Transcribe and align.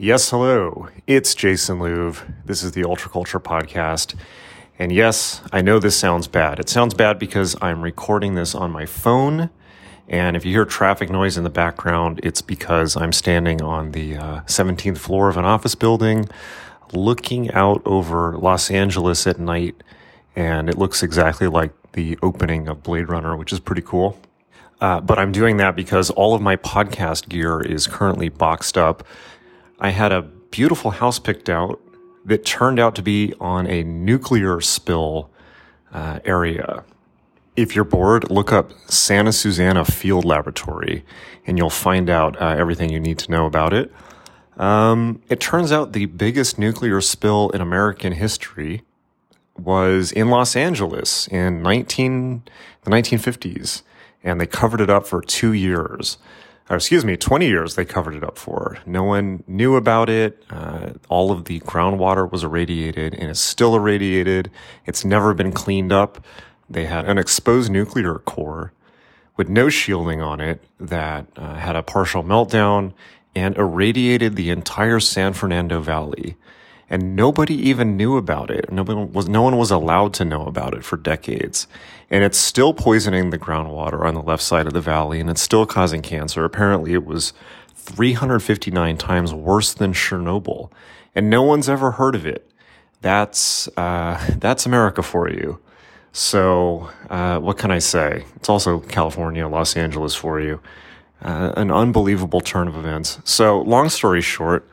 Yes, 0.00 0.30
hello. 0.30 0.86
It's 1.08 1.34
Jason 1.34 1.80
Louv. 1.80 2.22
This 2.44 2.62
is 2.62 2.70
the 2.70 2.84
Ultra 2.84 3.10
Culture 3.10 3.40
Podcast. 3.40 4.14
And 4.78 4.92
yes, 4.92 5.42
I 5.52 5.60
know 5.60 5.80
this 5.80 5.96
sounds 5.96 6.28
bad. 6.28 6.60
It 6.60 6.68
sounds 6.68 6.94
bad 6.94 7.18
because 7.18 7.56
I'm 7.60 7.82
recording 7.82 8.36
this 8.36 8.54
on 8.54 8.70
my 8.70 8.86
phone. 8.86 9.50
And 10.08 10.36
if 10.36 10.44
you 10.44 10.52
hear 10.52 10.64
traffic 10.64 11.10
noise 11.10 11.36
in 11.36 11.42
the 11.42 11.50
background, 11.50 12.20
it's 12.22 12.40
because 12.42 12.96
I'm 12.96 13.12
standing 13.12 13.60
on 13.60 13.90
the 13.90 14.16
uh, 14.16 14.40
17th 14.42 14.98
floor 14.98 15.28
of 15.30 15.36
an 15.36 15.44
office 15.44 15.74
building 15.74 16.28
looking 16.92 17.50
out 17.50 17.82
over 17.84 18.38
Los 18.38 18.70
Angeles 18.70 19.26
at 19.26 19.40
night. 19.40 19.82
And 20.36 20.68
it 20.68 20.78
looks 20.78 21.02
exactly 21.02 21.48
like 21.48 21.72
the 21.94 22.16
opening 22.22 22.68
of 22.68 22.84
Blade 22.84 23.08
Runner, 23.08 23.36
which 23.36 23.52
is 23.52 23.58
pretty 23.58 23.82
cool. 23.82 24.16
Uh, 24.80 25.00
but 25.00 25.18
I'm 25.18 25.32
doing 25.32 25.56
that 25.56 25.74
because 25.74 26.08
all 26.10 26.36
of 26.36 26.40
my 26.40 26.54
podcast 26.54 27.28
gear 27.28 27.60
is 27.60 27.88
currently 27.88 28.28
boxed 28.28 28.78
up 28.78 29.04
I 29.80 29.90
had 29.90 30.12
a 30.12 30.22
beautiful 30.22 30.90
house 30.90 31.18
picked 31.18 31.48
out 31.48 31.80
that 32.24 32.44
turned 32.44 32.78
out 32.78 32.94
to 32.96 33.02
be 33.02 33.32
on 33.40 33.66
a 33.66 33.84
nuclear 33.84 34.60
spill 34.60 35.30
uh, 35.92 36.18
area. 36.24 36.84
If 37.56 37.74
you're 37.74 37.84
bored, 37.84 38.30
look 38.30 38.52
up 38.52 38.72
Santa 38.90 39.32
Susana 39.32 39.84
Field 39.84 40.24
Laboratory 40.24 41.04
and 41.46 41.58
you'll 41.58 41.70
find 41.70 42.10
out 42.10 42.40
uh, 42.40 42.56
everything 42.58 42.90
you 42.90 43.00
need 43.00 43.18
to 43.20 43.30
know 43.30 43.46
about 43.46 43.72
it. 43.72 43.92
Um, 44.58 45.22
it 45.28 45.38
turns 45.40 45.70
out 45.70 45.92
the 45.92 46.06
biggest 46.06 46.58
nuclear 46.58 47.00
spill 47.00 47.50
in 47.50 47.60
American 47.60 48.12
history 48.12 48.82
was 49.56 50.12
in 50.12 50.28
Los 50.28 50.56
Angeles 50.56 51.28
in 51.28 51.62
19, 51.62 52.42
the 52.82 52.90
1950s, 52.90 53.82
and 54.22 54.40
they 54.40 54.46
covered 54.46 54.80
it 54.80 54.90
up 54.90 55.06
for 55.06 55.22
two 55.22 55.52
years 55.52 56.18
or 56.70 56.76
excuse 56.76 57.04
me, 57.04 57.16
20 57.16 57.46
years 57.46 57.74
they 57.74 57.84
covered 57.84 58.14
it 58.14 58.22
up 58.22 58.36
for. 58.36 58.78
No 58.84 59.02
one 59.02 59.42
knew 59.46 59.76
about 59.76 60.10
it. 60.10 60.44
Uh, 60.50 60.90
all 61.08 61.30
of 61.32 61.46
the 61.46 61.60
groundwater 61.60 62.30
was 62.30 62.44
irradiated 62.44 63.14
and 63.14 63.30
is 63.30 63.40
still 63.40 63.74
irradiated. 63.74 64.50
It's 64.86 65.04
never 65.04 65.32
been 65.34 65.52
cleaned 65.52 65.92
up. 65.92 66.24
They 66.68 66.84
had 66.84 67.06
an 67.06 67.16
exposed 67.16 67.70
nuclear 67.70 68.16
core 68.18 68.72
with 69.36 69.48
no 69.48 69.68
shielding 69.68 70.20
on 70.20 70.40
it 70.40 70.62
that 70.78 71.26
uh, 71.36 71.54
had 71.54 71.76
a 71.76 71.82
partial 71.82 72.22
meltdown 72.22 72.92
and 73.34 73.56
irradiated 73.56 74.36
the 74.36 74.50
entire 74.50 75.00
San 75.00 75.32
Fernando 75.32 75.80
Valley 75.80 76.36
and 76.90 77.14
nobody 77.14 77.54
even 77.54 77.96
knew 77.96 78.16
about 78.16 78.50
it. 78.50 78.72
Nobody 78.72 79.04
was, 79.04 79.28
no 79.28 79.42
one 79.42 79.56
was 79.56 79.70
allowed 79.70 80.14
to 80.14 80.24
know 80.24 80.46
about 80.46 80.74
it 80.74 80.84
for 80.84 80.96
decades. 80.96 81.66
And 82.10 82.24
it's 82.24 82.38
still 82.38 82.72
poisoning 82.72 83.30
the 83.30 83.38
groundwater 83.38 84.04
on 84.04 84.14
the 84.14 84.22
left 84.22 84.42
side 84.42 84.66
of 84.66 84.72
the 84.72 84.80
valley 84.80 85.20
and 85.20 85.28
it's 85.28 85.42
still 85.42 85.66
causing 85.66 86.00
cancer. 86.00 86.44
Apparently 86.44 86.94
it 86.94 87.04
was 87.04 87.32
359 87.74 88.96
times 88.96 89.34
worse 89.34 89.74
than 89.74 89.92
Chernobyl 89.92 90.70
and 91.14 91.28
no 91.28 91.42
one's 91.42 91.68
ever 91.68 91.92
heard 91.92 92.14
of 92.14 92.26
it. 92.26 92.50
That's, 93.02 93.68
uh, 93.76 94.36
that's 94.38 94.66
America 94.66 95.02
for 95.02 95.30
you. 95.30 95.60
So, 96.12 96.90
uh, 97.10 97.38
what 97.38 97.58
can 97.58 97.70
I 97.70 97.78
say? 97.78 98.24
It's 98.36 98.48
also 98.48 98.80
California, 98.80 99.46
Los 99.46 99.76
Angeles 99.76 100.14
for 100.14 100.40
you. 100.40 100.60
Uh, 101.22 101.52
an 101.56 101.70
unbelievable 101.70 102.40
turn 102.40 102.66
of 102.66 102.76
events. 102.76 103.18
So, 103.24 103.60
long 103.60 103.88
story 103.88 104.20
short, 104.20 104.68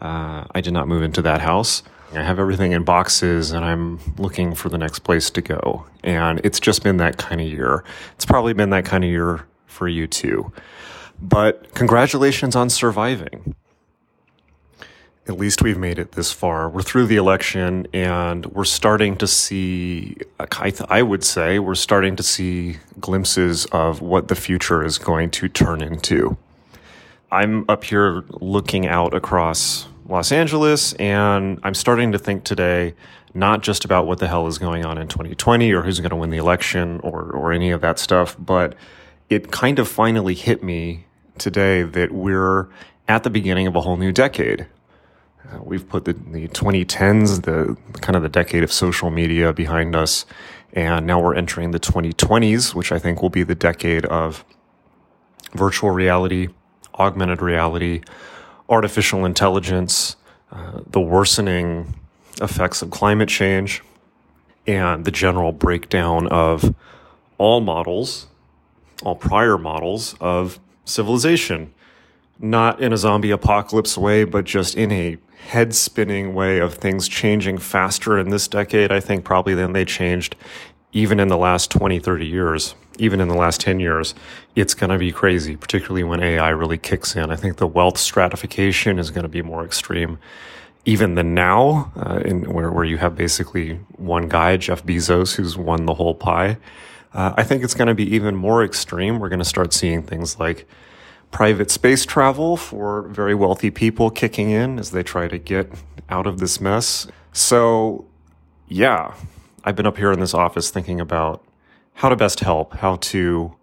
uh, 0.00 0.44
I 0.50 0.60
did 0.60 0.72
not 0.72 0.88
move 0.88 1.02
into 1.02 1.22
that 1.22 1.40
house. 1.40 1.82
I 2.12 2.22
have 2.22 2.40
everything 2.40 2.72
in 2.72 2.82
boxes 2.82 3.52
and 3.52 3.64
I'm 3.64 4.00
looking 4.18 4.54
for 4.54 4.68
the 4.68 4.78
next 4.78 5.00
place 5.00 5.30
to 5.30 5.40
go. 5.40 5.86
And 6.02 6.40
it's 6.42 6.58
just 6.58 6.82
been 6.82 6.96
that 6.96 7.18
kind 7.18 7.40
of 7.40 7.46
year. 7.46 7.84
It's 8.14 8.26
probably 8.26 8.52
been 8.52 8.70
that 8.70 8.84
kind 8.84 9.04
of 9.04 9.10
year 9.10 9.46
for 9.66 9.86
you 9.86 10.08
too. 10.08 10.52
But 11.22 11.72
congratulations 11.74 12.56
on 12.56 12.68
surviving. 12.68 13.54
At 15.28 15.38
least 15.38 15.62
we've 15.62 15.78
made 15.78 16.00
it 16.00 16.12
this 16.12 16.32
far. 16.32 16.68
We're 16.68 16.82
through 16.82 17.06
the 17.06 17.16
election 17.16 17.86
and 17.92 18.46
we're 18.46 18.64
starting 18.64 19.16
to 19.18 19.28
see, 19.28 20.16
I 20.40 21.02
would 21.02 21.22
say, 21.22 21.60
we're 21.60 21.76
starting 21.76 22.16
to 22.16 22.24
see 22.24 22.78
glimpses 22.98 23.66
of 23.66 24.00
what 24.00 24.26
the 24.26 24.34
future 24.34 24.82
is 24.82 24.98
going 24.98 25.30
to 25.32 25.48
turn 25.48 25.82
into. 25.82 26.36
I'm 27.32 27.64
up 27.68 27.84
here 27.84 28.24
looking 28.40 28.88
out 28.88 29.14
across 29.14 29.86
Los 30.08 30.32
Angeles, 30.32 30.94
and 30.94 31.60
I'm 31.62 31.74
starting 31.74 32.10
to 32.12 32.18
think 32.18 32.42
today 32.42 32.94
not 33.34 33.62
just 33.62 33.84
about 33.84 34.08
what 34.08 34.18
the 34.18 34.26
hell 34.26 34.48
is 34.48 34.58
going 34.58 34.84
on 34.84 34.98
in 34.98 35.06
2020 35.06 35.72
or 35.72 35.82
who's 35.82 36.00
going 36.00 36.10
to 36.10 36.16
win 36.16 36.30
the 36.30 36.38
election 36.38 36.98
or 37.04 37.30
or 37.30 37.52
any 37.52 37.70
of 37.70 37.80
that 37.82 38.00
stuff, 38.00 38.36
but 38.38 38.74
it 39.28 39.52
kind 39.52 39.78
of 39.78 39.86
finally 39.86 40.34
hit 40.34 40.64
me 40.64 41.06
today 41.38 41.84
that 41.84 42.10
we're 42.10 42.68
at 43.06 43.22
the 43.22 43.30
beginning 43.30 43.68
of 43.68 43.76
a 43.76 43.80
whole 43.80 43.96
new 43.96 44.10
decade. 44.10 44.66
Uh, 45.48 45.58
we've 45.62 45.88
put 45.88 46.04
the, 46.04 46.12
the 46.12 46.48
2010s, 46.48 47.42
the 47.42 47.76
kind 48.00 48.16
of 48.16 48.22
the 48.22 48.28
decade 48.28 48.64
of 48.64 48.72
social 48.72 49.10
media 49.10 49.52
behind 49.52 49.94
us, 49.94 50.26
and 50.72 51.06
now 51.06 51.20
we're 51.20 51.34
entering 51.36 51.70
the 51.70 51.80
2020s, 51.80 52.74
which 52.74 52.90
I 52.90 52.98
think 52.98 53.22
will 53.22 53.30
be 53.30 53.44
the 53.44 53.54
decade 53.54 54.04
of 54.06 54.44
virtual 55.54 55.90
reality, 55.90 56.48
augmented 57.00 57.40
reality, 57.40 58.02
artificial 58.68 59.24
intelligence, 59.24 60.16
uh, 60.52 60.80
the 60.86 61.00
worsening 61.00 61.94
effects 62.40 62.82
of 62.82 62.90
climate 62.90 63.28
change, 63.28 63.82
and 64.66 65.04
the 65.04 65.10
general 65.10 65.50
breakdown 65.50 66.28
of 66.28 66.74
all 67.38 67.60
models, 67.60 68.26
all 69.02 69.16
prior 69.16 69.56
models 69.56 70.14
of 70.20 70.60
civilization. 70.84 71.72
Not 72.38 72.80
in 72.80 72.92
a 72.92 72.96
zombie 72.96 73.30
apocalypse 73.30 73.98
way, 73.98 74.24
but 74.24 74.44
just 74.44 74.74
in 74.74 74.92
a 74.92 75.16
head 75.48 75.74
spinning 75.74 76.34
way 76.34 76.58
of 76.58 76.74
things 76.74 77.08
changing 77.08 77.58
faster 77.58 78.18
in 78.18 78.28
this 78.28 78.46
decade, 78.46 78.92
I 78.92 79.00
think, 79.00 79.24
probably 79.24 79.54
than 79.54 79.72
they 79.72 79.84
changed 79.84 80.36
even 80.92 81.20
in 81.20 81.28
the 81.28 81.36
last 81.36 81.70
20, 81.70 81.98
30 81.98 82.26
years 82.26 82.74
even 82.98 83.20
in 83.20 83.28
the 83.28 83.36
last 83.36 83.60
10 83.60 83.80
years, 83.80 84.14
it's 84.54 84.74
going 84.74 84.90
to 84.90 84.98
be 84.98 85.12
crazy, 85.12 85.56
particularly 85.56 86.04
when 86.04 86.22
AI 86.22 86.50
really 86.50 86.78
kicks 86.78 87.16
in. 87.16 87.30
I 87.30 87.36
think 87.36 87.56
the 87.56 87.66
wealth 87.66 87.98
stratification 87.98 88.98
is 88.98 89.10
going 89.10 89.22
to 89.22 89.28
be 89.28 89.42
more 89.42 89.64
extreme 89.64 90.18
even 90.84 91.14
than 91.14 91.34
now, 91.34 91.92
uh, 91.96 92.20
in 92.24 92.50
where, 92.52 92.70
where 92.70 92.84
you 92.84 92.96
have 92.96 93.14
basically 93.14 93.74
one 93.96 94.28
guy, 94.28 94.56
Jeff 94.56 94.84
Bezos, 94.84 95.34
who's 95.34 95.56
won 95.56 95.86
the 95.86 95.94
whole 95.94 96.14
pie. 96.14 96.56
Uh, 97.12 97.34
I 97.36 97.42
think 97.42 97.62
it's 97.62 97.74
going 97.74 97.88
to 97.88 97.94
be 97.94 98.14
even 98.14 98.34
more 98.36 98.64
extreme. 98.64 99.18
We're 99.18 99.28
going 99.28 99.40
to 99.40 99.44
start 99.44 99.72
seeing 99.72 100.02
things 100.02 100.38
like 100.38 100.66
private 101.30 101.70
space 101.70 102.04
travel 102.04 102.56
for 102.56 103.02
very 103.08 103.34
wealthy 103.34 103.70
people 103.70 104.10
kicking 104.10 104.50
in 104.50 104.78
as 104.78 104.90
they 104.90 105.02
try 105.02 105.28
to 105.28 105.38
get 105.38 105.70
out 106.08 106.26
of 106.26 106.38
this 106.38 106.60
mess. 106.60 107.06
So, 107.32 108.06
yeah, 108.68 109.14
I've 109.64 109.76
been 109.76 109.86
up 109.86 109.96
here 109.96 110.12
in 110.12 110.20
this 110.20 110.34
office 110.34 110.70
thinking 110.70 111.00
about 111.00 111.44
how 111.94 112.08
to 112.08 112.16
best 112.16 112.40
help, 112.40 112.74
how 112.74 112.96
to 112.96 113.54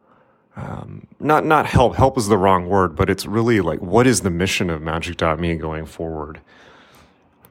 um, 0.57 1.05
not 1.19 1.45
not 1.45 1.67
help. 1.67 1.95
Help 1.95 2.17
is 2.17 2.27
the 2.27 2.37
wrong 2.37 2.67
word, 2.67 2.95
but 2.95 3.09
it's 3.09 3.25
really 3.25 3.61
like 3.61 3.79
what 3.79 4.07
is 4.07 4.21
the 4.21 4.31
mission 4.31 4.69
of 4.69 4.81
Magick.me 4.81 5.55
going 5.55 5.85
forward? 5.85 6.41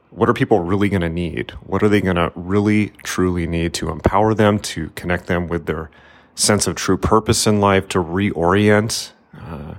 What 0.09 0.29
are 0.29 0.33
people 0.33 0.59
really 0.59 0.89
going 0.89 1.01
to 1.01 1.09
need? 1.09 1.51
What 1.65 1.83
are 1.83 1.89
they 1.89 2.01
going 2.01 2.15
to 2.15 2.31
really 2.35 2.89
truly 3.03 3.47
need 3.47 3.73
to 3.75 3.89
empower 3.89 4.33
them 4.33 4.59
to 4.59 4.89
connect 4.89 5.27
them 5.27 5.47
with 5.47 5.67
their 5.67 5.89
sense 6.35 6.67
of 6.67 6.75
true 6.75 6.97
purpose 6.97 7.47
in 7.47 7.61
life, 7.61 7.87
to 7.89 7.99
reorient 7.99 9.11
uh, 9.39 9.75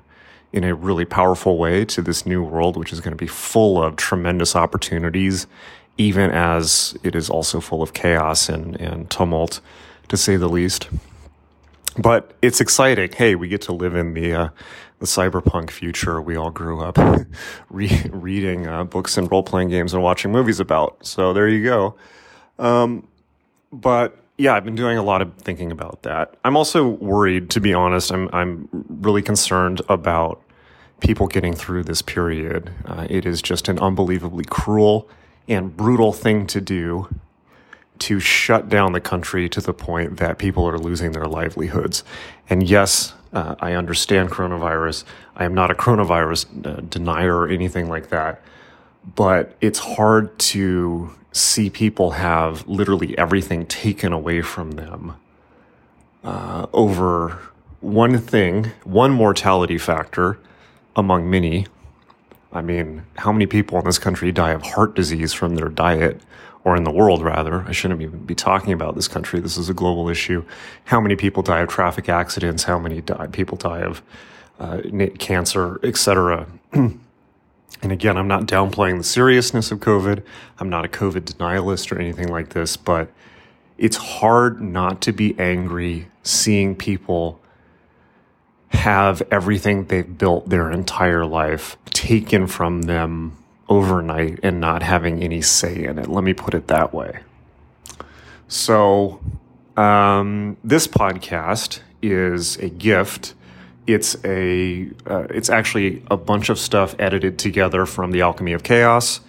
in 0.52 0.64
a 0.64 0.74
really 0.74 1.04
powerful 1.04 1.58
way 1.58 1.84
to 1.84 2.02
this 2.02 2.24
new 2.24 2.42
world, 2.42 2.76
which 2.76 2.92
is 2.92 3.00
going 3.00 3.12
to 3.12 3.16
be 3.16 3.26
full 3.26 3.82
of 3.82 3.96
tremendous 3.96 4.56
opportunities, 4.56 5.46
even 5.98 6.30
as 6.30 6.96
it 7.02 7.14
is 7.14 7.28
also 7.28 7.60
full 7.60 7.82
of 7.82 7.92
chaos 7.92 8.48
and, 8.48 8.80
and 8.80 9.10
tumult 9.10 9.60
to 10.08 10.16
say 10.16 10.36
the 10.36 10.48
least. 10.48 10.88
But 11.96 12.32
it's 12.42 12.60
exciting. 12.60 13.12
Hey, 13.12 13.34
we 13.34 13.48
get 13.48 13.62
to 13.62 13.72
live 13.72 13.94
in 13.94 14.14
the 14.14 14.32
uh, 14.34 14.48
the 14.98 15.06
cyberpunk 15.06 15.70
future 15.70 16.20
we 16.20 16.36
all 16.36 16.50
grew 16.50 16.80
up 16.80 16.98
re- 17.70 18.10
reading 18.10 18.66
uh, 18.66 18.84
books 18.84 19.16
and 19.16 19.30
role 19.30 19.42
playing 19.42 19.68
games 19.68 19.94
and 19.94 20.02
watching 20.02 20.32
movies 20.32 20.60
about. 20.60 21.04
So 21.04 21.32
there 21.32 21.48
you 21.48 21.64
go. 21.64 21.94
Um, 22.58 23.06
but 23.72 24.16
yeah, 24.36 24.54
I've 24.54 24.64
been 24.64 24.76
doing 24.76 24.98
a 24.98 25.02
lot 25.02 25.22
of 25.22 25.34
thinking 25.38 25.72
about 25.72 26.02
that. 26.02 26.34
I'm 26.44 26.56
also 26.56 26.86
worried, 26.86 27.50
to 27.50 27.60
be 27.60 27.74
honest. 27.74 28.12
I'm 28.12 28.28
I'm 28.32 28.68
really 28.88 29.22
concerned 29.22 29.82
about 29.88 30.42
people 31.00 31.26
getting 31.26 31.54
through 31.54 31.84
this 31.84 32.02
period. 32.02 32.72
Uh, 32.84 33.06
it 33.08 33.24
is 33.24 33.40
just 33.42 33.68
an 33.68 33.78
unbelievably 33.78 34.44
cruel 34.44 35.08
and 35.48 35.76
brutal 35.76 36.12
thing 36.12 36.46
to 36.48 36.60
do 36.60 37.08
to 38.00 38.20
shut 38.20 38.68
down 38.68 38.92
the 38.92 39.00
country 39.00 39.48
to 39.48 39.60
the 39.60 39.72
point 39.72 40.18
that 40.18 40.38
people 40.38 40.66
are 40.66 40.78
losing 40.78 41.12
their 41.12 41.26
livelihoods. 41.26 42.04
And 42.48 42.68
yes, 42.68 43.14
uh, 43.32 43.56
I 43.60 43.72
understand 43.72 44.30
coronavirus. 44.30 45.04
I 45.36 45.44
am 45.44 45.54
not 45.54 45.70
a 45.70 45.74
coronavirus 45.74 46.66
uh, 46.66 46.80
denier 46.80 47.36
or 47.36 47.48
anything 47.48 47.88
like 47.88 48.08
that. 48.10 48.42
But 49.14 49.56
it's 49.60 49.78
hard 49.78 50.38
to 50.38 51.14
see 51.32 51.70
people 51.70 52.12
have 52.12 52.66
literally 52.66 53.16
everything 53.16 53.66
taken 53.66 54.12
away 54.12 54.42
from 54.42 54.72
them 54.72 55.16
uh, 56.24 56.66
over 56.72 57.38
one 57.80 58.18
thing, 58.18 58.72
one 58.84 59.12
mortality 59.12 59.78
factor 59.78 60.38
among 60.96 61.30
many, 61.30 61.66
I 62.52 62.62
mean, 62.62 63.04
how 63.16 63.32
many 63.32 63.46
people 63.46 63.78
in 63.78 63.84
this 63.84 63.98
country 63.98 64.32
die 64.32 64.50
of 64.50 64.62
heart 64.62 64.94
disease 64.94 65.32
from 65.32 65.54
their 65.54 65.68
diet? 65.68 66.20
Or 66.64 66.76
in 66.76 66.84
the 66.84 66.90
world, 66.90 67.22
rather. 67.22 67.62
I 67.62 67.72
shouldn't 67.72 68.02
even 68.02 68.24
be 68.26 68.34
talking 68.34 68.72
about 68.72 68.94
this 68.94 69.08
country. 69.08 69.40
This 69.40 69.56
is 69.56 69.68
a 69.68 69.74
global 69.74 70.08
issue. 70.08 70.44
How 70.84 71.00
many 71.00 71.16
people 71.16 71.42
die 71.42 71.60
of 71.60 71.68
traffic 71.68 72.08
accidents? 72.08 72.64
How 72.64 72.78
many 72.78 73.00
die, 73.00 73.28
people 73.28 73.56
die 73.56 73.80
of 73.80 74.02
uh, 74.58 74.82
cancer, 75.18 75.80
etc. 75.82 76.46
and 76.72 77.00
again, 77.82 78.16
I'm 78.16 78.28
not 78.28 78.46
downplaying 78.46 78.98
the 78.98 79.04
seriousness 79.04 79.70
of 79.70 79.78
COVID. 79.78 80.22
I'm 80.58 80.68
not 80.68 80.84
a 80.84 80.88
COVID 80.88 81.20
denialist 81.20 81.92
or 81.92 81.98
anything 81.98 82.28
like 82.28 82.50
this, 82.50 82.76
but 82.76 83.10
it's 83.78 83.96
hard 83.96 84.60
not 84.60 85.00
to 85.02 85.12
be 85.12 85.38
angry 85.38 86.08
seeing 86.22 86.74
people 86.74 87.40
have 88.70 89.22
everything 89.30 89.86
they've 89.86 90.18
built 90.18 90.48
their 90.48 90.70
entire 90.70 91.24
life 91.24 91.76
taken 91.86 92.46
from 92.46 92.82
them 92.82 93.36
overnight 93.68 94.40
and 94.42 94.60
not 94.60 94.82
having 94.82 95.22
any 95.22 95.42
say 95.42 95.84
in 95.84 95.98
it. 95.98 96.08
Let 96.08 96.24
me 96.24 96.34
put 96.34 96.54
it 96.54 96.68
that 96.68 96.92
way. 96.92 97.20
So, 98.48 99.20
um, 99.76 100.56
this 100.64 100.86
podcast 100.86 101.80
is 102.02 102.56
a 102.56 102.68
gift. 102.68 103.34
It's 103.86 104.16
a 104.24 104.90
uh, 105.06 105.26
it's 105.30 105.50
actually 105.50 106.02
a 106.10 106.16
bunch 106.16 106.48
of 106.48 106.58
stuff 106.58 106.94
edited 106.98 107.38
together 107.38 107.86
from 107.86 108.10
the 108.10 108.22
Alchemy 108.22 108.52
of 108.52 108.62
Chaos, 108.62 109.20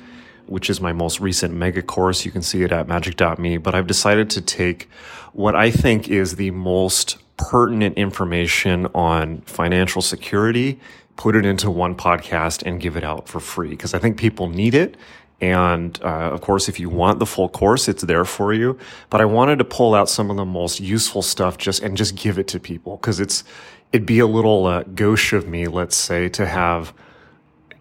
which 0.48 0.70
is 0.70 0.82
my 0.82 0.94
most 0.94 1.20
recent 1.20 1.54
mega 1.54 1.82
course. 1.82 2.26
You 2.26 2.32
can 2.32 2.42
see 2.42 2.64
it 2.64 2.72
at 2.72 2.88
magick.me. 2.88 3.58
But 3.58 3.76
I've 3.76 3.88
decided 3.88 4.30
to 4.32 4.42
take 4.42 4.90
what 5.34 5.56
I 5.56 5.72
think 5.72 6.10
is 6.10 6.36
the 6.36 6.52
most 6.52 7.18
pertinent 7.38 7.98
information 7.98 8.88
on 8.88 9.42
financial 9.42 10.02
security, 10.02 10.80
put 11.20 11.36
it 11.36 11.46
into 11.46 11.70
one 11.70 11.96
podcast 11.96 12.64
and 12.66 12.80
give 12.80 12.96
it 12.96 13.04
out 13.04 13.28
for 13.28 13.42
free 13.42 13.72
because 13.72 13.94
I 13.94 14.00
think 14.00 14.18
people 14.18 14.48
need 14.48 14.74
it. 14.74 14.96
And 15.42 16.00
uh, 16.02 16.32
of 16.32 16.40
course, 16.40 16.70
if 16.70 16.80
you 16.80 16.88
want 16.88 17.20
the 17.20 17.26
full 17.26 17.50
course, 17.50 17.90
it's 17.90 18.04
there 18.04 18.24
for 18.24 18.54
you. 18.54 18.78
But 19.10 19.20
I 19.20 19.26
wanted 19.26 19.60
to 19.60 19.66
pull 19.66 19.96
out 19.96 20.10
some 20.10 20.32
of 20.32 20.38
the 20.38 20.46
most 20.46 20.80
useful 20.80 21.22
stuff 21.22 21.58
just 21.58 21.84
and 21.84 21.98
just 21.98 22.16
give 22.16 22.40
it 22.40 22.48
to 22.48 22.60
people 22.60 22.96
because 22.96 23.20
it's 23.20 23.44
it'd 23.92 24.08
be 24.08 24.20
a 24.20 24.28
little 24.28 24.66
uh, 24.66 24.84
gauche 24.84 25.34
of 25.34 25.46
me, 25.46 25.68
let's 25.68 25.98
say, 25.98 26.30
to 26.30 26.46
have 26.46 26.94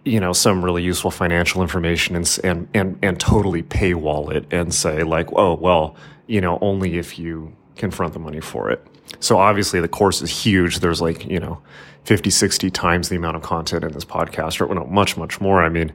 you 0.05 0.19
know 0.19 0.33
some 0.33 0.65
really 0.65 0.83
useful 0.83 1.13
financial 1.13 1.63
information 1.63 2.17
and 2.17 2.41
and 2.43 2.69
and, 2.75 2.99
and 3.03 3.21
totally 3.21 3.63
paywall 3.63 4.35
it 4.35 4.53
and 4.53 4.75
say 4.75 5.05
like, 5.05 5.29
oh 5.35 5.55
well, 5.55 5.95
you 6.27 6.41
know, 6.41 6.59
only 6.61 6.99
if 6.99 7.21
you 7.21 7.55
confront 7.77 8.15
the 8.15 8.19
money 8.19 8.41
for 8.41 8.69
it. 8.69 8.85
So 9.21 9.39
obviously 9.39 9.81
the 9.81 9.89
course 9.89 10.23
is 10.23 10.31
huge. 10.31 10.81
There's 10.81 11.01
like, 11.01 11.25
you 11.27 11.41
know, 11.41 11.61
50, 12.05 12.31
60 12.31 12.71
times 12.71 13.09
the 13.09 13.17
amount 13.17 13.37
of 13.37 13.43
content 13.43 13.85
in 13.85 13.93
this 13.93 14.05
podcast, 14.05 14.61
or 14.61 14.75
no, 14.75 14.85
much, 14.87 15.17
much 15.17 15.41
more. 15.41 15.63
I 15.63 15.69
mean, 15.69 15.93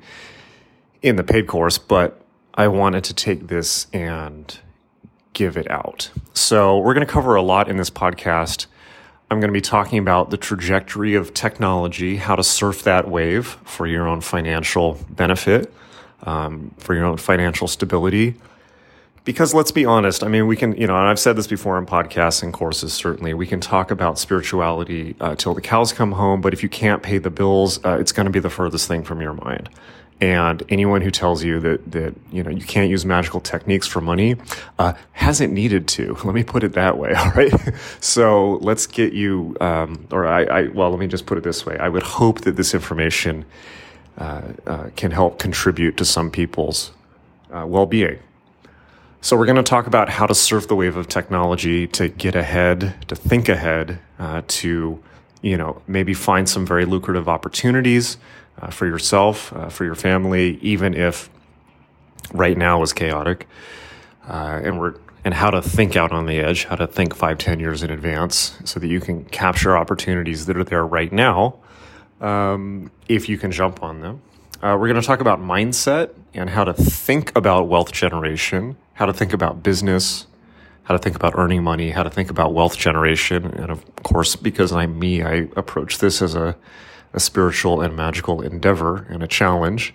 in 1.02 1.16
the 1.16 1.24
paid 1.24 1.48
course, 1.48 1.78
but 1.78 2.22
I 2.54 2.68
wanted 2.68 3.04
to 3.06 3.14
take 3.14 3.48
this 3.48 3.88
and 3.94 4.58
give 5.34 5.58
it 5.58 5.70
out. 5.72 6.12
So 6.34 6.78
we're 6.78 6.94
going 6.94 7.06
to 7.06 7.12
cover 7.12 7.36
a 7.36 7.42
lot 7.42 7.68
in 7.68 7.78
this 7.78 7.90
podcast. 7.90 8.68
I'm 9.32 9.40
going 9.40 9.50
to 9.50 9.54
be 9.54 9.62
talking 9.62 9.98
about 9.98 10.30
the 10.30 10.38
trajectory 10.38 11.16
of 11.16 11.34
technology, 11.34 12.18
how 12.18 12.36
to 12.36 12.44
surf 12.44 12.84
that 12.84 13.10
wave 13.10 13.58
for 13.64 13.88
your 13.88 14.08
own 14.08 14.22
financial 14.22 15.00
benefit, 15.10 15.74
um, 16.24 16.76
for 16.78 16.94
your 16.94 17.06
own 17.06 17.18
financial 17.18 17.68
stability 17.68 18.36
because 19.26 19.54
let's 19.54 19.72
be 19.72 19.86
honest, 19.86 20.24
I 20.24 20.28
mean, 20.28 20.48
we 20.48 20.56
can, 20.56 20.76
you 20.76 20.86
know, 20.86 20.98
and 20.98 21.08
I've 21.08 21.20
said 21.20 21.36
this 21.36 21.48
before 21.48 21.78
in 21.78 21.86
podcasts 21.86 22.44
and 22.44 22.52
courses, 22.52 22.94
certainly, 22.94 23.34
we 23.34 23.48
can 23.48 23.62
talk 23.62 23.90
about 23.90 24.20
spirituality 24.20 25.16
uh, 25.22 25.36
till 25.36 25.54
the 25.54 25.62
cows 25.62 25.94
come 25.94 26.14
home, 26.14 26.42
but 26.42 26.54
if 26.54 26.62
you 26.62 26.70
can't 26.70 27.02
pay 27.02 27.20
the 27.20 27.30
bills, 27.30 27.84
uh, 27.86 27.98
it's 28.00 28.12
going 28.12 28.26
to 28.26 28.32
be 28.32 28.40
the 28.40 28.50
furthest 28.50 28.88
thing 28.88 29.04
from 29.04 29.22
your 29.22 29.34
mind. 29.34 29.70
And 30.20 30.62
anyone 30.70 31.02
who 31.02 31.12
tells 31.12 31.44
you 31.44 31.60
that, 31.62 31.92
that, 31.92 32.16
you 32.32 32.44
know, 32.44 32.50
you 32.50 32.64
can't 32.66 32.90
use 32.90 33.06
magical 33.06 33.40
techniques 33.40 33.88
for 33.88 34.02
money, 34.02 34.36
uh, 34.78 34.94
hasn't 35.14 35.54
needed 35.54 35.88
to. 35.90 36.18
Let 36.24 36.36
me 36.36 36.44
put 36.44 36.64
it 36.64 36.74
that 36.74 36.98
way. 36.98 37.14
All 37.18 37.32
right. 37.32 37.54
so 38.00 38.58
let's 38.62 38.88
get 38.88 39.14
you, 39.14 39.56
um, 39.62 40.06
or 40.12 40.26
I, 40.26 40.44
I, 40.44 40.68
well, 40.68 40.92
let 40.92 41.00
me 41.00 41.08
just 41.08 41.26
put 41.26 41.38
it 41.38 41.44
this 41.44 41.66
way. 41.66 41.78
I 41.78 41.90
would 41.90 42.04
hope 42.04 42.42
that 42.42 42.56
this 42.56 42.74
information, 42.74 43.46
uh, 44.18 44.42
uh, 44.68 44.90
can 44.96 45.12
help 45.12 45.40
contribute 45.40 45.98
to 45.98 46.06
some 46.06 46.30
people's, 46.30 46.92
uh, 47.52 47.66
well-being 47.66 48.20
so, 49.24 49.38
we're 49.38 49.46
going 49.46 49.56
to 49.56 49.64
talk 49.64 49.88
about 49.88 50.10
how 50.10 50.28
to 50.28 50.36
surf 50.36 50.68
the 50.68 50.76
wave 50.76 50.98
of 50.98 51.08
technology 51.08 51.88
to 51.88 52.10
get 52.10 52.36
ahead, 52.36 52.94
to 53.08 53.16
think 53.16 53.48
ahead, 53.48 54.00
uh, 54.20 54.42
to 54.48 55.02
you 55.42 55.56
know 55.56 55.82
maybe 55.88 56.14
find 56.14 56.50
some 56.50 56.66
very 56.66 56.84
lucrative 56.84 57.30
opportunities 57.30 58.18
uh, 58.62 58.70
for 58.70 58.86
yourself, 58.86 59.54
uh, 59.54 59.70
for 59.70 59.86
your 59.86 59.96
family, 59.96 60.60
even 60.62 60.94
if 60.94 61.30
right 62.34 62.58
now 62.58 62.82
is 62.82 62.92
chaotic. 62.92 63.48
Uh, 64.28 64.60
and 64.62 64.78
we're 64.78 64.96
and 65.24 65.34
how 65.34 65.50
to 65.50 65.62
think 65.62 65.96
out 65.96 66.12
on 66.12 66.26
the 66.26 66.40
edge, 66.40 66.66
how 66.66 66.76
to 66.76 66.86
think 66.86 67.16
five, 67.16 67.38
ten 67.38 67.62
years 67.62 67.82
in 67.82 67.90
advance, 67.92 68.58
so 68.66 68.78
that 68.78 68.88
you 68.88 69.00
can 69.00 69.24
capture 69.24 69.78
opportunities 69.78 70.48
that 70.48 70.58
are 70.58 70.66
there 70.66 70.86
right 70.86 71.14
now, 71.14 71.56
um, 72.20 72.92
if 73.08 73.30
you 73.30 73.38
can 73.38 73.54
jump 73.54 73.82
on 73.82 74.02
them. 74.02 74.22
Uh, 74.64 74.78
we're 74.80 74.88
going 74.88 75.00
to 75.00 75.06
talk 75.06 75.20
about 75.20 75.42
mindset 75.42 76.12
and 76.34 76.50
how 76.50 76.64
to 76.64 76.74
think 76.74 77.36
about 77.36 77.68
wealth 77.68 77.92
generation, 77.92 78.78
how 78.94 79.06
to 79.06 79.12
think 79.12 79.34
about 79.34 79.62
business, 79.62 80.26
how 80.84 80.96
to 80.96 81.00
think 81.00 81.18
about 81.18 81.34
earning 81.36 81.62
money, 81.62 81.90
how 81.90 82.02
to 82.02 82.10
think 82.10 82.30
about 82.30 82.54
wealth 82.54 82.78
generation. 82.78 83.46
And 83.46 83.70
of 83.70 83.84
course, 84.04 84.38
because 84.38 84.72
I'm 84.72 84.98
me, 84.98 85.22
I 85.22 85.50
approach 85.58 85.98
this 85.98 86.22
as 86.22 86.34
a, 86.34 86.56
a 87.12 87.20
spiritual 87.20 87.82
and 87.82 87.94
magical 87.94 88.40
endeavor 88.42 89.06
and 89.10 89.22
a 89.22 89.28
challenge. 89.28 89.94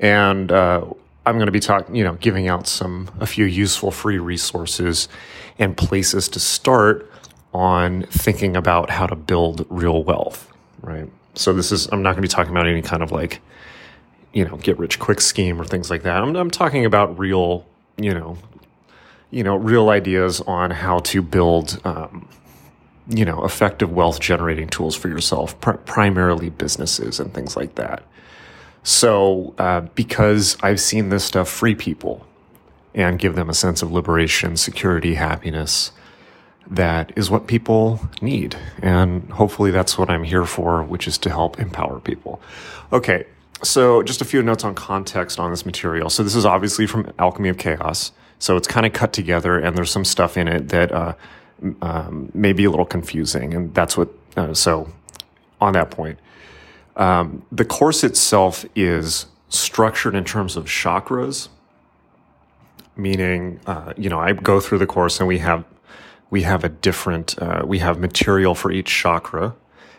And 0.00 0.50
uh, 0.50 0.84
I'm 1.24 1.36
going 1.36 1.46
to 1.46 1.52
be 1.52 1.60
talking, 1.60 1.94
you 1.94 2.02
know, 2.02 2.14
giving 2.14 2.48
out 2.48 2.66
some, 2.66 3.08
a 3.20 3.26
few 3.26 3.44
useful 3.44 3.92
free 3.92 4.18
resources 4.18 5.08
and 5.56 5.76
places 5.76 6.28
to 6.30 6.40
start 6.40 7.08
on 7.52 8.02
thinking 8.10 8.56
about 8.56 8.90
how 8.90 9.06
to 9.06 9.14
build 9.14 9.64
real 9.68 10.02
wealth, 10.02 10.52
right? 10.82 11.08
So 11.36 11.52
this 11.52 11.70
is, 11.70 11.86
I'm 11.92 12.02
not 12.02 12.16
going 12.16 12.22
to 12.22 12.22
be 12.22 12.28
talking 12.28 12.50
about 12.50 12.66
any 12.66 12.82
kind 12.82 13.00
of 13.00 13.12
like, 13.12 13.40
you 14.34 14.44
know, 14.44 14.56
get 14.56 14.78
rich 14.78 14.98
quick 14.98 15.20
scheme 15.20 15.60
or 15.60 15.64
things 15.64 15.88
like 15.88 16.02
that. 16.02 16.22
I'm, 16.22 16.34
I'm 16.36 16.50
talking 16.50 16.84
about 16.84 17.18
real, 17.18 17.64
you 17.96 18.12
know, 18.12 18.36
you 19.30 19.42
know, 19.42 19.56
real 19.56 19.88
ideas 19.88 20.40
on 20.42 20.72
how 20.72 20.98
to 20.98 21.22
build, 21.22 21.80
um, 21.84 22.28
you 23.08 23.24
know, 23.24 23.44
effective 23.44 23.92
wealth 23.92 24.20
generating 24.20 24.68
tools 24.68 24.96
for 24.96 25.08
yourself, 25.08 25.58
pr- 25.60 25.72
primarily 25.72 26.50
businesses 26.50 27.20
and 27.20 27.32
things 27.32 27.56
like 27.56 27.76
that. 27.76 28.02
So, 28.82 29.54
uh, 29.56 29.82
because 29.94 30.56
I've 30.62 30.80
seen 30.80 31.08
this 31.08 31.24
stuff 31.24 31.48
free 31.48 31.74
people 31.74 32.26
and 32.94 33.18
give 33.18 33.34
them 33.36 33.48
a 33.48 33.54
sense 33.54 33.82
of 33.82 33.92
liberation, 33.92 34.56
security, 34.56 35.14
happiness, 35.14 35.92
that 36.66 37.12
is 37.16 37.30
what 37.30 37.46
people 37.46 38.00
need. 38.20 38.56
And 38.82 39.30
hopefully 39.30 39.70
that's 39.70 39.96
what 39.96 40.10
I'm 40.10 40.24
here 40.24 40.44
for, 40.44 40.82
which 40.82 41.06
is 41.06 41.18
to 41.18 41.30
help 41.30 41.58
empower 41.60 42.00
people. 42.00 42.40
Okay. 42.92 43.26
So, 43.62 44.02
just 44.02 44.20
a 44.20 44.24
few 44.24 44.42
notes 44.42 44.64
on 44.64 44.74
context 44.74 45.38
on 45.38 45.50
this 45.50 45.64
material. 45.64 46.10
So, 46.10 46.22
this 46.22 46.34
is 46.34 46.44
obviously 46.44 46.86
from 46.86 47.12
Alchemy 47.18 47.48
of 47.48 47.56
Chaos. 47.56 48.12
So, 48.38 48.56
it's 48.56 48.68
kind 48.68 48.84
of 48.84 48.92
cut 48.92 49.12
together, 49.12 49.58
and 49.58 49.76
there's 49.76 49.90
some 49.90 50.04
stuff 50.04 50.36
in 50.36 50.48
it 50.48 50.68
that 50.68 50.92
uh, 50.92 51.14
um, 51.80 52.30
may 52.34 52.52
be 52.52 52.64
a 52.64 52.70
little 52.70 52.84
confusing. 52.84 53.54
And 53.54 53.74
that's 53.74 53.96
what, 53.96 54.08
uh, 54.36 54.54
so 54.54 54.90
on 55.60 55.72
that 55.74 55.90
point, 55.90 56.18
um, 56.96 57.44
the 57.50 57.64
course 57.64 58.04
itself 58.04 58.64
is 58.74 59.26
structured 59.48 60.14
in 60.14 60.24
terms 60.24 60.56
of 60.56 60.66
chakras, 60.66 61.48
meaning, 62.96 63.60
uh, 63.66 63.92
you 63.96 64.08
know, 64.08 64.20
I 64.20 64.32
go 64.32 64.60
through 64.60 64.78
the 64.78 64.86
course 64.86 65.18
and 65.20 65.28
we 65.28 65.38
have 65.38 65.64
we 66.30 66.42
have 66.42 66.64
a 66.64 66.68
different 66.68 67.40
uh, 67.40 67.62
we 67.64 67.78
have 67.78 67.98
material 67.98 68.54
for 68.54 68.70
each 68.70 68.88
chakra. 68.88 69.54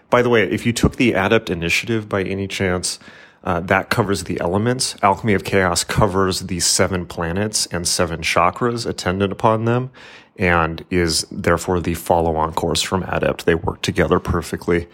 By 0.10 0.22
the 0.22 0.30
way, 0.30 0.44
if 0.44 0.66
you 0.66 0.74
took 0.74 0.98
the 0.98 1.14
Adept 1.14 1.50
Initiative 1.50 2.08
by 2.08 2.24
any 2.24 2.48
chance, 2.48 3.00
uh, 3.46 3.60
that 3.62 3.90
covers 3.90 4.24
the 4.24 4.40
elements. 4.40 4.96
Alchemy 5.04 5.34
of 5.34 5.44
Chaos 5.44 5.84
covers 5.84 6.42
the 6.42 6.60
seven 6.60 7.06
planets 7.06 7.68
and 7.68 7.88
seven 7.88 8.22
chakras 8.22 8.88
attendant 8.88 9.32
upon 9.32 9.66
them, 9.66 9.92
and 10.36 10.84
is 10.90 11.26
therefore 11.32 11.80
the 11.80 11.94
follow 11.94 12.36
on 12.36 12.54
course 12.54 12.82
from 12.82 13.04
Adept. 13.04 13.46
They 13.46 13.56
work 13.56 13.82
together 13.82 14.20
perfectly. 14.20 14.88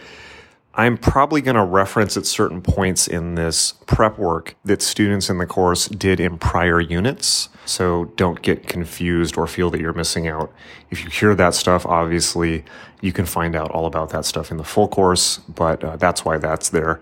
I'm 0.73 0.97
probably 0.97 1.41
going 1.41 1.55
to 1.55 1.65
reference 1.65 2.15
at 2.15 2.25
certain 2.25 2.61
points 2.61 3.07
in 3.07 3.35
this 3.35 3.73
prep 3.87 4.17
work 4.17 4.55
that 4.63 4.81
students 4.81 5.29
in 5.29 5.37
the 5.37 5.45
course 5.45 5.87
did 5.89 6.21
in 6.21 6.37
prior 6.37 6.79
units. 6.79 7.49
So 7.65 8.05
don't 8.15 8.41
get 8.41 8.67
confused 8.67 9.37
or 9.37 9.47
feel 9.47 9.69
that 9.71 9.81
you're 9.81 9.93
missing 9.93 10.29
out. 10.29 10.51
If 10.89 11.03
you 11.03 11.09
hear 11.09 11.35
that 11.35 11.55
stuff, 11.55 11.85
obviously 11.85 12.63
you 13.01 13.11
can 13.11 13.25
find 13.25 13.53
out 13.55 13.71
all 13.71 13.85
about 13.85 14.11
that 14.11 14.23
stuff 14.23 14.49
in 14.49 14.57
the 14.57 14.63
full 14.63 14.87
course, 14.87 15.39
but 15.39 15.83
uh, 15.83 15.97
that's 15.97 16.23
why 16.23 16.37
that's 16.37 16.69
there. 16.69 17.01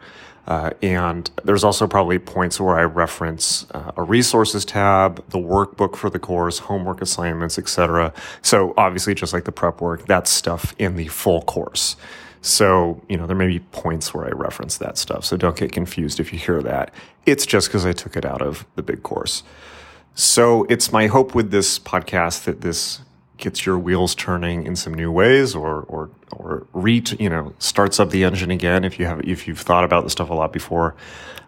Uh, 0.49 0.71
and 0.81 1.29
there's 1.43 1.63
also 1.63 1.87
probably 1.87 2.17
points 2.17 2.59
where 2.59 2.75
I 2.75 2.81
reference 2.81 3.67
uh, 3.71 3.91
a 3.95 4.01
resources 4.01 4.65
tab, 4.65 5.23
the 5.29 5.37
workbook 5.37 5.95
for 5.95 6.09
the 6.09 6.17
course, 6.17 6.57
homework 6.57 7.03
assignments, 7.03 7.59
etc. 7.59 8.11
So 8.41 8.73
obviously, 8.75 9.13
just 9.13 9.31
like 9.31 9.45
the 9.45 9.51
prep 9.51 9.79
work, 9.79 10.07
that's 10.07 10.31
stuff 10.31 10.73
in 10.79 10.95
the 10.95 11.07
full 11.07 11.43
course. 11.43 11.95
So, 12.41 12.99
you 13.07 13.15
know, 13.15 13.27
there 13.27 13.35
may 13.35 13.45
be 13.45 13.59
points 13.59 14.11
where 14.11 14.25
I 14.25 14.29
reference 14.29 14.77
that 14.77 14.97
stuff. 14.97 15.23
So 15.23 15.37
don't 15.37 15.55
get 15.55 15.71
confused 15.71 16.19
if 16.19 16.33
you 16.33 16.39
hear 16.39 16.63
that. 16.63 16.93
It's 17.27 17.45
just 17.45 17.67
because 17.67 17.85
I 17.85 17.91
took 17.91 18.17
it 18.17 18.25
out 18.25 18.41
of 18.41 18.65
the 18.75 18.81
big 18.81 19.03
course. 19.03 19.43
So 20.15 20.63
it's 20.63 20.91
my 20.91 21.07
hope 21.07 21.35
with 21.35 21.51
this 21.51 21.77
podcast 21.77 22.45
that 22.45 22.61
this 22.61 23.01
gets 23.37 23.67
your 23.67 23.77
wheels 23.77 24.15
turning 24.15 24.65
in 24.65 24.75
some 24.75 24.93
new 24.93 25.11
ways 25.11 25.53
or 25.53 25.81
or 25.83 26.09
or 26.31 26.67
re 26.73 27.03
you 27.19 27.29
know 27.29 27.53
starts 27.59 27.99
up 27.99 28.09
the 28.09 28.23
engine 28.23 28.51
again 28.51 28.83
if 28.83 28.99
you 28.99 29.05
have 29.05 29.21
if 29.21 29.47
you've 29.47 29.59
thought 29.59 29.83
about 29.83 30.03
this 30.03 30.11
stuff 30.11 30.29
a 30.29 30.33
lot 30.33 30.53
before 30.53 30.95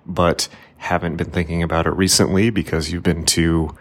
but 0.06 0.48
haven't 0.78 1.16
been 1.16 1.30
thinking 1.30 1.62
about 1.62 1.86
it 1.86 1.92
recently 1.92 2.50
because 2.50 2.92
you've 2.92 3.04
been 3.04 3.26
too 3.26 3.76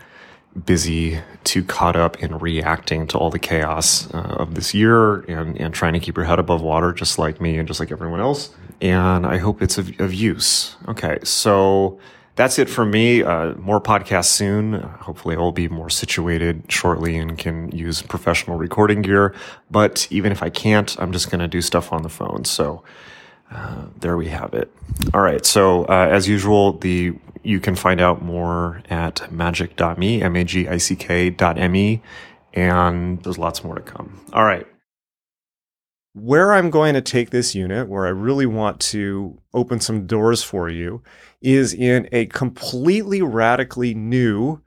busy 0.65 1.21
too 1.45 1.65
caught 1.65 1.97
up 1.97 2.21
in 2.23 2.37
reacting 2.39 3.07
to 3.07 3.17
all 3.17 3.31
the 3.31 3.39
chaos 3.39 4.13
uh, 4.13 4.19
of 4.19 4.55
this 4.55 4.75
year 4.75 5.21
and, 5.21 5.59
and 5.61 5.73
trying 5.73 5.93
to 5.93 6.01
keep 6.01 6.17
your 6.17 6.27
head 6.27 6.39
above 6.39 6.61
water 6.61 6.93
just 6.93 7.19
like 7.19 7.41
me 7.41 7.57
and 7.57 7.69
just 7.69 7.79
like 7.79 7.93
everyone 7.93 8.21
else. 8.21 8.51
And 8.81 9.27
i 9.27 9.37
hope 9.37 9.63
it's 9.63 9.79
of, 9.79 9.99
of 10.01 10.13
use. 10.13 10.77
Okay 10.89 11.19
so 11.23 11.99
that's 12.41 12.59
it 12.59 12.71
for 12.71 12.87
me. 12.87 13.23
Uh, 13.23 13.53
more 13.57 13.83
podcasts 13.83 14.31
soon. 14.31 14.73
Hopefully, 14.73 15.37
I'll 15.37 15.53
be 15.53 15.69
more 15.69 15.91
situated 15.91 16.65
shortly 16.73 17.19
and 17.19 17.37
can 17.37 17.71
use 17.71 18.01
professional 18.01 18.57
recording 18.57 19.03
gear. 19.03 19.35
But 19.71 20.09
even 20.11 20.33
if 20.33 20.43
I 20.43 20.49
can't, 20.49 20.97
I'm 20.99 21.13
just 21.13 21.31
going 21.31 21.41
to 21.41 21.49
do 21.49 21.61
stuff 21.61 21.93
on 21.93 22.03
the 22.03 22.09
phone. 22.09 22.47
So 22.47 22.83
uh, 23.53 23.85
there 23.99 24.17
we 24.17 24.29
have 24.29 24.55
it. 24.55 24.73
All 25.13 25.21
right. 25.21 25.45
So 25.45 25.85
uh, 25.85 26.09
as 26.11 26.29
usual, 26.29 26.73
the 26.79 27.15
you 27.43 27.61
can 27.61 27.75
find 27.75 28.01
out 28.01 28.23
more 28.23 28.83
at 28.89 29.17
magick.me, 29.31 30.23
m 30.23 30.37
a 30.37 30.45
g 30.45 30.67
i 30.67 30.79
c 30.79 30.97
k 30.97 31.29
dot 31.29 31.59
m 31.59 31.77
e, 31.77 32.01
and 32.55 33.23
there's 33.23 33.37
lots 33.37 33.63
more 33.63 33.75
to 33.75 33.83
come. 33.83 34.19
All 34.33 34.45
right 34.45 34.67
where 36.13 36.53
I'm 36.53 36.71
going 36.71 36.95
to 36.95 37.01
take 37.01 37.31
this 37.31 37.55
unit, 37.55 37.89
where 37.89 38.07
I 38.07 38.11
really 38.11 38.47
want 38.47 38.81
to 38.81 39.41
open 39.55 39.81
some 39.81 40.07
doors 40.07 40.43
for 40.43 40.69
you, 40.69 41.03
is 41.41 41.73
in 41.73 42.09
a 42.13 42.27
completely 42.27 43.23
radically 43.23 43.95
new 43.95 44.61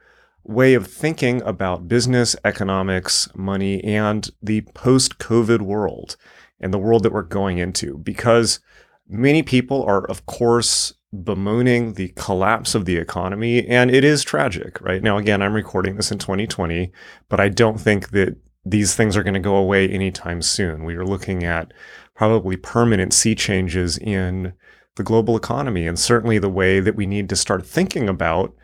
way 0.44 0.74
of 0.74 0.88
thinking 0.88 1.42
about 1.44 1.88
business, 1.88 2.36
economics, 2.44 3.30
money, 3.36 3.84
and 3.84 4.30
the 4.42 4.62
post 4.74 5.18
COVID 5.18 5.62
world 5.62 6.16
and 6.60 6.74
the 6.74 6.80
world 6.80 7.04
that 7.04 7.14
we're 7.14 7.24
going 7.24 7.58
into. 7.58 7.98
Because 7.98 8.60
many 9.08 9.44
people 9.44 9.84
are, 9.84 10.06
of 10.06 10.26
course, 10.26 10.94
bemoaning 11.24 11.94
the 11.94 12.10
collapse 12.16 12.74
of 12.74 12.86
the 12.86 12.98
economy, 12.98 13.68
and 13.68 13.92
it 13.92 14.04
is 14.04 14.24
tragic, 14.24 14.82
right? 14.82 15.04
Now, 15.04 15.18
again, 15.18 15.42
I'm 15.42 15.54
recording 15.54 15.96
this 15.96 16.12
in 16.12 16.18
2020, 16.18 16.92
but 17.30 17.40
I 17.40 17.50
don't 17.50 17.80
think 17.80 18.10
that 18.10 18.36
these 18.66 18.96
things 18.96 19.18
are 19.18 19.24
going 19.24 19.34
to 19.34 19.40
go 19.40 19.56
away 19.56 19.88
anytime 19.88 20.42
soon. 20.42 20.84
We 20.84 20.96
are 20.96 21.06
looking 21.06 21.44
at 21.44 21.74
probably 22.16 22.56
permanent 22.56 23.14
sea 23.14 23.36
changes 23.36 23.98
in 23.98 24.54
the 24.96 25.04
global 25.04 25.36
economy 25.36 25.88
and 25.88 25.98
certainly 25.98 26.38
the 26.38 26.50
way 26.50 26.80
that 26.80 26.96
we 26.96 27.06
need 27.06 27.28
to 27.30 27.36
start 27.36 27.66
thinking 27.66 28.08
about 28.08 28.56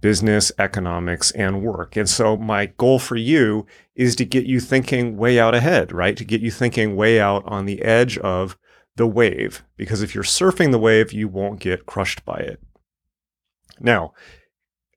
business, 0.00 0.52
economics, 0.58 1.30
and 1.32 1.62
work. 1.62 1.96
And 1.96 2.08
so 2.08 2.36
my 2.36 2.66
goal 2.66 2.98
for 2.98 3.16
you 3.16 3.66
is 3.94 4.14
to 4.16 4.24
get 4.24 4.44
you 4.44 4.60
thinking 4.60 5.16
way 5.16 5.38
out 5.40 5.54
ahead, 5.54 5.92
right? 5.92 6.16
To 6.16 6.24
get 6.24 6.40
you 6.40 6.50
thinking 6.50 6.96
way 6.96 7.20
out 7.20 7.42
on 7.46 7.64
the 7.64 7.82
edge 7.82 8.18
of 8.18 8.58
the 8.96 9.06
wave. 9.06 9.64
Because 9.76 10.02
if 10.02 10.14
you're 10.14 10.24
surfing 10.24 10.70
the 10.70 10.78
wave, 10.78 11.12
you 11.12 11.28
won't 11.28 11.60
get 11.60 11.86
crushed 11.86 12.24
by 12.24 12.38
it. 12.38 12.60
Now, 13.80 14.12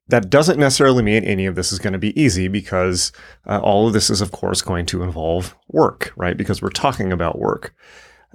that 0.09 0.29
doesn't 0.29 0.59
necessarily 0.59 1.03
mean 1.03 1.23
any 1.23 1.45
of 1.45 1.55
this 1.55 1.71
is 1.71 1.79
going 1.79 1.93
to 1.93 1.99
be 1.99 2.19
easy 2.19 2.47
because 2.47 3.11
uh, 3.47 3.59
all 3.59 3.87
of 3.87 3.93
this 3.93 4.09
is, 4.09 4.21
of 4.21 4.31
course, 4.31 4.61
going 4.61 4.85
to 4.87 5.03
involve 5.03 5.55
work, 5.69 6.11
right? 6.15 6.35
Because 6.35 6.61
we're 6.61 6.69
talking 6.69 7.11
about 7.11 7.39
work. 7.39 7.75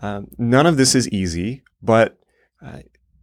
Um, 0.00 0.28
none 0.38 0.66
of 0.66 0.76
this 0.76 0.94
is 0.94 1.08
easy, 1.10 1.62
but 1.82 2.18
uh, 2.64 2.78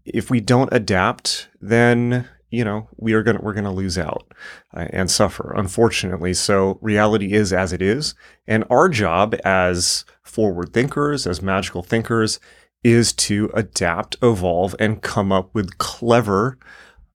if 0.06 0.30
we 0.30 0.42
don't 0.42 0.72
adapt, 0.72 1.50
then 1.60 2.28
you 2.50 2.66
know 2.66 2.90
we 2.98 3.14
are 3.14 3.24
going 3.24 3.38
to, 3.38 3.44
we're 3.44 3.54
going 3.54 3.64
to 3.64 3.72
lose 3.72 3.98
out 3.98 4.34
uh, 4.74 4.88
and 4.92 5.10
suffer, 5.10 5.54
unfortunately. 5.56 6.34
So 6.34 6.78
reality 6.82 7.34
is 7.34 7.54
as 7.54 7.74
it 7.74 7.82
is, 7.82 8.16
and 8.48 8.66
our 8.70 8.90
job 8.90 9.36
as 9.46 10.06
forward 10.24 10.74
thinkers, 10.74 11.26
as 11.26 11.42
magical 11.42 11.84
thinkers, 11.84 12.40
is 12.84 13.14
to 13.14 13.50
adapt, 13.54 14.18
evolve, 14.22 14.76
and 14.80 15.02
come 15.02 15.32
up 15.32 15.54
with 15.54 15.78
clever 15.78 16.58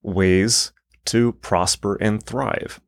ways 0.03 0.73
to 1.07 1.33
prosper 1.33 1.97
and 1.97 2.23
thrive. 2.23 2.81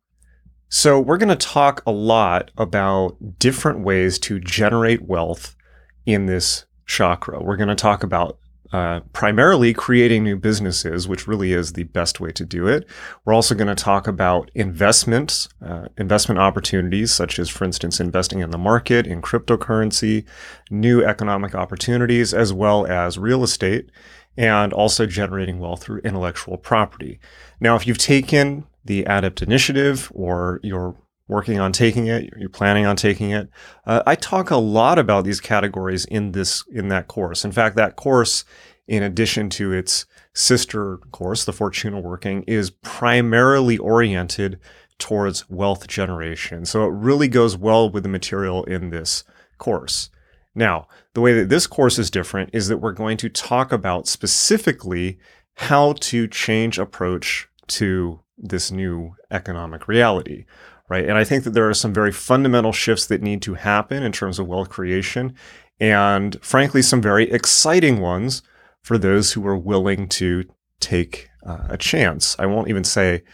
So, 0.68 1.00
we're 1.00 1.18
going 1.18 1.28
to 1.30 1.36
talk 1.36 1.82
a 1.86 1.90
lot 1.90 2.50
about 2.58 3.38
different 3.38 3.80
ways 3.80 4.18
to 4.20 4.38
generate 4.38 5.02
wealth 5.02 5.56
in 6.04 6.26
this 6.26 6.66
chakra. 6.86 7.42
We're 7.42 7.56
going 7.56 7.68
to 7.68 7.74
talk 7.74 8.02
about 8.02 8.38
uh, 8.70 9.00
primarily 9.14 9.72
creating 9.72 10.24
new 10.24 10.36
businesses, 10.36 11.08
which 11.08 11.26
really 11.26 11.52
is 11.52 11.72
the 11.72 11.84
best 11.84 12.20
way 12.20 12.30
to 12.32 12.44
do 12.44 12.66
it. 12.66 12.86
We're 13.24 13.32
also 13.32 13.54
going 13.54 13.74
to 13.74 13.74
talk 13.74 14.06
about 14.06 14.50
investments, 14.54 15.48
uh, 15.64 15.88
investment 15.96 16.38
opportunities, 16.38 17.10
such 17.10 17.38
as, 17.38 17.48
for 17.48 17.64
instance, 17.64 17.98
investing 17.98 18.40
in 18.40 18.50
the 18.50 18.58
market, 18.58 19.06
in 19.06 19.22
cryptocurrency, 19.22 20.26
new 20.70 21.02
economic 21.02 21.54
opportunities, 21.54 22.34
as 22.34 22.52
well 22.52 22.86
as 22.86 23.16
real 23.16 23.42
estate 23.42 23.90
and 24.38 24.72
also 24.72 25.04
generating 25.04 25.58
wealth 25.58 25.82
through 25.82 25.98
intellectual 26.04 26.56
property. 26.56 27.18
Now, 27.60 27.74
if 27.74 27.88
you've 27.88 27.98
taken 27.98 28.64
the 28.84 29.02
Adept 29.02 29.42
Initiative 29.42 30.12
or 30.14 30.60
you're 30.62 30.94
working 31.26 31.58
on 31.58 31.72
taking 31.72 32.06
it, 32.06 32.32
you're 32.38 32.48
planning 32.48 32.86
on 32.86 32.94
taking 32.94 33.32
it, 33.32 33.50
uh, 33.84 34.04
I 34.06 34.14
talk 34.14 34.50
a 34.50 34.56
lot 34.56 34.96
about 34.96 35.24
these 35.24 35.40
categories 35.40 36.04
in 36.04 36.32
this 36.32 36.64
in 36.70 36.86
that 36.88 37.08
course. 37.08 37.44
In 37.44 37.50
fact, 37.50 37.74
that 37.76 37.96
course, 37.96 38.44
in 38.86 39.02
addition 39.02 39.50
to 39.50 39.72
its 39.72 40.06
sister 40.34 40.98
course, 41.10 41.44
the 41.44 41.52
Fortuna 41.52 41.98
Working, 41.98 42.44
is 42.44 42.70
primarily 42.70 43.76
oriented 43.76 44.60
towards 44.98 45.50
wealth 45.50 45.88
generation. 45.88 46.64
So 46.64 46.84
it 46.84 46.92
really 46.92 47.28
goes 47.28 47.56
well 47.56 47.90
with 47.90 48.04
the 48.04 48.08
material 48.08 48.62
in 48.64 48.90
this 48.90 49.24
course. 49.58 50.10
Now, 50.54 50.86
the 51.18 51.22
way 51.22 51.32
that 51.32 51.48
this 51.48 51.66
course 51.66 51.98
is 51.98 52.12
different 52.12 52.48
is 52.52 52.68
that 52.68 52.78
we're 52.78 52.92
going 52.92 53.16
to 53.16 53.28
talk 53.28 53.72
about 53.72 54.06
specifically 54.06 55.18
how 55.56 55.94
to 55.94 56.28
change 56.28 56.78
approach 56.78 57.48
to 57.66 58.20
this 58.36 58.70
new 58.70 59.16
economic 59.32 59.88
reality, 59.88 60.44
right? 60.88 61.08
And 61.08 61.18
I 61.18 61.24
think 61.24 61.42
that 61.42 61.54
there 61.54 61.68
are 61.68 61.74
some 61.74 61.92
very 61.92 62.12
fundamental 62.12 62.70
shifts 62.70 63.06
that 63.06 63.20
need 63.20 63.42
to 63.42 63.54
happen 63.54 64.04
in 64.04 64.12
terms 64.12 64.38
of 64.38 64.46
wealth 64.46 64.68
creation, 64.68 65.34
and 65.80 66.40
frankly, 66.40 66.82
some 66.82 67.02
very 67.02 67.28
exciting 67.32 67.98
ones 67.98 68.42
for 68.80 68.96
those 68.96 69.32
who 69.32 69.44
are 69.44 69.58
willing 69.58 70.06
to 70.10 70.44
take 70.78 71.30
uh, 71.44 71.66
a 71.68 71.76
chance. 71.76 72.36
I 72.38 72.46
won't 72.46 72.68
even 72.68 72.84
say 72.84 73.24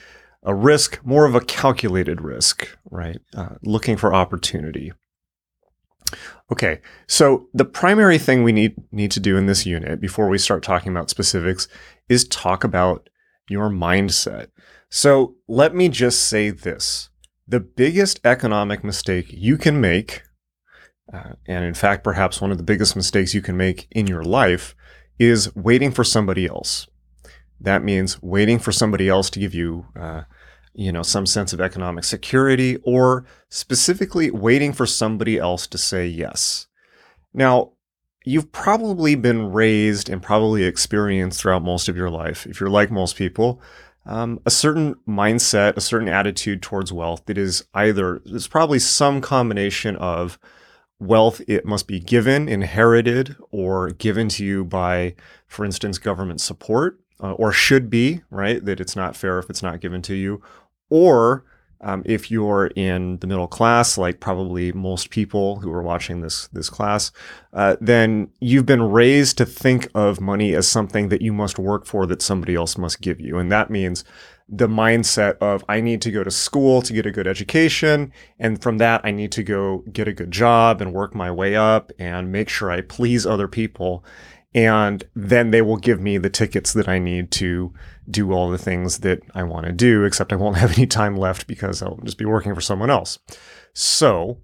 a 0.43 0.55
risk, 0.55 1.05
more 1.05 1.26
of 1.26 1.35
a 1.35 1.43
calculated 1.43 2.23
risk, 2.23 2.67
right? 2.91 3.19
Uh, 3.37 3.57
looking 3.62 3.99
for 3.99 4.14
opportunity. 4.14 4.95
Okay, 6.52 6.80
so 7.06 7.49
the 7.54 7.64
primary 7.64 8.18
thing 8.18 8.42
we 8.42 8.52
need 8.52 8.75
need 8.92 9.11
to 9.12 9.20
do 9.20 9.37
in 9.37 9.46
this 9.46 9.64
unit 9.64 10.00
before 10.00 10.28
we 10.28 10.38
start 10.38 10.62
talking 10.62 10.92
about 10.92 11.11
specifics 11.11 11.68
is 12.08 12.28
talk 12.28 12.64
about 12.64 13.08
your 13.49 13.70
mindset. 13.70 14.49
So 14.90 15.37
let 15.49 15.75
me 15.75 15.88
just 15.88 16.28
say 16.28 16.50
this. 16.50 17.08
The 17.49 17.61
biggest 17.61 18.20
economic 18.25 18.84
mistake 18.84 19.26
you 19.30 19.56
can 19.56 19.80
make, 19.80 20.23
uh, 21.12 21.32
and 21.46 21.64
in 21.64 21.75
fact, 21.75 22.04
perhaps 22.04 22.40
one 22.40 22.50
of 22.50 22.58
the 22.58 22.64
biggest 22.64 22.94
mistakes 22.94 23.34
you 23.34 23.42
can 23.42 23.56
make 23.56 23.87
in 23.90 24.06
your 24.06 24.23
life, 24.23 24.75
is 25.18 25.54
waiting 25.54 25.90
for 25.90 26.04
somebody 26.04 26.46
else. 26.46 26.87
That 27.61 27.82
means 27.82 28.23
waiting 28.23 28.58
for 28.58 28.73
somebody 28.73 29.08
else 29.08 29.30
to 29.30 29.40
give 29.40 29.54
you 29.54 29.87
uh, 29.99 30.23
you 30.75 30.93
know, 30.93 31.02
some 31.02 31.25
sense 31.26 31.52
of 31.52 31.61
economic 31.61 32.04
security 32.04 32.76
or 32.83 33.25
specifically 33.49 34.31
waiting 34.31 34.73
for 34.73 34.87
somebody 34.87 35.38
else 35.38 35.66
to 35.69 35.78
say 35.78 36.07
yes. 36.07 36.66
Now, 37.33 37.73
you've 38.25 38.50
probably 38.52 39.14
been 39.14 39.52
raised 39.52 40.09
and 40.09 40.23
probably 40.23 40.64
experienced 40.64 41.40
throughout 41.40 41.62
most 41.62 41.88
of 41.88 41.97
your 41.97 42.11
life, 42.11 42.47
if 42.47 42.59
you're 42.59 42.71
like 42.71 42.90
most 42.90 43.16
people, 43.16 43.61
um, 44.07 44.40
a 44.45 44.50
certain 44.50 44.95
mindset, 45.09 45.76
a 45.76 45.81
certain 45.81 46.09
attitude 46.09 46.62
towards 46.62 46.93
wealth 46.93 47.25
that 47.26 47.38
is 47.38 47.64
either, 47.75 48.21
it's 48.26 48.49
probably 48.49 48.78
some 48.78 49.21
combination 49.21 49.97
of 49.97 50.38
wealth, 50.99 51.40
it 51.47 51.64
must 51.64 51.87
be 51.87 52.00
given, 52.00 52.49
inherited, 52.49 53.37
or 53.50 53.90
given 53.90 54.28
to 54.31 54.45
you 54.45 54.64
by, 54.64 55.14
for 55.47 55.64
instance, 55.64 55.99
government 55.99 56.40
support, 56.40 57.00
uh, 57.21 57.33
or 57.33 57.52
should 57.52 57.88
be, 57.88 58.23
right? 58.31 58.64
That 58.64 58.81
it's 58.81 58.97
not 58.97 59.16
fair 59.16 59.38
if 59.38 59.49
it's 59.49 59.62
not 59.62 59.81
given 59.81 60.02
to 60.02 60.14
you, 60.14 60.43
or 60.91 61.45
Um, 61.81 62.03
if 62.07 62.31
you're 62.31 62.71
in 62.76 63.19
the 63.19 63.26
middle 63.26 63.49
class, 63.49 63.99
like 63.99 64.19
probably 64.19 64.73
most 64.73 65.11
people 65.11 65.57
who 65.61 65.71
are 65.71 65.83
watching 65.83 66.23
this 66.23 66.49
this 66.49 66.71
class, 66.71 67.12
uh, 67.53 67.76
then 67.79 68.31
you've 68.41 68.64
been 68.64 68.83
raised 68.83 69.37
to 69.37 69.45
think 69.45 69.88
of 69.95 70.19
money 70.19 70.57
as 70.57 70.67
something 70.67 71.11
that 71.11 71.21
you 71.21 71.33
must 71.33 71.59
work 71.59 71.85
for, 71.85 72.07
that 72.07 72.23
somebody 72.23 72.55
else 72.55 72.79
must 72.81 73.03
give 73.03 73.21
you, 73.21 73.38
and 73.38 73.53
that 73.53 73.69
means 73.69 74.05
the 74.49 74.69
mindset 74.69 75.37
of 75.41 75.62
I 75.69 75.83
need 75.83 76.00
to 76.03 76.11
go 76.11 76.25
to 76.25 76.31
school 76.31 76.81
to 76.83 76.95
get 76.95 77.07
a 77.07 77.12
good 77.12 77.26
education, 77.26 78.12
and 78.38 78.62
from 78.62 78.79
that 78.79 79.00
I 79.05 79.11
need 79.11 79.33
to 79.33 79.43
go 79.43 79.85
get 79.93 80.09
a 80.09 80.14
good 80.14 80.31
job 80.31 80.81
and 80.81 80.95
work 80.95 81.14
my 81.14 81.31
way 81.31 81.55
up 81.55 81.93
and 81.99 82.33
make 82.33 82.49
sure 82.49 82.71
I 82.71 82.81
please 82.81 83.26
other 83.26 83.49
people, 83.49 84.03
and 84.55 85.05
then 85.29 85.50
they 85.50 85.62
will 85.62 85.81
give 85.88 86.00
me 86.00 86.19
the 86.19 86.31
tickets 86.31 86.73
that 86.73 86.88
I 86.88 86.99
need 86.99 87.31
to 87.33 87.73
do 88.08 88.32
all 88.32 88.50
the 88.50 88.58
things 88.58 88.99
that 88.99 89.20
I 89.34 89.42
want 89.42 89.66
to 89.66 89.73
do, 89.73 90.04
except 90.04 90.32
I 90.32 90.37
won't 90.37 90.56
have 90.58 90.76
any 90.76 90.87
time 90.87 91.16
left 91.16 91.46
because 91.46 91.82
I'll 91.82 91.99
just 92.04 92.18
be 92.18 92.25
working 92.25 92.54
for 92.54 92.61
someone 92.61 92.90
else. 92.90 93.18
So, 93.73 94.38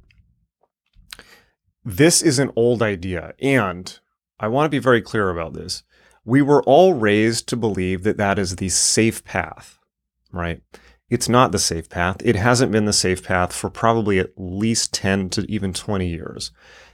this 1.85 2.23
is 2.23 2.38
an 2.38 2.50
old 2.57 2.83
idea. 2.83 3.35
And 3.40 3.99
I 4.38 4.49
want 4.49 4.67
to 4.67 4.71
be 4.71 4.79
very 4.79 5.02
clear 5.02 5.31
about 5.31 5.55
this. 5.55 5.83
We 6.25 6.43
were 6.43 6.62
all 6.64 6.95
raised 6.95 7.49
to 7.49 7.57
believe 7.57 8.02
that 8.02 8.19
that 8.19 8.38
is 8.38 8.57
the 8.57 8.69
safe 8.69 9.25
path, 9.25 9.79
right? 10.33 10.62
It's 11.09 11.29
not 11.29 11.50
the 11.50 11.59
safe 11.59 11.88
path. 11.88 12.19
It 12.25 12.37
hasn't 12.37 12.71
been 12.71 12.85
the 12.85 12.93
safe 12.93 13.25
path 13.25 13.52
for 13.52 13.69
probably 13.69 14.19
at 14.19 14.31
least 14.37 14.95
10 14.95 15.31
to 15.31 15.50
even 15.50 15.73
20 15.73 16.07
years 16.07 16.52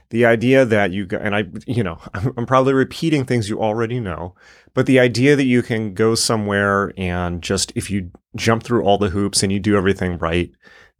the 0.09 0.25
idea 0.25 0.65
that 0.65 0.91
you 0.91 1.07
and 1.11 1.35
I, 1.35 1.45
you 1.65 1.83
know, 1.83 1.99
I'm 2.13 2.45
probably 2.45 2.73
repeating 2.73 3.25
things 3.25 3.49
you 3.49 3.61
already 3.61 3.99
know, 3.99 4.35
but 4.73 4.85
the 4.85 4.99
idea 4.99 5.35
that 5.35 5.45
you 5.45 5.61
can 5.61 5.93
go 5.93 6.15
somewhere 6.15 6.93
and 6.97 7.41
just 7.41 7.71
if 7.75 7.89
you 7.89 8.11
jump 8.35 8.63
through 8.63 8.83
all 8.83 8.97
the 8.97 9.09
hoops 9.09 9.43
and 9.43 9.51
you 9.51 9.59
do 9.59 9.75
everything 9.75 10.17
right, 10.17 10.51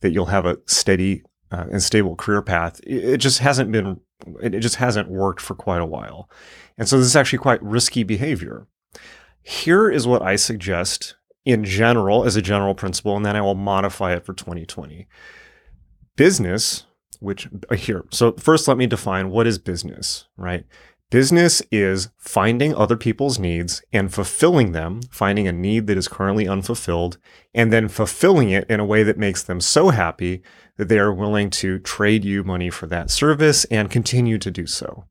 that 0.02 0.12
you'll 0.12 0.26
have 0.28 0.46
a 0.46 0.58
steady 0.66 1.24
uh, 1.52 1.66
and 1.72 1.82
stable 1.82 2.16
career 2.16 2.42
path. 2.42 2.80
It 2.84 3.18
just 3.18 3.40
hasn't 3.40 3.72
been, 3.72 4.00
it 4.42 4.60
just 4.60 4.76
hasn't 4.76 5.10
worked 5.10 5.42
for 5.42 5.56
quite 5.56 5.82
a 5.82 5.86
while, 5.86 6.30
and 6.78 6.88
so 6.88 6.98
this 6.98 7.08
is 7.08 7.16
actually 7.16 7.40
quite 7.40 7.64
risky 7.64 8.04
behavior. 8.04 8.68
Here 9.42 9.90
is 9.90 10.06
what 10.06 10.22
I 10.22 10.36
suggest 10.36 11.16
in 11.46 11.64
general 11.64 12.26
as 12.26 12.36
a 12.36 12.42
general 12.42 12.76
principle, 12.76 13.16
and 13.16 13.26
then 13.26 13.38
I 13.38 13.42
will 13.42 13.56
modify 13.56 14.14
it 14.14 14.26
for 14.26 14.34
2020. 14.34 15.08
Business 16.18 16.87
which 17.20 17.48
uh, 17.70 17.76
here. 17.76 18.06
So 18.12 18.34
first 18.34 18.68
let 18.68 18.78
me 18.78 18.88
define 18.88 19.30
what 19.30 19.48
is 19.48 19.58
business, 19.58 20.26
right? 20.38 20.66
Business 21.10 21.62
is 21.72 22.10
finding 22.18 22.76
other 22.76 22.98
people's 22.98 23.40
needs 23.40 23.82
and 23.94 24.14
fulfilling 24.14 24.74
them, 24.74 25.02
finding 25.10 25.48
a 25.48 25.54
need 25.54 25.88
that 25.88 25.98
is 25.98 26.10
currently 26.10 26.50
unfulfilled, 26.50 27.18
and 27.54 27.72
then 27.72 27.88
fulfilling 27.88 28.50
it 28.50 28.70
in 28.70 28.82
a 28.82 28.86
way 28.86 29.04
that 29.04 29.18
makes 29.18 29.42
them 29.42 29.62
so 29.62 29.90
happy 29.92 30.42
that 30.76 30.90
they 30.90 31.00
are 31.00 31.14
willing 31.14 31.50
to 31.50 31.80
trade 31.80 32.26
you 32.26 32.44
money 32.44 32.70
for 32.70 32.88
that 32.88 33.10
service 33.10 33.64
and 33.66 33.90
continue 33.90 34.38
to 34.38 34.52
do 34.52 34.68
so, 34.68 35.06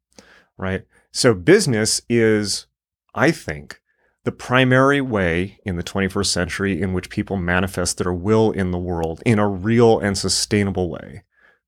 right? 0.58 0.82
So 1.12 1.32
business 1.32 2.02
is, 2.10 2.66
I 3.14 3.30
think, 3.30 3.80
the 4.24 4.32
primary 4.32 5.00
way 5.00 5.58
in 5.64 5.76
the 5.76 5.82
21st 5.82 6.26
century 6.26 6.82
in 6.82 6.92
which 6.92 7.08
people 7.08 7.38
manifest 7.38 7.96
their 7.96 8.12
will 8.12 8.50
in 8.50 8.70
the 8.70 8.78
world 8.78 9.22
in 9.24 9.38
a 9.38 9.48
real 9.48 9.98
and 10.00 10.18
sustainable 10.18 10.90
way 10.90 11.22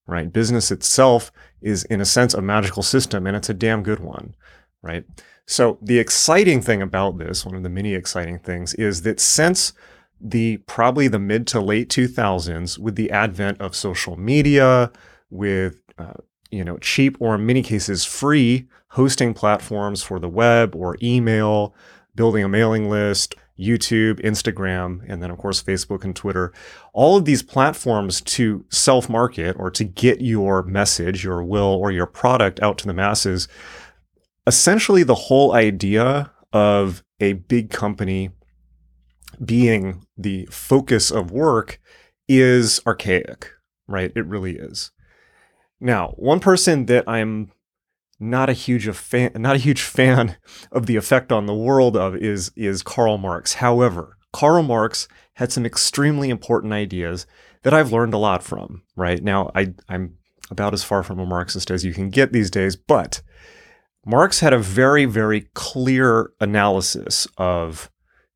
right? 0.08 0.32
Business 0.32 0.72
itself 0.72 1.30
is, 1.60 1.84
in 1.84 2.00
a 2.00 2.04
sense, 2.04 2.34
a 2.34 2.42
magical 2.42 2.82
system, 2.82 3.26
and 3.26 3.36
it's 3.36 3.50
a 3.50 3.54
damn 3.54 3.84
good 3.84 4.00
one, 4.00 4.34
right? 4.82 5.04
So, 5.46 5.78
the 5.80 5.98
exciting 5.98 6.60
thing 6.60 6.82
about 6.82 7.18
this, 7.18 7.46
one 7.46 7.54
of 7.54 7.62
the 7.62 7.68
many 7.68 7.94
exciting 7.94 8.38
things, 8.38 8.74
is 8.74 9.02
that 9.02 9.20
since 9.20 9.72
the 10.20 10.56
probably 10.66 11.06
the 11.06 11.18
mid 11.18 11.46
to 11.48 11.60
late 11.60 11.88
2000s, 11.90 12.78
with 12.78 12.96
the 12.96 13.10
advent 13.10 13.60
of 13.60 13.76
social 13.76 14.16
media, 14.16 14.90
with 15.30 15.80
uh, 15.98 16.14
you 16.50 16.64
know 16.64 16.78
cheap 16.78 17.16
or 17.20 17.36
in 17.36 17.46
many 17.46 17.62
cases 17.62 18.04
free 18.04 18.66
hosting 18.88 19.34
platforms 19.34 20.02
for 20.02 20.18
the 20.18 20.28
web 20.28 20.74
or 20.74 20.96
email, 21.02 21.74
building 22.14 22.42
a 22.42 22.48
mailing 22.48 22.88
list, 22.88 23.34
YouTube, 23.58 24.20
Instagram, 24.20 25.00
and 25.08 25.22
then 25.22 25.30
of 25.30 25.38
course 25.38 25.62
Facebook 25.62 26.04
and 26.04 26.14
Twitter. 26.14 26.52
All 26.92 27.16
of 27.16 27.24
these 27.24 27.42
platforms 27.42 28.20
to 28.22 28.64
self 28.70 29.08
market 29.08 29.56
or 29.58 29.70
to 29.70 29.84
get 29.84 30.20
your 30.20 30.62
message, 30.62 31.24
your 31.24 31.42
will, 31.42 31.64
or 31.64 31.90
your 31.90 32.06
product 32.06 32.60
out 32.60 32.78
to 32.78 32.86
the 32.86 32.94
masses. 32.94 33.48
Essentially, 34.46 35.02
the 35.02 35.14
whole 35.14 35.52
idea 35.52 36.30
of 36.52 37.02
a 37.20 37.34
big 37.34 37.70
company 37.70 38.30
being 39.44 40.06
the 40.16 40.46
focus 40.50 41.10
of 41.10 41.30
work 41.30 41.80
is 42.28 42.80
archaic, 42.86 43.50
right? 43.86 44.12
It 44.14 44.26
really 44.26 44.56
is. 44.56 44.90
Now, 45.80 46.14
one 46.16 46.40
person 46.40 46.86
that 46.86 47.04
I'm 47.08 47.52
not 48.20 48.48
a 48.48 48.54
huge 48.54 48.88
fan, 48.90 49.32
not 49.36 49.56
a 49.56 49.60
huge 49.60 49.82
fan 49.82 50.36
of 50.72 50.86
the 50.86 50.96
effect 50.96 51.30
on 51.32 51.46
the 51.46 51.54
world 51.54 51.96
of 51.96 52.16
is 52.16 52.50
is 52.56 52.82
Karl 52.82 53.18
Marx. 53.18 53.54
However, 53.54 54.16
Karl 54.32 54.62
Marx 54.62 55.08
had 55.34 55.52
some 55.52 55.64
extremely 55.64 56.30
important 56.30 56.72
ideas 56.72 57.26
that 57.62 57.74
I've 57.74 57.92
learned 57.92 58.14
a 58.14 58.18
lot 58.18 58.42
from. 58.42 58.82
Right 58.96 59.22
now, 59.22 59.50
I 59.54 59.74
I'm 59.88 60.16
about 60.50 60.74
as 60.74 60.84
far 60.84 61.02
from 61.02 61.18
a 61.18 61.26
Marxist 61.26 61.70
as 61.70 61.84
you 61.84 61.92
can 61.92 62.10
get 62.10 62.32
these 62.32 62.50
days, 62.50 62.76
but 62.76 63.22
Marx 64.04 64.40
had 64.40 64.52
a 64.52 64.58
very 64.58 65.04
very 65.04 65.48
clear 65.54 66.30
analysis 66.40 67.26
of 67.36 67.90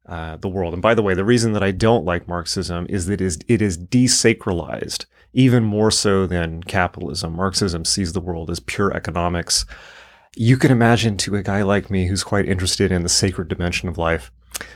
uh, 0.07 0.37
the 0.37 0.49
world. 0.49 0.73
And 0.73 0.83
by 0.83 0.95
the 0.95 1.03
way, 1.03 1.15
the 1.15 1.25
reason 1.25 1.53
that 1.53 1.62
I 1.62 1.71
don't 1.71 2.05
like 2.05 2.29
Marxism 2.29 2.87
is 2.88 3.07
that 3.07 3.21
it 3.21 3.21
is, 3.21 3.38
it 3.49 3.62
is 3.62 3.79
desacralized 3.79 5.07
even 5.33 5.65
more 5.65 5.91
so 5.91 6.27
than 6.27 6.62
capitalism. 6.62 7.37
Marxism 7.37 7.85
sees 7.85 8.12
the 8.12 8.21
world 8.21 8.51
as 8.51 8.61
pure 8.61 8.95
economics. 8.95 9.65
You 10.37 10.57
can 10.57 10.71
imagine 10.71 11.17
to 11.19 11.37
a 11.37 11.43
guy 11.43 11.62
like 11.62 11.91
me 11.91 12.07
who's 12.07 12.25
quite 12.25 12.49
interested 12.49 12.93
in 12.93 13.03
the 13.03 13.09
sacred 13.09 13.49
dimension 13.49 13.88
of 13.88 13.99
life, 13.99 14.31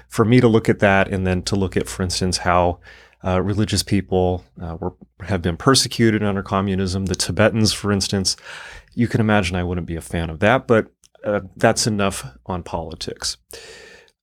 for 0.08 0.24
me 0.24 0.40
to 0.40 0.48
look 0.48 0.68
at 0.68 0.78
that 0.78 1.08
and 1.08 1.26
then 1.26 1.42
to 1.42 1.56
look 1.56 1.76
at, 1.76 1.88
for 1.88 2.02
instance, 2.02 2.38
how 2.38 2.78
uh, 3.24 3.40
religious 3.42 3.82
people 3.82 4.44
uh, 4.60 4.76
were 4.80 4.94
have 5.20 5.42
been 5.42 5.56
persecuted 5.56 6.22
under 6.22 6.42
communism, 6.42 7.06
the 7.06 7.14
Tibetans, 7.14 7.72
for 7.72 7.90
instance, 7.90 8.36
you 8.94 9.08
can 9.08 9.20
imagine 9.20 9.56
I 9.56 9.64
wouldn't 9.64 9.86
be 9.86 9.96
a 9.96 10.02
fan 10.02 10.30
of 10.30 10.40
that. 10.40 10.66
But 10.66 10.88
uh, 11.24 11.40
that's 11.56 11.86
enough 11.86 12.24
on 12.44 12.62
politics. 12.62 13.38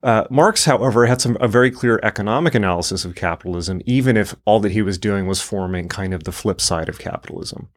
Uh, 0.04 0.26
Marx, 0.30 0.66
however, 0.66 1.06
had 1.06 1.22
some 1.22 1.38
a 1.40 1.48
very 1.48 1.72
clear 1.72 1.98
economic 2.04 2.54
analysis 2.54 3.06
of 3.06 3.16
capitalism, 3.16 3.82
even 3.86 4.18
if 4.18 4.36
all 4.44 4.60
that 4.60 4.74
he 4.74 4.82
was 4.82 4.98
doing 4.98 5.28
was 5.28 5.42
forming 5.42 5.88
kind 5.88 6.14
of 6.14 6.26
the 6.26 6.32
flip 6.32 6.60
side 6.60 6.90
of 6.90 7.00
capitalism. 7.00 7.70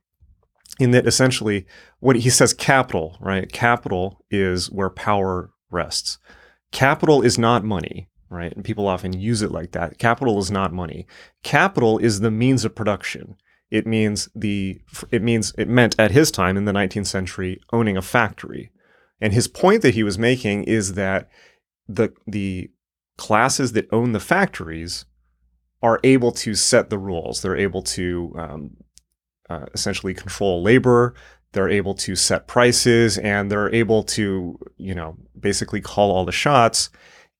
In 0.80 0.90
that 0.90 1.06
essentially, 1.06 1.66
what 2.00 2.16
he 2.16 2.28
says, 2.28 2.52
capital, 2.52 3.16
right? 3.20 3.50
Capital 3.50 4.24
is 4.28 4.70
where 4.70 4.90
power 4.90 5.50
rests. 5.70 6.18
Capital 6.72 7.22
is 7.22 7.38
not 7.38 7.64
money, 7.64 8.08
right? 8.28 8.52
And 8.54 8.64
people 8.64 8.88
often 8.88 9.12
use 9.12 9.40
it 9.40 9.52
like 9.52 9.70
that. 9.72 9.98
Capital 9.98 10.38
is 10.40 10.50
not 10.50 10.72
money. 10.72 11.06
Capital 11.44 11.96
is 11.98 12.20
the 12.20 12.30
means 12.32 12.64
of 12.64 12.74
production. 12.74 13.36
It 13.70 13.86
means 13.86 14.28
the 14.34 14.80
it 15.12 15.22
means 15.22 15.52
it 15.56 15.68
meant 15.68 15.94
at 15.98 16.10
his 16.10 16.32
time 16.32 16.56
in 16.56 16.64
the 16.64 16.72
19th 16.72 17.06
century 17.06 17.60
owning 17.72 17.96
a 17.96 18.02
factory. 18.02 18.72
And 19.20 19.32
his 19.32 19.48
point 19.48 19.82
that 19.82 19.94
he 19.94 20.02
was 20.02 20.18
making 20.18 20.64
is 20.64 20.94
that 20.94 21.28
the 21.88 22.12
the 22.26 22.70
classes 23.16 23.72
that 23.72 23.88
own 23.92 24.12
the 24.12 24.20
factories 24.20 25.06
are 25.82 26.00
able 26.04 26.32
to 26.32 26.54
set 26.54 26.90
the 26.90 26.98
rules. 26.98 27.42
They're 27.42 27.56
able 27.56 27.82
to 27.82 28.34
um, 28.38 28.76
uh, 29.48 29.66
essentially 29.74 30.14
control 30.14 30.62
labor. 30.62 31.14
They're 31.52 31.68
able 31.68 31.94
to 31.94 32.16
set 32.16 32.48
prices, 32.48 33.18
and 33.18 33.50
they're 33.50 33.74
able 33.74 34.02
to, 34.04 34.58
you 34.76 34.94
know, 34.94 35.16
basically 35.38 35.80
call 35.80 36.10
all 36.10 36.24
the 36.24 36.32
shots, 36.32 36.90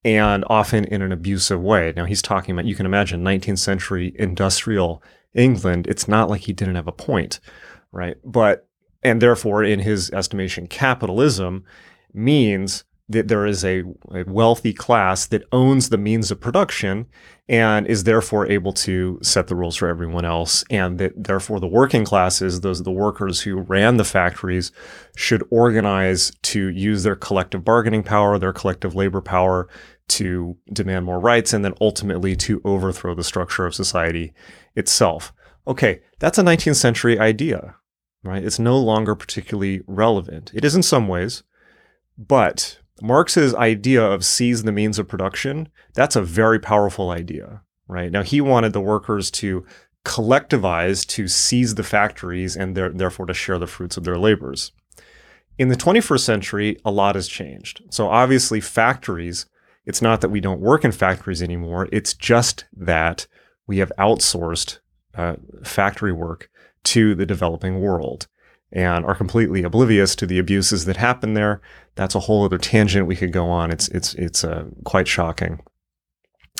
and 0.03 0.43
often 0.47 0.85
in 0.85 1.01
an 1.01 1.11
abusive 1.11 1.61
way. 1.61 1.93
Now 1.95 2.05
he's 2.05 2.21
talking 2.21 2.53
about. 2.53 2.65
You 2.65 2.75
can 2.75 2.85
imagine 2.85 3.23
19th 3.23 3.59
century 3.59 4.15
industrial 4.17 5.03
England. 5.33 5.87
It's 5.87 6.07
not 6.07 6.29
like 6.29 6.41
he 6.41 6.53
didn't 6.53 6.75
have 6.75 6.87
a 6.87 6.91
point, 6.91 7.39
right? 7.91 8.17
But 8.23 8.67
and 9.03 9.21
therefore, 9.21 9.63
in 9.63 9.79
his 9.79 10.09
estimation, 10.11 10.67
capitalism 10.67 11.63
means 12.13 12.83
that 13.09 13.29
there 13.29 13.45
is 13.45 13.63
a, 13.63 13.83
a, 14.13 14.23
wealthy 14.25 14.73
class 14.73 15.25
that 15.27 15.47
owns 15.51 15.89
the 15.89 15.97
means 15.97 16.29
of 16.29 16.41
production 16.41 17.05
and 17.47 17.87
is 17.87 18.03
therefore 18.03 18.45
able 18.51 18.73
to 18.73 19.17
set 19.21 19.47
the 19.47 19.55
rules 19.55 19.77
for 19.77 19.87
everyone 19.87 20.25
else. 20.25 20.65
And 20.69 20.97
that 20.99 21.23
therefore 21.23 21.59
the 21.61 21.67
working 21.67 22.03
classes, 22.03 22.61
those 22.61 22.83
the 22.83 22.91
workers 22.91 23.41
who 23.41 23.57
ran 23.57 23.95
the 23.95 24.03
factories, 24.03 24.73
should 25.15 25.43
organize 25.49 26.31
to 26.43 26.67
use 26.67 27.03
their 27.03 27.15
collective 27.15 27.63
bargaining 27.63 28.03
power, 28.03 28.37
their 28.37 28.53
collective 28.53 28.93
labor 28.93 29.21
power 29.21 29.69
to 30.09 30.57
demand 30.71 31.05
more 31.05 31.19
rights, 31.19 31.53
and 31.53 31.63
then 31.63 31.73
ultimately 31.79 32.35
to 32.35 32.61
overthrow 32.65 33.15
the 33.15 33.23
structure 33.23 33.65
of 33.65 33.75
society 33.75 34.33
itself. 34.75 35.33
Okay, 35.65 36.01
that's 36.19 36.37
a 36.37 36.43
19th 36.43 36.75
century 36.75 37.19
idea, 37.19 37.75
right? 38.23 38.43
It's 38.43 38.59
no 38.59 38.77
longer 38.77 39.15
particularly 39.15 39.81
relevant. 39.85 40.51
It 40.53 40.63
is 40.63 40.75
in 40.75 40.83
some 40.83 41.07
ways, 41.07 41.43
but 42.17 42.79
Marx's 43.01 43.53
idea 43.55 44.03
of 44.03 44.25
seize 44.25 44.63
the 44.63 44.71
means 44.71 44.99
of 44.99 45.07
production, 45.07 45.69
that's 45.93 46.15
a 46.15 46.21
very 46.21 46.59
powerful 46.59 47.09
idea, 47.09 47.61
right? 47.87 48.11
Now, 48.11 48.23
he 48.23 48.41
wanted 48.41 48.73
the 48.73 48.81
workers 48.81 49.29
to 49.31 49.65
collectivize 50.05 51.05
to 51.05 51.27
seize 51.27 51.75
the 51.75 51.83
factories 51.83 52.55
and 52.55 52.75
therefore 52.75 53.25
to 53.25 53.33
share 53.33 53.59
the 53.59 53.67
fruits 53.67 53.97
of 53.97 54.03
their 54.03 54.17
labors. 54.17 54.71
In 55.57 55.67
the 55.67 55.75
21st 55.75 56.19
century, 56.19 56.77
a 56.85 56.91
lot 56.91 57.15
has 57.15 57.27
changed. 57.27 57.81
So 57.89 58.07
obviously, 58.07 58.61
factories, 58.61 59.47
it's 59.85 60.01
not 60.01 60.21
that 60.21 60.29
we 60.29 60.39
don't 60.39 60.61
work 60.61 60.85
in 60.85 60.91
factories 60.91 61.41
anymore, 61.41 61.89
it's 61.91 62.13
just 62.13 62.65
that 62.75 63.27
we 63.65 63.79
have 63.79 63.91
outsourced 63.99 64.79
uh, 65.15 65.35
factory 65.63 66.13
work 66.13 66.49
to 66.83 67.15
the 67.15 67.25
developing 67.25 67.81
world 67.81 68.27
and 68.71 69.05
are 69.05 69.15
completely 69.15 69.63
oblivious 69.63 70.15
to 70.15 70.25
the 70.25 70.39
abuses 70.39 70.85
that 70.85 70.97
happen 70.97 71.33
there. 71.33 71.61
That's 71.95 72.15
a 72.15 72.21
whole 72.21 72.43
other 72.43 72.57
tangent 72.57 73.07
we 73.07 73.15
could 73.15 73.31
go 73.31 73.49
on. 73.49 73.71
It's 73.71 73.87
it's 73.89 74.13
it's 74.15 74.43
uh, 74.43 74.65
quite 74.83 75.07
shocking. 75.07 75.61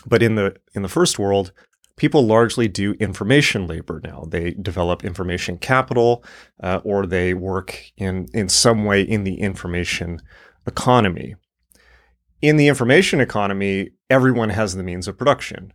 But 0.06 0.24
in 0.24 0.36
the 0.36 0.56
in 0.74 0.84
the 0.84 0.89
first 0.89 1.20
world, 1.20 1.52
people 1.98 2.26
largely 2.26 2.67
do 2.67 2.93
information 2.93 3.67
labor 3.67 4.00
now. 4.04 4.26
They 4.28 4.52
develop 4.52 5.04
information 5.04 5.58
capital, 5.58 6.24
uh, 6.63 6.80
or 6.84 7.06
they 7.06 7.34
work 7.34 7.91
in 7.98 8.28
in 8.34 8.48
some 8.50 8.86
way 8.86 9.02
in 9.02 9.24
the 9.24 9.39
information 9.41 10.22
economy. 10.65 11.36
In 12.41 12.58
the 12.58 12.67
information 12.67 13.20
economy, 13.20 13.89
everyone 14.10 14.50
has 14.50 14.76
the 14.76 14.84
means 14.84 15.08
of 15.08 15.17
production. 15.17 15.74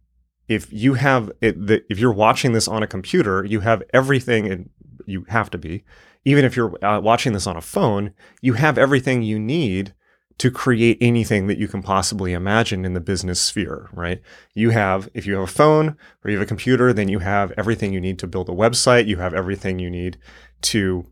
If 0.49 0.73
you 0.73 0.95
have 0.95 1.31
it, 1.41 1.67
the, 1.67 1.83
if 1.91 1.99
you're 1.99 2.13
watching 2.13 2.53
this 2.53 2.69
on 2.69 2.83
a 2.83 2.87
computer, 2.87 3.45
you 3.45 3.61
have 3.61 3.83
everything, 3.93 4.51
and 4.51 4.71
you 5.07 5.25
have 5.29 5.51
to 5.51 5.59
be. 5.59 5.85
Even 6.25 6.45
if 6.45 6.57
you're 6.57 6.83
uh, 6.85 7.01
watching 7.01 7.33
this 7.33 7.47
on 7.47 7.57
a 7.57 7.61
phone, 7.61 8.13
you 8.41 8.55
have 8.55 8.79
everything 8.79 9.23
you 9.23 9.39
need 9.39 9.95
to 10.39 10.51
create 10.51 10.99
anything 11.01 11.47
that 11.47 11.59
you 11.59 11.69
can 11.69 11.83
possibly 11.83 12.33
imagine 12.33 12.85
in 12.85 12.95
the 12.95 13.01
business 13.01 13.41
sphere, 13.41 13.89
right? 13.93 14.21
You 14.55 14.71
have, 14.71 15.09
if 15.15 15.27
you 15.27 15.35
have 15.35 15.45
a 15.45 15.47
phone 15.47 15.97
or 16.25 16.31
you 16.31 16.39
have 16.39 16.45
a 16.45 16.49
computer, 16.49 16.93
then 16.93 17.09
you 17.09 17.21
have 17.21 17.53
everything 17.57 17.93
you 17.93 18.01
need 18.01 18.19
to 18.21 18.27
build 18.27 18.49
a 18.49 18.53
website. 18.53 19.07
You 19.07 19.19
have 19.19 19.35
everything 19.35 19.79
you 19.79 19.91
need 19.91 20.19
to, 20.63 21.07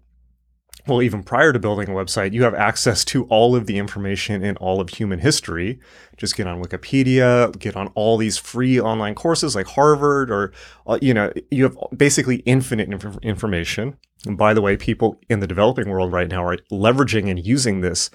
well, 0.90 1.02
even 1.02 1.22
prior 1.22 1.52
to 1.52 1.58
building 1.58 1.88
a 1.88 1.92
website, 1.92 2.32
you 2.32 2.42
have 2.42 2.54
access 2.54 3.04
to 3.06 3.24
all 3.24 3.56
of 3.56 3.66
the 3.66 3.78
information 3.78 4.44
in 4.44 4.56
all 4.58 4.80
of 4.80 4.90
human 4.90 5.20
history. 5.20 5.78
Just 6.16 6.36
get 6.36 6.46
on 6.46 6.62
Wikipedia, 6.62 7.56
get 7.58 7.76
on 7.76 7.86
all 7.94 8.16
these 8.16 8.36
free 8.36 8.78
online 8.80 9.14
courses 9.14 9.54
like 9.54 9.68
Harvard, 9.68 10.30
or, 10.30 10.52
uh, 10.86 10.98
you 11.00 11.14
know, 11.14 11.32
you 11.50 11.64
have 11.64 11.76
basically 11.96 12.36
infinite 12.38 12.92
inf- 12.92 13.18
information. 13.22 13.96
And 14.26 14.36
by 14.36 14.52
the 14.52 14.60
way, 14.60 14.76
people 14.76 15.18
in 15.30 15.40
the 15.40 15.46
developing 15.46 15.88
world 15.88 16.12
right 16.12 16.28
now 16.28 16.44
are 16.44 16.58
leveraging 16.70 17.30
and 17.30 17.44
using 17.44 17.80
this 17.80 18.10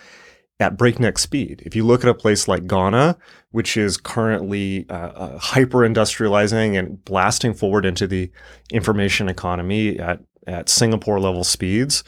at 0.60 0.78
breakneck 0.78 1.18
speed. 1.18 1.64
If 1.66 1.76
you 1.76 1.84
look 1.84 2.04
at 2.04 2.10
a 2.10 2.14
place 2.14 2.48
like 2.48 2.68
Ghana, 2.68 3.18
which 3.52 3.76
is 3.76 3.98
currently 3.98 4.86
uh, 4.90 4.94
uh, 4.94 5.38
hyper 5.40 5.80
industrializing 5.80 6.78
and 6.78 7.04
blasting 7.04 7.54
forward 7.54 7.86
into 7.86 8.08
the 8.08 8.32
information 8.72 9.30
economy 9.30 10.00
at, 10.00 10.20
at 10.46 10.70
Singapore 10.70 11.20
level 11.20 11.44
speeds, 11.44 12.04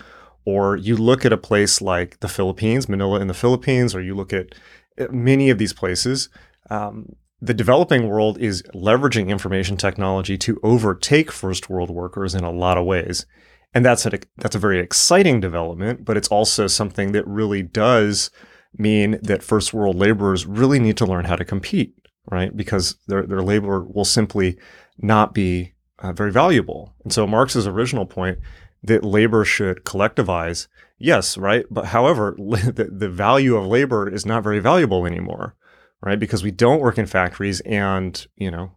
or 0.48 0.78
you 0.78 0.96
look 0.96 1.26
at 1.26 1.34
a 1.34 1.38
place 1.38 1.82
like 1.82 2.20
the 2.22 2.30
Philippines, 2.30 2.88
Manila 2.88 3.20
in 3.20 3.28
the 3.28 3.34
Philippines, 3.34 3.94
or 3.94 4.02
you 4.02 4.16
look 4.16 4.32
at 4.32 4.56
uh, 4.98 5.08
many 5.12 5.50
of 5.50 5.58
these 5.58 5.74
places, 5.74 6.30
um, 6.70 7.16
the 7.42 7.54
developing 7.54 8.08
world 8.08 8.38
is 8.40 8.64
leveraging 8.74 9.28
information 9.28 9.76
technology 9.76 10.38
to 10.38 10.58
overtake 10.64 11.32
first 11.32 11.70
world 11.70 11.90
workers 11.90 12.34
in 12.34 12.46
a 12.46 12.52
lot 12.52 12.78
of 12.78 12.86
ways. 12.86 13.26
And 13.74 13.86
that's 13.86 14.06
a 14.06 14.20
that's 14.38 14.56
a 14.56 14.60
very 14.60 14.80
exciting 14.80 15.42
development 15.42 16.06
but 16.06 16.16
it's 16.16 16.30
also 16.30 16.68
something 16.68 17.12
that 17.12 17.28
really 17.28 17.62
does 17.62 18.32
mean 18.78 19.20
that 19.22 19.44
first 19.44 19.74
world 19.74 19.98
laborers 19.98 20.46
really 20.46 20.80
need 20.80 20.98
to 20.98 21.06
learn 21.06 21.26
how 21.26 21.36
to 21.36 21.46
compete 21.46 21.94
right? 22.30 22.56
Because 22.56 22.96
their 23.08 23.24
their 23.24 23.42
labor 23.42 23.84
will 23.84 24.06
simply 24.06 24.58
not 24.98 25.34
be 25.34 25.74
uh, 26.00 26.14
very 26.14 26.32
valuable. 26.32 26.94
And 27.04 27.14
so 27.14 27.26
marx's 27.26 27.68
original 27.68 28.06
point 28.06 28.40
that 28.84 29.04
labor 29.04 29.44
should 29.44 29.84
collectivize. 29.84 30.68
Yes 30.98 31.38
right? 31.38 31.66
But 31.70 31.88
however 31.88 32.36
the, 32.38 32.90
the 32.92 33.10
value 33.10 33.56
of 33.56 33.66
labor 33.66 34.10
is 34.10 34.26
not 34.26 34.44
very 34.44 34.60
valuable 34.60 35.06
anymore 35.06 35.56
right? 36.02 36.20
Because 36.20 36.44
we 36.44 36.52
don't 36.52 36.82
work 36.82 36.98
in 36.98 37.06
factories 37.06 37.60
and 37.62 38.26
you 38.36 38.52
know 38.52 38.72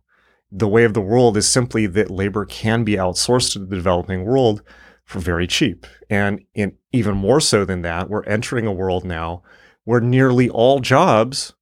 the 0.52 0.68
way 0.68 0.84
of 0.84 0.94
the 0.94 1.00
world 1.00 1.36
is 1.36 1.48
simply 1.48 1.86
that 1.86 2.10
labor 2.10 2.44
can 2.44 2.82
be 2.82 2.96
outsourced 2.96 3.52
to 3.52 3.60
the 3.60 3.76
developing 3.76 4.24
world 4.24 4.62
for 5.04 5.20
very 5.20 5.46
cheap. 5.46 5.86
And 6.08 6.44
in, 6.54 6.76
even 6.92 7.16
more 7.16 7.40
so 7.40 7.64
than 7.64 7.82
that, 7.82 8.08
we're 8.08 8.24
entering 8.24 8.66
a 8.66 8.72
world 8.72 9.04
now 9.04 9.42
where 9.84 10.00
nearly 10.00 10.48
all 10.48 10.80
jobs 10.80 11.54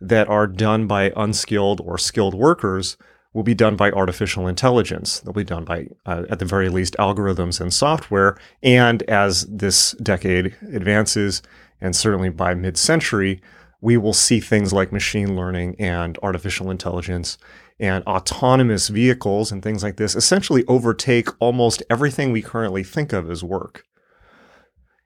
that 0.00 0.28
are 0.28 0.46
done 0.46 0.86
by 0.86 1.12
unskilled 1.16 1.80
or 1.80 1.96
skilled 1.96 2.34
workers 2.34 2.96
will 3.34 3.42
be 3.42 3.54
done 3.54 3.76
by 3.76 3.90
artificial 3.90 4.46
intelligence. 4.46 5.20
They'll 5.20 5.34
be 5.34 5.44
done 5.44 5.64
by, 5.64 5.88
uh, 6.06 6.22
at 6.30 6.38
the 6.38 6.44
very 6.44 6.68
least, 6.70 6.96
algorithms 6.98 7.60
and 7.60 7.74
software. 7.74 8.38
And 8.62 9.02
as 9.02 9.44
this 9.46 9.92
decade 9.92 10.56
advances, 10.72 11.42
and 11.80 11.94
certainly 11.94 12.30
by 12.30 12.54
mid 12.54 12.78
century, 12.78 13.42
we 13.80 13.98
will 13.98 14.14
see 14.14 14.40
things 14.40 14.72
like 14.72 14.92
machine 14.92 15.36
learning 15.36 15.76
and 15.78 16.16
artificial 16.22 16.70
intelligence 16.70 17.36
and 17.80 18.04
autonomous 18.04 18.88
vehicles 18.88 19.50
and 19.50 19.62
things 19.62 19.82
like 19.82 19.96
this 19.96 20.14
essentially 20.14 20.64
overtake 20.68 21.28
almost 21.40 21.82
everything 21.90 22.30
we 22.30 22.40
currently 22.40 22.84
think 22.84 23.12
of 23.12 23.28
as 23.28 23.42
work. 23.42 23.84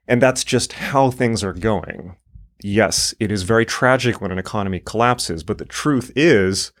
And 0.07 0.21
that's 0.21 0.43
just 0.43 0.73
how 0.73 1.09
things 1.09 1.43
are 1.43 1.53
going. 1.53 2.15
Yes, 2.61 3.13
it 3.19 3.31
is 3.31 3.43
very 3.43 3.65
tragic 3.65 4.21
when 4.21 4.31
an 4.31 4.39
economy 4.39 4.79
collapses, 4.79 5.43
but 5.43 5.57
the 5.57 5.65
truth 5.65 6.11
is 6.15 6.71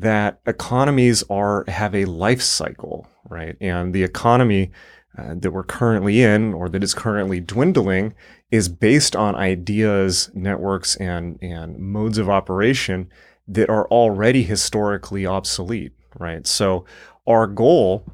that 0.00 0.40
economies 0.46 1.22
are 1.30 1.64
have 1.68 1.94
a 1.94 2.06
life 2.06 2.42
cycle, 2.42 3.06
right? 3.28 3.56
And 3.60 3.94
the 3.94 4.02
economy 4.02 4.70
uh, 5.18 5.34
that 5.36 5.50
we're 5.50 5.64
currently 5.64 6.22
in 6.22 6.54
or 6.54 6.68
that 6.68 6.82
is 6.82 6.94
currently 6.94 7.40
dwindling 7.40 8.14
is 8.50 8.68
based 8.68 9.14
on 9.14 9.34
ideas, 9.34 10.30
networks, 10.34 10.96
and, 10.96 11.38
and 11.42 11.78
modes 11.78 12.18
of 12.18 12.30
operation 12.30 13.10
that 13.46 13.68
are 13.68 13.86
already 13.88 14.42
historically 14.42 15.26
obsolete, 15.26 15.92
right? 16.18 16.46
So 16.46 16.84
our 17.26 17.46
goal 17.46 18.06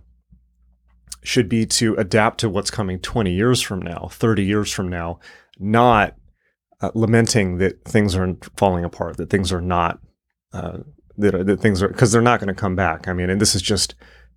should 1.23 1.49
be 1.49 1.67
to 1.67 1.95
adapt 1.97 2.41
to 2.41 2.49
what's 2.49 2.71
coming 2.71 2.99
20 2.99 3.33
years 3.33 3.61
from 3.61 3.81
now, 3.81 4.09
30 4.11 4.45
years 4.45 4.73
from 4.73 4.89
now, 4.89 5.19
not 5.59 6.15
uh, 6.81 6.91
lamenting 6.95 7.59
that 7.59 7.85
things 7.85 8.17
are 8.17 8.37
falling 8.57 8.85
apart, 8.85 9.17
that 9.19 9.31
things 9.31 9.53
are 9.53 9.61
not, 9.61 10.01
uh, 10.53 10.79
that, 11.19 11.47
that 11.47 11.61
things 11.61 11.83
are, 11.83 11.89
because 11.89 12.13
they're 12.13 12.23
not 12.23 12.41
going 12.41 12.49
to 12.49 12.55
come 12.55 12.77
back. 12.77 13.09
I 13.09 13.13
mean, 13.13 13.31
and 13.31 13.41
this 13.41 13.55
is 13.55 13.63
just 13.63 13.95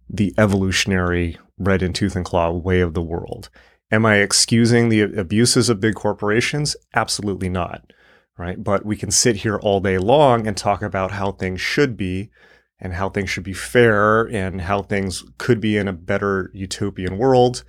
the 0.10 0.34
evolutionary 0.38 1.38
red 1.58 1.84
in 1.84 1.94
tooth 1.94 2.16
and 2.16 2.26
claw 2.26 2.52
way 2.52 2.82
of 2.82 2.94
the 2.94 3.02
world. 3.02 3.50
Am 3.92 4.06
I 4.06 4.18
excusing 4.18 4.90
the 4.90 5.02
abuses 5.02 5.70
of 5.70 5.80
big 5.80 5.96
corporations? 5.96 6.76
Absolutely 6.94 7.50
not 7.50 7.92
right? 8.40 8.64
But 8.64 8.86
we 8.86 8.96
can 8.96 9.12
sit 9.12 9.36
here 9.38 9.58
all 9.58 9.82
day 9.82 9.98
long 9.98 10.48
and 10.48 10.56
talk 10.56 10.82
about 10.82 11.12
how 11.12 11.34
things 11.34 11.60
should 11.62 11.98
be 11.98 12.32
and 12.80 12.94
how 12.94 13.10
things 13.10 13.30
should 13.30 13.44
be 13.44 13.54
fair 13.54 14.22
and 14.24 14.62
how 14.62 14.82
things 14.82 15.26
could 15.38 15.60
be 15.60 15.76
in 15.76 15.90
a 15.90 15.94
better 15.94 16.50
utopian 16.54 17.18
world 17.18 17.64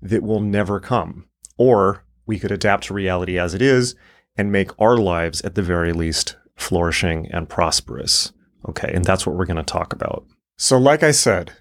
that 0.00 0.22
will 0.22 0.40
never 0.40 0.78
come. 0.78 1.26
Or 1.58 2.04
we 2.24 2.38
could 2.38 2.52
adapt 2.52 2.84
to 2.84 2.94
reality 2.94 3.36
as 3.36 3.52
it 3.52 3.60
is 3.60 3.96
and 4.36 4.52
make 4.52 4.70
our 4.80 4.96
lives, 4.96 5.42
at 5.42 5.56
the 5.56 5.62
very 5.62 5.92
least, 5.92 6.36
flourishing 6.56 7.28
and 7.32 7.48
prosperous. 7.48 8.32
Okay, 8.68 8.92
and 8.92 9.04
that's 9.04 9.26
what 9.26 9.36
we're 9.36 9.46
going 9.46 9.56
to 9.56 9.62
talk 9.62 9.92
about. 9.92 10.24
So, 10.56 10.78
like 10.78 11.02
I 11.02 11.10
said, 11.10 11.52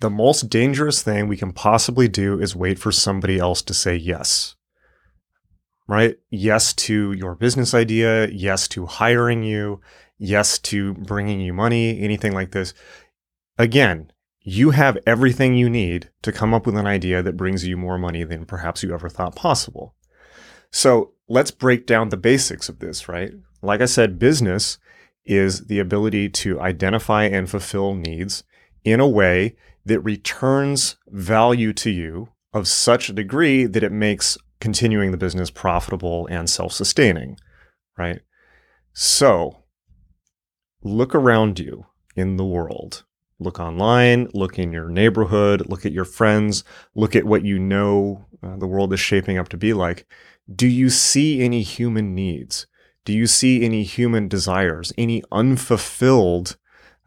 the 0.00 0.10
most 0.10 0.48
dangerous 0.48 1.02
thing 1.02 1.26
we 1.26 1.36
can 1.36 1.52
possibly 1.52 2.08
do 2.08 2.40
is 2.40 2.54
wait 2.54 2.78
for 2.78 2.92
somebody 2.92 3.38
else 3.38 3.62
to 3.62 3.74
say 3.74 3.96
yes 3.96 4.54
right? 5.86 6.16
Yes 6.30 6.72
to 6.72 7.12
your 7.12 7.34
business 7.34 7.74
idea, 7.74 8.28
yes 8.28 8.68
to 8.68 8.86
hiring 8.86 9.42
you, 9.42 9.80
yes 10.18 10.58
to 10.60 10.94
bringing 10.94 11.40
you 11.40 11.52
money, 11.52 12.00
anything 12.00 12.32
like 12.32 12.52
this. 12.52 12.74
Again, 13.58 14.10
you 14.40 14.70
have 14.70 14.98
everything 15.06 15.54
you 15.54 15.70
need 15.70 16.10
to 16.22 16.32
come 16.32 16.52
up 16.52 16.66
with 16.66 16.76
an 16.76 16.86
idea 16.86 17.22
that 17.22 17.36
brings 17.36 17.66
you 17.66 17.76
more 17.76 17.98
money 17.98 18.24
than 18.24 18.44
perhaps 18.44 18.82
you 18.82 18.92
ever 18.92 19.08
thought 19.08 19.36
possible. 19.36 19.94
So 20.70 21.12
let's 21.28 21.50
break 21.50 21.86
down 21.86 22.08
the 22.08 22.16
basics 22.16 22.68
of 22.68 22.78
this, 22.78 23.08
right? 23.08 23.32
Like 23.62 23.80
I 23.80 23.86
said, 23.86 24.18
business 24.18 24.78
is 25.24 25.66
the 25.66 25.78
ability 25.78 26.28
to 26.28 26.60
identify 26.60 27.24
and 27.24 27.48
fulfill 27.48 27.94
needs 27.94 28.44
in 28.84 29.00
a 29.00 29.08
way 29.08 29.56
that 29.86 30.00
returns 30.00 30.96
value 31.08 31.72
to 31.72 31.90
you 31.90 32.28
of 32.52 32.68
such 32.68 33.08
a 33.08 33.12
degree 33.12 33.64
that 33.66 33.82
it 33.82 33.92
makes 33.92 34.38
continuing 34.60 35.10
the 35.10 35.16
business 35.16 35.50
profitable 35.50 36.26
and 36.30 36.48
self 36.48 36.72
sustaining, 36.72 37.36
right? 37.98 38.20
So 38.92 39.64
look 40.82 41.14
around 41.14 41.58
you 41.58 41.86
in 42.14 42.36
the 42.36 42.44
world. 42.44 43.04
Look 43.40 43.58
online, 43.58 44.30
look 44.32 44.58
in 44.58 44.72
your 44.72 44.88
neighborhood, 44.88 45.68
look 45.68 45.84
at 45.84 45.92
your 45.92 46.04
friends, 46.04 46.62
look 46.94 47.16
at 47.16 47.24
what 47.24 47.44
you 47.44 47.58
know 47.58 48.24
uh, 48.42 48.56
the 48.56 48.66
world 48.66 48.92
is 48.92 49.00
shaping 49.00 49.38
up 49.38 49.48
to 49.48 49.56
be 49.56 49.72
like. 49.72 50.06
Do 50.54 50.68
you 50.68 50.90
see 50.90 51.42
any 51.42 51.62
human 51.62 52.14
needs? 52.14 52.66
Do 53.04 53.12
you 53.12 53.26
see 53.26 53.64
any 53.64 53.82
human 53.82 54.28
desires, 54.28 54.92
any 54.96 55.22
unfulfilled 55.30 56.56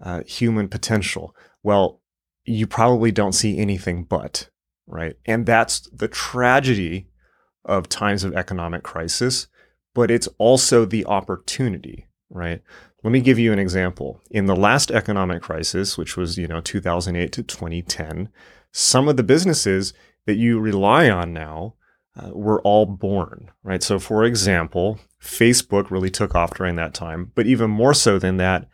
uh, 0.01 0.23
human 0.23 0.67
potential? 0.67 1.35
Well, 1.63 2.01
you 2.45 2.67
probably 2.67 3.11
don't 3.11 3.33
see 3.33 3.57
anything 3.57 4.03
but, 4.03 4.49
right? 4.85 5.15
And 5.25 5.45
that's 5.45 5.81
the 5.91 6.07
tragedy 6.07 7.09
of 7.65 7.89
times 7.89 8.23
of 8.23 8.35
economic 8.35 8.83
crisis, 8.83 9.47
but 9.93 10.09
it's 10.11 10.29
also 10.37 10.85
the 10.85 11.05
opportunity, 11.05 12.07
right? 12.29 12.61
Let 13.03 13.11
me 13.11 13.19
give 13.19 13.39
you 13.39 13.51
an 13.51 13.59
example. 13.59 14.21
In 14.31 14.45
the 14.45 14.55
last 14.55 14.91
economic 14.91 15.41
crisis, 15.41 15.97
which 15.97 16.15
was, 16.15 16.37
you 16.37 16.47
know, 16.47 16.61
2008 16.61 17.31
to 17.33 17.43
2010, 17.43 18.29
some 18.71 19.07
of 19.07 19.17
the 19.17 19.23
businesses 19.23 19.93
that 20.25 20.35
you 20.35 20.59
rely 20.59 21.09
on 21.09 21.33
now 21.33 21.75
uh, 22.15 22.29
were 22.33 22.61
all 22.61 22.85
born, 22.85 23.51
right? 23.63 23.83
So, 23.83 23.99
for 23.99 24.23
example, 24.23 24.99
Facebook 25.21 25.89
really 25.89 26.09
took 26.09 26.35
off 26.35 26.55
during 26.55 26.75
that 26.75 26.93
time, 26.93 27.31
but 27.35 27.47
even 27.47 27.69
more 27.69 27.93
so 27.93 28.19
than 28.19 28.37
that, 28.37 28.67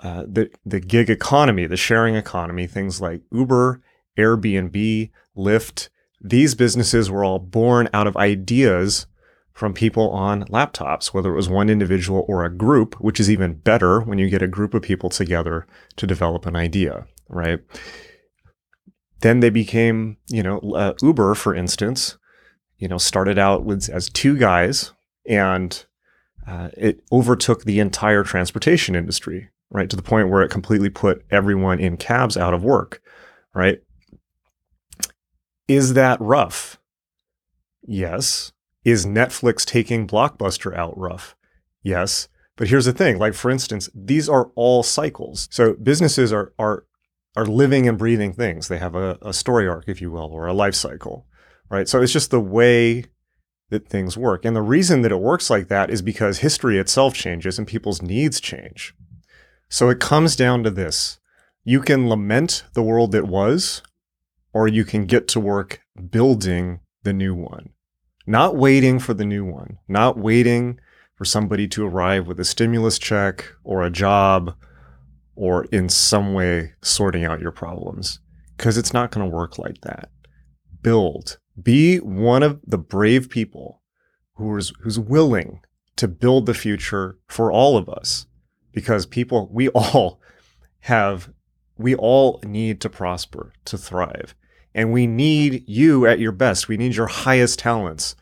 uh, 0.00 0.24
the 0.26 0.50
the 0.64 0.80
gig 0.80 1.10
economy, 1.10 1.66
the 1.66 1.76
sharing 1.76 2.14
economy, 2.14 2.66
things 2.66 3.00
like 3.00 3.22
Uber, 3.32 3.82
Airbnb, 4.18 5.10
Lyft, 5.36 5.88
these 6.20 6.54
businesses 6.54 7.10
were 7.10 7.24
all 7.24 7.38
born 7.38 7.88
out 7.92 8.06
of 8.06 8.16
ideas 8.16 9.06
from 9.52 9.74
people 9.74 10.10
on 10.10 10.44
laptops, 10.44 11.12
whether 11.12 11.32
it 11.32 11.36
was 11.36 11.48
one 11.48 11.68
individual 11.68 12.24
or 12.28 12.44
a 12.44 12.54
group, 12.54 12.94
which 13.00 13.20
is 13.20 13.30
even 13.30 13.54
better 13.54 14.00
when 14.00 14.18
you 14.18 14.30
get 14.30 14.42
a 14.42 14.48
group 14.48 14.74
of 14.74 14.82
people 14.82 15.10
together 15.10 15.66
to 15.96 16.06
develop 16.06 16.46
an 16.46 16.56
idea, 16.56 17.06
right? 17.28 17.60
Then 19.20 19.40
they 19.40 19.50
became, 19.50 20.16
you 20.28 20.42
know, 20.42 20.60
uh, 20.74 20.94
Uber, 21.02 21.34
for 21.34 21.54
instance, 21.54 22.16
you 22.78 22.88
know, 22.88 22.96
started 22.96 23.38
out 23.38 23.64
with 23.64 23.90
as 23.90 24.08
two 24.08 24.36
guys 24.38 24.92
and 25.26 25.84
uh, 26.46 26.70
it 26.76 27.02
overtook 27.12 27.64
the 27.64 27.80
entire 27.80 28.24
transportation 28.24 28.94
industry, 28.94 29.50
right? 29.70 29.88
To 29.90 29.96
the 29.96 30.02
point 30.02 30.28
where 30.28 30.42
it 30.42 30.50
completely 30.50 30.90
put 30.90 31.24
everyone 31.30 31.78
in 31.78 31.96
cabs 31.96 32.36
out 32.36 32.54
of 32.54 32.64
work, 32.64 33.02
right? 33.54 33.80
Is 35.68 35.94
that 35.94 36.20
rough? 36.20 36.80
Yes. 37.82 38.52
Is 38.84 39.06
Netflix 39.06 39.64
taking 39.64 40.06
Blockbuster 40.06 40.74
out 40.76 40.96
rough? 40.98 41.36
Yes. 41.82 42.28
But 42.56 42.68
here's 42.68 42.84
the 42.84 42.92
thing, 42.92 43.18
like 43.18 43.34
for 43.34 43.50
instance, 43.50 43.88
these 43.94 44.28
are 44.28 44.50
all 44.54 44.82
cycles. 44.82 45.48
So 45.50 45.74
businesses 45.74 46.32
are 46.32 46.52
are 46.58 46.84
are 47.36 47.46
living 47.46 47.88
and 47.88 47.96
breathing 47.96 48.32
things. 48.32 48.68
They 48.68 48.78
have 48.78 48.94
a, 48.94 49.16
a 49.22 49.32
story 49.32 49.66
arc, 49.66 49.84
if 49.88 50.02
you 50.02 50.10
will, 50.10 50.30
or 50.32 50.46
a 50.46 50.52
life 50.52 50.74
cycle. 50.74 51.26
Right. 51.70 51.88
So 51.88 52.02
it's 52.02 52.12
just 52.12 52.30
the 52.30 52.40
way 52.40 53.04
that 53.70 53.88
things 53.88 54.16
work. 54.16 54.44
And 54.44 54.54
the 54.54 54.62
reason 54.62 55.02
that 55.02 55.12
it 55.12 55.20
works 55.20 55.48
like 55.48 55.68
that 55.68 55.90
is 55.90 56.02
because 56.02 56.38
history 56.38 56.78
itself 56.78 57.14
changes 57.14 57.58
and 57.58 57.66
people's 57.66 58.02
needs 58.02 58.40
change. 58.40 58.94
So 59.68 59.88
it 59.88 60.00
comes 60.00 60.36
down 60.36 60.62
to 60.64 60.70
this. 60.70 61.18
You 61.64 61.80
can 61.80 62.08
lament 62.08 62.64
the 62.74 62.82
world 62.82 63.12
that 63.12 63.28
was, 63.28 63.82
or 64.52 64.66
you 64.66 64.84
can 64.84 65.06
get 65.06 65.28
to 65.28 65.40
work 65.40 65.80
building 66.10 66.80
the 67.04 67.12
new 67.12 67.34
one. 67.34 67.70
Not 68.26 68.56
waiting 68.56 68.98
for 68.98 69.14
the 69.14 69.24
new 69.24 69.44
one, 69.44 69.78
not 69.88 70.18
waiting 70.18 70.78
for 71.14 71.24
somebody 71.24 71.68
to 71.68 71.86
arrive 71.86 72.26
with 72.26 72.40
a 72.40 72.44
stimulus 72.44 72.98
check 72.98 73.44
or 73.62 73.82
a 73.82 73.90
job 73.90 74.54
or 75.34 75.64
in 75.66 75.88
some 75.88 76.34
way 76.34 76.74
sorting 76.82 77.24
out 77.24 77.40
your 77.40 77.52
problems 77.52 78.20
because 78.56 78.76
it's 78.76 78.92
not 78.92 79.10
going 79.10 79.28
to 79.28 79.36
work 79.36 79.58
like 79.58 79.80
that. 79.82 80.10
Build. 80.82 81.38
Be 81.60 81.98
one 81.98 82.42
of 82.42 82.60
the 82.66 82.78
brave 82.78 83.28
people 83.28 83.82
who's 84.34 84.72
who's 84.80 84.98
willing 84.98 85.60
to 85.96 86.08
build 86.08 86.46
the 86.46 86.54
future 86.54 87.18
for 87.28 87.52
all 87.52 87.76
of 87.76 87.88
us 87.88 88.26
because 88.72 89.06
people 89.06 89.48
we 89.52 89.68
all 89.74 90.20
have 90.80 91.30
we 91.76 91.94
all 91.94 92.40
need 92.44 92.80
to 92.80 92.88
prosper 92.88 93.52
to 93.64 93.76
thrive 93.76 94.34
and 94.74 94.92
we 94.92 95.06
need 95.06 95.64
you 95.66 96.06
at 96.06 96.20
your 96.20 96.32
best. 96.32 96.68
We 96.68 96.76
need 96.76 96.94
your 96.94 97.06
highest 97.06 97.58
talents. 97.58 98.14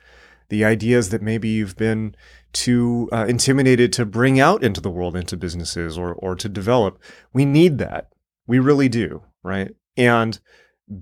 The 0.49 0.65
ideas 0.65 1.11
that 1.11 1.23
maybe 1.23 1.49
you've 1.49 1.77
been 1.77 2.15
too 2.53 3.09
uh, 3.13 3.27
intimidated 3.29 3.93
to 3.95 4.07
bring 4.07 4.41
out 4.41 4.63
into 4.63 4.81
the 4.81 4.91
world, 4.91 5.15
into 5.15 5.37
businesses 5.37 5.99
or, 5.99 6.15
or 6.15 6.35
to 6.37 6.49
develop. 6.49 7.03
We 7.33 7.45
need 7.45 7.79
that. 7.79 8.09
We 8.47 8.59
really 8.59 8.89
do, 8.89 9.23
right? 9.43 9.75
And 9.97 10.39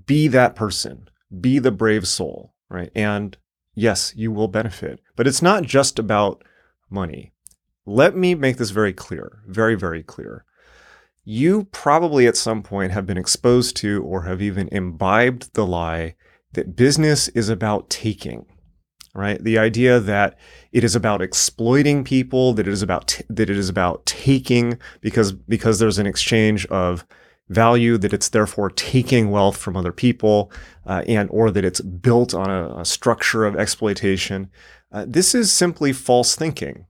be 0.05 0.27
that 0.27 0.55
person, 0.55 1.07
be 1.39 1.59
the 1.59 1.71
brave 1.71 2.07
soul, 2.07 2.53
right? 2.69 2.91
And 2.95 3.37
yes, 3.73 4.13
you 4.15 4.31
will 4.31 4.47
benefit. 4.47 5.01
But 5.15 5.27
it's 5.27 5.41
not 5.41 5.63
just 5.63 5.99
about 5.99 6.43
money. 6.89 7.33
Let 7.85 8.15
me 8.15 8.35
make 8.35 8.57
this 8.57 8.71
very 8.71 8.93
clear, 8.93 9.39
very, 9.47 9.75
very 9.75 10.03
clear 10.03 10.45
you 11.29 11.65
probably 11.73 12.25
at 12.25 12.37
some 12.37 12.63
point 12.63 12.93
have 12.93 13.05
been 13.05 13.17
exposed 13.17 13.75
to 13.75 14.01
or 14.03 14.21
have 14.21 14.41
even 14.41 14.69
imbibed 14.71 15.53
the 15.55 15.65
lie 15.65 16.15
that 16.53 16.73
business 16.73 17.27
is 17.29 17.49
about 17.49 17.89
taking 17.89 18.45
right 19.13 19.43
the 19.43 19.57
idea 19.57 19.99
that 19.99 20.39
it 20.71 20.85
is 20.85 20.95
about 20.95 21.21
exploiting 21.21 22.01
people 22.01 22.53
that 22.53 22.65
it 22.65 22.71
is 22.71 22.81
about 22.81 23.09
t- 23.09 23.25
that 23.27 23.49
it 23.49 23.57
is 23.57 23.67
about 23.67 24.05
taking 24.05 24.79
because 25.01 25.33
because 25.33 25.79
there's 25.79 25.99
an 25.99 26.07
exchange 26.07 26.65
of 26.67 27.05
value 27.49 27.97
that 27.97 28.13
it's 28.13 28.29
therefore 28.29 28.69
taking 28.69 29.31
wealth 29.31 29.57
from 29.57 29.77
other 29.77 29.91
people 29.91 30.51
uh, 30.85 31.03
and 31.07 31.29
or 31.31 31.49
that 31.49 31.65
it's 31.65 31.81
built 31.81 32.33
on 32.33 32.49
a, 32.49 32.79
a 32.79 32.85
structure 32.85 33.45
of 33.45 33.55
exploitation 33.55 34.49
uh, 34.91 35.05
this 35.07 35.33
is 35.35 35.51
simply 35.51 35.93
false 35.93 36.35
thinking 36.35 36.85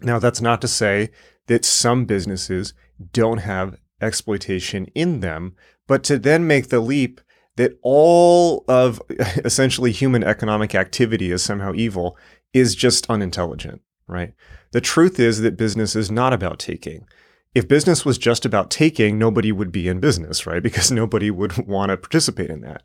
now 0.00 0.18
that's 0.18 0.40
not 0.40 0.60
to 0.60 0.68
say 0.68 1.10
that 1.46 1.64
some 1.64 2.04
businesses 2.04 2.74
don't 3.12 3.38
have 3.38 3.76
exploitation 4.00 4.86
in 4.94 5.20
them, 5.20 5.54
but 5.86 6.04
to 6.04 6.18
then 6.18 6.46
make 6.46 6.68
the 6.68 6.80
leap 6.80 7.20
that 7.56 7.78
all 7.82 8.64
of 8.68 9.00
essentially 9.44 9.92
human 9.92 10.24
economic 10.24 10.74
activity 10.74 11.30
is 11.30 11.42
somehow 11.42 11.72
evil 11.74 12.16
is 12.52 12.74
just 12.74 13.08
unintelligent, 13.10 13.80
right? 14.06 14.34
The 14.72 14.80
truth 14.80 15.18
is 15.18 15.40
that 15.40 15.56
business 15.56 15.96
is 15.96 16.10
not 16.10 16.32
about 16.32 16.58
taking. 16.58 17.06
If 17.54 17.68
business 17.68 18.04
was 18.04 18.18
just 18.18 18.44
about 18.44 18.70
taking, 18.70 19.18
nobody 19.18 19.52
would 19.52 19.70
be 19.70 19.88
in 19.88 20.00
business, 20.00 20.46
right? 20.46 20.62
Because 20.74 20.90
nobody 20.90 21.30
would 21.30 21.66
want 21.66 21.90
to 21.90 21.96
participate 21.96 22.50
in 22.50 22.60
that. 22.62 22.82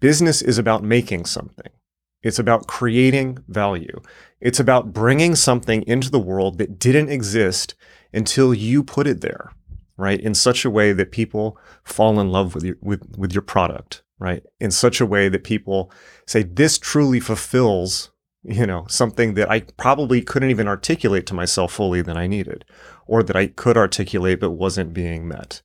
Business 0.00 0.42
is 0.42 0.58
about 0.58 0.82
making 0.82 1.24
something. 1.26 1.70
It's 2.22 2.38
about 2.38 2.66
creating 2.66 3.38
value. 3.48 4.00
It's 4.40 4.60
about 4.60 4.92
bringing 4.92 5.34
something 5.34 5.82
into 5.86 6.10
the 6.10 6.18
world 6.18 6.58
that 6.58 6.78
didn't 6.78 7.08
exist 7.08 7.74
until 8.12 8.52
you 8.52 8.82
put 8.82 9.06
it 9.06 9.22
there, 9.22 9.52
right? 9.96 10.20
In 10.20 10.34
such 10.34 10.64
a 10.64 10.70
way 10.70 10.92
that 10.92 11.12
people 11.12 11.56
fall 11.82 12.20
in 12.20 12.30
love 12.30 12.54
with 12.54 12.64
your, 12.64 12.76
with, 12.82 13.16
with 13.16 13.32
your 13.32 13.42
product, 13.42 14.02
right? 14.18 14.42
In 14.58 14.70
such 14.70 15.00
a 15.00 15.06
way 15.06 15.30
that 15.30 15.44
people 15.44 15.90
say, 16.26 16.42
this 16.42 16.78
truly 16.78 17.20
fulfills, 17.20 18.09
you 18.42 18.66
know, 18.66 18.86
something 18.88 19.34
that 19.34 19.50
I 19.50 19.60
probably 19.60 20.22
couldn't 20.22 20.50
even 20.50 20.68
articulate 20.68 21.26
to 21.26 21.34
myself 21.34 21.72
fully 21.72 22.02
that 22.02 22.16
I 22.16 22.26
needed, 22.26 22.64
or 23.06 23.22
that 23.22 23.36
I 23.36 23.48
could 23.48 23.76
articulate 23.76 24.40
but 24.40 24.52
wasn't 24.52 24.94
being 24.94 25.28
met, 25.28 25.62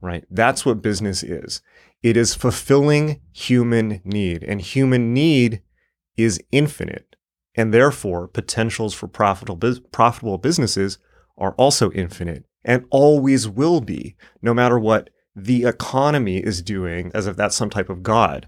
right? 0.00 0.24
That's 0.30 0.64
what 0.64 0.82
business 0.82 1.22
is. 1.22 1.60
It 2.02 2.16
is 2.16 2.34
fulfilling 2.34 3.20
human 3.32 4.00
need, 4.04 4.42
and 4.42 4.60
human 4.60 5.12
need 5.12 5.62
is 6.16 6.40
infinite, 6.50 7.16
and 7.54 7.72
therefore 7.72 8.28
potentials 8.28 8.94
for 8.94 9.08
profitable, 9.08 9.80
profitable 9.92 10.38
businesses 10.38 10.98
are 11.36 11.52
also 11.52 11.90
infinite 11.92 12.44
and 12.64 12.86
always 12.90 13.48
will 13.48 13.80
be, 13.80 14.16
no 14.40 14.54
matter 14.54 14.78
what 14.78 15.10
the 15.36 15.64
economy 15.64 16.38
is 16.38 16.62
doing, 16.62 17.10
as 17.14 17.26
if 17.26 17.36
that's 17.36 17.56
some 17.56 17.70
type 17.70 17.90
of 17.90 18.02
God, 18.02 18.46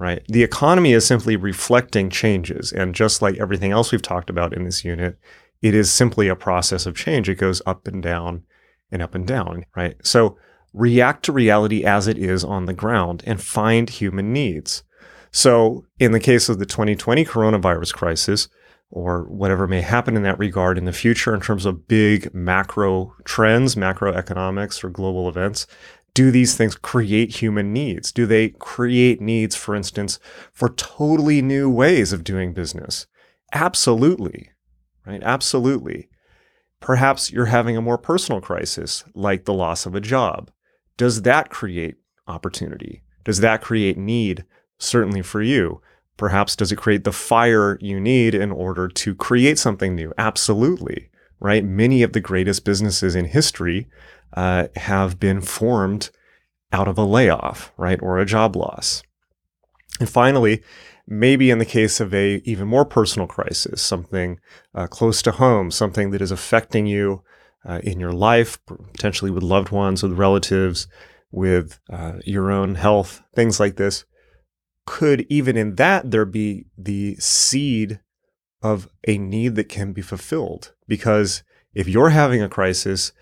right? 0.00 0.22
The 0.28 0.42
economy 0.42 0.92
is 0.92 1.06
simply 1.06 1.36
reflecting 1.36 2.08
changes. 2.08 2.72
And 2.72 2.94
just 2.94 3.20
like 3.20 3.36
everything 3.36 3.70
else 3.70 3.92
we've 3.92 4.00
talked 4.00 4.30
about 4.30 4.54
in 4.54 4.64
this 4.64 4.82
unit, 4.82 5.18
it 5.60 5.74
is 5.74 5.92
simply 5.92 6.28
a 6.28 6.34
process 6.34 6.86
of 6.86 6.96
change. 6.96 7.28
It 7.28 7.34
goes 7.34 7.60
up 7.66 7.86
and 7.86 8.02
down 8.02 8.44
and 8.90 9.02
up 9.02 9.14
and 9.14 9.26
down, 9.26 9.66
right? 9.76 9.94
So 10.02 10.38
react 10.72 11.24
to 11.26 11.32
reality 11.32 11.84
as 11.84 12.08
it 12.08 12.16
is 12.16 12.42
on 12.42 12.64
the 12.64 12.72
ground 12.72 13.22
and 13.26 13.42
find 13.42 13.90
human 13.90 14.32
needs. 14.32 14.82
So 15.32 15.84
in 15.98 16.12
the 16.12 16.18
case 16.18 16.48
of 16.48 16.58
the 16.58 16.66
2020 16.66 17.24
coronavirus 17.26 17.92
crisis, 17.92 18.48
or 18.90 19.24
whatever 19.24 19.68
may 19.68 19.80
happen 19.80 20.16
in 20.16 20.24
that 20.24 20.38
regard 20.38 20.76
in 20.76 20.84
the 20.84 20.92
future 20.92 21.34
in 21.34 21.40
terms 21.40 21.64
of 21.64 21.86
big 21.86 22.34
macro 22.34 23.14
trends, 23.24 23.76
macroeconomics, 23.76 24.82
or 24.82 24.90
global 24.90 25.28
events? 25.28 25.66
Do 26.20 26.30
these 26.30 26.54
things 26.54 26.74
create 26.74 27.36
human 27.36 27.72
needs? 27.72 28.12
Do 28.12 28.26
they 28.26 28.50
create 28.50 29.22
needs, 29.22 29.56
for 29.56 29.74
instance, 29.74 30.20
for 30.52 30.68
totally 30.68 31.40
new 31.40 31.70
ways 31.70 32.12
of 32.12 32.24
doing 32.24 32.52
business? 32.52 33.06
Absolutely, 33.54 34.50
right? 35.06 35.22
Absolutely. 35.22 36.10
Perhaps 36.78 37.32
you're 37.32 37.46
having 37.46 37.74
a 37.74 37.80
more 37.80 37.96
personal 37.96 38.42
crisis, 38.42 39.02
like 39.14 39.46
the 39.46 39.54
loss 39.54 39.86
of 39.86 39.94
a 39.94 40.00
job. 40.00 40.50
Does 40.98 41.22
that 41.22 41.48
create 41.48 41.94
opportunity? 42.28 43.02
Does 43.24 43.40
that 43.40 43.62
create 43.62 43.96
need, 43.96 44.44
certainly 44.76 45.22
for 45.22 45.40
you? 45.40 45.80
Perhaps 46.18 46.54
does 46.54 46.70
it 46.70 46.76
create 46.76 47.04
the 47.04 47.12
fire 47.12 47.78
you 47.80 47.98
need 47.98 48.34
in 48.34 48.52
order 48.52 48.88
to 48.88 49.14
create 49.14 49.58
something 49.58 49.94
new? 49.94 50.12
Absolutely, 50.18 51.08
right? 51.40 51.64
Many 51.64 52.02
of 52.02 52.12
the 52.12 52.20
greatest 52.20 52.66
businesses 52.66 53.16
in 53.16 53.24
history 53.24 53.88
uh, 54.34 54.68
have 54.76 55.18
been 55.18 55.40
formed 55.40 56.10
out 56.72 56.88
of 56.88 56.98
a 56.98 57.04
layoff, 57.04 57.72
right? 57.76 58.00
Or 58.02 58.18
a 58.18 58.26
job 58.26 58.56
loss. 58.56 59.02
And 59.98 60.08
finally, 60.08 60.62
maybe 61.06 61.50
in 61.50 61.58
the 61.58 61.64
case 61.64 62.00
of 62.00 62.14
a 62.14 62.36
even 62.44 62.68
more 62.68 62.84
personal 62.84 63.26
crisis, 63.26 63.82
something 63.82 64.38
uh, 64.74 64.86
close 64.86 65.20
to 65.22 65.32
home, 65.32 65.70
something 65.70 66.10
that 66.10 66.22
is 66.22 66.30
affecting 66.30 66.86
you 66.86 67.22
uh, 67.68 67.80
in 67.82 68.00
your 68.00 68.12
life, 68.12 68.58
potentially 68.66 69.30
with 69.30 69.42
loved 69.42 69.70
ones, 69.70 70.02
with 70.02 70.12
relatives, 70.12 70.86
with 71.30 71.78
uh, 71.92 72.14
your 72.24 72.50
own 72.50 72.76
health, 72.76 73.22
things 73.34 73.60
like 73.60 73.76
this, 73.76 74.04
could 74.86 75.26
even 75.28 75.56
in 75.56 75.74
that 75.76 76.10
there 76.10 76.24
be 76.24 76.66
the 76.78 77.16
seed 77.16 78.00
of 78.62 78.88
a 79.06 79.18
need 79.18 79.56
that 79.56 79.68
can 79.68 79.92
be 79.92 80.02
fulfilled? 80.02 80.74
Because 80.88 81.42
if 81.74 81.86
you're 81.86 82.10
having 82.10 82.42
a 82.42 82.48
crisis, 82.48 83.12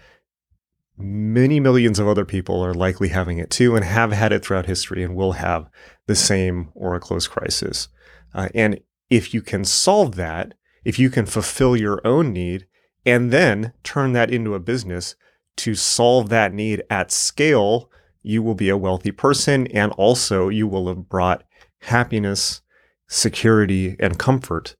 many 0.99 1.61
millions 1.61 1.99
of 1.99 2.09
other 2.09 2.25
people 2.25 2.61
are 2.65 2.75
likely 2.75 3.09
having 3.09 3.39
it 3.39 3.51
too 3.51 3.77
and 3.77 3.85
have 3.85 4.13
had 4.13 4.33
it 4.33 4.45
throughout 4.45 4.67
history 4.67 5.03
and 5.03 5.15
will 5.15 5.33
have 5.33 5.69
the 6.07 6.15
same 6.15 6.71
or 6.75 6.95
a 6.95 7.01
close 7.01 7.29
crisis. 7.29 7.89
Uh, 8.35 8.49
and 8.55 8.81
if 9.09 9.33
you 9.33 9.41
can 9.41 9.65
solve 9.65 10.17
that, 10.17 10.55
if 10.85 10.99
you 10.99 11.11
can 11.11 11.27
fulfill 11.27 11.77
your 11.77 12.01
own 12.07 12.33
need 12.33 12.67
and 13.07 13.31
then 13.31 13.73
turn 13.83 14.13
that 14.13 14.31
into 14.31 14.55
a 14.55 14.61
business 14.61 15.15
to 15.57 15.75
solve 15.75 16.29
that 16.29 16.53
need 16.53 16.83
at 16.91 17.11
scale, 17.11 17.91
you 18.23 18.43
will 18.43 18.55
be 18.55 18.69
a 18.69 18.77
wealthy 18.77 19.11
person 19.11 19.67
and 19.69 19.93
also 19.93 20.49
you 20.49 20.67
will 20.67 20.89
have 20.89 21.09
brought 21.09 21.45
happiness, 21.83 22.61
security, 23.07 23.97
and 23.99 24.19
comfort 24.19 24.77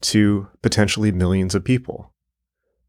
to 0.00 0.48
potentially 0.62 1.12
millions 1.12 1.54
of 1.54 1.64
people. 1.64 2.12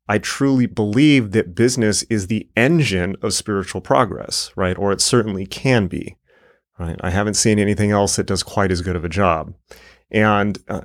I 0.07 0.17
truly 0.19 0.65
believe 0.65 1.31
that 1.31 1.55
business 1.55 2.03
is 2.03 2.27
the 2.27 2.47
engine 2.55 3.15
of 3.21 3.33
spiritual 3.33 3.81
progress, 3.81 4.51
right? 4.55 4.77
Or 4.77 4.91
it 4.91 5.01
certainly 5.01 5.45
can 5.45 5.87
be, 5.87 6.17
right? 6.79 6.97
I 7.01 7.09
haven't 7.09 7.33
seen 7.33 7.59
anything 7.59 7.91
else 7.91 8.15
that 8.15 8.27
does 8.27 8.43
quite 8.43 8.71
as 8.71 8.81
good 8.81 8.95
of 8.95 9.03
a 9.03 9.09
job. 9.09 9.53
And 10.09 10.59
uh, 10.69 10.81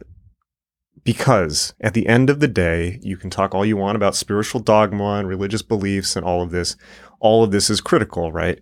because 1.04 1.74
at 1.80 1.94
the 1.94 2.06
end 2.06 2.30
of 2.30 2.40
the 2.40 2.48
day, 2.48 2.98
you 3.02 3.16
can 3.16 3.30
talk 3.30 3.54
all 3.54 3.64
you 3.64 3.76
want 3.76 3.96
about 3.96 4.16
spiritual 4.16 4.60
dogma 4.60 5.14
and 5.14 5.28
religious 5.28 5.62
beliefs 5.62 6.16
and 6.16 6.24
all 6.24 6.42
of 6.42 6.50
this. 6.50 6.76
All 7.20 7.44
of 7.44 7.52
this 7.52 7.70
is 7.70 7.80
critical, 7.80 8.32
right? 8.32 8.58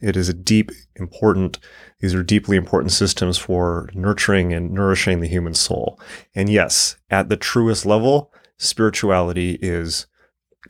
It 0.00 0.16
is 0.16 0.28
a 0.28 0.34
deep, 0.34 0.72
important, 0.96 1.60
these 2.00 2.14
are 2.14 2.24
deeply 2.24 2.56
important 2.56 2.90
systems 2.90 3.38
for 3.38 3.88
nurturing 3.94 4.52
and 4.52 4.72
nourishing 4.72 5.20
the 5.20 5.28
human 5.28 5.54
soul. 5.54 6.00
And 6.34 6.48
yes, 6.48 6.96
at 7.08 7.28
the 7.28 7.36
truest 7.36 7.86
level, 7.86 8.32
spirituality 8.62 9.58
is 9.60 10.06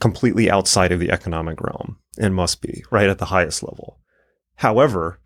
completely 0.01 0.51
outside 0.51 0.93
of 0.93 1.01
the 1.01 1.11
economic 1.11 1.61
realm 1.61 1.99
and 2.19 2.35
must 2.35 2.61
be 2.63 2.83
right 2.91 3.09
at 3.09 3.19
the 3.19 3.27
highest 3.27 3.63
level. 3.63 3.99
However, 4.57 5.21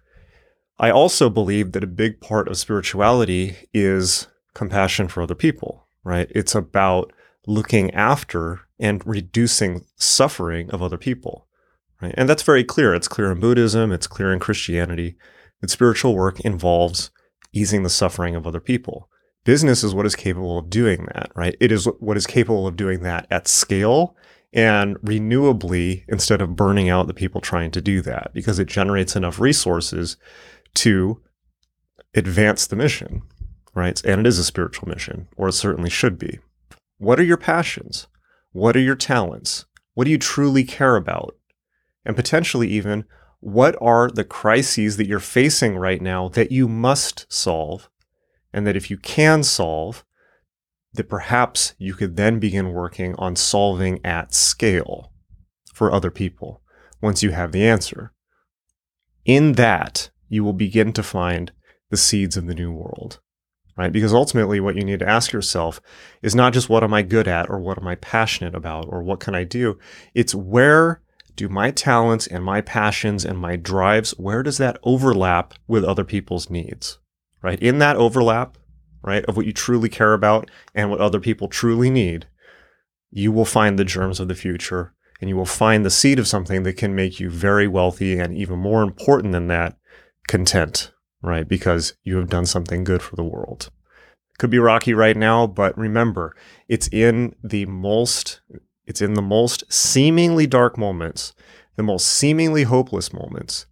I 0.79 0.91
also 0.91 1.31
believe 1.31 1.73
that 1.73 1.85
a 1.85 1.89
big 1.89 2.21
part 2.21 2.49
of 2.49 2.59
spirituality 2.59 3.57
is 3.73 4.27
compassion 4.55 5.09
for 5.09 5.23
other 5.23 5.35
people, 5.35 5.89
right? 6.05 6.31
It's 6.35 6.55
about 6.55 7.13
looking 7.47 7.93
after 7.93 8.61
and 8.79 9.07
reducing 9.07 9.85
suffering 9.97 10.71
of 10.71 10.83
other 10.83 10.99
people, 10.99 11.47
right? 12.03 12.15
And 12.17 12.29
that's 12.29 12.43
very 12.43 12.65
clear. 12.65 12.95
It's 12.95 13.09
clear 13.09 13.31
in 13.31 13.41
Buddhism, 13.41 13.93
it's 13.93 14.07
clear 14.07 14.33
in 14.33 14.41
Christianity 14.41 15.17
that 15.61 15.71
spiritual 15.71 16.15
work 16.15 16.41
involves 16.41 17.11
easing 17.53 17.83
the 17.83 17.91
suffering 17.91 18.35
of 18.35 18.47
other 18.47 18.61
people 18.61 19.09
business 19.47 19.85
is 19.85 19.95
what 19.95 20.05
is 20.05 20.17
capable 20.17 20.59
of 20.59 20.69
doing 20.69 21.07
that, 21.15 21.31
right? 21.37 21.57
It 21.61 21.71
is 21.71 21.87
what 22.01 22.17
is 22.17 22.27
capable 22.27 22.67
of 22.67 22.77
doing 22.77 23.01
that 23.05 23.27
at 23.31 23.49
scale 23.49 24.17
and 24.53 24.97
renewably 24.99 26.05
instead 26.09 26.43
of 26.43 26.57
burning 26.57 26.89
out 26.91 27.07
the 27.07 27.15
people 27.15 27.41
trying 27.41 27.71
to 27.71 27.81
do 27.81 28.03
that 28.03 28.33
because 28.35 28.59
it 28.59 28.67
generates 28.67 29.15
enough 29.15 29.39
resources 29.39 30.17
to 30.75 31.23
advance 32.15 32.67
the 32.67 32.77
mission, 32.77 33.23
right? 33.73 34.05
And 34.05 34.21
it 34.21 34.27
is 34.27 34.39
a 34.39 34.45
spiritual 34.45 34.89
mission, 34.89 35.29
or 35.37 35.49
it 35.49 35.53
certainly 35.53 35.91
should 35.91 36.19
be. 36.19 36.41
What 36.99 37.21
are 37.21 37.25
your 37.25 37.37
passions? 37.37 38.09
What 38.51 38.77
are 38.77 38.81
your 38.81 38.97
talents? 38.97 39.65
What 39.95 40.05
do 40.05 40.11
you 40.11 40.19
truly 40.19 40.65
care 40.65 40.97
about? 40.97 41.37
And 42.05 42.17
potentially 42.17 42.69
even, 42.69 43.05
what 43.39 43.77
are 43.81 44.11
the 44.11 44.25
crises 44.25 44.97
that 44.97 45.07
you're 45.07 45.21
facing 45.21 45.77
right 45.77 46.03
now 46.03 46.29
that 46.31 46.51
you 46.51 46.67
must 46.67 47.33
solve 47.33 47.89
and 48.57 48.67
that 48.67 48.77
if 48.77 48.91
you 48.91 48.97
can 48.97 49.43
solve, 49.43 50.03
that 50.95 51.11
perhaps 51.11 51.75
you 51.77 51.93
could 51.93 52.17
then 52.17 52.39
begin 52.41 52.73
working 52.73 53.15
on 53.17 53.37
solving 53.37 54.01
at 54.03 54.33
scale 54.33 55.13
for 55.75 55.93
other 55.93 56.11
people 56.11 56.63
once 57.03 57.23
you 57.23 57.33
have 57.33 57.53
the 57.53 57.67
answer. 57.67 58.15
In 59.27 59.53
that, 59.53 60.09
you 60.31 60.43
will 60.43 60.55
begin 60.55 60.95
to 60.95 61.03
find 61.03 61.53
the 61.91 61.99
seeds 61.99 62.39
of 62.39 62.47
the 62.47 62.55
new 62.55 62.73
world, 62.73 63.21
right? 63.77 63.93
Because 63.93 64.15
ultimately, 64.15 64.59
what 64.59 64.75
you 64.75 64.85
need 64.85 65.01
to 65.01 65.09
ask 65.09 65.33
yourself 65.33 65.79
is 66.23 66.35
not 66.35 66.55
just 66.55 66.71
what 66.71 66.83
am 66.83 66.95
I 66.95 67.03
good 67.03 67.29
at 67.29 67.51
or 67.51 67.59
what 67.59 67.77
am 67.77 67.87
I 67.87 67.97
passionate 67.97 68.55
about 68.55 68.87
or 68.89 69.03
what 69.03 69.21
can 69.21 69.35
I 69.35 69.45
do? 69.45 69.79
It's 70.15 70.35
where 70.35 71.03
do 71.35 71.51
my 71.51 71.71
talents 71.71 72.27
and 72.27 72.43
my 72.43 72.63
passions 72.63 73.23
and 73.23 73.39
my 73.39 73.57
drives, 73.57 74.13
where 74.13 74.43
does 74.43 74.57
that 74.57 74.79
overlap 74.83 75.53
with 75.69 75.85
other 75.85 76.05
people's 76.05 76.49
needs? 76.49 76.99
Right? 77.47 77.63
In 77.63 77.79
that 77.79 77.95
overlap, 77.95 78.59
right, 79.03 79.25
of 79.27 79.37
what 79.37 79.47
you 79.47 79.53
truly 79.53 79.89
care 79.89 80.15
about 80.15 80.51
and 80.75 80.91
what 80.91 81.01
other 81.01 81.21
people 81.21 81.47
truly 81.47 81.91
need, 81.91 82.27
you 83.13 83.31
will 83.31 83.45
find 83.45 83.79
the 83.79 83.85
germs 83.85 84.19
of 84.19 84.27
the 84.27 84.35
future 84.35 84.93
and 85.21 85.31
you 85.31 85.37
will 85.37 85.47
find 85.47 85.85
the 85.85 85.91
seed 85.91 86.19
of 86.19 86.27
something 86.27 86.65
that 86.65 86.77
can 86.77 86.97
make 86.97 87.21
you 87.21 87.31
very 87.31 87.69
wealthy 87.69 88.19
and 88.19 88.37
even 88.37 88.59
more 88.59 88.83
important 88.83 89.33
than 89.33 89.47
that, 89.47 89.77
content, 90.27 90.93
right? 91.23 91.47
Because 91.47 91.95
you 92.03 92.17
have 92.17 92.29
done 92.29 92.47
something 92.47 92.83
good 92.83 93.01
for 93.01 93.15
the 93.15 93.23
world. 93.23 93.71
Could 94.39 94.51
be 94.51 94.59
rocky 94.59 94.93
right 94.93 95.17
now, 95.17 95.47
but 95.47 95.79
remember, 95.79 96.35
it's 96.67 96.89
in 96.89 97.37
the 97.45 97.65
most 97.67 98.41
it's 98.87 99.01
in 99.01 99.15
the 99.15 99.23
most 99.23 99.73
seemingly 99.73 100.49
dark 100.49 100.77
moments, 100.77 101.33
the 101.77 101.85
most 101.85 102.09
seemingly 102.09 102.65
hopeless 102.65 103.13
moments, 103.13 103.67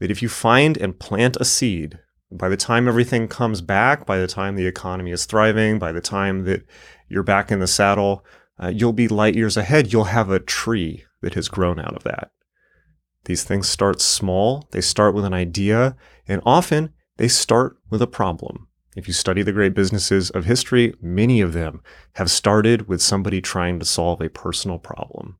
that 0.00 0.10
if 0.10 0.20
you 0.20 0.28
find 0.28 0.76
and 0.76 0.98
plant 0.98 1.38
a 1.40 1.46
seed 1.46 1.98
by 2.30 2.48
the 2.48 2.56
time 2.56 2.88
everything 2.88 3.28
comes 3.28 3.60
back, 3.60 4.06
by 4.06 4.18
the 4.18 4.26
time 4.26 4.56
the 4.56 4.66
economy 4.66 5.12
is 5.12 5.26
thriving, 5.26 5.78
by 5.78 5.92
the 5.92 6.00
time 6.00 6.44
that 6.44 6.66
you're 7.08 7.22
back 7.22 7.52
in 7.52 7.60
the 7.60 7.66
saddle, 7.66 8.24
uh, 8.62 8.68
you'll 8.68 8.92
be 8.92 9.08
light 9.08 9.34
years 9.34 9.56
ahead. 9.56 9.92
You'll 9.92 10.04
have 10.04 10.30
a 10.30 10.40
tree 10.40 11.04
that 11.22 11.34
has 11.34 11.48
grown 11.48 11.78
out 11.78 11.94
of 11.94 12.04
that. 12.04 12.30
These 13.24 13.44
things 13.44 13.68
start 13.68 14.00
small, 14.00 14.68
they 14.70 14.80
start 14.80 15.14
with 15.14 15.24
an 15.24 15.34
idea, 15.34 15.96
and 16.28 16.40
often 16.46 16.92
they 17.16 17.28
start 17.28 17.76
with 17.90 18.00
a 18.00 18.06
problem. 18.06 18.68
If 18.96 19.08
you 19.08 19.14
study 19.14 19.42
the 19.42 19.52
great 19.52 19.74
businesses 19.74 20.30
of 20.30 20.46
history, 20.46 20.94
many 21.02 21.40
of 21.40 21.52
them 21.52 21.82
have 22.14 22.30
started 22.30 22.88
with 22.88 23.02
somebody 23.02 23.40
trying 23.40 23.78
to 23.78 23.84
solve 23.84 24.20
a 24.20 24.30
personal 24.30 24.78
problem. 24.78 25.38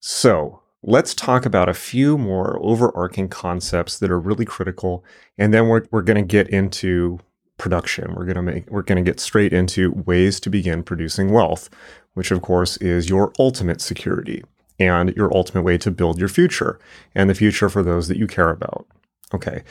So, 0.00 0.62
let's 0.82 1.14
talk 1.14 1.44
about 1.44 1.68
a 1.68 1.74
few 1.74 2.16
more 2.16 2.58
overarching 2.62 3.28
concepts 3.28 3.98
that 3.98 4.10
are 4.10 4.20
really 4.20 4.44
critical. 4.44 5.04
And 5.36 5.52
then 5.52 5.68
we're, 5.68 5.84
we're 5.90 6.02
going 6.02 6.22
to 6.22 6.22
get 6.22 6.48
into 6.48 7.18
production. 7.58 8.14
We're 8.14 8.24
going 8.24 8.36
to 8.36 8.42
make, 8.42 8.70
we're 8.70 8.82
going 8.82 9.04
to 9.04 9.10
get 9.10 9.20
straight 9.20 9.52
into 9.52 9.92
ways 10.06 10.38
to 10.40 10.50
begin 10.50 10.82
producing 10.82 11.32
wealth, 11.32 11.68
which 12.14 12.30
of 12.30 12.42
course 12.42 12.76
is 12.78 13.08
your 13.08 13.32
ultimate 13.38 13.80
security 13.80 14.44
and 14.78 15.14
your 15.16 15.34
ultimate 15.36 15.62
way 15.62 15.76
to 15.78 15.90
build 15.90 16.18
your 16.18 16.28
future 16.28 16.78
and 17.14 17.28
the 17.28 17.34
future 17.34 17.68
for 17.68 17.82
those 17.82 18.06
that 18.08 18.16
you 18.16 18.28
care 18.28 18.50
about. 18.50 18.86
Okay. 19.34 19.64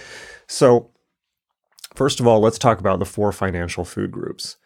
So 0.47 0.91
first 1.95 2.19
of 2.19 2.27
all, 2.27 2.41
let's 2.41 2.59
talk 2.59 2.79
about 2.79 2.99
the 2.99 3.05
four 3.05 3.31
financial 3.31 3.85
food 3.85 4.11
groups. 4.11 4.57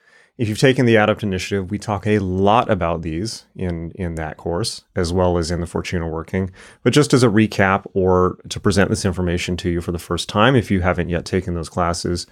If 0.41 0.49
you've 0.49 0.57
taken 0.57 0.87
the 0.87 0.95
Adapt 0.95 1.21
Initiative, 1.21 1.69
we 1.69 1.77
talk 1.77 2.07
a 2.07 2.17
lot 2.17 2.67
about 2.67 3.03
these 3.03 3.45
in, 3.55 3.91
in 3.91 4.15
that 4.15 4.37
course, 4.37 4.83
as 4.95 5.13
well 5.13 5.37
as 5.37 5.51
in 5.51 5.61
the 5.61 5.67
Fortuna 5.67 6.07
Working. 6.07 6.49
But 6.81 6.93
just 6.93 7.13
as 7.13 7.21
a 7.21 7.27
recap 7.27 7.85
or 7.93 8.39
to 8.49 8.59
present 8.59 8.89
this 8.89 9.05
information 9.05 9.55
to 9.57 9.69
you 9.69 9.81
for 9.81 9.91
the 9.91 9.99
first 9.99 10.27
time, 10.27 10.55
if 10.55 10.71
you 10.71 10.81
haven't 10.81 11.09
yet 11.09 11.25
taken 11.25 11.53
those 11.53 11.69
classes, 11.69 12.25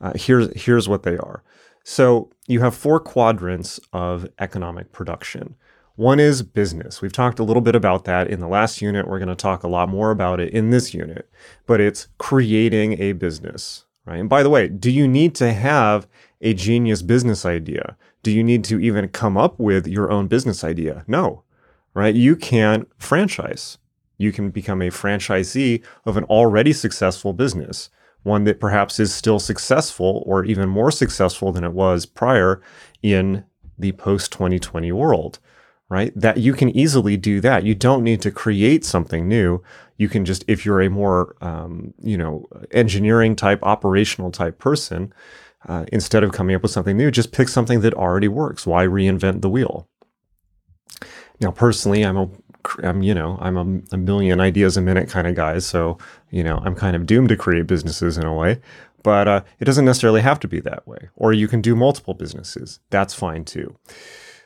uh, 0.00 0.12
here's, 0.14 0.48
here's 0.54 0.88
what 0.88 1.02
they 1.02 1.16
are. 1.16 1.42
So 1.82 2.30
you 2.46 2.60
have 2.60 2.76
four 2.76 3.00
quadrants 3.00 3.80
of 3.92 4.28
economic 4.38 4.92
production. 4.92 5.56
One 5.96 6.20
is 6.20 6.44
business. 6.44 7.02
We've 7.02 7.12
talked 7.12 7.40
a 7.40 7.44
little 7.44 7.60
bit 7.60 7.74
about 7.74 8.04
that 8.04 8.28
in 8.28 8.38
the 8.38 8.46
last 8.46 8.80
unit. 8.80 9.08
We're 9.08 9.18
going 9.18 9.30
to 9.30 9.34
talk 9.34 9.64
a 9.64 9.68
lot 9.68 9.88
more 9.88 10.12
about 10.12 10.38
it 10.38 10.52
in 10.52 10.70
this 10.70 10.94
unit, 10.94 11.28
but 11.66 11.80
it's 11.80 12.06
creating 12.18 13.02
a 13.02 13.14
business, 13.14 13.84
right? 14.04 14.20
And 14.20 14.28
by 14.28 14.44
the 14.44 14.50
way, 14.50 14.68
do 14.68 14.92
you 14.92 15.08
need 15.08 15.34
to 15.34 15.52
have 15.52 16.06
a 16.40 16.54
genius 16.54 17.02
business 17.02 17.44
idea? 17.44 17.96
Do 18.22 18.30
you 18.30 18.42
need 18.42 18.64
to 18.64 18.80
even 18.80 19.08
come 19.08 19.36
up 19.36 19.58
with 19.58 19.86
your 19.86 20.10
own 20.10 20.26
business 20.28 20.64
idea? 20.64 21.04
No, 21.06 21.42
right? 21.94 22.14
You 22.14 22.36
can 22.36 22.86
franchise. 22.98 23.78
You 24.18 24.32
can 24.32 24.50
become 24.50 24.82
a 24.82 24.90
franchisee 24.90 25.82
of 26.04 26.16
an 26.16 26.24
already 26.24 26.72
successful 26.72 27.32
business, 27.32 27.88
one 28.24 28.44
that 28.44 28.60
perhaps 28.60 28.98
is 28.98 29.14
still 29.14 29.38
successful 29.38 30.22
or 30.26 30.44
even 30.44 30.68
more 30.68 30.90
successful 30.90 31.52
than 31.52 31.64
it 31.64 31.72
was 31.72 32.04
prior 32.04 32.60
in 33.02 33.44
the 33.78 33.92
post 33.92 34.32
2020 34.32 34.90
world, 34.90 35.38
right? 35.88 36.12
That 36.16 36.38
you 36.38 36.52
can 36.52 36.68
easily 36.70 37.16
do 37.16 37.40
that. 37.40 37.64
You 37.64 37.76
don't 37.76 38.02
need 38.02 38.20
to 38.22 38.32
create 38.32 38.84
something 38.84 39.28
new. 39.28 39.62
You 39.96 40.08
can 40.08 40.24
just, 40.24 40.44
if 40.48 40.66
you're 40.66 40.82
a 40.82 40.90
more, 40.90 41.36
um, 41.40 41.94
you 42.00 42.18
know, 42.18 42.46
engineering 42.72 43.36
type, 43.36 43.62
operational 43.62 44.32
type 44.32 44.58
person, 44.58 45.12
uh, 45.66 45.84
instead 45.92 46.22
of 46.22 46.32
coming 46.32 46.54
up 46.54 46.62
with 46.62 46.70
something 46.70 46.96
new, 46.96 47.10
just 47.10 47.32
pick 47.32 47.48
something 47.48 47.80
that 47.80 47.94
already 47.94 48.28
works. 48.28 48.66
Why 48.66 48.86
reinvent 48.86 49.42
the 49.42 49.50
wheel? 49.50 49.88
Now, 51.40 51.50
personally, 51.50 52.02
I'm 52.04 52.16
a 52.16 52.28
I'm, 52.82 53.02
you 53.02 53.14
know, 53.14 53.38
I'm 53.40 53.56
a, 53.56 53.94
a, 53.94 53.96
million 53.96 54.40
ideas 54.40 54.76
a 54.76 54.82
minute 54.82 55.08
kind 55.08 55.26
of 55.26 55.34
guy. 55.34 55.58
So, 55.58 55.96
you 56.30 56.44
know, 56.44 56.60
I'm 56.64 56.74
kind 56.74 56.96
of 56.96 57.06
doomed 57.06 57.30
to 57.30 57.36
create 57.36 57.66
businesses 57.66 58.18
in 58.18 58.26
a 58.26 58.34
way, 58.34 58.60
but 59.02 59.28
uh, 59.28 59.42
it 59.58 59.64
doesn't 59.64 59.84
necessarily 59.84 60.20
have 60.20 60.40
to 60.40 60.48
be 60.48 60.60
that 60.60 60.86
way. 60.86 61.08
Or 61.16 61.32
you 61.32 61.48
can 61.48 61.60
do 61.60 61.74
multiple 61.74 62.14
businesses. 62.14 62.80
That's 62.90 63.14
fine 63.14 63.44
too. 63.44 63.76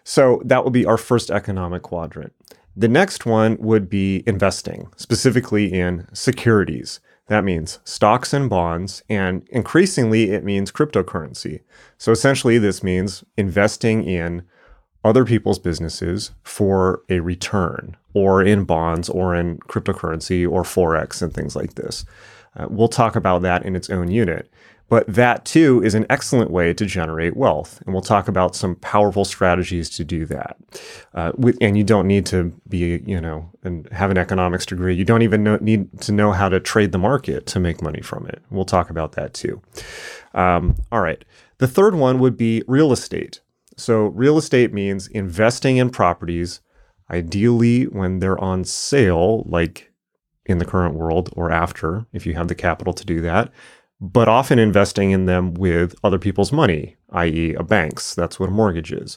So 0.05 0.43
that 0.45 0.65
would 0.65 0.73
be 0.73 0.87
our 0.87 0.99
first 0.99 1.31
economic 1.31 1.83
quadrant. 1.83 2.33
The 2.77 2.89
next 2.89 3.27
one 3.27 3.57
would 3.61 3.89
be 3.89 4.23
investing, 4.27 4.89
specifically 4.97 5.73
in 5.73 6.07
securities. 6.13 7.01
That 7.29 7.45
means 7.45 7.79
stocks 7.85 8.33
and 8.33 8.51
bonds, 8.51 9.03
and 9.09 9.47
increasingly 9.51 10.31
it 10.31 10.45
means 10.45 10.73
cryptocurrency. 10.73 11.61
So 11.97 12.13
essentially, 12.13 12.59
this 12.59 12.83
means 12.83 13.25
investing 13.37 14.05
in 14.05 14.43
other 15.05 15.25
people's 15.25 15.59
businesses 15.59 16.33
for 16.43 17.03
a 17.09 17.21
return, 17.21 17.97
or 18.15 18.43
in 18.43 18.65
bonds, 18.65 19.09
or 19.09 19.35
in 19.35 19.59
cryptocurrency, 19.61 20.49
or 20.49 20.63
Forex, 20.63 21.23
and 21.23 21.33
things 21.33 21.57
like 21.57 21.75
this. 21.75 22.05
Uh, 22.57 22.67
we'll 22.69 22.89
talk 22.89 23.17
about 23.17 23.43
that 23.43 23.65
in 23.65 23.75
its 23.77 23.89
own 23.89 24.11
unit. 24.11 24.51
But 24.93 25.07
that 25.07 25.47
too 25.47 25.83
is 25.83 25.95
an 25.95 26.05
excellent 26.11 26.51
way 26.51 26.75
to 26.75 26.85
generate 26.85 27.35
wealth. 27.35 27.81
And 27.81 27.95
we'll 27.95 28.03
talk 28.03 28.29
about 28.29 28.55
some 28.55 28.75
powerful 28.77 29.25
strategies 29.25 29.89
to 29.89 30.05
do 30.05 30.27
that. 30.27 30.59
Uh, 31.15 31.33
with, 31.35 31.57
and 31.63 31.79
you 31.79 31.83
don't 31.83 32.07
need 32.07 32.27
to 32.27 32.53
be, 32.69 33.03
you 33.07 33.19
know, 33.19 33.49
and 33.65 33.89
have 33.91 34.11
an 34.11 34.19
economics 34.19 34.67
degree. 34.67 34.95
You 34.95 35.07
don't 35.07 35.23
even 35.23 35.43
know, 35.43 35.57
need 35.63 35.99
to 36.03 36.13
know 36.13 36.33
how 36.33 36.51
to 36.51 36.61
trade 36.61 36.93
the 36.93 36.99
market 36.99 37.47
to 37.47 37.59
make 37.59 37.81
money 37.81 38.03
from 38.03 38.27
it. 38.27 38.43
We'll 38.51 38.67
talk 38.67 38.91
about 38.91 39.13
that 39.13 39.33
too. 39.33 39.63
Um, 40.35 40.77
all 40.93 41.01
right. 41.01 41.25
The 41.57 41.69
third 41.69 41.95
one 41.95 42.19
would 42.19 42.37
be 42.37 42.63
real 42.67 42.93
estate. 42.93 43.41
So, 43.79 44.09
real 44.09 44.37
estate 44.37 44.75
means 44.75 45.07
investing 45.07 45.79
in 45.79 45.89
properties, 45.89 46.61
ideally 47.11 47.85
when 47.85 48.19
they're 48.19 48.39
on 48.39 48.65
sale, 48.65 49.45
like 49.45 49.91
in 50.45 50.59
the 50.59 50.67
current 50.67 50.97
world 50.97 51.31
or 51.35 51.51
after, 51.51 52.05
if 52.13 52.27
you 52.27 52.35
have 52.35 52.49
the 52.49 52.55
capital 52.55 52.93
to 52.93 53.07
do 53.07 53.23
that 53.23 53.51
but 54.03 54.27
often 54.27 54.59
investing 54.59 55.13
in 55.13 55.27
them 55.27 55.55
with 55.55 55.95
other 56.03 56.19
people's 56.19 56.51
money, 56.51 56.97
i.e., 57.13 57.55
a 57.55 57.63
bank's. 57.63 58.17
That's 58.17 58.41
what 58.41 58.49
a 58.49 58.53
mortgage 58.53 58.93
is. 58.93 59.17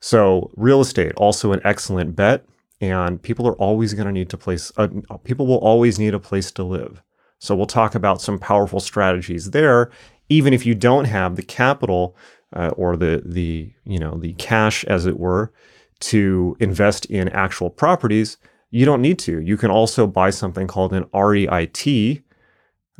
So, 0.00 0.50
real 0.56 0.80
estate, 0.80 1.12
also 1.16 1.52
an 1.52 1.60
excellent 1.62 2.16
bet. 2.16 2.44
And 2.80 3.22
people 3.22 3.46
are 3.46 3.54
always 3.54 3.94
going 3.94 4.06
to 4.06 4.12
need 4.12 4.28
to 4.30 4.36
place, 4.36 4.72
uh, 4.76 4.88
people 5.22 5.46
will 5.46 5.58
always 5.58 5.98
need 5.98 6.12
a 6.12 6.18
place 6.18 6.50
to 6.52 6.64
live. 6.64 7.02
So, 7.38 7.54
we'll 7.54 7.66
talk 7.66 7.94
about 7.94 8.20
some 8.20 8.40
powerful 8.40 8.80
strategies 8.80 9.52
there, 9.52 9.92
even 10.28 10.52
if 10.52 10.66
you 10.66 10.74
don't 10.74 11.04
have 11.04 11.36
the 11.36 11.42
capital 11.42 12.16
uh, 12.52 12.70
or 12.76 12.96
the, 12.96 13.22
the, 13.24 13.72
you 13.84 14.00
know, 14.00 14.18
the 14.18 14.32
cash, 14.32 14.82
as 14.84 15.06
it 15.06 15.20
were, 15.20 15.52
to 16.00 16.56
invest 16.58 17.04
in 17.06 17.28
actual 17.28 17.70
properties. 17.70 18.38
You 18.72 18.86
don't 18.86 19.02
need 19.02 19.20
to. 19.20 19.40
You 19.40 19.56
can 19.56 19.70
also 19.70 20.08
buy 20.08 20.30
something 20.30 20.66
called 20.66 20.92
an 20.94 21.04
REIT, 21.14 22.24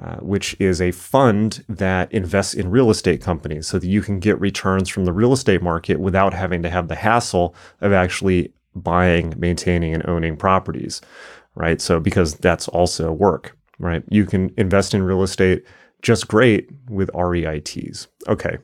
uh, 0.03 0.17
which 0.17 0.57
is 0.59 0.81
a 0.81 0.93
fund 0.93 1.63
that 1.69 2.11
invests 2.11 2.55
in 2.55 2.71
real 2.71 2.89
estate 2.89 3.21
companies 3.21 3.67
so 3.67 3.79
that 3.79 3.87
you 3.87 4.01
can 4.01 4.19
get 4.19 4.41
returns 4.41 4.89
from 4.89 5.05
the 5.05 5.13
real 5.13 5.33
estate 5.33 5.61
market 5.61 6.01
without 6.01 6.33
having 6.33 6.63
to 6.63 6.71
have 6.71 6.89
the 6.89 6.95
hassle 6.95 7.55
of 7.83 7.93
actually 7.93 8.51
buying, 8.75 9.35
maintaining, 9.37 9.93
and 9.93 10.09
owning 10.09 10.37
properties, 10.37 11.03
right? 11.55 11.83
So, 11.83 12.01
because 12.01 12.35
that's 12.35 12.67
also 12.69 13.13
work, 13.13 13.57
right? 13.79 14.03
You 14.09 14.25
can 14.25 14.55
invest 14.57 14.95
in 14.95 15.03
real 15.03 15.23
estate 15.23 15.65
just 16.01 16.29
great 16.29 16.71
with 16.89 17.11
REITs. 17.13 18.07
Okay. 18.27 18.57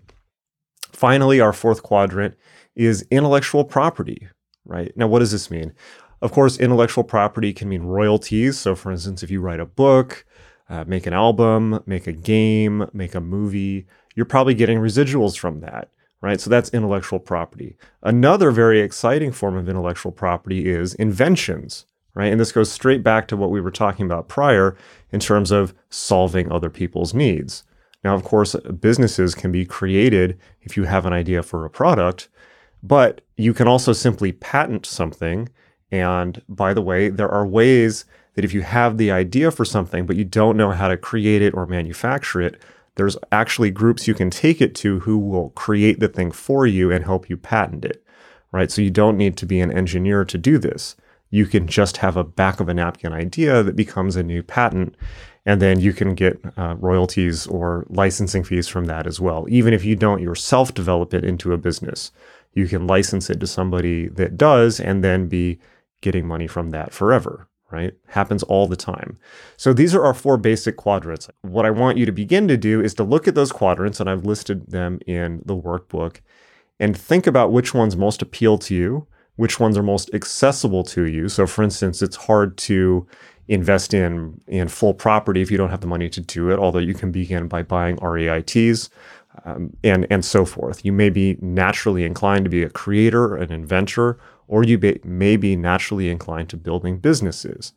Finally, 0.93 1.41
our 1.41 1.53
fourth 1.53 1.83
quadrant 1.83 2.35
is 2.75 3.07
intellectual 3.11 3.65
property, 3.65 4.29
right? 4.65 4.91
Now, 4.97 5.07
what 5.07 5.19
does 5.19 5.33
this 5.33 5.51
mean? 5.51 5.75
Of 6.23 6.33
course, 6.33 6.59
intellectual 6.59 7.05
property 7.05 7.53
can 7.53 7.69
mean 7.69 7.83
royalties. 7.83 8.59
So, 8.59 8.75
for 8.75 8.91
instance, 8.91 9.23
if 9.23 9.31
you 9.31 9.43
write 9.43 9.61
a 9.61 9.67
book, 9.67 10.25
uh, 10.69 10.85
make 10.87 11.07
an 11.07 11.13
album, 11.13 11.83
make 11.87 12.07
a 12.07 12.13
game, 12.13 12.89
make 12.93 13.15
a 13.15 13.21
movie, 13.21 13.87
you're 14.15 14.27
probably 14.27 14.55
getting 14.55 14.79
residuals 14.79 15.39
from 15.39 15.61
that, 15.61 15.91
right? 16.21 16.41
So 16.41 16.51
that's 16.51 16.71
intellectual 16.71 17.19
property. 17.19 17.77
Another 18.03 18.51
very 18.51 18.81
exciting 18.81 19.31
form 19.31 19.57
of 19.57 19.69
intellectual 19.69 20.11
property 20.11 20.69
is 20.69 20.95
inventions, 20.95 21.87
right? 22.15 22.33
And 22.33 22.41
this 22.41 22.53
goes 22.53 22.73
straight 22.73 23.03
back 23.03 23.29
to 23.29 23.37
what 23.37 23.51
we 23.51 23.61
were 23.61 23.71
talking 23.71 24.07
about 24.07 24.29
prior 24.29 24.77
in 25.13 25.21
terms 25.21 25.51
of 25.51 25.75
solving 25.91 26.51
other 26.51 26.71
people's 26.71 27.15
needs. 27.15 27.63
Now, 28.03 28.15
of 28.15 28.25
course, 28.25 28.55
businesses 28.55 29.35
can 29.35 29.53
be 29.53 29.65
created 29.65 30.39
if 30.63 30.77
you 30.77 30.85
have 30.85 31.07
an 31.07 31.13
idea 31.13 31.43
for 31.43 31.65
a 31.65 31.71
product, 31.71 32.29
but 32.83 33.21
you 33.37 33.53
can 33.53 33.69
also 33.69 33.93
simply 33.93 34.33
patent 34.33 34.87
something. 34.87 35.49
And 35.91 36.41
by 36.49 36.73
the 36.73 36.83
way, 36.83 37.09
there 37.09 37.29
are 37.29 37.47
ways 37.47 38.05
that 38.37 38.45
if 38.45 38.55
you 38.55 38.61
have 38.63 38.99
the 38.99 39.11
idea 39.11 39.51
for 39.51 39.65
something, 39.65 40.07
but 40.07 40.15
you 40.15 40.25
don't 40.25 40.57
know 40.57 40.71
how 40.71 40.89
to 40.89 40.97
create 40.97 41.43
it 41.43 41.55
or 41.55 41.67
manufacture 41.67 42.41
it, 42.41 42.61
there's 42.95 43.17
actually 43.33 43.71
groups 43.71 44.07
you 44.07 44.15
can 44.15 44.31
take 44.31 44.61
it 44.61 44.75
to 44.77 45.01
who 45.01 45.19
will 45.19 45.51
create 45.51 46.01
the 46.01 46.09
thing 46.09 46.31
for 46.31 46.67
you 46.67 46.93
and 46.93 47.05
help 47.05 47.29
you 47.29 47.37
patent 47.37 47.85
it, 47.85 48.05
right? 48.53 48.71
So 48.71 48.83
you 48.83 48.91
don't 48.91 49.17
need 49.17 49.37
to 49.39 49.47
be 49.47 49.61
an 49.61 49.73
engineer 49.73 50.25
to 50.27 50.39
do 50.39 50.59
this. 50.59 50.97
You 51.31 51.47
can 51.47 51.67
just 51.67 51.99
have 51.99 52.17
a 52.17 52.25
back 52.25 52.61
of 52.61 52.69
a 52.69 52.75
napkin 52.75 53.13
idea 53.13 53.63
that 53.63 53.75
becomes 53.75 54.17
a 54.17 54.23
new 54.23 54.43
patent, 54.43 54.95
and 55.47 55.61
then 55.61 55.81
you 55.81 55.93
can 55.93 56.15
get 56.15 56.41
uh, 56.57 56.77
royalties 56.79 57.47
or 57.47 57.87
licensing 57.89 58.45
fees 58.45 58.69
from 58.69 58.85
that 58.85 59.07
as 59.07 59.19
well. 59.19 59.47
Even 59.49 59.73
if 59.73 59.85
you 59.85 59.97
don't 59.97 60.23
yourself 60.23 60.75
develop 60.75 61.15
it 61.15 61.25
into 61.25 61.53
a 61.53 61.59
business, 61.59 62.13
you 62.53 62.69
can 62.69 62.87
license 62.87 63.31
it 63.31 63.41
to 63.41 63.47
somebody 63.47 64.09
that 64.09 64.37
does 64.37 64.79
and 64.79 65.03
then 65.03 65.27
be 65.27 65.59
getting 66.03 66.27
money 66.27 66.47
from 66.47 66.71
that 66.71 66.93
forever 66.93 67.49
right? 67.71 67.95
Happens 68.09 68.43
all 68.45 68.67
the 68.67 68.77
time. 68.77 69.19
So 69.57 69.73
these 69.73 69.95
are 69.95 70.05
our 70.05 70.15
four 70.15 70.37
basic 70.37 70.77
quadrants. 70.77 71.29
What 71.43 71.67
I 71.67 71.71
want 71.71 71.99
you 71.99 72.07
to 72.07 72.13
begin 72.13 72.49
to 72.49 72.57
do 72.57 72.81
is 72.81 72.95
to 72.95 73.05
look 73.05 73.27
at 73.27 73.35
those 73.35 73.53
quadrants, 73.53 74.01
and 74.01 74.09
I've 74.09 74.25
listed 74.25 74.71
them 74.71 75.01
in 75.07 75.43
the 75.45 75.57
workbook, 75.57 76.21
and 76.79 76.97
think 76.97 77.27
about 77.27 77.53
which 77.53 77.75
ones 77.75 77.97
most 77.97 78.23
appeal 78.23 78.59
to 78.59 78.75
you, 78.75 79.07
which 79.37 79.59
ones 79.59 79.77
are 79.77 79.83
most 79.83 80.11
accessible 80.15 80.85
to 80.85 81.07
you. 81.07 81.29
So, 81.29 81.47
for 81.47 81.63
instance, 81.63 82.03
it's 82.03 82.17
hard 82.17 82.57
to 82.59 83.07
invest 83.49 83.95
in 83.95 84.41
in 84.47 84.69
full 84.69 84.95
property 84.95 85.41
if 85.41 85.51
you 85.51 85.57
don't 85.57 85.71
have 85.71 85.81
the 85.81 85.87
money 85.87 86.09
to 86.11 86.21
do 86.21 86.51
it, 86.51 86.59
although 86.59 86.79
you 86.79 86.95
can 86.95 87.13
begin 87.13 87.49
by 87.49 87.63
buying 87.63 87.97
REITs. 87.97 88.89
Um, 89.45 89.77
and 89.85 90.07
and 90.09 90.25
so 90.25 90.47
forth. 90.47 90.83
You 90.83 90.95
may 90.95 91.11
be 91.11 91.37
naturally 91.43 92.05
inclined 92.05 92.47
to 92.47 92.51
be 92.51 92.63
a 92.63 92.71
creator, 92.71 93.37
an 93.37 93.53
inventor, 93.53 94.19
or 94.49 94.65
you 94.65 94.79
may 95.05 95.37
be 95.37 95.57
naturally 95.57 96.09
inclined 96.11 96.49
to 96.51 96.57
building 96.57 96.99
businesses. 96.99 97.73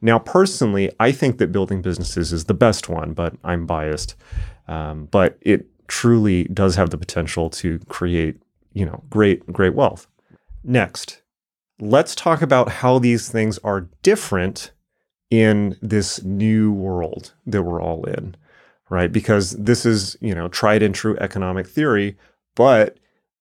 Now, 0.00 0.18
personally, 0.18 0.90
I 1.00 1.12
think 1.12 1.38
that 1.38 1.52
building 1.52 1.82
businesses 1.82 2.32
is 2.32 2.44
the 2.44 2.54
best 2.54 2.88
one, 2.88 3.14
but 3.14 3.34
I'm 3.42 3.66
biased. 3.66 4.16
Um, 4.68 5.06
but 5.06 5.38
it 5.40 5.66
truly 5.88 6.44
does 6.44 6.76
have 6.76 6.90
the 6.90 6.98
potential 6.98 7.50
to 7.50 7.78
create, 7.88 8.40
you 8.72 8.84
know, 8.84 9.02
great, 9.10 9.46
great 9.52 9.74
wealth. 9.74 10.06
Next, 10.62 11.22
let's 11.80 12.14
talk 12.14 12.42
about 12.42 12.68
how 12.70 12.98
these 12.98 13.28
things 13.28 13.58
are 13.58 13.88
different 14.02 14.72
in 15.30 15.76
this 15.82 16.22
new 16.22 16.72
world 16.72 17.34
that 17.46 17.62
we're 17.62 17.82
all 17.82 18.04
in, 18.04 18.36
right? 18.88 19.10
Because 19.10 19.52
this 19.52 19.84
is, 19.84 20.16
you 20.20 20.34
know, 20.34 20.48
tried 20.48 20.82
and 20.82 20.94
true 20.94 21.16
economic 21.18 21.66
theory, 21.66 22.16
but, 22.54 22.98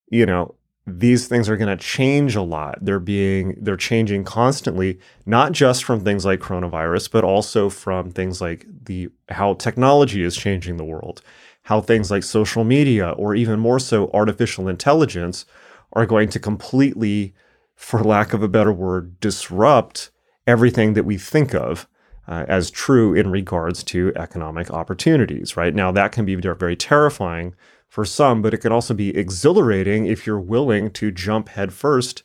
you 0.09 0.25
know, 0.25 0.55
these 0.85 1.27
things 1.27 1.47
are 1.47 1.55
going 1.55 1.75
to 1.75 1.81
change 1.81 2.35
a 2.35 2.41
lot. 2.41 2.77
They're 2.81 2.99
being 2.99 3.55
they're 3.61 3.77
changing 3.77 4.25
constantly, 4.25 4.99
not 5.25 5.53
just 5.53 5.83
from 5.83 6.01
things 6.01 6.25
like 6.25 6.41
coronavirus, 6.41 7.11
but 7.11 7.23
also 7.23 7.69
from 7.69 8.11
things 8.11 8.41
like 8.41 8.65
the 8.85 9.09
how 9.29 9.53
technology 9.53 10.23
is 10.23 10.35
changing 10.35 10.77
the 10.77 10.83
world, 10.83 11.21
how 11.63 11.79
things 11.79 12.11
like 12.11 12.23
social 12.23 12.63
media 12.65 13.11
or 13.11 13.33
even 13.33 13.59
more 13.59 13.79
so 13.79 14.09
artificial 14.13 14.67
intelligence 14.67 15.45
are 15.93 16.05
going 16.05 16.27
to 16.29 16.39
completely 16.39 17.33
for 17.75 18.03
lack 18.03 18.33
of 18.33 18.43
a 18.43 18.47
better 18.47 18.73
word 18.73 19.19
disrupt 19.19 20.11
everything 20.45 20.93
that 20.93 21.05
we 21.05 21.17
think 21.17 21.55
of 21.55 21.87
uh, 22.27 22.45
as 22.47 22.69
true 22.69 23.13
in 23.13 23.29
regards 23.29 23.83
to 23.83 24.11
economic 24.15 24.71
opportunities, 24.71 25.55
right? 25.55 25.73
Now 25.73 25.91
that 25.91 26.11
can 26.11 26.25
be 26.25 26.35
very 26.35 26.75
terrifying 26.75 27.55
for 27.93 28.05
some, 28.05 28.41
but 28.41 28.53
it 28.53 28.57
can 28.57 28.71
also 28.71 28.93
be 28.93 29.15
exhilarating 29.15 30.07
if 30.07 30.25
you're 30.25 30.39
willing 30.39 30.89
to 30.91 31.11
jump 31.11 31.49
headfirst 31.49 32.23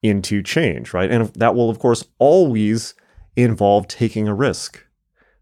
into 0.00 0.42
change, 0.42 0.94
right? 0.94 1.10
And 1.10 1.26
that 1.34 1.56
will, 1.56 1.68
of 1.68 1.80
course, 1.80 2.04
always 2.18 2.94
involve 3.34 3.88
taking 3.88 4.28
a 4.28 4.34
risk. 4.34 4.84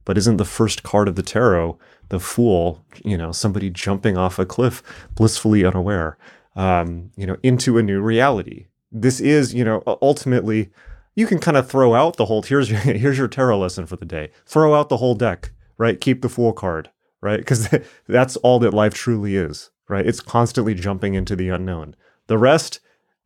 But 0.07 0.17
isn't 0.17 0.39
the 0.39 0.45
first 0.45 0.83
card 0.83 1.09
of 1.09 1.17
the 1.17 1.23
tarot 1.23 1.79
the 2.09 2.21
fool, 2.21 2.85
you 3.05 3.19
know, 3.19 3.33
somebody 3.33 3.69
jumping 3.69 4.17
off 4.17 4.39
a 4.39 4.47
cliff 4.47 4.83
blissfully 5.17 5.65
unaware, 5.65 6.17
um, 6.55 7.11
you 7.17 7.27
know, 7.27 7.37
into 7.43 7.77
a 7.77 7.83
new 7.83 8.01
reality? 8.01 8.69
this 8.93 9.21
is, 9.21 9.55
you 9.55 9.65
know, 9.65 9.83
ultimately 10.01 10.71
you 11.15 11.27
can 11.27 11.39
kind 11.39 11.57
of 11.57 11.69
throw 11.69 11.95
out 11.95 12.17
the 12.17 12.27
whole 12.27 12.43
here's 12.43 12.71
your, 12.71 12.79
here's 12.81 13.19
your 13.19 13.29
tarot 13.29 13.59
lesson 13.59 13.87
for 13.87 13.97
the 13.97 14.05
day. 14.05 14.31
Throw 14.47 14.75
out 14.75 14.89
the 14.89 14.99
whole 14.99 15.15
deck, 15.15 15.53
right? 15.79 16.01
Keep 16.01 16.23
the 16.23 16.29
fool 16.29 16.53
card, 16.53 16.91
right? 17.21 17.39
Because 17.39 17.69
that's 18.09 18.37
all 18.37 18.59
that 18.61 18.75
life 18.75 18.95
truly 18.95 19.37
is, 19.37 19.71
right? 19.89 20.07
It's 20.07 20.21
constantly 20.21 20.75
jumping 20.75 21.15
into 21.15 21.37
the 21.37 21.49
unknown. 21.49 21.97
The 22.27 22.39
rest, 22.39 22.81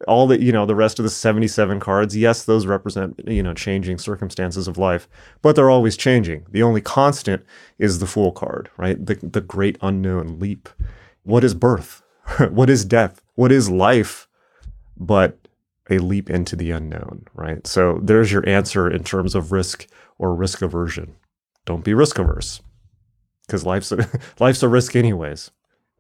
all 0.08 0.26
the 0.26 0.40
you 0.40 0.52
know, 0.52 0.66
the 0.66 0.74
rest 0.74 0.98
of 0.98 1.04
the 1.04 1.10
77 1.10 1.80
cards, 1.80 2.16
yes, 2.16 2.44
those 2.44 2.66
represent, 2.66 3.20
you 3.26 3.42
know, 3.42 3.54
changing 3.54 3.98
circumstances 3.98 4.68
of 4.68 4.78
life, 4.78 5.08
but 5.42 5.56
they're 5.56 5.70
always 5.70 5.96
changing. 5.96 6.46
The 6.50 6.62
only 6.62 6.80
constant 6.80 7.44
is 7.78 7.98
the 7.98 8.06
fool 8.06 8.32
card, 8.32 8.70
right? 8.76 9.04
The 9.04 9.14
the 9.22 9.40
great 9.40 9.78
unknown 9.82 10.38
leap. 10.38 10.68
What 11.22 11.44
is 11.44 11.54
birth? 11.54 12.02
what 12.50 12.70
is 12.70 12.84
death? 12.84 13.20
What 13.34 13.52
is 13.52 13.70
life? 13.70 14.28
But 14.96 15.38
a 15.88 15.98
leap 15.98 16.30
into 16.30 16.54
the 16.56 16.70
unknown, 16.70 17.24
right? 17.34 17.66
So 17.66 17.98
there's 18.02 18.30
your 18.30 18.48
answer 18.48 18.88
in 18.88 19.02
terms 19.02 19.34
of 19.34 19.50
risk 19.50 19.86
or 20.18 20.34
risk 20.34 20.62
aversion. 20.62 21.16
Don't 21.64 21.84
be 21.84 21.94
risk 21.94 22.18
averse 22.18 22.60
because 23.50 23.66
life's 23.66 23.90
a, 23.90 24.08
life's 24.40 24.62
a 24.62 24.68
risk 24.68 24.94
anyways. 24.94 25.50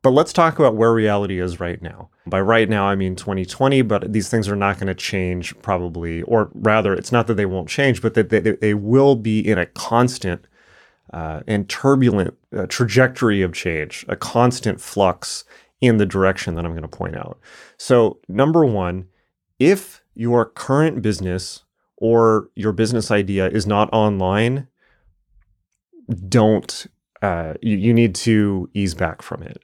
But 0.02 0.10
let's 0.10 0.32
talk 0.32 0.58
about 0.58 0.76
where 0.76 0.94
reality 0.94 1.40
is 1.40 1.60
right 1.60 1.82
now. 1.82 2.08
By 2.26 2.40
right 2.40 2.68
now, 2.68 2.86
I 2.86 2.94
mean 2.94 3.16
2020, 3.16 3.82
but 3.82 4.12
these 4.12 4.30
things 4.30 4.48
are 4.48 4.56
not 4.56 4.76
going 4.76 4.86
to 4.86 4.94
change 4.94 5.58
probably, 5.60 6.22
or 6.22 6.50
rather, 6.54 6.94
it's 6.94 7.12
not 7.12 7.26
that 7.26 7.34
they 7.34 7.44
won't 7.44 7.68
change, 7.68 8.00
but 8.00 8.14
that 8.14 8.30
they, 8.30 8.40
they 8.40 8.72
will 8.72 9.14
be 9.14 9.40
in 9.46 9.58
a 9.58 9.66
constant 9.66 10.46
uh, 11.12 11.40
and 11.46 11.68
turbulent 11.68 12.34
uh, 12.56 12.66
trajectory 12.66 13.42
of 13.42 13.52
change, 13.52 14.06
a 14.08 14.16
constant 14.16 14.80
flux 14.80 15.44
in 15.80 15.98
the 15.98 16.06
direction 16.06 16.54
that 16.54 16.64
I'm 16.64 16.72
going 16.72 16.82
to 16.82 16.88
point 16.88 17.16
out. 17.16 17.38
So, 17.76 18.20
number 18.28 18.64
one, 18.64 19.06
if 19.58 20.02
your 20.14 20.46
current 20.46 21.02
business 21.02 21.64
or 21.96 22.48
your 22.54 22.72
business 22.72 23.10
idea 23.10 23.48
is 23.48 23.66
not 23.66 23.92
online, 23.92 24.68
don't, 26.28 26.86
uh, 27.22 27.54
you, 27.60 27.76
you 27.76 27.94
need 27.94 28.14
to 28.14 28.68
ease 28.74 28.94
back 28.94 29.22
from 29.22 29.42
it. 29.42 29.62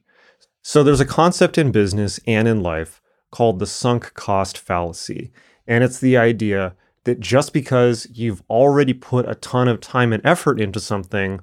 So 0.62 0.82
there's 0.82 1.00
a 1.00 1.06
concept 1.06 1.58
in 1.58 1.70
business 1.70 2.18
and 2.26 2.48
in 2.48 2.62
life 2.62 3.00
called 3.30 3.58
the 3.58 3.66
sunk 3.66 4.14
cost 4.14 4.58
fallacy. 4.58 5.32
And 5.66 5.84
it's 5.84 5.98
the 5.98 6.16
idea 6.16 6.74
that 7.04 7.20
just 7.20 7.52
because 7.52 8.08
you've 8.12 8.42
already 8.50 8.92
put 8.92 9.28
a 9.28 9.36
ton 9.36 9.68
of 9.68 9.80
time 9.80 10.12
and 10.12 10.24
effort 10.24 10.60
into 10.60 10.80
something 10.80 11.40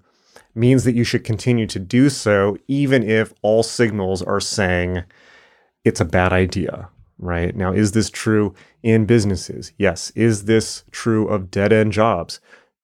means 0.56 0.84
that 0.84 0.96
you 0.96 1.04
should 1.04 1.24
continue 1.24 1.66
to 1.68 1.80
do 1.80 2.10
so, 2.10 2.58
even 2.68 3.02
if 3.04 3.34
all 3.42 3.64
signals 3.64 4.22
are 4.22 4.40
saying 4.40 5.04
it's 5.84 6.02
a 6.02 6.06
bad 6.06 6.34
idea 6.34 6.90
right? 7.24 7.56
Now, 7.56 7.72
is 7.72 7.94
this 7.94 8.10
true 8.10 8.54
in 8.82 9.06
businesses? 9.06 9.72
Yes. 9.78 10.12
Is 10.12 10.46
this 10.46 10.84
true 10.92 11.28
of 11.28 11.50
dead 11.50 11.74
end 11.74 11.94
jobs? 11.94 12.40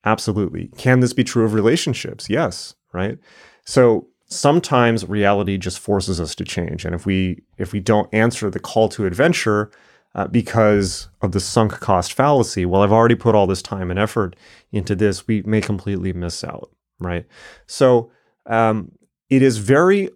Absolutely. 0.06 0.68
Can 0.78 1.02
this 1.02 1.14
be 1.14 1.24
true 1.24 1.46
of 1.46 1.54
relationships? 1.54 2.30
Yes, 2.30 2.76
right? 2.94 3.18
So 3.66 4.08
sometimes 4.26 5.08
reality 5.08 5.58
just 5.58 5.80
forces 5.80 6.22
us 6.22 6.36
to 6.36 6.44
change. 6.44 6.86
And 6.86 6.96
if 6.96 7.06
we 7.06 7.42
if 7.58 7.74
we 7.74 7.80
don't 7.80 8.12
answer 8.14 8.50
the 8.50 8.60
call 8.60 8.90
to 8.90 9.06
adventure 9.06 9.72
uh, 10.16 10.28
because 10.28 11.10
of 11.22 11.32
the 11.32 11.40
sunk 11.40 11.80
cost 11.80 12.14
fallacy, 12.14 12.66
well, 12.66 12.82
I've 12.82 12.92
already 12.92 13.16
put 13.16 13.36
all 13.36 13.48
this 13.48 13.62
time 13.62 13.92
and 13.92 14.00
effort 14.00 14.36
into 14.72 14.96
this, 14.96 15.28
we 15.28 15.42
may 15.44 15.62
completely 15.62 16.14
miss 16.14 16.44
out, 16.44 16.72
right? 17.00 17.26
So 17.68 18.12
um, 18.46 18.92
it 19.30 19.42
is 19.42 19.60
very 19.60 20.10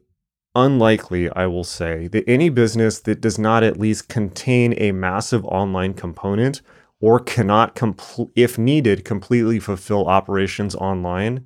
unlikely, 0.55 1.29
I 1.31 1.47
will 1.47 1.63
say, 1.63 2.07
that 2.07 2.23
any 2.27 2.49
business 2.49 2.99
that 3.01 3.21
does 3.21 3.39
not 3.39 3.63
at 3.63 3.79
least 3.79 4.09
contain 4.09 4.73
a 4.77 4.91
massive 4.91 5.45
online 5.45 5.93
component 5.93 6.61
or 6.99 7.19
cannot, 7.19 7.75
compl- 7.75 8.31
if 8.35 8.57
needed, 8.57 9.03
completely 9.03 9.59
fulfill 9.59 10.07
operations 10.07 10.73
online, 10.75 11.45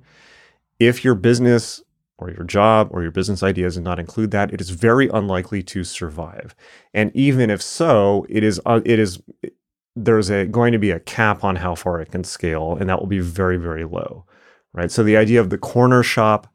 if 0.78 1.04
your 1.04 1.14
business 1.14 1.82
or 2.18 2.30
your 2.30 2.44
job 2.44 2.88
or 2.90 3.02
your 3.02 3.10
business 3.10 3.42
idea 3.42 3.66
does 3.66 3.78
not 3.78 3.98
include 3.98 4.30
that, 4.32 4.52
it 4.52 4.60
is 4.60 4.70
very 4.70 5.08
unlikely 5.08 5.62
to 5.62 5.84
survive. 5.84 6.54
And 6.92 7.14
even 7.14 7.50
if 7.50 7.62
so, 7.62 8.26
it 8.28 8.42
is 8.42 8.60
uh, 8.66 8.80
it 8.84 8.98
is 8.98 9.20
there's 9.94 10.30
a 10.30 10.46
going 10.46 10.72
to 10.72 10.78
be 10.78 10.90
a 10.90 11.00
cap 11.00 11.44
on 11.44 11.56
how 11.56 11.74
far 11.74 12.00
it 12.00 12.10
can 12.10 12.24
scale, 12.24 12.76
and 12.78 12.88
that 12.88 13.00
will 13.00 13.06
be 13.08 13.20
very 13.20 13.56
very 13.56 13.84
low, 13.84 14.24
right? 14.72 14.90
So 14.90 15.02
the 15.02 15.16
idea 15.16 15.40
of 15.40 15.50
the 15.50 15.58
corner 15.58 16.02
shop 16.02 16.48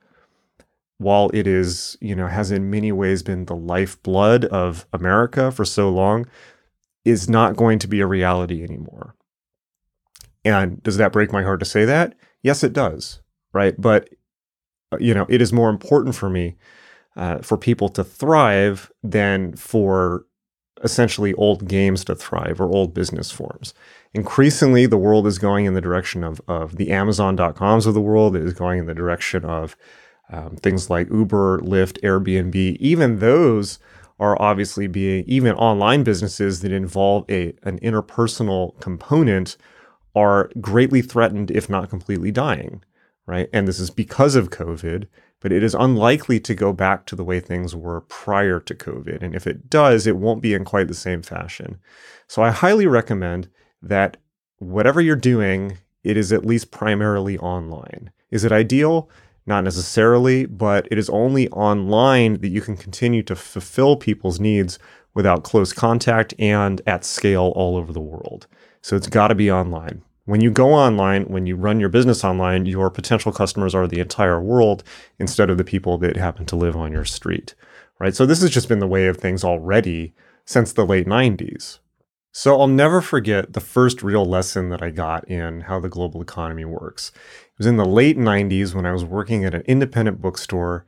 while 0.98 1.30
it 1.34 1.48
is, 1.48 1.98
you 2.02 2.16
know, 2.16 2.28
has 2.28 2.52
in 2.52 2.70
many 2.70 2.92
ways 2.92 3.24
been 3.24 3.46
the 3.46 3.56
lifeblood 3.56 4.46
of 4.46 4.88
America 4.94 5.52
for 5.52 5.66
so 5.66 5.90
long, 5.90 6.26
is 7.04 7.30
not 7.30 7.56
going 7.56 7.80
to 7.80 7.88
be 7.88 8.00
a 8.00 8.08
reality 8.08 8.64
anymore. 8.64 9.16
And 10.46 10.82
does 10.84 10.98
that 10.98 11.12
break 11.12 11.32
my 11.32 11.44
heart 11.44 11.60
to 11.60 11.66
say 11.66 11.86
that? 11.86 12.16
Yes, 12.42 12.64
it 12.64 12.74
does. 12.74 13.22
Right. 13.54 13.80
But, 13.80 14.10
uh, 14.92 14.98
you 15.00 15.14
know, 15.14 15.26
it 15.30 15.42
is 15.42 15.54
more 15.54 15.70
important 15.70 16.16
for 16.16 16.30
me 16.30 16.56
uh, 17.16 17.40
for 17.40 17.58
people 17.58 17.90
to 17.90 18.04
thrive 18.04 18.92
than 19.04 19.56
for 19.56 20.26
essentially 20.84 21.34
old 21.36 21.68
games 21.68 22.04
to 22.06 22.16
thrive 22.16 22.60
or 22.60 22.66
old 22.66 22.94
business 22.94 23.32
forms. 23.32 23.74
Increasingly, 24.14 24.86
the 24.86 24.98
world 24.98 25.28
is 25.28 25.38
going 25.38 25.66
in 25.66 25.76
the 25.76 25.82
direction 25.82 26.24
of, 26.24 26.42
of 26.48 26.76
the 26.76 26.92
Amazon.coms 26.92 27.86
of 27.86 27.94
the 27.94 28.02
world. 28.02 28.36
It 28.36 28.44
is 28.44 28.54
going 28.54 28.80
in 28.80 28.86
the 28.88 28.94
direction 28.94 29.46
of 29.46 29.78
um, 30.32 30.56
things 30.56 30.90
like 30.90 31.10
Uber, 31.12 31.60
Lyft, 31.60 32.02
Airbnb, 32.02 32.56
even 32.78 33.20
those 33.20 33.80
are 34.20 34.42
obviously 34.42 34.88
being, 34.88 35.24
even 35.28 35.54
online 35.56 36.04
businesses 36.04 36.62
that 36.62 36.72
involve 36.72 37.26
a, 37.30 37.54
an 37.64 37.80
interpersonal 37.80 38.80
component 38.80 39.58
are 40.16 40.50
greatly 40.62 41.02
threatened, 41.02 41.52
if 41.52 41.70
not 41.70 41.90
completely 41.90 42.32
dying, 42.32 42.84
right? 43.26 43.50
And 43.54 43.68
this 43.68 43.80
is 43.80 43.90
because 43.90 44.36
of 44.36 44.50
COVID, 44.50 45.08
but 45.40 45.52
it 45.52 45.64
is 45.64 45.74
unlikely 45.74 46.40
to 46.42 46.56
go 46.56 46.74
back 46.74 47.06
to 47.06 47.16
the 47.16 47.24
way 47.24 47.40
things 47.40 47.76
were 47.76 48.02
prior 48.02 48.60
to 48.62 48.76
COVID. 48.76 49.22
And 49.22 49.36
if 49.36 49.46
it 49.46 49.70
does, 49.70 50.08
it 50.08 50.18
won't 50.18 50.42
be 50.42 50.54
in 50.54 50.66
quite 50.66 50.88
the 50.88 50.94
same 50.94 51.22
fashion. 51.22 51.78
So 52.28 52.42
I 52.42 52.52
highly 52.52 52.88
recommend 52.88 53.50
that 53.82 54.18
whatever 54.60 55.02
you're 55.02 55.16
doing, 55.16 55.78
it 56.04 56.18
is 56.18 56.32
at 56.32 56.46
least 56.46 56.72
primarily 56.72 57.38
online. 57.38 58.12
Is 58.32 58.44
it 58.44 58.52
ideal? 58.52 59.10
Not 59.46 59.66
necessarily, 59.66 60.46
but 60.46 60.88
it 60.90 60.98
is 60.98 61.10
only 61.10 61.50
online 61.50 62.40
that 62.40 62.48
you 62.48 62.62
can 62.62 62.78
continue 62.78 63.24
to 63.24 63.36
fulfill 63.36 63.98
people's 63.98 64.40
needs 64.40 64.80
without 65.14 65.44
close 65.44 65.74
contact 65.74 66.34
and 66.40 66.82
at 66.88 67.04
scale 67.04 67.52
all 67.56 67.76
over 67.76 67.92
the 67.92 68.00
world. 68.00 68.48
So 68.82 68.96
it's 68.96 69.08
got 69.08 69.28
to 69.28 69.36
be 69.36 69.52
online. 69.52 70.02
When 70.26 70.40
you 70.40 70.52
go 70.52 70.74
online, 70.74 71.26
when 71.26 71.46
you 71.46 71.58
run 71.58 71.82
your 71.82 71.90
business 71.90 72.24
online, 72.24 72.66
your 72.66 72.90
potential 72.90 73.34
customers 73.34 73.76
are 73.76 73.88
the 73.88 74.00
entire 74.00 74.42
world 74.42 74.84
instead 75.20 75.50
of 75.50 75.58
the 75.58 75.66
people 75.66 75.98
that 75.98 76.16
happen 76.16 76.46
to 76.46 76.56
live 76.56 76.78
on 76.78 76.94
your 76.94 77.04
street, 77.04 77.56
right? 78.00 78.16
So 78.16 78.26
this 78.26 78.42
has 78.42 78.50
just 78.50 78.70
been 78.70 78.80
the 78.80 78.88
way 78.88 79.08
of 79.08 79.18
things 79.18 79.44
already 79.44 80.14
since 80.46 80.72
the 80.72 80.86
late 80.86 81.08
90s. 81.08 81.80
So 82.32 82.60
I'll 82.60 82.68
never 82.68 83.02
forget 83.02 83.54
the 83.54 83.60
first 83.60 84.02
real 84.02 84.26
lesson 84.26 84.70
that 84.70 84.82
I 84.82 84.92
got 84.92 85.28
in 85.28 85.62
how 85.62 85.80
the 85.80 85.90
global 85.90 86.22
economy 86.22 86.66
works. 86.66 87.12
It 87.14 87.58
was 87.58 87.68
in 87.68 87.78
the 87.78 87.86
late 87.86 88.18
90s 88.18 88.74
when 88.74 88.86
I 88.86 88.92
was 88.94 89.04
working 89.04 89.44
at 89.44 89.54
an 89.54 89.62
independent 89.68 90.22
bookstore 90.22 90.86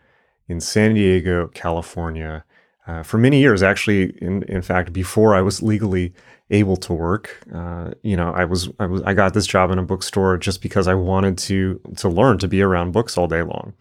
in 0.48 0.62
San 0.62 0.94
Diego, 0.94 1.48
California. 1.50 2.46
Uh, 2.88 3.02
for 3.04 3.18
many 3.18 3.40
years, 3.40 3.64
actually, 3.64 4.16
in, 4.22 4.44
in 4.44 4.62
fact, 4.62 4.94
before 4.94 5.34
I 5.34 5.42
was 5.42 5.62
legally 5.62 6.14
able 6.52 6.78
to 6.78 6.94
work, 6.94 7.40
uh, 7.54 7.92
you 8.04 8.16
know, 8.16 8.32
I 8.32 8.46
was, 8.46 8.70
I 8.80 8.86
was 8.86 9.02
I 9.04 9.14
got 9.14 9.34
this 9.34 9.48
job 9.48 9.72
in 9.72 9.80
a 9.80 9.84
bookstore 9.84 10.38
just 10.38 10.62
because 10.62 10.88
I 10.88 10.94
wanted 10.94 11.38
to 11.40 11.80
to 11.98 12.10
learn 12.10 12.38
to 12.40 12.48
be 12.48 12.62
around 12.62 12.92
books 12.92 13.18
all 13.18 13.28
day 13.28 13.42
long, 13.42 13.74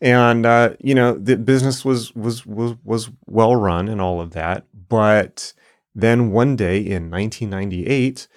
and 0.00 0.44
uh, 0.44 0.74
you 0.80 0.94
know, 0.94 1.14
the 1.14 1.36
business 1.36 1.84
was 1.84 2.14
was 2.14 2.44
was 2.44 2.74
was 2.84 3.10
well 3.26 3.56
run 3.56 3.88
and 3.88 4.00
all 4.00 4.20
of 4.20 4.32
that. 4.32 4.66
But 4.88 5.54
then 5.94 6.30
one 6.30 6.56
day 6.56 6.78
in 6.78 7.10
1998, 7.10 8.28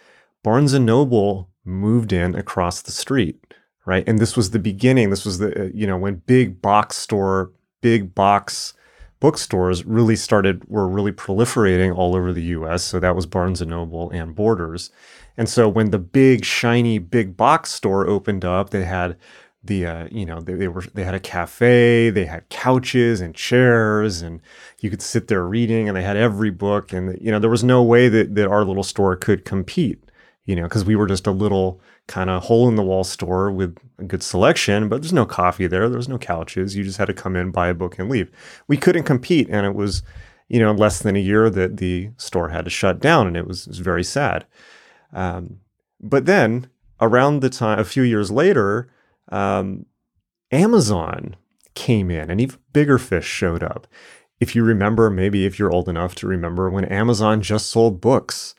Barnes 0.43 0.73
and 0.73 0.85
Noble 0.85 1.49
moved 1.65 2.13
in 2.13 2.33
across 2.35 2.81
the 2.81 2.91
street 2.91 3.43
right? 3.87 4.03
And 4.05 4.19
this 4.19 4.35
was 4.35 4.51
the 4.51 4.59
beginning. 4.59 5.09
This 5.09 5.25
was 5.25 5.39
the, 5.39 5.63
uh, 5.63 5.69
you 5.73 5.87
know, 5.87 5.97
when 5.97 6.15
big 6.15 6.61
box 6.61 6.97
store, 6.97 7.53
big 7.81 8.13
box 8.13 8.73
bookstores 9.19 9.85
really 9.85 10.15
started, 10.15 10.67
were 10.69 10.87
really 10.87 11.11
proliferating 11.11 11.95
all 11.95 12.15
over 12.15 12.33
the 12.33 12.43
US. 12.43 12.83
So 12.83 12.99
that 12.99 13.15
was 13.15 13.25
Barnes 13.25 13.61
and 13.61 13.71
Noble 13.71 14.09
and 14.11 14.35
Borders. 14.35 14.91
And 15.37 15.47
so 15.47 15.69
when 15.69 15.91
the 15.91 15.99
big, 15.99 16.45
shiny, 16.45 16.99
big 16.99 17.37
box 17.37 17.71
store 17.71 18.07
opened 18.07 18.43
up, 18.43 18.71
they 18.71 18.83
had 18.83 19.17
the 19.63 19.85
uh, 19.85 20.07
you 20.11 20.25
know 20.25 20.39
they, 20.39 20.53
they 20.53 20.67
were 20.67 20.83
they 20.93 21.03
had 21.03 21.13
a 21.13 21.19
cafe 21.19 22.09
they 22.09 22.25
had 22.25 22.47
couches 22.49 23.21
and 23.21 23.35
chairs 23.35 24.21
and 24.21 24.41
you 24.79 24.89
could 24.89 25.01
sit 25.01 25.27
there 25.27 25.45
reading 25.45 25.87
and 25.87 25.97
they 25.97 26.03
had 26.03 26.17
every 26.17 26.49
book 26.49 26.93
and 26.93 27.19
you 27.21 27.31
know 27.31 27.39
there 27.39 27.49
was 27.49 27.63
no 27.63 27.83
way 27.83 28.07
that, 28.07 28.35
that 28.35 28.47
our 28.47 28.63
little 28.63 28.83
store 28.83 29.15
could 29.15 29.45
compete 29.45 30.06
you 30.47 30.55
know 30.55 30.63
because 30.63 30.83
we 30.83 30.95
were 30.95 31.05
just 31.05 31.27
a 31.27 31.31
little 31.31 31.79
kind 32.07 32.31
of 32.31 32.43
hole 32.43 32.67
in 32.67 32.75
the 32.75 32.83
wall 32.83 33.03
store 33.03 33.51
with 33.51 33.77
a 33.99 34.03
good 34.03 34.23
selection, 34.23 34.89
but 34.89 35.01
there's 35.01 35.13
no 35.13 35.27
coffee 35.27 35.67
there. 35.67 35.87
There's 35.87 36.09
no 36.09 36.17
couches. 36.17 36.75
You 36.75 36.83
just 36.83 36.97
had 36.97 37.05
to 37.05 37.13
come 37.13 37.35
in, 37.35 37.51
buy 37.51 37.67
a 37.67 37.75
book, 37.75 37.99
and 37.99 38.09
leave. 38.09 38.31
We 38.67 38.77
couldn't 38.77 39.03
compete, 39.03 39.47
and 39.51 39.67
it 39.67 39.75
was 39.75 40.01
you 40.47 40.59
know, 40.59 40.71
less 40.71 40.99
than 40.99 41.15
a 41.15 41.19
year 41.19 41.49
that 41.49 41.77
the 41.77 42.09
store 42.17 42.49
had 42.49 42.65
to 42.65 42.71
shut 42.71 42.99
down, 42.99 43.27
and 43.27 43.37
it 43.37 43.47
was, 43.47 43.67
it 43.67 43.69
was 43.69 43.79
very 43.79 44.03
sad. 44.03 44.45
Um, 45.13 45.59
but 45.99 46.25
then 46.25 46.69
around 47.01 47.41
the 47.41 47.49
time, 47.49 47.79
a 47.79 47.85
few 47.85 48.03
years 48.03 48.31
later, 48.31 48.89
um, 49.29 49.85
Amazon 50.51 51.35
came 51.75 52.09
in, 52.09 52.31
and 52.31 52.39
even 52.39 52.59
bigger 52.71 52.97
fish 52.97 53.25
showed 53.25 53.63
up. 53.63 53.87
If 54.39 54.55
you 54.55 54.63
remember, 54.63 55.09
maybe 55.09 55.45
if 55.45 55.59
you're 55.59 55.71
old 55.71 55.89
enough 55.89 56.15
to 56.15 56.27
remember 56.27 56.69
when 56.69 56.85
Amazon 56.85 57.41
just 57.41 57.67
sold 57.67 57.99
books. 57.99 58.55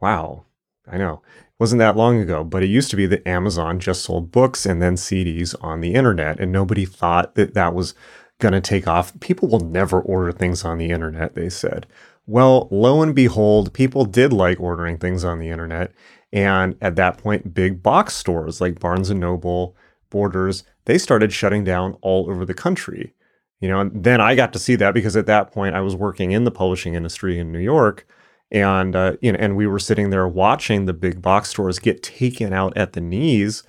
Wow, 0.00 0.44
I 0.90 0.98
know. 0.98 1.22
It 1.38 1.60
wasn't 1.60 1.80
that 1.80 1.96
long 1.96 2.18
ago, 2.20 2.42
but 2.44 2.62
it 2.62 2.68
used 2.68 2.90
to 2.90 2.96
be 2.96 3.06
that 3.06 3.26
Amazon 3.26 3.78
just 3.78 4.02
sold 4.02 4.32
books 4.32 4.66
and 4.66 4.82
then 4.82 4.96
CDs 4.96 5.54
on 5.62 5.80
the 5.80 5.94
internet, 5.94 6.40
and 6.40 6.50
nobody 6.50 6.84
thought 6.84 7.34
that 7.36 7.54
that 7.54 7.74
was 7.74 7.94
going 8.40 8.52
to 8.52 8.60
take 8.60 8.88
off. 8.88 9.18
People 9.20 9.48
will 9.48 9.60
never 9.60 10.00
order 10.00 10.32
things 10.32 10.64
on 10.64 10.78
the 10.78 10.90
internet, 10.90 11.34
they 11.34 11.48
said. 11.48 11.86
Well, 12.26 12.68
lo 12.70 13.02
and 13.02 13.14
behold, 13.14 13.72
people 13.72 14.04
did 14.04 14.32
like 14.32 14.60
ordering 14.60 14.98
things 14.98 15.24
on 15.24 15.38
the 15.38 15.48
internet. 15.48 15.92
And 16.32 16.76
at 16.80 16.96
that 16.96 17.18
point, 17.18 17.54
big 17.54 17.82
box 17.82 18.14
stores 18.14 18.60
like 18.60 18.80
Barnes 18.80 19.10
and 19.10 19.20
Noble, 19.20 19.76
Borders, 20.10 20.64
they 20.84 20.98
started 20.98 21.32
shutting 21.32 21.64
down 21.64 21.96
all 22.00 22.28
over 22.30 22.44
the 22.44 22.54
country. 22.54 23.14
You 23.60 23.68
know, 23.68 23.80
and 23.80 24.02
then 24.02 24.20
I 24.20 24.34
got 24.34 24.52
to 24.54 24.58
see 24.58 24.74
that 24.76 24.94
because 24.94 25.16
at 25.16 25.26
that 25.26 25.52
point 25.52 25.76
I 25.76 25.80
was 25.80 25.94
working 25.94 26.32
in 26.32 26.44
the 26.44 26.50
publishing 26.50 26.94
industry 26.94 27.38
in 27.38 27.52
New 27.52 27.60
York, 27.60 28.06
and 28.52 28.94
uh, 28.94 29.16
you 29.20 29.32
know, 29.32 29.38
and 29.40 29.56
we 29.56 29.66
were 29.66 29.80
sitting 29.80 30.10
there 30.10 30.28
watching 30.28 30.84
the 30.84 30.92
big 30.92 31.20
box 31.20 31.48
stores 31.48 31.80
get 31.80 32.02
taken 32.02 32.52
out 32.52 32.76
at 32.76 32.92
the 32.92 33.00
knees 33.00 33.64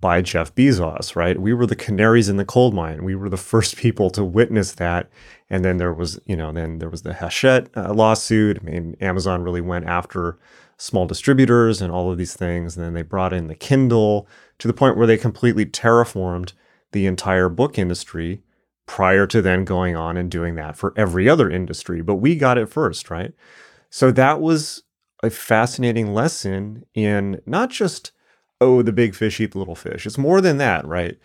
by 0.00 0.20
Jeff 0.20 0.52
Bezos, 0.54 1.14
right? 1.14 1.40
We 1.40 1.54
were 1.54 1.66
the 1.66 1.76
canaries 1.76 2.28
in 2.28 2.36
the 2.36 2.44
coal 2.44 2.72
mine. 2.72 3.04
We 3.04 3.14
were 3.14 3.28
the 3.28 3.36
first 3.36 3.76
people 3.76 4.10
to 4.10 4.24
witness 4.24 4.72
that. 4.72 5.08
And 5.48 5.64
then 5.64 5.76
there 5.76 5.92
was, 5.92 6.18
you 6.26 6.34
know, 6.34 6.50
then 6.50 6.80
there 6.80 6.88
was 6.88 7.02
the 7.02 7.12
Hachette 7.12 7.68
uh, 7.76 7.92
lawsuit. 7.94 8.58
I 8.60 8.64
mean, 8.64 8.96
Amazon 9.00 9.42
really 9.42 9.60
went 9.60 9.86
after 9.86 10.38
small 10.76 11.06
distributors 11.06 11.80
and 11.80 11.92
all 11.92 12.10
of 12.10 12.18
these 12.18 12.34
things. 12.34 12.76
And 12.76 12.84
then 12.84 12.94
they 12.94 13.02
brought 13.02 13.32
in 13.32 13.46
the 13.46 13.54
Kindle 13.54 14.26
to 14.58 14.66
the 14.66 14.74
point 14.74 14.96
where 14.96 15.06
they 15.06 15.16
completely 15.16 15.66
terraformed 15.66 16.52
the 16.90 17.06
entire 17.06 17.48
book 17.48 17.78
industry 17.78 18.42
prior 18.86 19.26
to 19.28 19.40
then 19.40 19.64
going 19.64 19.94
on 19.94 20.16
and 20.16 20.30
doing 20.30 20.56
that 20.56 20.76
for 20.76 20.92
every 20.96 21.28
other 21.28 21.48
industry. 21.48 22.02
But 22.02 22.16
we 22.16 22.34
got 22.34 22.58
it 22.58 22.68
first, 22.68 23.08
right? 23.08 23.34
So 23.92 24.10
that 24.12 24.40
was 24.40 24.82
a 25.22 25.28
fascinating 25.28 26.14
lesson 26.14 26.86
in 26.94 27.40
not 27.44 27.68
just 27.70 28.10
oh, 28.62 28.80
the 28.80 28.92
big 28.92 29.12
fish 29.14 29.40
eat 29.40 29.52
the 29.52 29.58
little 29.58 29.74
fish. 29.74 30.06
It's 30.06 30.16
more 30.16 30.40
than 30.40 30.56
that, 30.58 30.86
right? 30.86 31.18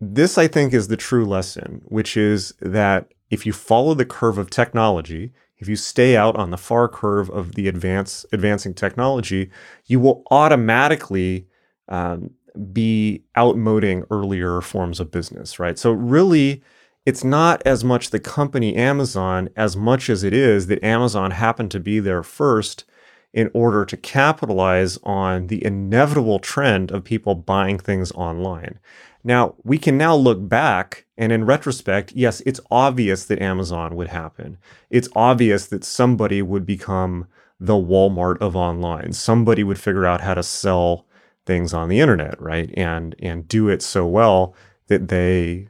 This, 0.00 0.38
I 0.38 0.48
think, 0.48 0.72
is 0.72 0.88
the 0.88 0.96
true 0.96 1.26
lesson, 1.26 1.82
which 1.84 2.16
is 2.16 2.54
that 2.60 3.12
if 3.28 3.44
you 3.44 3.52
follow 3.52 3.92
the 3.92 4.06
curve 4.06 4.38
of 4.38 4.48
technology, 4.48 5.30
if 5.58 5.68
you 5.68 5.76
stay 5.76 6.16
out 6.16 6.36
on 6.36 6.50
the 6.50 6.56
far 6.56 6.88
curve 6.88 7.28
of 7.28 7.54
the 7.54 7.68
advance, 7.68 8.24
advancing 8.32 8.72
technology, 8.72 9.50
you 9.86 10.00
will 10.00 10.22
automatically 10.30 11.46
um, 11.88 12.30
be 12.72 13.22
outmoding 13.36 14.06
earlier 14.10 14.62
forms 14.62 15.00
of 15.00 15.10
business, 15.10 15.58
right? 15.58 15.78
So, 15.78 15.92
really, 15.92 16.62
it's 17.06 17.24
not 17.24 17.62
as 17.64 17.82
much 17.82 18.10
the 18.10 18.20
company 18.20 18.76
Amazon 18.76 19.48
as 19.56 19.76
much 19.76 20.10
as 20.10 20.22
it 20.22 20.34
is 20.34 20.66
that 20.66 20.84
Amazon 20.84 21.30
happened 21.30 21.70
to 21.70 21.80
be 21.80 21.98
there 21.98 22.22
first 22.22 22.84
in 23.32 23.50
order 23.54 23.84
to 23.84 23.96
capitalize 23.96 24.98
on 25.02 25.46
the 25.46 25.64
inevitable 25.64 26.38
trend 26.38 26.90
of 26.90 27.04
people 27.04 27.34
buying 27.34 27.78
things 27.78 28.10
online. 28.12 28.78
Now, 29.22 29.54
we 29.62 29.78
can 29.78 29.96
now 29.96 30.16
look 30.16 30.48
back 30.48 31.06
and 31.16 31.30
in 31.30 31.44
retrospect, 31.44 32.12
yes, 32.12 32.40
it's 32.46 32.60
obvious 32.70 33.26
that 33.26 33.42
Amazon 33.42 33.94
would 33.96 34.08
happen. 34.08 34.58
It's 34.88 35.08
obvious 35.14 35.66
that 35.66 35.84
somebody 35.84 36.42
would 36.42 36.64
become 36.64 37.26
the 37.60 37.74
Walmart 37.74 38.38
of 38.38 38.56
online. 38.56 39.12
Somebody 39.12 39.62
would 39.62 39.78
figure 39.78 40.06
out 40.06 40.22
how 40.22 40.34
to 40.34 40.42
sell 40.42 41.06
things 41.44 41.74
on 41.74 41.88
the 41.88 42.00
internet, 42.00 42.40
right? 42.40 42.72
And 42.76 43.14
and 43.18 43.46
do 43.46 43.68
it 43.68 43.82
so 43.82 44.06
well 44.06 44.54
that 44.86 45.08
they 45.08 45.68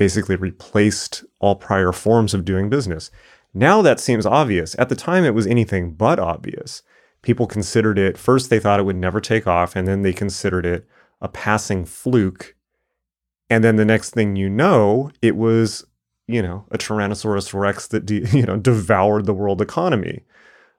basically 0.00 0.34
replaced 0.34 1.26
all 1.40 1.54
prior 1.54 1.92
forms 1.92 2.32
of 2.32 2.46
doing 2.46 2.70
business. 2.70 3.10
Now 3.52 3.82
that 3.82 4.00
seems 4.00 4.24
obvious. 4.24 4.74
At 4.78 4.88
the 4.88 4.96
time 4.96 5.24
it 5.24 5.34
was 5.34 5.46
anything 5.46 5.92
but 5.92 6.18
obvious. 6.18 6.82
People 7.20 7.46
considered 7.46 7.98
it 7.98 8.16
first 8.16 8.48
they 8.48 8.58
thought 8.58 8.80
it 8.80 8.84
would 8.84 8.96
never 8.96 9.20
take 9.20 9.46
off 9.46 9.76
and 9.76 9.86
then 9.86 10.00
they 10.00 10.14
considered 10.14 10.64
it 10.64 10.88
a 11.20 11.28
passing 11.28 11.84
fluke. 11.84 12.56
And 13.50 13.62
then 13.62 13.76
the 13.76 13.84
next 13.84 14.14
thing 14.14 14.36
you 14.36 14.48
know 14.48 15.10
it 15.20 15.36
was 15.36 15.84
you 16.26 16.40
know 16.40 16.64
a 16.70 16.78
tyrannosaurus 16.78 17.52
rex 17.52 17.86
that 17.88 18.06
de- 18.06 18.26
you 18.32 18.46
know 18.46 18.56
devoured 18.56 19.26
the 19.26 19.34
world 19.34 19.60
economy 19.60 20.24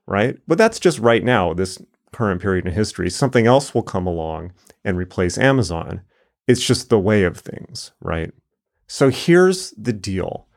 right? 0.07 0.35
But 0.47 0.57
that's 0.57 0.79
just 0.79 0.97
right 0.97 1.23
now 1.23 1.53
this 1.53 1.79
current 2.11 2.41
period 2.41 2.65
in 2.65 2.73
history. 2.73 3.11
Something 3.11 3.45
else 3.45 3.75
will 3.75 3.83
come 3.83 4.07
along 4.07 4.53
and 4.83 4.97
replace 4.97 5.37
amazon. 5.37 6.01
It's 6.47 6.65
just 6.65 6.89
the 6.89 6.97
way 6.97 7.21
of 7.21 7.37
things 7.37 7.91
right 8.01 8.33
so 8.91 9.09
here's 9.09 9.71
the 9.71 9.93
deal 9.93 10.47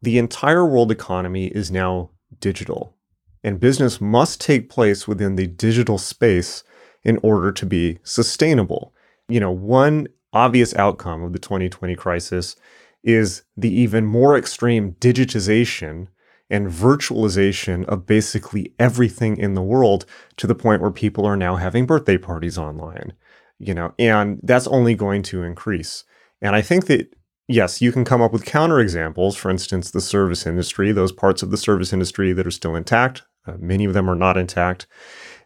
the 0.00 0.16
entire 0.16 0.64
world 0.64 0.90
economy 0.90 1.48
is 1.48 1.70
now 1.70 2.08
digital 2.40 2.96
and 3.42 3.60
business 3.60 4.00
must 4.00 4.40
take 4.40 4.70
place 4.70 5.06
within 5.06 5.36
the 5.36 5.46
digital 5.46 5.98
space 5.98 6.64
in 7.02 7.18
order 7.22 7.52
to 7.52 7.66
be 7.66 7.98
sustainable. 8.02 8.94
You 9.28 9.40
know, 9.40 9.50
one 9.50 10.08
obvious 10.32 10.74
outcome 10.74 11.22
of 11.22 11.34
the 11.34 11.38
2020 11.38 11.94
crisis 11.96 12.56
is 13.02 13.42
the 13.58 13.68
even 13.68 14.06
more 14.06 14.38
extreme 14.38 14.92
digitization 14.94 16.08
and 16.48 16.68
virtualization 16.68 17.84
of 17.84 18.06
basically 18.06 18.72
everything 18.78 19.36
in 19.36 19.52
the 19.52 19.62
world 19.62 20.06
to 20.38 20.46
the 20.46 20.54
point 20.54 20.80
where 20.80 20.90
people 20.90 21.26
are 21.26 21.36
now 21.36 21.56
having 21.56 21.84
birthday 21.84 22.16
parties 22.16 22.56
online, 22.56 23.12
you 23.58 23.74
know, 23.74 23.92
and 23.98 24.40
that's 24.42 24.66
only 24.66 24.94
going 24.94 25.22
to 25.22 25.42
increase. 25.42 26.04
And 26.40 26.56
I 26.56 26.62
think 26.62 26.86
that 26.86 27.14
yes, 27.48 27.80
you 27.80 27.92
can 27.92 28.04
come 28.04 28.22
up 28.22 28.32
with 28.32 28.44
counterexamples. 28.44 29.36
For 29.36 29.50
instance, 29.50 29.90
the 29.90 30.00
service 30.00 30.46
industry, 30.46 30.92
those 30.92 31.12
parts 31.12 31.42
of 31.42 31.50
the 31.50 31.56
service 31.56 31.92
industry 31.92 32.32
that 32.32 32.46
are 32.46 32.50
still 32.52 32.74
intact, 32.74 33.22
uh, 33.46 33.56
many 33.58 33.84
of 33.84 33.94
them 33.94 34.08
are 34.08 34.14
not 34.14 34.36
intact. 34.36 34.86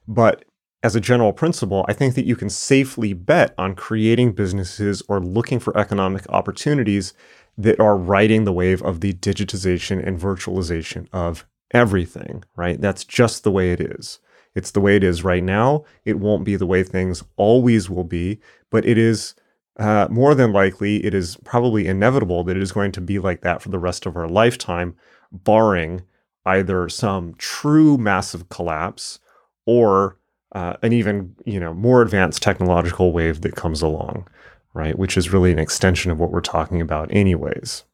But 0.06 0.44
as 0.82 0.94
a 0.94 1.00
general 1.00 1.32
principle, 1.32 1.84
I 1.88 1.92
think 1.92 2.14
that 2.14 2.24
you 2.24 2.36
can 2.36 2.50
safely 2.50 3.12
bet 3.12 3.52
on 3.58 3.74
creating 3.74 4.32
businesses 4.32 5.02
or 5.08 5.20
looking 5.20 5.58
for 5.58 5.76
economic 5.76 6.24
opportunities 6.28 7.14
that 7.56 7.80
are 7.80 7.96
riding 7.96 8.44
the 8.44 8.52
wave 8.52 8.80
of 8.82 9.00
the 9.00 9.12
digitization 9.14 10.06
and 10.06 10.20
virtualization 10.20 11.08
of 11.12 11.44
everything, 11.72 12.44
right? 12.56 12.80
That's 12.80 13.04
just 13.04 13.42
the 13.42 13.50
way 13.50 13.72
it 13.72 13.80
is. 13.80 14.20
It's 14.54 14.70
the 14.70 14.80
way 14.80 14.96
it 14.96 15.04
is 15.04 15.24
right 15.24 15.42
now. 15.42 15.84
It 16.04 16.20
won't 16.20 16.44
be 16.44 16.56
the 16.56 16.66
way 16.66 16.82
things 16.82 17.24
always 17.36 17.90
will 17.90 18.04
be, 18.04 18.40
but 18.70 18.86
it 18.86 18.96
is 18.96 19.34
uh, 19.78 20.08
more 20.10 20.34
than 20.34 20.52
likely, 20.52 21.04
it 21.04 21.14
is 21.14 21.36
probably 21.44 21.86
inevitable 21.86 22.42
that 22.44 22.56
it 22.56 22.62
is 22.62 22.72
going 22.72 22.92
to 22.92 23.00
be 23.00 23.18
like 23.18 23.42
that 23.42 23.62
for 23.62 23.68
the 23.68 23.78
rest 23.78 24.06
of 24.06 24.16
our 24.16 24.28
lifetime, 24.28 24.96
barring 25.30 26.02
either 26.44 26.88
some 26.88 27.34
true 27.38 27.96
massive 27.96 28.48
collapse 28.48 29.20
or 29.66 30.16
uh, 30.52 30.74
an 30.82 30.92
even 30.92 31.34
you 31.44 31.60
know 31.60 31.74
more 31.74 32.02
advanced 32.02 32.42
technological 32.42 33.12
wave 33.12 33.42
that 33.42 33.54
comes 33.54 33.82
along, 33.82 34.26
right? 34.74 34.98
Which 34.98 35.16
is 35.16 35.32
really 35.32 35.52
an 35.52 35.58
extension 35.58 36.10
of 36.10 36.18
what 36.18 36.30
we're 36.30 36.40
talking 36.40 36.80
about, 36.80 37.12
anyways. 37.12 37.84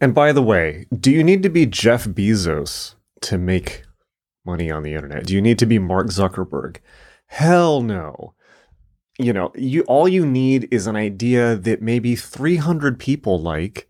And 0.00 0.14
by 0.14 0.32
the 0.32 0.42
way, 0.42 0.86
do 0.98 1.10
you 1.10 1.22
need 1.22 1.42
to 1.42 1.48
be 1.48 1.66
Jeff 1.66 2.04
Bezos 2.06 2.94
to 3.22 3.38
make 3.38 3.84
money 4.44 4.70
on 4.70 4.82
the 4.82 4.94
internet? 4.94 5.26
Do 5.26 5.34
you 5.34 5.42
need 5.42 5.58
to 5.58 5.66
be 5.66 5.78
Mark 5.78 6.08
Zuckerberg? 6.08 6.78
Hell 7.26 7.80
no. 7.82 8.34
You 9.22 9.32
know, 9.32 9.52
you 9.54 9.82
all 9.82 10.08
you 10.08 10.24
need 10.24 10.68
is 10.70 10.86
an 10.86 10.96
idea 10.96 11.56
that 11.56 11.82
maybe 11.82 12.16
300 12.16 12.98
people 12.98 13.40
like 13.40 13.88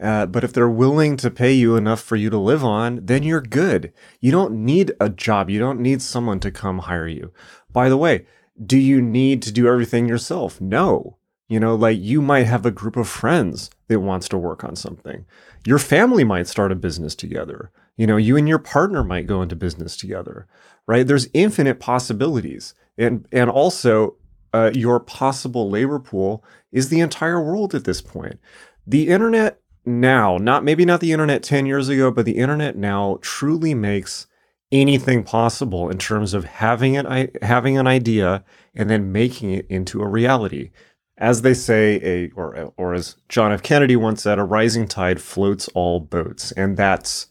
uh, 0.00 0.26
but 0.26 0.44
if 0.44 0.52
they're 0.52 0.68
willing 0.68 1.16
to 1.16 1.30
pay 1.30 1.52
you 1.52 1.76
enough 1.76 2.00
for 2.00 2.16
you 2.16 2.28
to 2.28 2.38
live 2.38 2.62
on, 2.62 3.00
then 3.02 3.22
you're 3.22 3.40
good. 3.40 3.92
You 4.20 4.30
don't 4.30 4.64
need 4.64 4.92
a 5.00 5.08
job. 5.08 5.48
You 5.48 5.58
don't 5.58 5.80
need 5.80 6.02
someone 6.02 6.40
to 6.40 6.50
come 6.50 6.80
hire 6.80 7.08
you. 7.08 7.32
By 7.72 7.88
the 7.88 7.96
way, 7.96 8.26
do 8.64 8.78
you 8.78 9.00
need 9.00 9.42
to 9.42 9.52
do 9.52 9.66
everything 9.66 10.06
yourself? 10.06 10.60
No. 10.60 11.16
You 11.48 11.60
know, 11.60 11.74
like 11.74 11.98
you 11.98 12.20
might 12.20 12.46
have 12.46 12.66
a 12.66 12.70
group 12.70 12.96
of 12.96 13.08
friends 13.08 13.70
that 13.88 14.00
wants 14.00 14.28
to 14.30 14.38
work 14.38 14.64
on 14.64 14.76
something. 14.76 15.24
Your 15.64 15.78
family 15.78 16.24
might 16.24 16.48
start 16.48 16.72
a 16.72 16.76
business 16.76 17.14
together. 17.14 17.70
You 17.96 18.06
know, 18.06 18.16
you 18.16 18.36
and 18.36 18.48
your 18.48 18.58
partner 18.58 19.02
might 19.02 19.26
go 19.26 19.40
into 19.40 19.56
business 19.56 19.96
together, 19.96 20.46
right? 20.86 21.06
There's 21.06 21.28
infinite 21.32 21.80
possibilities. 21.80 22.74
And 22.98 23.26
and 23.30 23.48
also 23.48 24.16
uh, 24.56 24.70
your 24.74 24.98
possible 24.98 25.68
labor 25.68 25.98
pool 25.98 26.42
is 26.72 26.88
the 26.88 27.00
entire 27.00 27.42
world 27.42 27.74
at 27.74 27.84
this 27.84 28.00
point. 28.00 28.38
The 28.86 29.08
internet 29.08 29.60
now, 29.84 30.38
not 30.38 30.64
maybe 30.64 30.84
not 30.84 31.00
the 31.00 31.12
internet 31.12 31.42
10 31.42 31.66
years 31.66 31.88
ago, 31.88 32.10
but 32.10 32.24
the 32.24 32.38
internet 32.38 32.76
now 32.76 33.18
truly 33.20 33.74
makes 33.74 34.26
anything 34.72 35.22
possible 35.22 35.90
in 35.90 35.98
terms 35.98 36.34
of 36.34 36.44
having 36.44 36.96
an 36.96 37.30
having 37.42 37.76
an 37.78 37.86
idea 37.86 38.44
and 38.74 38.88
then 38.88 39.12
making 39.12 39.52
it 39.52 39.66
into 39.68 40.00
a 40.00 40.08
reality. 40.08 40.70
As 41.18 41.42
they 41.42 41.54
say, 41.54 42.00
a 42.02 42.30
or 42.34 42.72
or 42.76 42.94
as 42.94 43.16
John 43.28 43.52
F. 43.52 43.62
Kennedy 43.62 43.96
once 43.96 44.22
said, 44.22 44.38
a 44.38 44.44
rising 44.44 44.88
tide 44.88 45.20
floats 45.20 45.68
all 45.74 46.00
boats, 46.00 46.50
and 46.52 46.76
that's 46.76 47.26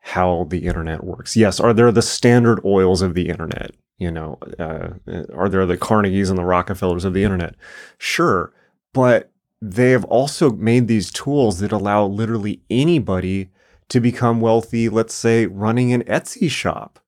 how 0.00 0.46
the 0.50 0.66
internet 0.66 1.02
works. 1.02 1.36
Yes, 1.36 1.60
are 1.60 1.72
there 1.72 1.92
the 1.92 2.02
standard 2.02 2.60
oils 2.64 3.02
of 3.02 3.14
the 3.14 3.28
internet? 3.28 3.72
You 3.98 4.12
know, 4.12 4.38
uh, 4.58 4.90
are 5.34 5.48
there 5.48 5.66
the 5.66 5.76
Carnegies 5.76 6.30
and 6.30 6.38
the 6.38 6.44
Rockefellers 6.44 7.04
of 7.04 7.14
the 7.14 7.24
internet? 7.24 7.56
Sure, 7.98 8.52
but 8.92 9.32
they 9.60 9.90
have 9.90 10.04
also 10.04 10.50
made 10.50 10.86
these 10.86 11.10
tools 11.10 11.58
that 11.58 11.72
allow 11.72 12.06
literally 12.06 12.62
anybody 12.70 13.50
to 13.88 14.00
become 14.00 14.40
wealthy. 14.40 14.88
Let's 14.88 15.14
say 15.14 15.46
running 15.46 15.92
an 15.92 16.04
Etsy 16.04 16.48
shop, 16.48 17.00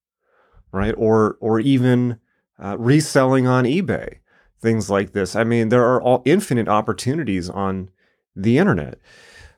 right, 0.72 0.94
or 0.96 1.36
or 1.40 1.60
even 1.60 2.18
uh, 2.62 2.76
reselling 2.76 3.46
on 3.46 3.64
eBay, 3.64 4.16
things 4.60 4.90
like 4.90 5.12
this. 5.12 5.36
I 5.36 5.44
mean, 5.44 5.68
there 5.68 5.84
are 5.84 6.02
all 6.02 6.22
infinite 6.24 6.68
opportunities 6.68 7.48
on 7.48 7.90
the 8.34 8.58
internet. 8.58 8.98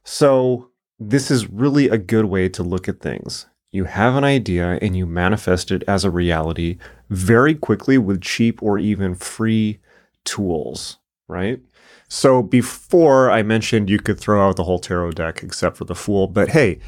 So 0.04 0.70
this 0.98 1.30
is 1.30 1.48
really 1.48 1.88
a 1.88 1.98
good 1.98 2.26
way 2.26 2.48
to 2.50 2.62
look 2.62 2.88
at 2.88 3.00
things. 3.00 3.46
You 3.72 3.84
have 3.84 4.16
an 4.16 4.22
idea 4.22 4.78
and 4.82 4.94
you 4.94 5.06
manifest 5.06 5.70
it 5.70 5.82
as 5.88 6.04
a 6.04 6.10
reality 6.10 6.76
very 7.08 7.54
quickly 7.54 7.96
with 7.96 8.20
cheap 8.20 8.62
or 8.62 8.78
even 8.78 9.14
free 9.14 9.80
tools, 10.24 10.98
right? 11.26 11.58
So 12.06 12.42
before 12.42 13.30
I 13.30 13.42
mentioned 13.42 13.88
you 13.88 13.98
could 13.98 14.20
throw 14.20 14.46
out 14.46 14.56
the 14.56 14.64
whole 14.64 14.78
tarot 14.78 15.12
deck 15.12 15.42
except 15.42 15.78
for 15.78 15.86
the 15.86 15.94
Fool, 15.94 16.26
but 16.26 16.50
hey, 16.50 16.80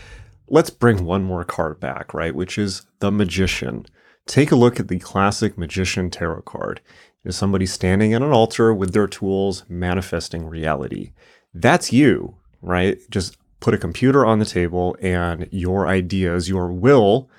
let's 0.49 0.69
bring 0.69 1.07
one 1.07 1.25
more 1.25 1.43
card 1.43 1.81
back, 1.81 2.13
right? 2.13 2.35
Which 2.35 2.59
is 2.59 2.87
the 2.99 3.11
Magician. 3.11 3.87
Take 4.27 4.53
a 4.53 4.57
look 4.57 4.79
at 4.79 4.89
the 4.89 4.99
classic 4.99 5.57
Magician 5.57 6.11
tarot 6.11 6.43
card. 6.43 6.83
Is 7.25 7.35
somebody 7.35 7.65
standing 7.65 8.13
at 8.13 8.21
an 8.21 8.33
altar 8.33 8.75
with 8.75 8.93
their 8.93 9.07
tools 9.07 9.65
manifesting 9.67 10.45
reality. 10.45 11.13
That's 11.55 11.91
you, 11.91 12.37
right? 12.61 12.99
Just 13.11 13.39
put 13.65 13.73
a 13.73 13.79
computer 13.79 14.27
on 14.27 14.39
the 14.39 14.45
table 14.45 14.95
and 15.01 15.49
your 15.51 15.89
ideas, 15.89 16.51
your 16.51 16.71
will, 16.71 17.31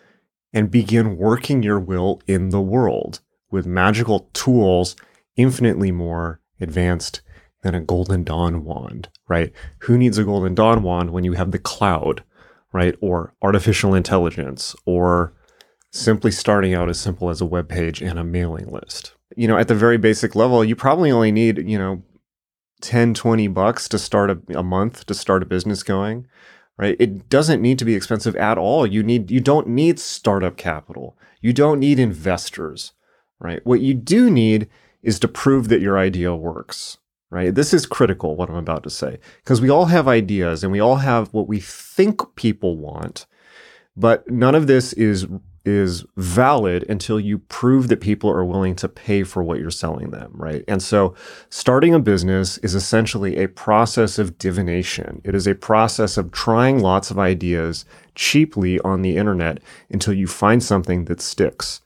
and 0.51 0.71
begin 0.71 1.17
working 1.17 1.61
your 1.61 1.79
will 1.79 2.19
in 2.25 2.49
the 2.49 2.59
world 2.59 3.19
with 3.51 3.67
magical 3.67 4.27
tools 4.33 4.95
infinitely 5.35 5.91
more 5.91 6.41
advanced 6.59 7.21
than 7.61 7.75
a 7.75 7.79
golden 7.79 8.23
dawn 8.23 8.63
wand, 8.63 9.07
right? 9.27 9.53
Who 9.81 9.99
needs 9.99 10.17
a 10.17 10.23
golden 10.23 10.55
dawn 10.55 10.81
wand 10.81 11.11
when 11.11 11.23
you 11.23 11.33
have 11.33 11.51
the 11.51 11.59
cloud, 11.59 12.23
right? 12.73 12.95
Or 13.01 13.35
artificial 13.43 13.93
intelligence, 13.93 14.75
or 14.83 15.31
simply 15.91 16.31
starting 16.31 16.73
out 16.73 16.89
as 16.89 16.99
simple 16.99 17.29
as 17.29 17.39
a 17.39 17.45
web 17.45 17.69
page 17.69 18.01
and 18.01 18.17
a 18.17 18.23
mailing 18.23 18.71
list. 18.71 19.13
You 19.35 19.47
know, 19.47 19.59
at 19.59 19.67
the 19.67 19.75
very 19.75 19.99
basic 19.99 20.33
level, 20.33 20.65
you 20.65 20.75
probably 20.75 21.11
only 21.11 21.31
need, 21.31 21.69
you 21.69 21.77
know, 21.77 22.01
10, 22.81 23.13
20 23.13 23.47
bucks 23.47 23.89
to 23.89 23.99
start 23.99 24.29
a, 24.29 24.39
a 24.57 24.63
month 24.63 25.05
to 25.05 25.13
start 25.13 25.43
a 25.43 25.45
business 25.45 25.83
going, 25.83 26.27
right? 26.77 26.95
It 26.99 27.29
doesn't 27.29 27.61
need 27.61 27.79
to 27.79 27.85
be 27.85 27.95
expensive 27.95 28.35
at 28.35 28.57
all. 28.57 28.85
You 28.85 29.03
need 29.03 29.31
you 29.31 29.39
don't 29.39 29.67
need 29.67 29.99
startup 29.99 30.57
capital. 30.57 31.17
You 31.41 31.53
don't 31.53 31.79
need 31.79 31.99
investors, 31.99 32.93
right? 33.39 33.65
What 33.65 33.81
you 33.81 33.93
do 33.93 34.29
need 34.29 34.67
is 35.01 35.19
to 35.19 35.27
prove 35.27 35.69
that 35.69 35.81
your 35.81 35.97
idea 35.97 36.35
works, 36.35 36.97
right? 37.29 37.53
This 37.53 37.73
is 37.73 37.85
critical 37.85 38.35
what 38.35 38.49
I'm 38.49 38.55
about 38.55 38.83
to 38.83 38.89
say 38.89 39.19
because 39.43 39.61
we 39.61 39.69
all 39.69 39.85
have 39.85 40.07
ideas 40.07 40.63
and 40.63 40.71
we 40.71 40.79
all 40.79 40.97
have 40.97 41.33
what 41.33 41.47
we 41.47 41.59
think 41.59 42.35
people 42.35 42.77
want, 42.77 43.25
but 43.95 44.29
none 44.29 44.55
of 44.55 44.67
this 44.67 44.93
is 44.93 45.27
is 45.65 46.05
valid 46.15 46.85
until 46.89 47.19
you 47.19 47.39
prove 47.39 47.87
that 47.87 48.01
people 48.01 48.29
are 48.29 48.45
willing 48.45 48.75
to 48.75 48.87
pay 48.87 49.23
for 49.23 49.43
what 49.43 49.59
you're 49.59 49.71
selling 49.71 50.11
them, 50.11 50.31
right? 50.35 50.63
And 50.67 50.81
so 50.81 51.15
starting 51.49 51.93
a 51.93 51.99
business 51.99 52.57
is 52.59 52.75
essentially 52.75 53.37
a 53.37 53.47
process 53.47 54.19
of 54.19 54.37
divination. 54.37 55.21
It 55.23 55.35
is 55.35 55.47
a 55.47 55.55
process 55.55 56.17
of 56.17 56.31
trying 56.31 56.79
lots 56.79 57.11
of 57.11 57.19
ideas 57.19 57.85
cheaply 58.13 58.79
on 58.81 59.01
the 59.01 59.17
internet 59.17 59.61
until 59.89 60.13
you 60.13 60.27
find 60.27 60.63
something 60.63 61.05
that 61.05 61.21
sticks 61.21 61.81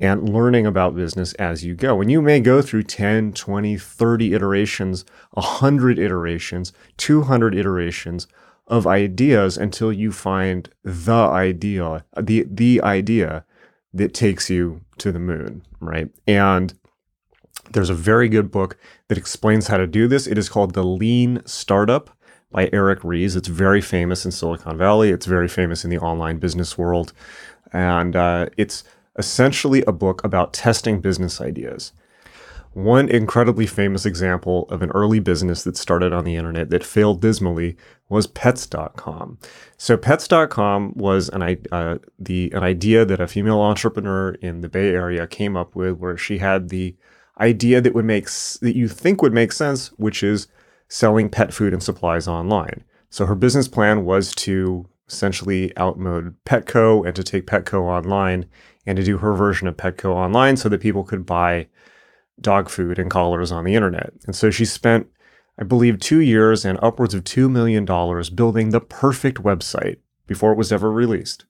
and 0.00 0.28
learning 0.28 0.66
about 0.66 0.94
business 0.96 1.34
as 1.34 1.64
you 1.64 1.74
go. 1.74 2.00
And 2.00 2.10
you 2.10 2.20
may 2.20 2.40
go 2.40 2.60
through 2.60 2.82
10, 2.84 3.32
20, 3.32 3.78
30 3.78 4.34
iterations, 4.34 5.04
100 5.32 5.98
iterations, 5.98 6.72
200 6.96 7.54
iterations 7.54 8.26
of 8.66 8.86
ideas 8.86 9.56
until 9.56 9.92
you 9.92 10.10
find 10.12 10.70
the 10.82 11.12
idea, 11.12 12.04
the 12.20 12.46
the 12.48 12.80
idea 12.82 13.44
that 13.92 14.14
takes 14.14 14.50
you 14.50 14.80
to 14.98 15.12
the 15.12 15.18
moon, 15.18 15.62
right? 15.80 16.08
And 16.26 16.74
there's 17.70 17.90
a 17.90 17.94
very 17.94 18.28
good 18.28 18.50
book 18.50 18.76
that 19.08 19.18
explains 19.18 19.68
how 19.68 19.76
to 19.76 19.86
do 19.86 20.08
this. 20.08 20.26
It 20.26 20.38
is 20.38 20.48
called 20.48 20.74
The 20.74 20.84
Lean 20.84 21.42
Startup 21.46 22.10
by 22.50 22.70
Eric 22.72 23.00
Ries. 23.02 23.36
It's 23.36 23.48
very 23.48 23.80
famous 23.80 24.24
in 24.24 24.30
Silicon 24.30 24.76
Valley. 24.78 25.10
It's 25.10 25.26
very 25.26 25.48
famous 25.48 25.84
in 25.84 25.90
the 25.90 25.98
online 25.98 26.38
business 26.38 26.76
world. 26.78 27.12
And 27.72 28.14
uh, 28.14 28.46
it's 28.56 28.84
essentially 29.16 29.82
a 29.86 29.92
book 29.92 30.22
about 30.24 30.52
testing 30.52 31.00
business 31.00 31.40
ideas. 31.40 31.92
One 32.74 33.08
incredibly 33.08 33.66
famous 33.66 34.04
example 34.04 34.66
of 34.68 34.82
an 34.82 34.90
early 34.90 35.20
business 35.20 35.62
that 35.62 35.76
started 35.76 36.12
on 36.12 36.24
the 36.24 36.34
internet 36.34 36.70
that 36.70 36.82
failed 36.82 37.20
dismally 37.20 37.76
was 38.08 38.26
Pets.com. 38.26 39.38
So 39.76 39.96
Pets.com 39.96 40.94
was 40.96 41.28
an 41.28 41.42
uh, 41.70 41.98
the 42.18 42.50
an 42.52 42.64
idea 42.64 43.04
that 43.04 43.20
a 43.20 43.28
female 43.28 43.60
entrepreneur 43.60 44.30
in 44.34 44.60
the 44.60 44.68
Bay 44.68 44.88
Area 44.88 45.28
came 45.28 45.56
up 45.56 45.76
with, 45.76 45.98
where 45.98 46.16
she 46.16 46.38
had 46.38 46.70
the 46.70 46.96
idea 47.40 47.80
that 47.80 47.94
would 47.94 48.04
make 48.04 48.26
that 48.26 48.74
you 48.74 48.88
think 48.88 49.22
would 49.22 49.32
make 49.32 49.52
sense, 49.52 49.88
which 49.92 50.24
is 50.24 50.48
selling 50.88 51.30
pet 51.30 51.54
food 51.54 51.72
and 51.72 51.82
supplies 51.82 52.26
online. 52.26 52.82
So 53.08 53.26
her 53.26 53.36
business 53.36 53.68
plan 53.68 54.04
was 54.04 54.34
to 54.34 54.88
essentially 55.08 55.70
outmode 55.76 56.34
Petco 56.44 57.06
and 57.06 57.14
to 57.14 57.22
take 57.22 57.46
Petco 57.46 57.82
online 57.82 58.46
and 58.84 58.96
to 58.96 59.04
do 59.04 59.18
her 59.18 59.32
version 59.32 59.68
of 59.68 59.76
Petco 59.76 60.06
online 60.06 60.56
so 60.56 60.68
that 60.68 60.80
people 60.80 61.04
could 61.04 61.24
buy 61.24 61.68
dog 62.40 62.68
food 62.68 62.98
and 62.98 63.10
collars 63.10 63.52
on 63.52 63.64
the 63.64 63.74
internet. 63.74 64.12
And 64.26 64.34
so 64.34 64.50
she 64.50 64.64
spent, 64.64 65.06
I 65.58 65.64
believe, 65.64 66.00
two 66.00 66.20
years 66.20 66.64
and 66.64 66.78
upwards 66.82 67.14
of 67.14 67.24
$2 67.24 67.50
million 67.50 67.84
building 68.34 68.70
the 68.70 68.80
perfect 68.80 69.38
website 69.42 69.98
before 70.26 70.52
it 70.52 70.58
was 70.58 70.72
ever 70.72 70.90
released. 70.90 71.44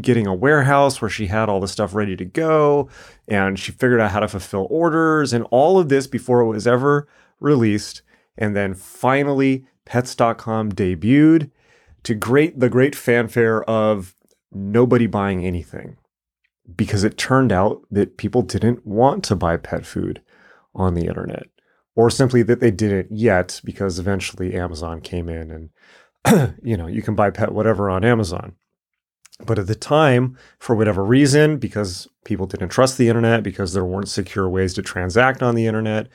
Getting 0.00 0.26
a 0.26 0.34
warehouse 0.34 1.02
where 1.02 1.10
she 1.10 1.26
had 1.26 1.48
all 1.48 1.60
the 1.60 1.68
stuff 1.68 1.94
ready 1.94 2.16
to 2.16 2.24
go, 2.24 2.88
and 3.28 3.58
she 3.58 3.72
figured 3.72 4.00
out 4.00 4.10
how 4.10 4.20
to 4.20 4.28
fulfill 4.28 4.66
orders 4.70 5.34
and 5.34 5.44
all 5.50 5.78
of 5.78 5.90
this 5.90 6.06
before 6.06 6.40
it 6.40 6.48
was 6.48 6.66
ever 6.66 7.06
released. 7.40 8.00
And 8.38 8.56
then 8.56 8.72
finally, 8.72 9.66
pets.com 9.84 10.72
debuted 10.72 11.50
to 12.04 12.14
great 12.14 12.58
the 12.58 12.70
great 12.70 12.96
fanfare 12.96 13.62
of 13.64 14.16
nobody 14.50 15.06
buying 15.06 15.44
anything 15.44 15.96
because 16.76 17.04
it 17.04 17.18
turned 17.18 17.52
out 17.52 17.82
that 17.90 18.16
people 18.16 18.42
didn't 18.42 18.86
want 18.86 19.24
to 19.24 19.36
buy 19.36 19.56
pet 19.56 19.84
food 19.84 20.22
on 20.74 20.94
the 20.94 21.06
internet, 21.06 21.46
or 21.94 22.10
simply 22.10 22.42
that 22.42 22.60
they 22.60 22.70
didn't 22.70 23.08
yet 23.10 23.60
because 23.64 23.98
eventually 23.98 24.54
Amazon 24.54 25.00
came 25.00 25.28
in 25.28 25.70
and 26.24 26.56
you 26.62 26.76
know 26.76 26.86
you 26.86 27.02
can 27.02 27.14
buy 27.14 27.30
pet 27.30 27.52
whatever 27.52 27.90
on 27.90 28.04
Amazon. 28.04 28.54
But 29.44 29.58
at 29.58 29.66
the 29.66 29.74
time, 29.74 30.38
for 30.58 30.76
whatever 30.76 31.04
reason, 31.04 31.58
because 31.58 32.06
people 32.24 32.46
didn't 32.46 32.68
trust 32.68 32.96
the 32.96 33.08
internet, 33.08 33.42
because 33.42 33.72
there 33.72 33.84
weren't 33.84 34.08
secure 34.08 34.48
ways 34.48 34.72
to 34.74 34.82
transact 34.82 35.42
on 35.42 35.54
the 35.54 35.66
internet, 35.66 36.08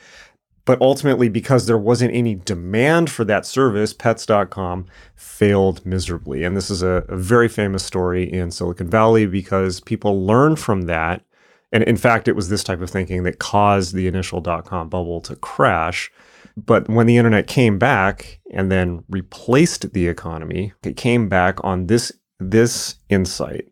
but 0.67 0.81
ultimately, 0.81 1.29
because 1.29 1.65
there 1.65 1.77
wasn't 1.77 2.13
any 2.13 2.35
demand 2.35 3.09
for 3.09 3.23
that 3.23 3.45
service, 3.45 3.93
pets.com 3.93 4.85
failed 5.15 5.83
miserably. 5.85 6.43
And 6.43 6.57
this 6.57 6.69
is 6.69 6.83
a, 6.83 7.05
a, 7.07 7.15
very 7.15 7.47
famous 7.47 7.85
story 7.85 8.29
in 8.29 8.51
Silicon 8.51 8.89
Valley 8.89 9.25
because 9.27 9.79
people 9.79 10.25
learned 10.25 10.59
from 10.59 10.81
that. 10.81 11.23
And 11.71 11.85
in 11.85 11.95
fact, 11.95 12.27
it 12.27 12.35
was 12.35 12.49
this 12.49 12.65
type 12.65 12.81
of 12.81 12.89
thinking 12.89 13.23
that 13.23 13.39
caused 13.39 13.95
the 13.95 14.07
initial 14.07 14.41
dot 14.41 14.65
com 14.65 14.89
bubble 14.89 15.21
to 15.21 15.37
crash. 15.37 16.11
But 16.57 16.89
when 16.89 17.07
the 17.07 17.15
internet 17.15 17.47
came 17.47 17.79
back 17.79 18.41
and 18.51 18.69
then 18.69 19.05
replaced 19.07 19.93
the 19.93 20.09
economy, 20.09 20.73
it 20.83 20.97
came 20.97 21.29
back 21.29 21.63
on 21.63 21.87
this, 21.87 22.11
this 22.41 22.95
insight, 23.07 23.69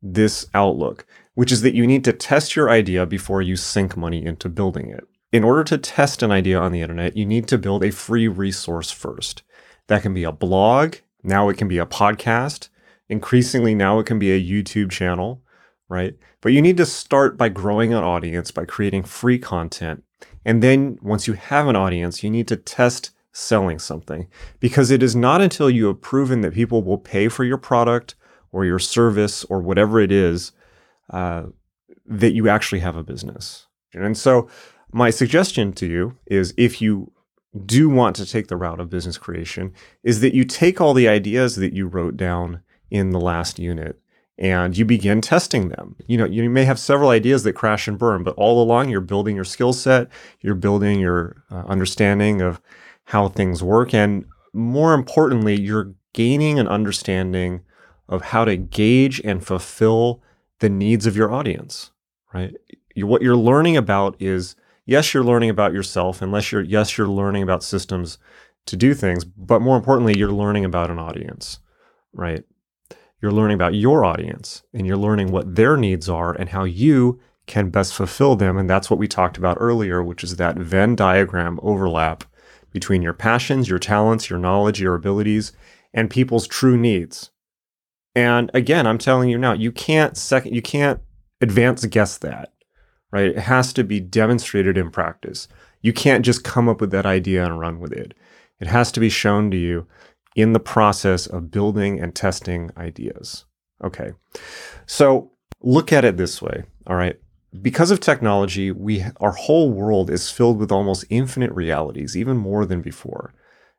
this 0.00 0.46
outlook, 0.54 1.04
which 1.34 1.52
is 1.52 1.60
that 1.60 1.74
you 1.74 1.86
need 1.86 2.04
to 2.04 2.14
test 2.14 2.56
your 2.56 2.70
idea 2.70 3.04
before 3.04 3.42
you 3.42 3.54
sink 3.54 3.98
money 3.98 4.24
into 4.24 4.48
building 4.48 4.88
it 4.88 5.06
in 5.32 5.44
order 5.44 5.64
to 5.64 5.78
test 5.78 6.22
an 6.22 6.30
idea 6.30 6.58
on 6.58 6.72
the 6.72 6.80
internet, 6.80 7.16
you 7.16 7.26
need 7.26 7.48
to 7.48 7.58
build 7.58 7.84
a 7.84 7.92
free 7.92 8.28
resource 8.28 8.90
first. 8.90 9.42
That 9.88 10.02
can 10.02 10.14
be 10.14 10.24
a 10.24 10.32
blog. 10.32 10.96
Now 11.22 11.48
it 11.48 11.58
can 11.58 11.68
be 11.68 11.78
a 11.78 11.86
podcast. 11.86 12.68
Increasingly, 13.08 13.74
now 13.74 13.98
it 13.98 14.06
can 14.06 14.18
be 14.18 14.32
a 14.32 14.42
YouTube 14.42 14.90
channel, 14.90 15.42
right? 15.88 16.14
But 16.40 16.52
you 16.52 16.62
need 16.62 16.76
to 16.76 16.86
start 16.86 17.36
by 17.36 17.48
growing 17.48 17.92
an 17.92 18.04
audience 18.04 18.50
by 18.50 18.64
creating 18.64 19.04
free 19.04 19.38
content. 19.38 20.04
And 20.44 20.62
then 20.62 20.98
once 21.02 21.26
you 21.26 21.34
have 21.34 21.66
an 21.66 21.76
audience, 21.76 22.22
you 22.22 22.30
need 22.30 22.48
to 22.48 22.56
test 22.56 23.10
selling 23.32 23.78
something 23.78 24.28
because 24.60 24.90
it 24.90 25.02
is 25.02 25.14
not 25.14 25.40
until 25.40 25.70
you 25.70 25.86
have 25.86 26.00
proven 26.00 26.40
that 26.40 26.54
people 26.54 26.82
will 26.82 26.98
pay 26.98 27.28
for 27.28 27.44
your 27.44 27.58
product 27.58 28.14
or 28.50 28.64
your 28.64 28.78
service 28.78 29.44
or 29.44 29.60
whatever 29.60 30.00
it 30.00 30.10
is 30.10 30.52
uh, 31.10 31.44
that 32.06 32.32
you 32.32 32.48
actually 32.48 32.80
have 32.80 32.96
a 32.96 33.02
business. 33.02 33.66
And 33.94 34.16
so 34.16 34.48
my 34.92 35.10
suggestion 35.10 35.72
to 35.74 35.86
you 35.86 36.16
is 36.26 36.54
if 36.56 36.80
you 36.80 37.12
do 37.64 37.88
want 37.88 38.16
to 38.16 38.26
take 38.26 38.48
the 38.48 38.56
route 38.56 38.80
of 38.80 38.90
business 38.90 39.18
creation, 39.18 39.72
is 40.02 40.20
that 40.20 40.34
you 40.34 40.44
take 40.44 40.80
all 40.80 40.94
the 40.94 41.08
ideas 41.08 41.56
that 41.56 41.72
you 41.72 41.86
wrote 41.86 42.16
down 42.16 42.62
in 42.90 43.10
the 43.10 43.20
last 43.20 43.58
unit 43.58 43.98
and 44.38 44.76
you 44.76 44.84
begin 44.84 45.20
testing 45.20 45.68
them. 45.68 45.96
You 46.06 46.18
know, 46.18 46.24
you 46.24 46.48
may 46.48 46.64
have 46.64 46.78
several 46.78 47.10
ideas 47.10 47.42
that 47.42 47.54
crash 47.54 47.88
and 47.88 47.98
burn, 47.98 48.22
but 48.22 48.36
all 48.36 48.62
along 48.62 48.88
you're 48.88 49.00
building 49.00 49.34
your 49.34 49.44
skill 49.44 49.72
set, 49.72 50.08
you're 50.40 50.54
building 50.54 51.00
your 51.00 51.42
uh, 51.50 51.64
understanding 51.66 52.40
of 52.40 52.60
how 53.04 53.28
things 53.28 53.62
work, 53.62 53.92
and 53.92 54.24
more 54.52 54.94
importantly, 54.94 55.58
you're 55.58 55.94
gaining 56.12 56.58
an 56.58 56.68
understanding 56.68 57.62
of 58.08 58.22
how 58.22 58.44
to 58.44 58.56
gauge 58.56 59.20
and 59.20 59.46
fulfill 59.46 60.22
the 60.60 60.68
needs 60.68 61.06
of 61.06 61.16
your 61.16 61.32
audience, 61.32 61.90
right? 62.32 62.54
What 62.96 63.22
you're 63.22 63.36
learning 63.36 63.76
about 63.76 64.16
is 64.18 64.56
yes, 64.88 65.12
you're 65.14 65.22
learning 65.22 65.50
about 65.50 65.72
yourself, 65.72 66.20
unless 66.20 66.50
you're 66.50 66.62
yes, 66.62 66.98
you're 66.98 67.06
learning 67.06 67.44
about 67.44 67.62
systems 67.62 68.18
to 68.66 68.76
do 68.76 68.94
things, 68.94 69.24
but 69.24 69.60
more 69.60 69.76
importantly, 69.76 70.18
you're 70.18 70.32
learning 70.32 70.64
about 70.64 70.90
an 70.90 70.98
audience, 70.98 71.60
right? 72.12 72.42
You're 73.22 73.32
learning 73.32 73.54
about 73.54 73.74
your 73.74 74.04
audience 74.04 74.62
and 74.72 74.86
you're 74.86 74.96
learning 74.96 75.30
what 75.30 75.54
their 75.54 75.76
needs 75.76 76.08
are 76.08 76.32
and 76.32 76.48
how 76.50 76.64
you 76.64 77.20
can 77.46 77.70
best 77.70 77.94
fulfill 77.94 78.36
them. 78.36 78.56
And 78.56 78.68
that's 78.68 78.90
what 78.90 78.98
we 78.98 79.08
talked 79.08 79.38
about 79.38 79.56
earlier, 79.60 80.02
which 80.02 80.24
is 80.24 80.36
that 80.36 80.56
Venn 80.56 80.94
diagram 80.96 81.58
overlap 81.62 82.24
between 82.70 83.02
your 83.02 83.14
passions, 83.14 83.68
your 83.68 83.78
talents, 83.78 84.28
your 84.28 84.38
knowledge, 84.38 84.80
your 84.80 84.94
abilities, 84.94 85.52
and 85.94 86.10
people's 86.10 86.46
true 86.46 86.76
needs. 86.76 87.30
And 88.14 88.50
again, 88.54 88.86
I'm 88.86 88.98
telling 88.98 89.30
you 89.30 89.38
now, 89.38 89.52
you 89.52 89.72
can't 89.72 90.16
second, 90.16 90.54
you 90.54 90.62
can't 90.62 91.00
advance 91.40 91.84
guess 91.86 92.18
that, 92.18 92.52
right? 93.10 93.26
It 93.26 93.38
has 93.38 93.72
to 93.74 93.84
be 93.84 94.00
demonstrated 94.00 94.76
in 94.76 94.90
practice. 94.90 95.48
You 95.80 95.92
can't 95.92 96.24
just 96.24 96.44
come 96.44 96.68
up 96.68 96.80
with 96.80 96.90
that 96.90 97.06
idea 97.06 97.44
and 97.44 97.58
run 97.58 97.80
with 97.80 97.92
it. 97.92 98.14
It 98.60 98.66
has 98.66 98.90
to 98.92 99.00
be 99.00 99.08
shown 99.08 99.50
to 99.50 99.56
you 99.56 99.86
in 100.34 100.52
the 100.52 100.60
process 100.60 101.26
of 101.26 101.50
building 101.50 102.00
and 102.00 102.14
testing 102.14 102.70
ideas. 102.76 103.44
Okay. 103.82 104.12
So 104.86 105.32
look 105.60 105.92
at 105.92 106.04
it 106.04 106.16
this 106.16 106.42
way. 106.42 106.64
All 106.86 106.96
right. 106.96 107.18
Because 107.62 107.90
of 107.90 108.00
technology, 108.00 108.70
we 108.70 109.04
our 109.20 109.32
whole 109.32 109.72
world 109.72 110.10
is 110.10 110.30
filled 110.30 110.58
with 110.58 110.70
almost 110.70 111.06
infinite 111.08 111.52
realities, 111.52 112.16
even 112.16 112.36
more 112.36 112.66
than 112.66 112.82
before. 112.82 113.32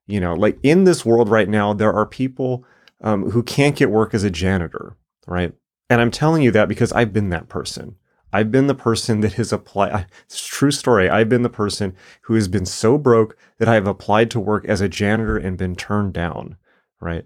You 0.07 0.19
know, 0.19 0.33
like 0.33 0.57
in 0.63 0.85
this 0.85 1.05
world 1.05 1.29
right 1.29 1.47
now, 1.47 1.73
there 1.73 1.93
are 1.93 2.05
people 2.05 2.65
um, 3.01 3.29
who 3.29 3.43
can't 3.43 3.75
get 3.75 3.91
work 3.91 4.13
as 4.13 4.23
a 4.23 4.31
janitor, 4.31 4.97
right? 5.27 5.53
And 5.89 6.01
I'm 6.01 6.11
telling 6.11 6.41
you 6.41 6.51
that 6.51 6.67
because 6.67 6.91
I've 6.91 7.13
been 7.13 7.29
that 7.29 7.47
person. 7.47 7.95
I've 8.31 8.51
been 8.51 8.67
the 8.67 8.75
person 8.75 9.21
that 9.21 9.33
has 9.33 9.51
applied. 9.51 10.05
It's 10.25 10.45
true 10.45 10.71
story. 10.71 11.09
I've 11.09 11.29
been 11.29 11.41
the 11.41 11.49
person 11.49 11.95
who 12.21 12.35
has 12.35 12.47
been 12.47 12.65
so 12.65 12.97
broke 12.97 13.37
that 13.57 13.67
I 13.67 13.73
have 13.73 13.87
applied 13.87 14.29
to 14.31 14.39
work 14.39 14.65
as 14.65 14.81
a 14.81 14.89
janitor 14.89 15.37
and 15.37 15.57
been 15.57 15.75
turned 15.75 16.13
down, 16.13 16.57
right? 17.01 17.25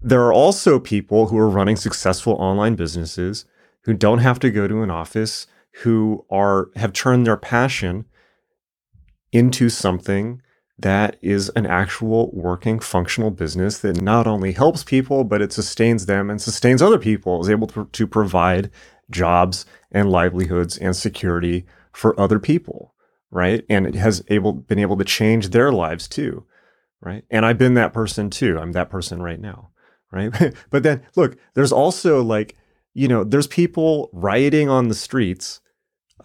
There 0.00 0.22
are 0.22 0.32
also 0.32 0.78
people 0.78 1.26
who 1.26 1.38
are 1.38 1.48
running 1.48 1.76
successful 1.76 2.34
online 2.34 2.76
businesses 2.76 3.44
who 3.82 3.94
don't 3.94 4.18
have 4.18 4.38
to 4.40 4.50
go 4.50 4.68
to 4.68 4.82
an 4.82 4.90
office, 4.90 5.46
who 5.82 6.24
are 6.30 6.70
have 6.76 6.92
turned 6.92 7.26
their 7.26 7.36
passion 7.36 8.04
into 9.32 9.68
something 9.68 10.40
that 10.78 11.16
is 11.20 11.48
an 11.50 11.66
actual 11.66 12.30
working 12.32 12.78
functional 12.78 13.30
business 13.30 13.78
that 13.78 14.00
not 14.00 14.26
only 14.26 14.52
helps 14.52 14.84
people 14.84 15.24
but 15.24 15.42
it 15.42 15.52
sustains 15.52 16.06
them 16.06 16.30
and 16.30 16.40
sustains 16.40 16.80
other 16.80 16.98
people 16.98 17.40
is 17.40 17.50
able 17.50 17.66
to, 17.66 17.86
to 17.86 18.06
provide 18.06 18.70
jobs 19.10 19.66
and 19.90 20.10
livelihoods 20.10 20.76
and 20.76 20.94
security 20.94 21.66
for 21.92 22.18
other 22.18 22.38
people, 22.38 22.94
right? 23.30 23.64
And 23.68 23.86
it 23.86 23.94
has 23.94 24.22
able 24.28 24.52
been 24.52 24.78
able 24.78 24.96
to 24.98 25.04
change 25.04 25.50
their 25.50 25.72
lives 25.72 26.08
too, 26.08 26.44
right? 27.00 27.24
And 27.30 27.44
I've 27.44 27.58
been 27.58 27.74
that 27.74 27.92
person 27.92 28.30
too. 28.30 28.58
I'm 28.58 28.72
that 28.72 28.90
person 28.90 29.22
right 29.22 29.40
now, 29.40 29.70
right? 30.12 30.32
but 30.70 30.82
then 30.82 31.02
look, 31.16 31.36
there's 31.54 31.72
also 31.72 32.22
like, 32.22 32.56
you 32.94 33.08
know, 33.08 33.24
there's 33.24 33.46
people 33.46 34.10
rioting 34.12 34.68
on 34.68 34.88
the 34.88 34.94
streets 34.94 35.60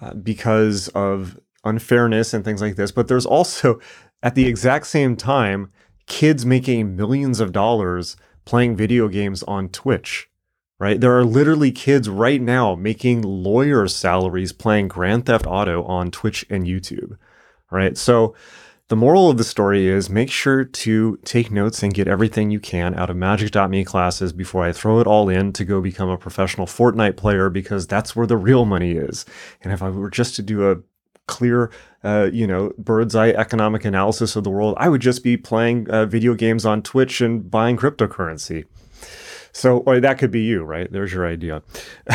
uh, 0.02 0.14
because 0.14 0.90
of 0.90 1.40
unfairness 1.64 2.34
and 2.34 2.44
things 2.44 2.62
like 2.62 2.76
this, 2.76 2.92
but 2.92 3.08
there's 3.08 3.26
also 3.26 3.80
at 4.22 4.36
the 4.36 4.48
exact 4.48 4.88
same 4.88 5.16
time 5.16 5.72
kids 6.06 6.46
making 6.46 6.96
millions 6.96 7.40
of 7.40 7.52
dollars 7.52 8.18
playing 8.46 8.76
video 8.76 9.08
games 9.08 9.44
on 9.44 9.70
Twitch 9.70 10.30
right? 10.84 11.00
There 11.00 11.18
are 11.18 11.24
literally 11.24 11.72
kids 11.72 12.10
right 12.10 12.42
now 12.42 12.76
making 12.76 13.22
lawyer 13.22 13.88
salaries 13.88 14.52
playing 14.52 14.90
Grand 14.90 15.26
Theft 15.26 15.46
Auto 15.48 15.82
on 15.86 16.12
Twitch 16.12 16.46
and 16.50 16.68
YouTube, 16.68 17.18
right? 17.72 17.98
So 17.98 18.36
the 18.90 18.98
moral 18.98 19.30
of 19.30 19.38
the 19.38 19.46
story 19.46 19.88
is 19.88 20.10
make 20.10 20.30
sure 20.30 20.66
to 20.66 21.18
take 21.24 21.50
notes 21.50 21.84
and 21.84 21.94
get 21.94 22.10
everything 22.10 22.52
you 22.52 22.60
can 22.60 22.96
out 22.96 23.10
of 23.10 23.16
magick.me 23.16 23.86
classes 23.86 24.34
before 24.34 24.66
I 24.66 24.74
throw 24.74 25.00
it 25.00 25.08
all 25.08 25.30
in 25.30 25.54
to 25.54 25.64
go 25.64 25.80
become 25.80 26.10
a 26.10 26.18
professional 26.18 26.68
Fortnite 26.68 27.16
player 27.16 27.50
because 27.50 27.88
that's 27.88 28.14
where 28.14 28.28
the 28.28 28.36
real 28.36 28.66
money 28.66 28.92
is. 28.92 29.26
And 29.62 29.72
if 29.72 29.82
I 29.82 29.90
were 29.90 30.10
just 30.10 30.36
to 30.36 30.42
do 30.42 30.70
a 30.70 30.82
clear, 31.28 31.72
uh, 32.04 32.30
you 32.34 32.46
know, 32.46 32.74
bird's 32.78 33.16
eye 33.16 33.30
economic 33.30 33.86
analysis 33.86 34.36
of 34.36 34.44
the 34.44 34.50
world, 34.50 34.76
I 34.78 34.90
would 34.90 35.02
just 35.02 35.24
be 35.24 35.38
playing 35.38 35.90
uh, 35.90 36.08
video 36.08 36.34
games 36.34 36.66
on 36.66 36.82
Twitch 36.82 37.22
and 37.22 37.50
buying 37.50 37.78
cryptocurrency. 37.78 38.66
So, 39.54 39.78
or 39.80 40.00
that 40.00 40.18
could 40.18 40.32
be 40.32 40.42
you, 40.42 40.64
right? 40.64 40.92
There's 40.92 41.14
your 41.14 41.28
idea. 41.28 41.62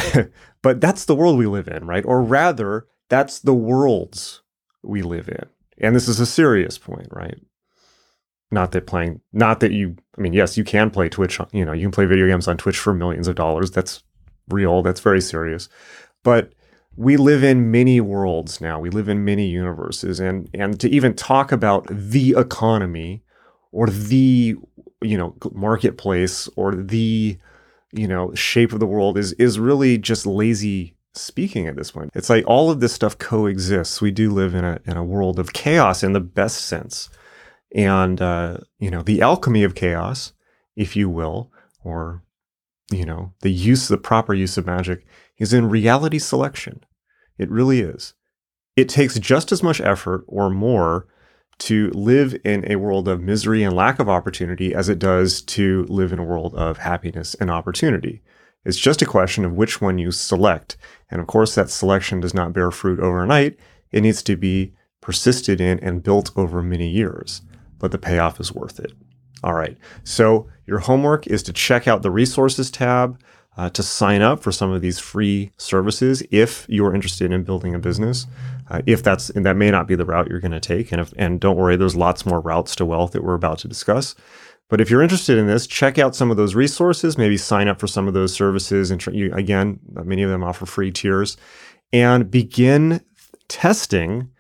but 0.63 0.81
that's 0.81 1.05
the 1.05 1.15
world 1.15 1.39
we 1.39 1.47
live 1.47 1.69
in, 1.69 1.87
right? 1.87 2.05
Or 2.05 2.21
rather, 2.21 2.87
that's 3.09 3.39
the 3.39 3.55
worlds 3.55 4.43
we 4.83 5.03
live 5.03 5.29
in. 5.29 5.47
And 5.81 5.95
this 5.95 6.09
is 6.09 6.19
a 6.19 6.27
serious 6.27 6.79
point, 6.79 7.09
right? 7.11 7.39
Not 8.51 8.73
that 8.73 8.87
playing, 8.87 9.21
not 9.33 9.61
that 9.61 9.73
you, 9.73 9.97
I 10.17 10.21
mean, 10.21 10.33
yes, 10.33 10.57
you 10.57 10.65
can 10.65 10.91
play 10.91 11.09
Twitch, 11.09 11.39
you 11.53 11.65
know, 11.65 11.73
you 11.73 11.83
can 11.83 11.93
play 11.93 12.07
video 12.07 12.27
games 12.27 12.49
on 12.49 12.57
Twitch 12.57 12.79
for 12.79 12.93
millions 12.93 13.29
of 13.29 13.37
dollars. 13.37 13.71
That's 13.71 14.03
real, 14.49 14.83
that's 14.83 15.01
very 15.01 15.21
serious. 15.21 15.69
But 16.25 16.53
we 16.97 17.17
live 17.17 17.45
in 17.45 17.71
many 17.71 18.01
worlds 18.01 18.61
now. 18.61 18.81
We 18.81 18.91
live 18.91 19.09
in 19.09 19.25
many 19.25 19.47
universes. 19.47 20.19
And, 20.19 20.49
and 20.53 20.81
to 20.81 20.89
even 20.89 21.15
talk 21.15 21.53
about 21.53 21.87
the 21.89 22.35
economy 22.37 23.23
or 23.71 23.87
the 23.87 24.57
you 25.03 25.17
know 25.17 25.35
marketplace 25.53 26.49
or 26.57 26.75
the 26.75 27.39
you 27.93 28.09
know 28.09 28.35
shape 28.35 28.73
of 28.73 28.81
the 28.81 28.87
world 28.87 29.17
is 29.17 29.33
is 29.35 29.59
really 29.59 29.99
just 29.99 30.27
lazy 30.27 30.97
speaking 31.15 31.67
at 31.67 31.77
this 31.77 31.91
point. 31.91 32.11
It's 32.15 32.31
like 32.31 32.45
all 32.47 32.71
of 32.71 32.81
this 32.81 32.93
stuff 32.93 33.19
coexists. 33.19 34.01
We 34.01 34.11
do 34.11 34.31
live 34.31 34.55
in 34.55 34.65
a 34.65 34.81
in 34.85 34.97
a 34.97 35.05
world 35.05 35.39
of 35.39 35.53
chaos 35.53 36.03
in 36.03 36.13
the 36.13 36.21
best 36.21 36.67
sense, 36.67 37.11
and 37.75 38.21
uh, 38.21 38.59
you 38.79 38.91
know 38.91 39.03
the 39.03 39.23
alchemy 39.23 39.65
of 39.65 39.75
chaos, 39.75 40.33
if 40.77 40.97
you 40.97 41.09
will, 41.09 41.53
or 41.85 42.23
you 42.91 43.05
know 43.05 43.35
the 43.41 43.53
use, 43.53 43.89
the 43.89 43.99
proper 43.99 44.35
use 44.35 44.57
of 44.57 44.67
magic 44.67 45.07
is 45.39 45.53
in 45.53 45.69
reality 45.69 46.19
selection. 46.19 46.85
It 47.39 47.51
really 47.51 47.81
is. 47.81 48.15
It 48.77 48.89
takes 48.89 49.19
just 49.19 49.53
as 49.53 49.63
much 49.63 49.81
effort 49.81 50.25
or 50.27 50.51
more 50.51 51.07
to 51.59 51.91
live 51.91 52.37
in 52.45 52.71
a 52.71 52.77
world 52.77 53.09
of 53.09 53.21
misery 53.21 53.63
and 53.63 53.75
lack 53.75 53.99
of 53.99 54.09
opportunity 54.09 54.75
as 54.75 54.89
it 54.89 54.99
does 54.99 55.43
to 55.43 55.85
live 55.89 56.13
in 56.13 56.19
a 56.19 56.25
world 56.25 56.55
of 56.55 56.79
happiness 56.79 57.35
and 57.35 57.51
opportunity. 57.51 58.23
It's 58.65 58.79
just 58.79 59.03
a 59.03 59.07
question 59.07 59.45
of 59.45 59.53
which 59.53 59.81
one 59.81 59.99
you 59.99 60.11
select. 60.11 60.77
And 61.11 61.21
of 61.21 61.27
course, 61.27 61.55
that 61.55 61.71
selection 61.71 62.21
does 62.21 62.35
not 62.35 62.53
bear 62.53 62.71
fruit 62.71 63.01
overnight. 63.01 63.59
It 63.91 64.03
needs 64.03 64.23
to 64.25 64.37
be 64.37 64.75
persisted 65.01 65.61
in 65.61 65.79
and 65.81 66.03
built 66.03 66.31
over 66.37 66.63
many 66.63 66.89
years, 66.89 67.43
but 67.79 67.93
the 67.93 67.99
payoff 67.99 68.41
is 68.41 68.53
worth 68.53 68.79
it. 68.79 68.93
All 69.43 69.55
right. 69.55 69.77
So 70.05 70.49
your 70.67 70.81
homework 70.81 71.27
is 71.27 71.43
to 71.45 71.53
check 71.53 71.89
out 71.89 72.03
the 72.03 72.11
resources 72.11 72.71
tab 72.71 73.21
uh, 73.59 73.69
to 73.71 73.83
sign 73.83 74.23
up 74.23 74.41
for 74.41 74.53
some 74.53 74.71
of 74.71 74.81
these 74.81 75.01
free 75.01 75.51
services 75.57 76.23
if 76.31 76.65
you 76.69 76.87
are 76.87 76.95
interested 76.95 77.33
in 77.33 77.43
building 77.43 77.75
a 77.75 77.79
business. 77.79 78.27
Uh, 78.71 78.81
if 78.87 79.03
that's 79.03 79.31
and 79.31 79.45
that 79.45 79.57
may 79.57 79.71
not 79.71 79.89
be 79.89 79.97
the 79.97 80.05
route 80.05 80.29
you're 80.29 80.41
going 80.41 80.53
to 80.53 80.61
take, 80.61 80.93
and 80.93 81.01
if, 81.01 81.13
and 81.17 81.41
don't 81.41 81.57
worry, 81.57 81.77
there's 81.77 81.97
lots 81.97 82.25
more 82.25 82.41
routes 82.41 82.77
to 82.77 82.87
wealth 82.87 83.13
that 83.13 83.25
we're 83.25 83.35
about 83.35 83.59
to 83.59 83.69
discuss. 83.69 84.15
But 84.69 84.81
if 84.81 84.91
you're 84.91 85.03
interested 85.03 85.39
in 85.39 85.47
this, 85.47 85.67
check 85.67 85.99
out 85.99 86.15
some 86.15 86.31
of 86.31 86.37
those 86.37 86.55
resources. 86.55 87.19
Maybe 87.19 87.37
sign 87.37 87.69
up 87.69 87.81
for 87.81 87.87
some 87.87 88.07
of 88.07 88.15
those 88.15 88.33
services, 88.33 88.91
and 88.91 89.01
tr- 89.01 89.11
you, 89.11 89.33
again, 89.35 89.81
many 90.05 90.23
of 90.23 90.31
them 90.31 90.45
offer 90.45 90.67
free 90.67 90.93
tiers, 90.93 91.37
and 91.93 92.31
begin 92.31 93.01
testing 93.49 94.31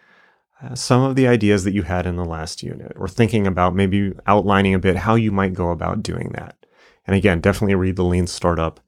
uh, 0.63 0.75
some 0.75 1.03
of 1.03 1.17
the 1.17 1.27
ideas 1.27 1.65
that 1.65 1.73
you 1.73 1.83
had 1.83 2.07
in 2.07 2.17
the 2.17 2.25
last 2.25 2.63
unit, 2.63 2.93
or 2.97 3.09
thinking 3.09 3.47
about 3.47 3.75
maybe 3.75 4.13
outlining 4.27 4.75
a 4.75 4.79
bit 4.79 4.97
how 4.97 5.17
you 5.17 5.33
might 5.33 5.55
go 5.55 5.71
about 5.71 6.03
doing 6.03 6.31
that. 6.35 6.55
And 7.07 7.17
again, 7.17 7.41
definitely 7.41 7.75
read 7.75 7.97
the 7.97 8.05
Lean 8.05 8.27
Startup 8.27 8.79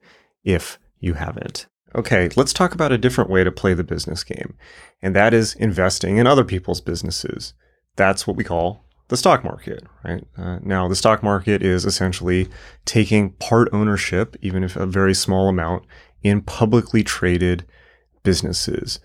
if 0.44 0.78
you 0.98 1.14
haven't. 1.14 1.66
Okay, 1.94 2.28
let's 2.36 2.52
talk 2.52 2.72
about 2.72 2.92
a 2.92 2.98
different 2.98 3.30
way 3.30 3.42
to 3.42 3.50
play 3.50 3.74
the 3.74 3.82
business 3.82 4.22
game, 4.22 4.54
and 5.02 5.14
that 5.16 5.34
is 5.34 5.54
investing 5.54 6.18
in 6.18 6.26
other 6.26 6.44
people's 6.44 6.80
businesses. 6.80 7.52
That's 7.96 8.26
what 8.26 8.36
we 8.36 8.44
call 8.44 8.84
the 9.08 9.16
stock 9.16 9.42
market, 9.42 9.82
right? 10.04 10.24
Uh, 10.38 10.60
now, 10.62 10.86
the 10.86 10.94
stock 10.94 11.20
market 11.20 11.62
is 11.62 11.84
essentially 11.84 12.48
taking 12.84 13.30
part 13.32 13.68
ownership, 13.72 14.36
even 14.40 14.62
if 14.62 14.76
a 14.76 14.86
very 14.86 15.14
small 15.14 15.48
amount, 15.48 15.84
in 16.22 16.42
publicly 16.42 17.02
traded 17.02 17.66
businesses. 18.22 19.00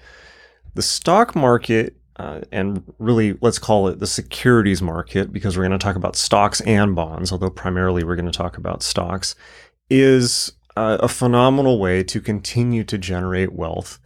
The 0.75 0.83
stock 0.83 1.35
market, 1.35 1.97
uh, 2.17 2.41
and 2.51 2.83
really 2.99 3.35
let's 3.41 3.57
call 3.57 3.87
it 3.87 3.99
the 3.99 4.05
securities 4.05 4.81
market, 4.81 5.33
because 5.33 5.57
we're 5.57 5.63
going 5.67 5.77
to 5.77 5.83
talk 5.83 5.95
about 5.95 6.15
stocks 6.15 6.61
and 6.61 6.95
bonds, 6.95 7.31
although 7.31 7.49
primarily 7.49 8.03
we're 8.03 8.15
going 8.15 8.31
to 8.31 8.31
talk 8.31 8.57
about 8.57 8.83
stocks, 8.83 9.33
is 9.89 10.51
uh, 10.75 10.97
a 10.99 11.07
phenomenal 11.07 11.79
way 11.79 12.03
to 12.03 12.19
continue 12.19 12.83
to 12.83 12.97
generate 12.97 13.53
wealth 13.53 13.99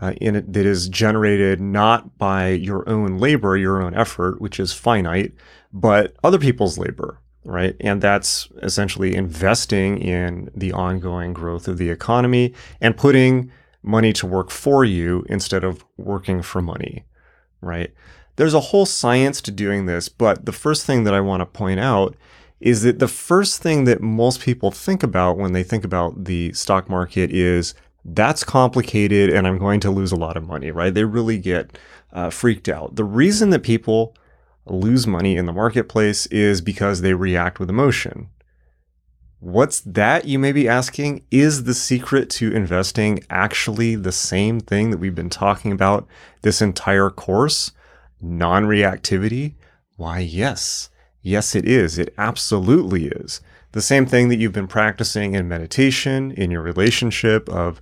uh, 0.00 0.12
in 0.20 0.36
it 0.36 0.52
that 0.52 0.66
is 0.66 0.88
generated 0.88 1.60
not 1.60 2.18
by 2.18 2.48
your 2.48 2.88
own 2.88 3.18
labor, 3.18 3.56
your 3.56 3.80
own 3.80 3.94
effort, 3.94 4.40
which 4.40 4.58
is 4.58 4.72
finite, 4.72 5.32
but 5.72 6.14
other 6.24 6.38
people's 6.38 6.78
labor, 6.78 7.20
right? 7.44 7.76
And 7.80 8.00
that's 8.00 8.48
essentially 8.62 9.14
investing 9.14 9.98
in 9.98 10.50
the 10.54 10.72
ongoing 10.72 11.32
growth 11.32 11.68
of 11.68 11.78
the 11.78 11.90
economy 11.90 12.54
and 12.80 12.96
putting 12.96 13.50
money 13.82 14.12
to 14.14 14.26
work 14.26 14.50
for 14.50 14.84
you 14.84 15.24
instead 15.28 15.62
of 15.62 15.84
working 15.96 16.42
for 16.42 16.62
money, 16.62 17.04
right? 17.60 17.92
There's 18.36 18.54
a 18.54 18.60
whole 18.60 18.86
science 18.86 19.40
to 19.42 19.50
doing 19.50 19.86
this, 19.86 20.08
but 20.08 20.44
the 20.44 20.52
first 20.52 20.86
thing 20.86 21.04
that 21.04 21.14
I 21.14 21.20
want 21.20 21.40
to 21.40 21.46
point 21.46 21.78
out 21.78 22.16
is 22.64 22.80
that 22.80 22.98
the 22.98 23.06
first 23.06 23.60
thing 23.60 23.84
that 23.84 24.00
most 24.00 24.40
people 24.40 24.70
think 24.70 25.02
about 25.02 25.36
when 25.36 25.52
they 25.52 25.62
think 25.62 25.84
about 25.84 26.24
the 26.24 26.50
stock 26.54 26.88
market 26.88 27.30
is 27.30 27.74
that's 28.06 28.42
complicated 28.42 29.28
and 29.28 29.46
I'm 29.46 29.58
going 29.58 29.80
to 29.80 29.90
lose 29.90 30.12
a 30.12 30.16
lot 30.16 30.38
of 30.38 30.48
money, 30.48 30.70
right? 30.70 30.92
They 30.92 31.04
really 31.04 31.36
get 31.36 31.78
uh, 32.14 32.30
freaked 32.30 32.70
out. 32.70 32.96
The 32.96 33.04
reason 33.04 33.50
that 33.50 33.62
people 33.62 34.16
lose 34.64 35.06
money 35.06 35.36
in 35.36 35.44
the 35.44 35.52
marketplace 35.52 36.24
is 36.28 36.62
because 36.62 37.02
they 37.02 37.12
react 37.12 37.60
with 37.60 37.68
emotion. 37.68 38.30
What's 39.40 39.80
that, 39.80 40.24
you 40.24 40.38
may 40.38 40.52
be 40.52 40.66
asking? 40.66 41.22
Is 41.30 41.64
the 41.64 41.74
secret 41.74 42.30
to 42.30 42.50
investing 42.50 43.22
actually 43.28 43.94
the 43.94 44.10
same 44.10 44.58
thing 44.58 44.90
that 44.90 44.96
we've 44.96 45.14
been 45.14 45.28
talking 45.28 45.70
about 45.70 46.06
this 46.40 46.62
entire 46.62 47.10
course? 47.10 47.72
Non 48.22 48.64
reactivity? 48.64 49.56
Why, 49.96 50.20
yes. 50.20 50.88
Yes, 51.24 51.54
it 51.54 51.66
is. 51.66 51.98
It 51.98 52.12
absolutely 52.18 53.06
is 53.06 53.40
the 53.72 53.82
same 53.82 54.04
thing 54.04 54.28
that 54.28 54.36
you've 54.36 54.52
been 54.52 54.68
practicing 54.68 55.34
in 55.34 55.48
meditation, 55.48 56.30
in 56.30 56.50
your 56.50 56.60
relationship 56.60 57.48
of 57.48 57.80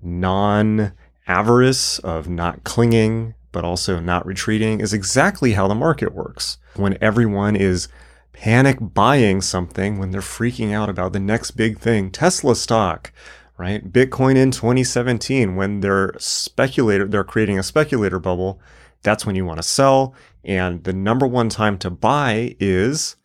non 0.00 0.92
avarice, 1.26 1.98
of 1.98 2.28
not 2.28 2.62
clinging, 2.62 3.34
but 3.50 3.64
also 3.64 3.98
not 3.98 4.24
retreating, 4.24 4.80
is 4.80 4.94
exactly 4.94 5.52
how 5.52 5.66
the 5.66 5.74
market 5.74 6.14
works. 6.14 6.56
When 6.76 6.96
everyone 7.00 7.56
is 7.56 7.88
panic 8.32 8.78
buying 8.80 9.40
something, 9.40 9.98
when 9.98 10.12
they're 10.12 10.20
freaking 10.20 10.72
out 10.72 10.88
about 10.88 11.12
the 11.12 11.20
next 11.20 11.50
big 11.52 11.80
thing, 11.80 12.12
Tesla 12.12 12.54
stock, 12.54 13.12
right? 13.58 13.92
Bitcoin 13.92 14.36
in 14.36 14.52
2017, 14.52 15.56
when 15.56 15.80
they're 15.80 16.14
speculator, 16.18 17.08
they're 17.08 17.24
creating 17.24 17.58
a 17.58 17.64
speculator 17.64 18.20
bubble, 18.20 18.60
that's 19.02 19.26
when 19.26 19.36
you 19.36 19.44
want 19.44 19.58
to 19.58 19.62
sell. 19.62 20.14
And 20.44 20.84
the 20.84 20.92
number 20.92 21.26
one 21.26 21.48
time 21.48 21.78
to 21.78 21.90
buy 21.90 22.56
is 22.60 23.16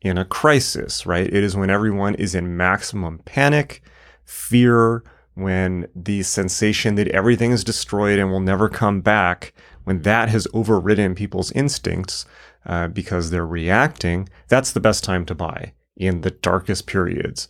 in 0.00 0.18
a 0.18 0.24
crisis, 0.24 1.06
right? 1.06 1.26
It 1.26 1.44
is 1.44 1.56
when 1.56 1.70
everyone 1.70 2.14
is 2.16 2.34
in 2.34 2.56
maximum 2.56 3.20
panic, 3.24 3.82
fear, 4.24 5.02
when 5.34 5.88
the 5.94 6.22
sensation 6.22 6.94
that 6.94 7.08
everything 7.08 7.50
is 7.50 7.64
destroyed 7.64 8.18
and 8.18 8.30
will 8.30 8.40
never 8.40 8.68
come 8.68 9.00
back, 9.00 9.52
when 9.84 10.02
that 10.02 10.28
has 10.28 10.46
overridden 10.54 11.14
people's 11.14 11.52
instincts 11.52 12.24
uh, 12.66 12.88
because 12.88 13.30
they're 13.30 13.46
reacting, 13.46 14.28
that's 14.48 14.72
the 14.72 14.80
best 14.80 15.04
time 15.04 15.24
to 15.26 15.34
buy 15.34 15.72
in 15.96 16.22
the 16.22 16.30
darkest 16.30 16.86
periods. 16.86 17.48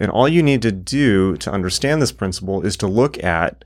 And 0.00 0.10
all 0.10 0.28
you 0.28 0.42
need 0.42 0.62
to 0.62 0.72
do 0.72 1.36
to 1.38 1.50
understand 1.50 2.02
this 2.02 2.12
principle 2.12 2.64
is 2.64 2.76
to 2.78 2.86
look 2.86 3.22
at 3.22 3.64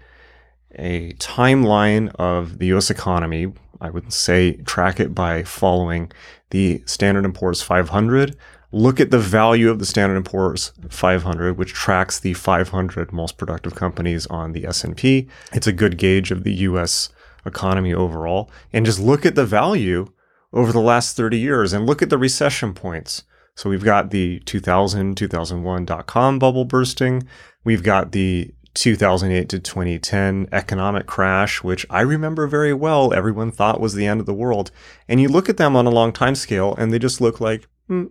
a 0.74 1.12
timeline 1.14 2.14
of 2.16 2.58
the 2.58 2.66
US 2.74 2.90
economy. 2.90 3.52
I 3.82 3.90
would 3.90 4.12
say 4.12 4.54
track 4.58 5.00
it 5.00 5.14
by 5.14 5.42
following 5.42 6.12
the 6.50 6.82
Standard 6.86 7.34
& 7.34 7.34
Poor's 7.34 7.62
500. 7.62 8.36
Look 8.70 9.00
at 9.00 9.10
the 9.10 9.18
value 9.18 9.70
of 9.70 9.80
the 9.80 9.84
Standard 9.84 10.24
& 10.24 10.24
Poor's 10.24 10.72
500, 10.88 11.58
which 11.58 11.74
tracks 11.74 12.20
the 12.20 12.32
500 12.32 13.12
most 13.12 13.36
productive 13.36 13.74
companies 13.74 14.26
on 14.28 14.52
the 14.52 14.64
S&P. 14.66 15.28
It's 15.52 15.66
a 15.66 15.72
good 15.72 15.98
gauge 15.98 16.30
of 16.30 16.44
the 16.44 16.54
US 16.54 17.10
economy 17.44 17.92
overall. 17.92 18.50
And 18.72 18.86
just 18.86 19.00
look 19.00 19.26
at 19.26 19.34
the 19.34 19.44
value 19.44 20.06
over 20.52 20.70
the 20.70 20.80
last 20.80 21.16
30 21.16 21.38
years 21.38 21.72
and 21.72 21.84
look 21.84 22.02
at 22.02 22.08
the 22.08 22.18
recession 22.18 22.72
points. 22.74 23.24
So 23.56 23.68
we've 23.68 23.84
got 23.84 24.10
the 24.10 24.38
2000, 24.40 25.16
2001 25.16 25.84
dot 25.84 26.06
com 26.06 26.38
bubble 26.38 26.64
bursting. 26.64 27.26
We've 27.64 27.82
got 27.82 28.12
the 28.12 28.54
2008 28.74 29.48
to 29.50 29.58
2010 29.58 30.48
economic 30.50 31.06
crash, 31.06 31.62
which 31.62 31.84
I 31.90 32.00
remember 32.00 32.46
very 32.46 32.72
well, 32.72 33.12
everyone 33.12 33.50
thought 33.50 33.80
was 33.80 33.94
the 33.94 34.06
end 34.06 34.20
of 34.20 34.26
the 34.26 34.34
world. 34.34 34.70
And 35.08 35.20
you 35.20 35.28
look 35.28 35.48
at 35.48 35.58
them 35.58 35.76
on 35.76 35.86
a 35.86 35.90
long 35.90 36.12
time 36.12 36.34
scale 36.34 36.74
and 36.76 36.92
they 36.92 36.98
just 36.98 37.20
look 37.20 37.40
like 37.40 37.68
mm, 37.88 38.10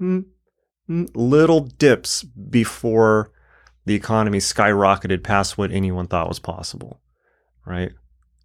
mm, 0.00 0.24
mm, 0.88 1.10
little 1.14 1.60
dips 1.60 2.22
before 2.22 3.32
the 3.84 3.94
economy 3.94 4.38
skyrocketed 4.38 5.22
past 5.22 5.58
what 5.58 5.72
anyone 5.72 6.06
thought 6.06 6.28
was 6.28 6.38
possible, 6.38 7.00
right? 7.66 7.92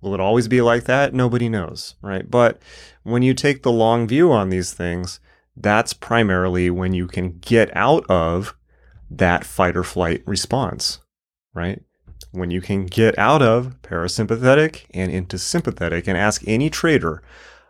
Will 0.02 0.14
it 0.14 0.20
always 0.20 0.48
be 0.48 0.62
like 0.62 0.86
that? 0.86 1.14
Nobody 1.14 1.48
knows, 1.48 1.96
right? 2.02 2.30
But 2.30 2.62
when 3.04 3.22
you 3.22 3.34
take 3.34 3.64
the 3.64 3.72
long 3.72 4.08
view 4.08 4.32
on 4.32 4.50
these 4.50 4.74
things, 4.74 5.20
that's 5.56 5.94
primarily 5.94 6.70
when 6.70 6.94
you 6.94 7.06
can 7.08 7.38
get 7.40 7.76
out 7.76 8.10
of 8.10 8.56
that 9.12 9.44
fight 9.44 9.76
or 9.76 9.84
flight 9.84 10.24
response 10.26 11.00
right? 11.54 11.82
When 12.32 12.52
you 12.52 12.62
can 12.62 12.86
get 12.86 13.18
out 13.18 13.42
of 13.42 13.82
parasympathetic 13.82 14.86
and 14.94 15.12
into 15.12 15.38
sympathetic 15.38 16.08
and 16.08 16.18
ask 16.18 16.44
any 16.46 16.70
trader 16.70 17.22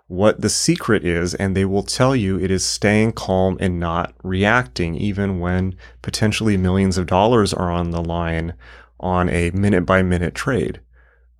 what 0.07 0.41
the 0.41 0.49
secret 0.49 1.05
is, 1.05 1.35
and 1.35 1.55
they 1.55 1.65
will 1.65 1.83
tell 1.83 2.15
you 2.15 2.39
it 2.39 2.49
is 2.49 2.65
staying 2.65 3.11
calm 3.11 3.57
and 3.59 3.79
not 3.79 4.15
reacting, 4.23 4.95
even 4.95 5.39
when 5.39 5.75
potentially 6.01 6.57
millions 6.57 6.97
of 6.97 7.05
dollars 7.05 7.53
are 7.53 7.71
on 7.71 7.91
the 7.91 8.01
line 8.01 8.53
on 8.99 9.29
a 9.29 9.51
minute 9.51 9.85
by 9.85 10.01
minute 10.01 10.33
trade, 10.33 10.81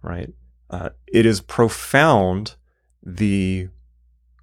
right? 0.04 0.32
Uh, 0.70 0.90
it 1.08 1.26
is 1.26 1.42
profound 1.42 2.56
the 3.04 3.68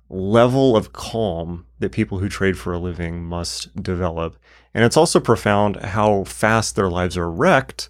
level 0.09 0.77
of 0.77 0.93
calm 0.93 1.67
that 1.79 1.93
people 1.93 2.19
who 2.19 2.29
trade 2.29 2.59
for 2.59 2.73
a 2.73 2.79
living 2.79 3.25
must 3.25 3.81
develop. 3.81 4.37
And 4.75 4.85
it's 4.85 4.97
also 4.97 5.21
profound 5.21 5.77
how 5.77 6.25
fast 6.25 6.77
their 6.77 6.91
lives 6.91 7.17
are 7.17 7.31
wrecked 7.31 7.89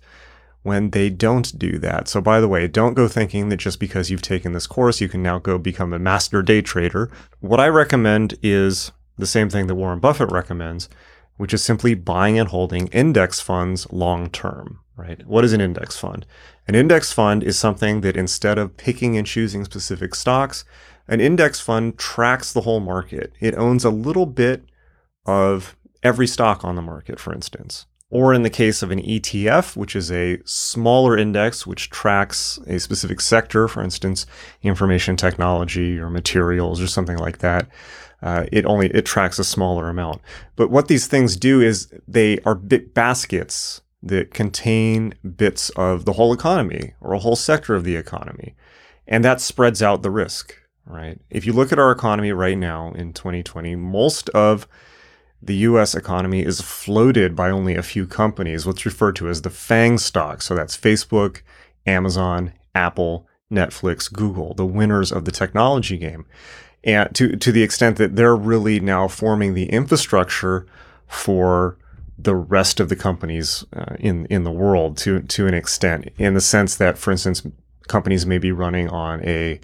when 0.62 0.90
they 0.90 1.10
don't 1.10 1.56
do 1.58 1.78
that. 1.78 2.08
So, 2.08 2.20
by 2.20 2.40
the 2.40 2.48
way, 2.48 2.66
don't 2.66 2.94
go 2.94 3.06
thinking 3.06 3.48
that 3.50 3.58
just 3.58 3.78
because 3.78 4.10
you've 4.10 4.22
taken 4.22 4.52
this 4.52 4.66
course, 4.66 5.00
you 5.00 5.08
can 5.08 5.22
now 5.22 5.38
go 5.38 5.58
become 5.58 5.92
a 5.92 5.98
master 5.98 6.42
day 6.42 6.60
trader. 6.60 7.10
What 7.40 7.60
I 7.60 7.68
recommend 7.68 8.34
is 8.42 8.90
the 9.16 9.26
same 9.26 9.48
thing 9.48 9.68
that 9.68 9.76
Warren 9.76 10.00
Buffett 10.00 10.32
recommends, 10.32 10.88
which 11.36 11.54
is 11.54 11.62
simply 11.62 11.94
buying 11.94 12.38
and 12.38 12.48
holding 12.48 12.88
index 12.88 13.40
funds 13.40 13.86
long 13.92 14.28
term, 14.28 14.80
right? 14.96 15.24
What 15.26 15.44
is 15.44 15.52
an 15.52 15.60
index 15.60 15.96
fund? 15.96 16.26
An 16.66 16.74
index 16.74 17.12
fund 17.12 17.44
is 17.44 17.56
something 17.56 18.00
that 18.00 18.16
instead 18.16 18.58
of 18.58 18.76
picking 18.76 19.16
and 19.16 19.26
choosing 19.26 19.64
specific 19.64 20.16
stocks, 20.16 20.64
an 21.06 21.20
index 21.20 21.60
fund 21.60 21.96
tracks 21.96 22.52
the 22.52 22.62
whole 22.62 22.80
market. 22.80 23.32
It 23.38 23.54
owns 23.54 23.84
a 23.84 23.90
little 23.90 24.26
bit 24.26 24.64
of 25.24 25.75
every 26.06 26.26
stock 26.26 26.64
on 26.64 26.76
the 26.76 26.82
market, 26.82 27.18
for 27.18 27.34
instance. 27.34 27.86
Or 28.08 28.32
in 28.32 28.42
the 28.42 28.50
case 28.50 28.82
of 28.82 28.92
an 28.92 29.02
ETF, 29.02 29.76
which 29.76 29.96
is 29.96 30.12
a 30.12 30.38
smaller 30.44 31.18
index 31.18 31.66
which 31.66 31.90
tracks 31.90 32.58
a 32.68 32.78
specific 32.78 33.20
sector, 33.20 33.66
for 33.66 33.82
instance, 33.82 34.26
information 34.62 35.16
technology 35.16 35.98
or 35.98 36.08
materials 36.08 36.80
or 36.80 36.86
something 36.86 37.18
like 37.18 37.38
that, 37.38 37.68
uh, 38.22 38.46
it 38.52 38.64
only 38.64 38.86
it 38.90 39.04
tracks 39.04 39.40
a 39.40 39.44
smaller 39.44 39.88
amount. 39.88 40.22
But 40.54 40.70
what 40.70 40.86
these 40.86 41.08
things 41.08 41.36
do 41.36 41.60
is 41.60 41.92
they 42.06 42.38
are 42.46 42.54
bit 42.54 42.94
baskets 42.94 43.82
that 44.02 44.32
contain 44.32 45.14
bits 45.36 45.70
of 45.70 46.04
the 46.04 46.12
whole 46.12 46.32
economy 46.32 46.94
or 47.00 47.12
a 47.12 47.18
whole 47.18 47.36
sector 47.36 47.74
of 47.74 47.82
the 47.82 47.96
economy, 47.96 48.54
and 49.08 49.24
that 49.24 49.40
spreads 49.40 49.82
out 49.82 50.02
the 50.02 50.12
risk 50.12 50.54
right? 50.86 51.18
If 51.30 51.44
you 51.44 51.52
look 51.52 51.72
at 51.72 51.78
our 51.78 51.90
economy 51.90 52.32
right 52.32 52.56
now 52.56 52.92
in 52.92 53.12
2020, 53.12 53.76
most 53.76 54.28
of 54.30 54.66
the 55.42 55.56
US 55.56 55.94
economy 55.94 56.44
is 56.44 56.60
floated 56.60 57.36
by 57.36 57.50
only 57.50 57.74
a 57.74 57.82
few 57.82 58.06
companies, 58.06 58.66
what's 58.66 58.86
referred 58.86 59.16
to 59.16 59.28
as 59.28 59.42
the 59.42 59.50
FANG 59.50 59.98
stocks. 59.98 60.46
So 60.46 60.54
that's 60.54 60.76
Facebook, 60.76 61.42
Amazon, 61.86 62.52
Apple, 62.74 63.26
Netflix, 63.50 64.12
Google, 64.12 64.54
the 64.54 64.66
winners 64.66 65.12
of 65.12 65.24
the 65.24 65.30
technology 65.30 65.98
game. 65.98 66.26
And 66.82 67.14
to, 67.14 67.36
to 67.36 67.52
the 67.52 67.62
extent 67.62 67.96
that 67.96 68.16
they're 68.16 68.36
really 68.36 68.80
now 68.80 69.08
forming 69.08 69.54
the 69.54 69.68
infrastructure 69.70 70.66
for 71.06 71.76
the 72.18 72.34
rest 72.34 72.80
of 72.80 72.88
the 72.88 72.96
companies 72.96 73.64
uh, 73.74 73.96
in 73.98 74.26
in 74.26 74.44
the 74.44 74.50
world 74.50 74.96
to 74.96 75.20
to 75.20 75.46
an 75.46 75.54
extent 75.54 76.08
in 76.16 76.34
the 76.34 76.40
sense 76.40 76.76
that 76.76 76.96
for 76.96 77.10
instance 77.10 77.46
companies 77.88 78.24
may 78.24 78.38
be 78.38 78.50
running 78.50 78.88
on 78.88 79.22
a 79.22 79.60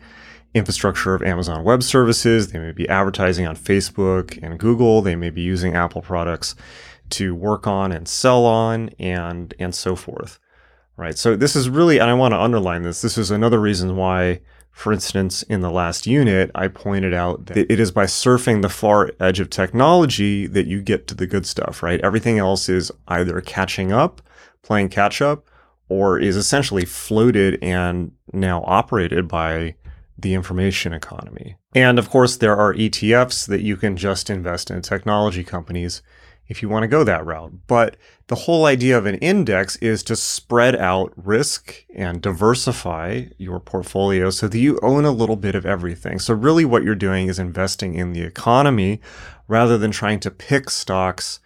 infrastructure 0.54 1.14
of 1.14 1.22
Amazon 1.22 1.64
Web 1.64 1.82
Services. 1.82 2.48
They 2.52 2.58
may 2.58 2.72
be 2.72 2.88
advertising 2.88 3.46
on 3.46 3.56
Facebook 3.56 4.38
and 4.42 4.58
Google. 4.58 5.02
They 5.02 5.16
may 5.16 5.30
be 5.30 5.42
using 5.42 5.74
Apple 5.74 6.02
products 6.02 6.54
to 7.10 7.34
work 7.34 7.66
on 7.66 7.92
and 7.92 8.06
sell 8.08 8.44
on 8.44 8.90
and 8.98 9.54
and 9.58 9.74
so 9.74 9.96
forth. 9.96 10.38
Right. 10.96 11.16
So 11.16 11.36
this 11.36 11.56
is 11.56 11.68
really 11.68 11.98
and 11.98 12.10
I 12.10 12.14
want 12.14 12.32
to 12.32 12.40
underline 12.40 12.82
this. 12.82 13.00
This 13.02 13.16
is 13.16 13.30
another 13.30 13.60
reason 13.60 13.96
why 13.96 14.40
For 14.72 14.92
instance, 14.92 15.42
in 15.44 15.60
the 15.60 15.70
last 15.70 16.06
unit, 16.06 16.50
I 16.54 16.66
pointed 16.68 17.12
out 17.12 17.46
that 17.46 17.70
it 17.70 17.78
is 17.78 17.90
by 17.90 18.06
surfing 18.06 18.62
the 18.62 18.70
far 18.70 19.12
edge 19.20 19.38
of 19.38 19.50
technology 19.50 20.46
that 20.46 20.66
you 20.66 20.80
get 20.80 21.06
to 21.08 21.14
the 21.14 21.26
good 21.26 21.46
stuff, 21.46 21.82
right? 21.82 22.00
Everything 22.00 22.38
else 22.38 22.70
is 22.70 22.90
either 23.06 23.40
catching 23.42 23.92
up, 23.92 24.22
playing 24.62 24.88
catch 24.88 25.20
up, 25.20 25.46
or 25.90 26.18
is 26.18 26.36
essentially 26.36 26.86
floated 26.86 27.62
and 27.62 28.12
now 28.32 28.64
operated 28.66 29.28
by 29.28 29.74
the 30.18 30.34
information 30.34 30.92
economy. 30.92 31.56
And 31.74 31.98
of 31.98 32.10
course, 32.10 32.36
there 32.36 32.56
are 32.56 32.74
ETFs 32.74 33.46
that 33.46 33.62
you 33.62 33.76
can 33.76 33.96
just 33.96 34.30
invest 34.30 34.70
in 34.70 34.82
technology 34.82 35.44
companies 35.44 36.02
if 36.48 36.62
you 36.62 36.68
want 36.68 36.82
to 36.82 36.88
go 36.88 37.02
that 37.04 37.24
route. 37.24 37.52
But 37.66 37.96
the 38.26 38.34
whole 38.34 38.66
idea 38.66 38.96
of 38.96 39.06
an 39.06 39.16
index 39.16 39.76
is 39.76 40.02
to 40.04 40.16
spread 40.16 40.76
out 40.76 41.12
risk 41.16 41.84
and 41.94 42.20
diversify 42.20 43.24
your 43.38 43.58
portfolio 43.58 44.30
so 44.30 44.48
that 44.48 44.58
you 44.58 44.78
own 44.82 45.04
a 45.04 45.10
little 45.10 45.36
bit 45.36 45.54
of 45.54 45.66
everything. 45.66 46.18
So, 46.18 46.34
really, 46.34 46.64
what 46.64 46.84
you're 46.84 46.94
doing 46.94 47.28
is 47.28 47.38
investing 47.38 47.94
in 47.94 48.12
the 48.12 48.22
economy 48.22 49.00
rather 49.48 49.78
than 49.78 49.90
trying 49.90 50.20
to 50.20 50.30
pick 50.30 50.70
stocks, 50.70 51.40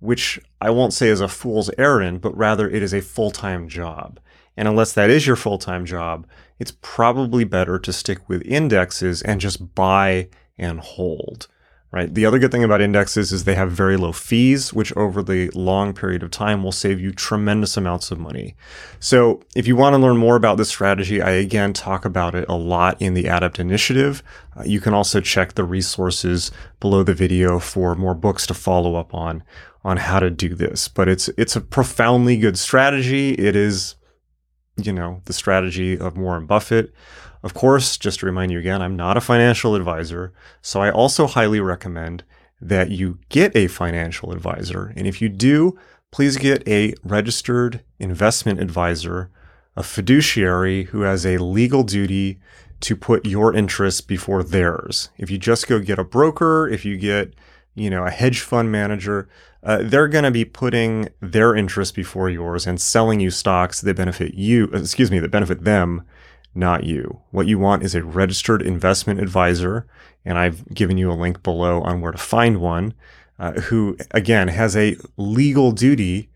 which 0.00 0.40
I 0.60 0.70
won't 0.70 0.92
say 0.92 1.08
is 1.08 1.20
a 1.20 1.28
fool's 1.28 1.70
errand, 1.78 2.20
but 2.20 2.36
rather 2.36 2.68
it 2.68 2.82
is 2.82 2.92
a 2.92 3.00
full 3.00 3.30
time 3.30 3.68
job. 3.68 4.18
And 4.56 4.68
unless 4.68 4.92
that 4.92 5.10
is 5.10 5.26
your 5.26 5.36
full 5.36 5.58
time 5.58 5.86
job, 5.86 6.26
it's 6.58 6.74
probably 6.82 7.44
better 7.44 7.78
to 7.78 7.92
stick 7.92 8.28
with 8.28 8.42
indexes 8.42 9.22
and 9.22 9.40
just 9.40 9.74
buy 9.74 10.28
and 10.58 10.80
hold. 10.80 11.48
Right. 11.92 12.14
The 12.14 12.24
other 12.24 12.38
good 12.38 12.52
thing 12.52 12.62
about 12.62 12.80
indexes 12.80 13.32
is 13.32 13.42
they 13.42 13.56
have 13.56 13.72
very 13.72 13.96
low 13.96 14.12
fees, 14.12 14.72
which 14.72 14.96
over 14.96 15.24
the 15.24 15.50
long 15.56 15.92
period 15.92 16.22
of 16.22 16.30
time 16.30 16.62
will 16.62 16.70
save 16.70 17.00
you 17.00 17.10
tremendous 17.10 17.76
amounts 17.76 18.12
of 18.12 18.20
money. 18.20 18.54
So 19.00 19.42
if 19.56 19.66
you 19.66 19.74
want 19.74 19.94
to 19.94 19.98
learn 19.98 20.16
more 20.16 20.36
about 20.36 20.56
this 20.56 20.68
strategy, 20.68 21.20
I 21.20 21.30
again 21.30 21.72
talk 21.72 22.04
about 22.04 22.36
it 22.36 22.48
a 22.48 22.54
lot 22.54 23.02
in 23.02 23.14
the 23.14 23.26
Adept 23.26 23.58
Initiative. 23.58 24.22
Uh, 24.56 24.62
you 24.64 24.80
can 24.80 24.94
also 24.94 25.20
check 25.20 25.54
the 25.54 25.64
resources 25.64 26.52
below 26.78 27.02
the 27.02 27.12
video 27.12 27.58
for 27.58 27.96
more 27.96 28.14
books 28.14 28.46
to 28.46 28.54
follow 28.54 28.94
up 28.94 29.12
on 29.12 29.42
on 29.82 29.96
how 29.96 30.20
to 30.20 30.30
do 30.30 30.54
this. 30.54 30.86
But 30.86 31.08
it's 31.08 31.26
it's 31.30 31.56
a 31.56 31.60
profoundly 31.60 32.36
good 32.36 32.56
strategy. 32.56 33.32
It 33.32 33.56
is 33.56 33.96
you 34.76 34.92
know, 34.92 35.20
the 35.24 35.32
strategy 35.32 35.98
of 35.98 36.16
Warren 36.16 36.46
Buffett. 36.46 36.92
Of 37.42 37.54
course, 37.54 37.96
just 37.96 38.20
to 38.20 38.26
remind 38.26 38.52
you 38.52 38.58
again, 38.58 38.82
I'm 38.82 38.96
not 38.96 39.16
a 39.16 39.20
financial 39.20 39.74
advisor. 39.74 40.32
So 40.60 40.80
I 40.80 40.90
also 40.90 41.26
highly 41.26 41.60
recommend 41.60 42.24
that 42.60 42.90
you 42.90 43.18
get 43.30 43.56
a 43.56 43.66
financial 43.66 44.32
advisor. 44.32 44.92
And 44.96 45.06
if 45.06 45.22
you 45.22 45.28
do, 45.28 45.78
please 46.10 46.36
get 46.36 46.66
a 46.68 46.94
registered 47.02 47.82
investment 47.98 48.60
advisor, 48.60 49.30
a 49.76 49.82
fiduciary 49.82 50.84
who 50.84 51.02
has 51.02 51.24
a 51.24 51.38
legal 51.38 51.82
duty 51.82 52.38
to 52.80 52.96
put 52.96 53.26
your 53.26 53.54
interests 53.54 54.00
before 54.00 54.42
theirs. 54.42 55.10
If 55.16 55.30
you 55.30 55.38
just 55.38 55.68
go 55.68 55.78
get 55.78 55.98
a 55.98 56.04
broker, 56.04 56.68
if 56.68 56.84
you 56.84 56.96
get, 56.96 57.34
you 57.74 57.90
know, 57.90 58.04
a 58.04 58.10
hedge 58.10 58.40
fund 58.40 58.72
manager, 58.72 59.28
uh, 59.62 59.78
they're 59.82 60.08
going 60.08 60.24
to 60.24 60.30
be 60.30 60.44
putting 60.44 61.08
their 61.20 61.54
interest 61.54 61.94
before 61.94 62.30
yours 62.30 62.66
and 62.66 62.80
selling 62.80 63.20
you 63.20 63.30
stocks 63.30 63.80
that 63.80 63.96
benefit 63.96 64.34
you, 64.34 64.64
excuse 64.72 65.10
me, 65.10 65.18
that 65.18 65.30
benefit 65.30 65.64
them, 65.64 66.02
not 66.54 66.84
you. 66.84 67.20
What 67.30 67.46
you 67.46 67.58
want 67.58 67.82
is 67.82 67.94
a 67.94 68.02
registered 68.02 68.62
investment 68.62 69.20
advisor. 69.20 69.86
And 70.24 70.38
I've 70.38 70.66
given 70.74 70.98
you 70.98 71.10
a 71.10 71.14
link 71.14 71.42
below 71.42 71.82
on 71.82 72.00
where 72.00 72.12
to 72.12 72.18
find 72.18 72.60
one, 72.60 72.94
uh, 73.38 73.52
who 73.52 73.96
again 74.12 74.48
has 74.48 74.76
a 74.76 74.96
legal 75.16 75.72
duty 75.72 76.30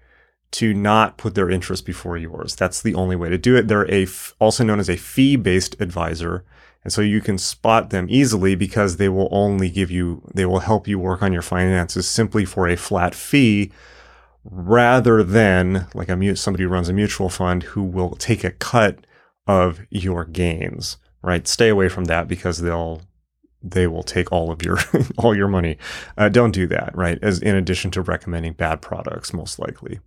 to 0.53 0.73
not 0.73 1.19
put 1.19 1.35
their 1.35 1.51
interest 1.51 1.85
before 1.85 2.17
yours. 2.17 2.55
That's 2.55 2.81
the 2.81 2.95
only 2.95 3.17
way 3.17 3.29
to 3.29 3.37
do 3.37 3.57
it. 3.57 3.69
They're 3.69 3.91
a 3.91 4.05
f- 4.05 4.35
also 4.39 4.63
known 4.63 4.79
as 4.79 4.89
a 4.89 4.97
fee 4.97 5.37
based 5.37 5.81
advisor. 5.81 6.45
And 6.85 6.93
so 6.93 7.01
you 7.01 7.23
can 7.23 7.39
spot 7.39 7.91
them 7.91 8.07
easily 8.11 8.55
because 8.55 8.99
they 8.99 9.09
will 9.09 9.29
only 9.31 9.71
give 9.71 9.91
you, 9.91 10.23
they 10.35 10.45
will 10.45 10.61
help 10.61 10.87
you 10.87 10.99
work 10.99 11.23
on 11.23 11.33
your 11.33 11.43
finances 11.43 12.07
simply 12.07 12.45
for 12.45 12.69
a 12.69 12.77
flat 12.77 13.15
fee 13.15 13.73
rather 14.45 15.23
than 15.23 15.87
like 15.95 16.11
a 16.11 16.37
somebody 16.37 16.65
who 16.65 16.69
runs 16.71 16.91
a 16.91 16.93
mutual 16.93 17.31
fund 17.31 17.63
who 17.63 17.83
will 17.83 18.15
take 18.17 18.45
a 18.45 18.51
cut 18.51 19.07
of 19.47 19.81
your 19.91 20.27
gains, 20.27 20.99
right? 21.23 21.49
Stay 21.49 21.71
away 21.71 21.89
from 21.89 22.05
that 22.05 22.29
because 22.29 22.59
they'll, 22.59 23.01
they 23.63 23.87
will 23.87 24.03
take 24.03 24.31
all 24.31 24.51
of 24.53 24.63
your, 24.63 24.77
all 25.17 25.35
your 25.35 25.49
money. 25.49 25.79
Uh, 26.19 26.29
don't 26.29 26.53
do 26.53 26.67
that, 26.67 26.95
right? 26.95 27.19
As 27.23 27.41
in 27.41 27.57
addition 27.57 27.91
to 27.93 28.03
recommending 28.03 28.53
bad 28.53 28.83
products, 28.83 29.33
most 29.33 29.59
likely. 29.59 30.01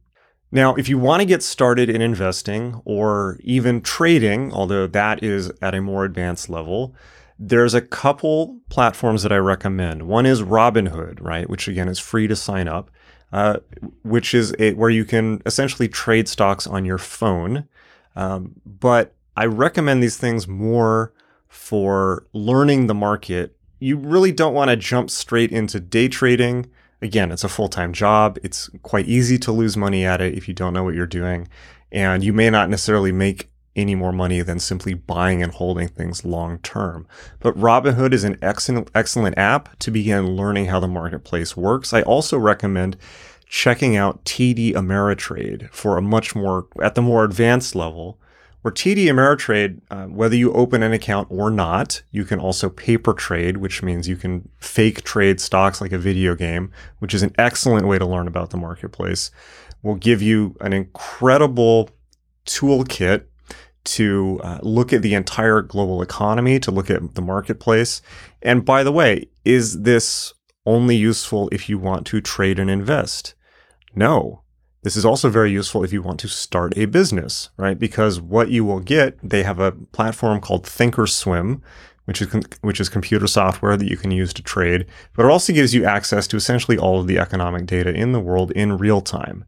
Now, 0.52 0.76
if 0.76 0.88
you 0.88 0.98
want 0.98 1.22
to 1.22 1.26
get 1.26 1.44
started 1.44 1.90
in 1.90 2.02
investing 2.02 2.82
or 2.86 3.38
even 3.42 3.82
trading, 3.82 4.54
although 4.54 4.88
that 4.88 5.22
is 5.22 5.52
at 5.62 5.76
a 5.76 5.82
more 5.82 6.06
advanced 6.06 6.50
level, 6.50 6.96
there's 7.38 7.74
a 7.74 7.82
couple 7.82 8.60
platforms 8.70 9.24
that 9.24 9.32
I 9.32 9.38
recommend. 9.38 10.08
One 10.08 10.26
is 10.26 10.42
Robinhood, 10.42 11.20
right, 11.22 11.50
which 11.50 11.68
again 11.68 11.90
is 11.90 12.00
free 12.00 12.28
to 12.28 12.36
sign 12.36 12.68
up, 12.68 12.90
uh, 13.32 13.58
which 14.04 14.34
is 14.34 14.56
a, 14.58 14.74
where 14.74 14.90
you 14.90 15.06
can 15.06 15.42
essentially 15.46 15.88
trade 15.88 16.28
stocks 16.28 16.66
on 16.66 16.86
your 16.86 16.98
phone. 16.98 17.68
Um, 18.16 18.54
but 18.66 19.14
I 19.36 19.46
recommend 19.46 20.02
these 20.02 20.18
things 20.18 20.48
more 20.48 21.14
for 21.48 22.26
learning 22.34 22.88
the 22.88 22.96
market. 22.96 23.56
You 23.80 23.98
really 23.98 24.32
don't 24.32 24.56
want 24.56 24.72
to 24.72 24.78
jump 24.78 25.10
straight 25.10 25.52
into 25.52 25.80
day 25.80 26.08
trading 26.08 26.72
again, 27.02 27.32
it's 27.32 27.44
a 27.44 27.50
full 27.50 27.70
time 27.70 27.94
job. 27.94 28.38
It's 28.44 28.70
quite 28.84 29.08
easy 29.08 29.38
to 29.40 29.52
lose 29.52 29.78
money 29.78 30.06
at 30.06 30.22
it 30.22 30.36
if 30.36 30.48
you 30.48 30.54
don't 30.54 30.74
know 30.74 30.84
what 30.84 30.96
you're 30.96 31.06
doing. 31.06 31.48
And 31.92 32.24
you 32.24 32.34
may 32.34 32.50
not 32.50 32.70
necessarily 32.70 33.12
make 33.12 33.50
any 33.76 33.96
more 33.96 34.12
money 34.12 34.42
than 34.42 34.60
simply 34.60 34.96
buying 34.96 35.44
and 35.44 35.54
holding 35.54 35.88
things 35.88 36.26
long 36.26 36.58
term. 36.60 37.08
But 37.40 37.56
Robinhood 37.56 38.12
is 38.12 38.24
an 38.24 38.38
excellent, 38.42 38.90
excellent 38.96 39.38
app 39.38 39.78
to 39.80 39.92
begin 39.92 40.36
learning 40.36 40.66
how 40.66 40.80
the 40.80 40.88
marketplace 40.88 41.56
works. 41.56 41.94
I 41.94 42.02
also 42.02 42.38
recommend 42.38 42.98
checking 43.46 43.96
out 43.96 44.26
TD 44.26 44.74
Ameritrade 44.74 45.70
for 45.70 45.98
a 45.98 46.02
much 46.02 46.36
more, 46.36 46.68
at 46.82 46.96
the 46.96 47.02
more 47.02 47.24
advanced 47.24 47.76
level, 47.76 48.20
for 48.62 48.72
TD 48.72 49.06
Ameritrade, 49.06 49.82
uh, 49.92 50.06
whether 50.06 50.36
you 50.36 50.52
open 50.54 50.84
an 50.84 50.92
account 50.92 51.28
or 51.30 51.50
not, 51.50 52.02
you 52.12 52.26
can 52.26 52.40
also 52.40 52.70
paper 52.70 53.14
trade, 53.14 53.58
which 53.58 53.84
means 53.84 54.08
you 54.08 54.18
can 54.18 54.50
fake 54.60 55.04
trade 55.04 55.40
stocks 55.40 55.80
like 55.80 55.92
a 55.92 55.98
video 55.98 56.36
game, 56.36 56.72
which 57.00 57.14
is 57.14 57.24
an 57.24 57.34
excellent 57.38 57.88
way 57.88 57.98
to 57.98 58.06
learn 58.06 58.28
about 58.28 58.50
the 58.50 58.58
marketplace. 58.58 59.32
Will 59.84 59.96
give 59.96 60.22
you 60.22 60.56
an 60.60 60.74
incredible 60.74 61.90
toolkit 62.46 63.26
to 63.86 64.40
uh, 64.44 64.60
look 64.64 64.92
at 64.92 65.02
the 65.02 65.14
entire 65.14 65.62
global 65.62 66.02
economy, 66.02 66.60
to 66.60 66.72
look 66.72 66.90
at 66.90 67.16
the 67.16 67.22
marketplace. 67.22 68.02
And 68.42 68.66
by 68.66 68.84
the 68.84 68.92
way, 68.92 69.30
is 69.46 69.84
this 69.84 70.34
only 70.66 70.98
useful 70.98 71.48
if 71.54 71.70
you 71.70 71.78
want 71.78 72.06
to 72.08 72.20
trade 72.20 72.60
and 72.60 72.70
invest? 72.70 73.34
No. 73.96 74.42
This 74.84 74.96
is 74.96 75.06
also 75.06 75.30
very 75.30 75.52
useful 75.52 75.84
if 75.84 75.92
you 75.92 76.02
want 76.02 76.20
to 76.22 76.28
start 76.28 76.78
a 76.78 76.86
business, 76.86 77.50
right? 77.58 77.78
Because 77.78 78.22
what 78.22 78.50
you 78.50 78.64
will 78.64 78.80
get, 78.80 79.18
they 79.28 79.44
have 79.44 79.60
a 79.60 79.72
platform 79.72 80.40
called 80.40 80.66
Thinkorswim, 80.66 81.62
which 82.06 82.22
is 82.22 82.34
which 82.62 82.80
is 82.80 82.88
computer 82.88 83.28
software 83.28 83.76
that 83.76 83.90
you 83.90 83.98
can 83.98 84.12
use 84.12 84.32
to 84.34 84.42
trade, 84.42 84.86
but 85.14 85.26
it 85.26 85.32
also 85.32 85.52
gives 85.52 85.74
you 85.74 85.84
access 85.84 86.26
to 86.28 86.38
essentially 86.38 86.78
all 86.78 87.02
of 87.02 87.08
the 87.08 87.20
economic 87.20 87.66
data 87.66 87.94
in 87.94 88.14
the 88.14 88.20
world 88.20 88.52
in 88.52 88.78
real 88.78 89.02
time. 89.02 89.44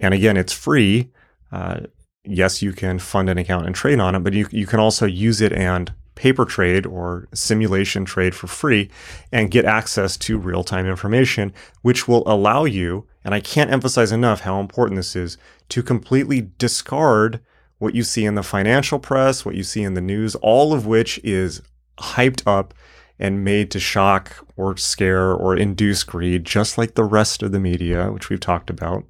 And 0.00 0.12
again, 0.12 0.36
it's 0.36 0.52
free. 0.52 1.12
Uh, 1.52 1.82
yes, 2.24 2.62
you 2.62 2.72
can 2.72 2.98
fund 2.98 3.28
an 3.30 3.38
account 3.38 3.66
and 3.66 3.74
trade 3.74 4.00
on 4.00 4.16
it, 4.16 4.24
but 4.24 4.32
you 4.32 4.48
you 4.50 4.66
can 4.66 4.80
also 4.80 5.06
use 5.06 5.40
it 5.40 5.52
and 5.52 5.92
paper 6.14 6.44
trade 6.44 6.84
or 6.84 7.28
simulation 7.32 8.04
trade 8.04 8.34
for 8.34 8.46
free 8.46 8.90
and 9.30 9.50
get 9.50 9.64
access 9.64 10.16
to 10.16 10.38
real 10.38 10.64
time 10.64 10.86
information, 10.86 11.52
which 11.82 12.08
will 12.08 12.22
allow 12.26 12.64
you, 12.64 13.06
and 13.24 13.34
I 13.34 13.40
can't 13.40 13.70
emphasize 13.70 14.12
enough 14.12 14.40
how 14.40 14.60
important 14.60 14.96
this 14.96 15.16
is, 15.16 15.38
to 15.70 15.82
completely 15.82 16.50
discard 16.58 17.40
what 17.78 17.94
you 17.94 18.02
see 18.02 18.24
in 18.24 18.34
the 18.34 18.42
financial 18.42 18.98
press, 18.98 19.44
what 19.44 19.54
you 19.54 19.62
see 19.62 19.82
in 19.82 19.94
the 19.94 20.00
news, 20.00 20.34
all 20.36 20.72
of 20.72 20.86
which 20.86 21.18
is 21.24 21.62
hyped 21.98 22.42
up 22.46 22.74
and 23.18 23.44
made 23.44 23.70
to 23.70 23.80
shock 23.80 24.46
or 24.56 24.76
scare 24.76 25.32
or 25.32 25.56
induce 25.56 26.02
greed, 26.02 26.44
just 26.44 26.78
like 26.78 26.94
the 26.94 27.04
rest 27.04 27.42
of 27.42 27.52
the 27.52 27.60
media, 27.60 28.10
which 28.10 28.30
we've 28.30 28.40
talked 28.40 28.70
about. 28.70 29.04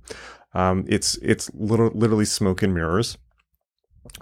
Um, 0.55 0.85
it's 0.89 1.17
it's 1.17 1.51
literally 1.55 2.25
smoke 2.27 2.63
and 2.63 2.75
mirrors. 2.75 3.17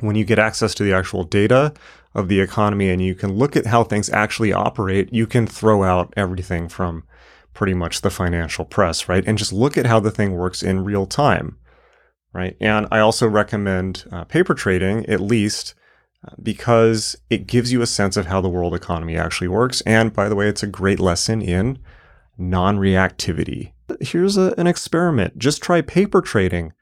When 0.00 0.14
you 0.14 0.24
get 0.24 0.38
access 0.38 0.74
to 0.76 0.84
the 0.84 0.92
actual 0.92 1.24
data, 1.24 1.72
of 2.14 2.28
the 2.28 2.40
economy 2.40 2.90
and 2.90 3.02
you 3.02 3.14
can 3.14 3.32
look 3.32 3.56
at 3.56 3.66
how 3.66 3.84
things 3.84 4.10
actually 4.10 4.52
operate, 4.52 5.12
you 5.12 5.26
can 5.26 5.46
throw 5.46 5.84
out 5.84 6.12
everything 6.16 6.68
from 6.68 7.04
pretty 7.60 7.74
much 7.74 8.00
the 8.00 8.08
financial 8.08 8.64
press, 8.64 9.06
right? 9.06 9.22
And 9.26 9.36
just 9.36 9.52
look 9.52 9.76
at 9.76 9.84
how 9.84 10.00
the 10.00 10.10
thing 10.10 10.32
works 10.32 10.62
in 10.62 10.82
real 10.82 11.04
time, 11.04 11.58
right? 12.32 12.56
And 12.58 12.86
I 12.90 13.00
also 13.00 13.28
recommend 13.28 14.06
uh, 14.10 14.24
paper 14.24 14.54
trading 14.54 15.04
at 15.10 15.20
least 15.20 15.74
uh, 16.26 16.32
because 16.42 17.16
it 17.28 17.46
gives 17.46 17.70
you 17.70 17.82
a 17.82 17.86
sense 17.86 18.16
of 18.16 18.24
how 18.24 18.40
the 18.40 18.48
world 18.48 18.74
economy 18.74 19.14
actually 19.14 19.48
works. 19.48 19.82
And 19.82 20.10
by 20.10 20.30
the 20.30 20.34
way, 20.34 20.48
it's 20.48 20.62
a 20.62 20.66
great 20.66 20.98
lesson 21.00 21.42
in 21.42 21.78
non 22.38 22.78
reactivity. 22.78 23.72
Here's 24.00 24.38
a, 24.38 24.54
an 24.56 24.66
experiment 24.66 25.36
just 25.36 25.62
try 25.62 25.82
paper 25.82 26.22
trading 26.22 26.72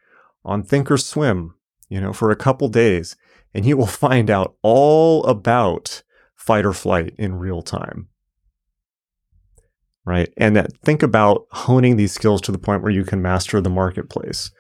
on 0.44 0.62
Thinkorswim, 0.62 1.54
you 1.88 2.00
know, 2.00 2.12
for 2.12 2.30
a 2.30 2.36
couple 2.36 2.68
days 2.68 3.16
and 3.52 3.66
you 3.66 3.76
will 3.76 3.86
find 4.06 4.30
out 4.30 4.54
all 4.62 5.24
about 5.24 6.04
fight 6.36 6.64
or 6.64 6.72
flight 6.72 7.16
in 7.18 7.34
real 7.34 7.62
time. 7.62 8.10
Right. 10.08 10.32
And 10.38 10.56
that 10.56 10.72
think 10.78 11.02
about 11.02 11.46
honing 11.50 11.98
these 11.98 12.12
skills 12.12 12.40
to 12.42 12.50
the 12.50 12.56
point 12.56 12.82
where 12.82 12.90
you 12.90 13.04
can 13.04 13.20
master 13.20 13.60
the 13.60 13.68
marketplace. 13.68 14.50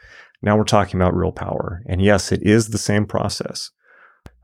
Now 0.42 0.58
we're 0.58 0.64
talking 0.64 1.00
about 1.00 1.16
real 1.16 1.32
power. 1.32 1.82
And 1.86 2.02
yes, 2.02 2.30
it 2.30 2.42
is 2.42 2.68
the 2.68 2.76
same 2.76 3.06
process. 3.06 3.70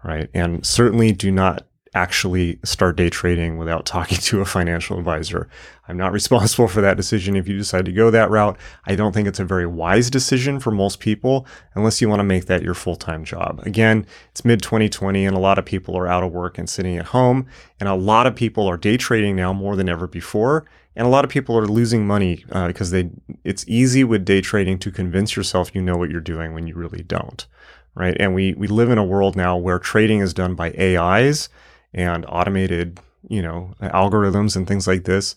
Right. 0.02 0.30
And 0.32 0.64
certainly 0.64 1.12
do 1.12 1.30
not 1.30 1.66
actually 1.94 2.58
start 2.64 2.96
day 2.96 3.10
trading 3.10 3.58
without 3.58 3.84
talking 3.94 4.16
to 4.16 4.40
a 4.40 4.46
financial 4.46 4.98
advisor. 4.98 5.46
I'm 5.88 5.98
not 5.98 6.12
responsible 6.20 6.68
for 6.68 6.80
that 6.80 6.96
decision 6.96 7.36
if 7.36 7.46
you 7.46 7.58
decide 7.58 7.84
to 7.84 7.92
go 7.92 8.10
that 8.10 8.30
route. 8.30 8.56
I 8.86 8.96
don't 8.96 9.12
think 9.12 9.28
it's 9.28 9.38
a 9.38 9.44
very 9.44 9.66
wise 9.66 10.08
decision 10.08 10.58
for 10.58 10.70
most 10.70 11.00
people 11.00 11.46
unless 11.74 12.00
you 12.00 12.08
want 12.08 12.20
to 12.20 12.24
make 12.24 12.46
that 12.46 12.62
your 12.62 12.72
full 12.72 12.96
time 12.96 13.26
job. 13.26 13.60
Again, 13.66 14.06
it's 14.30 14.42
mid 14.42 14.62
2020 14.62 15.26
and 15.26 15.36
a 15.36 15.40
lot 15.40 15.58
of 15.58 15.66
people 15.66 15.98
are 15.98 16.08
out 16.08 16.24
of 16.24 16.32
work 16.32 16.56
and 16.56 16.66
sitting 16.66 16.96
at 16.96 17.08
home. 17.08 17.46
And 17.78 17.90
a 17.90 17.94
lot 17.94 18.26
of 18.26 18.34
people 18.34 18.66
are 18.66 18.78
day 18.78 18.96
trading 18.96 19.36
now 19.36 19.52
more 19.52 19.76
than 19.76 19.90
ever 19.90 20.06
before. 20.06 20.64
And 20.96 21.06
a 21.06 21.10
lot 21.10 21.24
of 21.24 21.30
people 21.30 21.58
are 21.58 21.66
losing 21.66 22.06
money 22.06 22.44
uh, 22.52 22.68
because 22.68 22.90
they 22.90 23.10
it's 23.42 23.64
easy 23.66 24.04
with 24.04 24.24
day 24.24 24.40
trading 24.40 24.78
to 24.80 24.90
convince 24.90 25.36
yourself 25.36 25.74
you 25.74 25.82
know 25.82 25.96
what 25.96 26.10
you're 26.10 26.20
doing 26.20 26.54
when 26.54 26.66
you 26.66 26.74
really 26.74 27.02
don't. 27.02 27.46
Right. 27.94 28.16
And 28.18 28.34
we, 28.34 28.54
we 28.54 28.66
live 28.66 28.90
in 28.90 28.98
a 28.98 29.04
world 29.04 29.36
now 29.36 29.56
where 29.56 29.78
trading 29.78 30.18
is 30.18 30.34
done 30.34 30.56
by 30.56 30.72
AIs 30.72 31.48
and 31.92 32.26
automated, 32.28 32.98
you 33.28 33.40
know, 33.40 33.74
algorithms 33.80 34.56
and 34.56 34.66
things 34.66 34.88
like 34.88 35.04
this. 35.04 35.36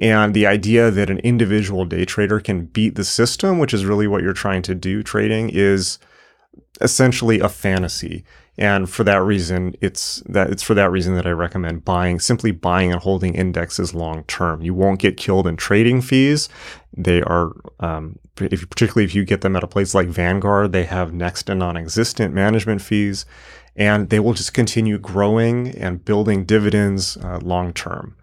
And 0.00 0.32
the 0.32 0.46
idea 0.46 0.90
that 0.90 1.10
an 1.10 1.18
individual 1.20 1.84
day 1.84 2.04
trader 2.04 2.38
can 2.38 2.66
beat 2.66 2.94
the 2.94 3.04
system, 3.04 3.58
which 3.58 3.74
is 3.74 3.84
really 3.84 4.06
what 4.06 4.22
you're 4.22 4.32
trying 4.32 4.62
to 4.62 4.74
do 4.74 5.02
trading, 5.02 5.50
is 5.50 5.98
essentially 6.80 7.40
a 7.40 7.48
fantasy. 7.48 8.24
And 8.58 8.90
for 8.90 9.04
that 9.04 9.22
reason, 9.22 9.76
it's 9.80 10.20
that 10.26 10.50
it's 10.50 10.64
for 10.64 10.74
that 10.74 10.90
reason 10.90 11.14
that 11.14 11.26
I 11.26 11.30
recommend 11.30 11.84
buying, 11.84 12.18
simply 12.18 12.50
buying 12.50 12.90
and 12.90 13.00
holding 13.00 13.34
indexes 13.34 13.94
long 13.94 14.24
term. 14.24 14.62
You 14.62 14.74
won't 14.74 15.00
get 15.00 15.16
killed 15.16 15.46
in 15.46 15.56
trading 15.56 16.02
fees. 16.02 16.48
They 16.96 17.22
are, 17.22 17.52
um, 17.78 18.18
if, 18.40 18.68
particularly 18.68 19.04
if 19.04 19.14
you 19.14 19.24
get 19.24 19.42
them 19.42 19.54
at 19.54 19.62
a 19.62 19.68
place 19.68 19.94
like 19.94 20.08
Vanguard, 20.08 20.72
they 20.72 20.84
have 20.84 21.12
next 21.12 21.44
to 21.44 21.54
non-existent 21.54 22.34
management 22.34 22.82
fees 22.82 23.24
and 23.76 24.10
they 24.10 24.18
will 24.18 24.34
just 24.34 24.52
continue 24.52 24.98
growing 24.98 25.68
and 25.68 26.04
building 26.04 26.44
dividends 26.44 27.16
uh, 27.18 27.38
long 27.40 27.72
term, 27.72 28.16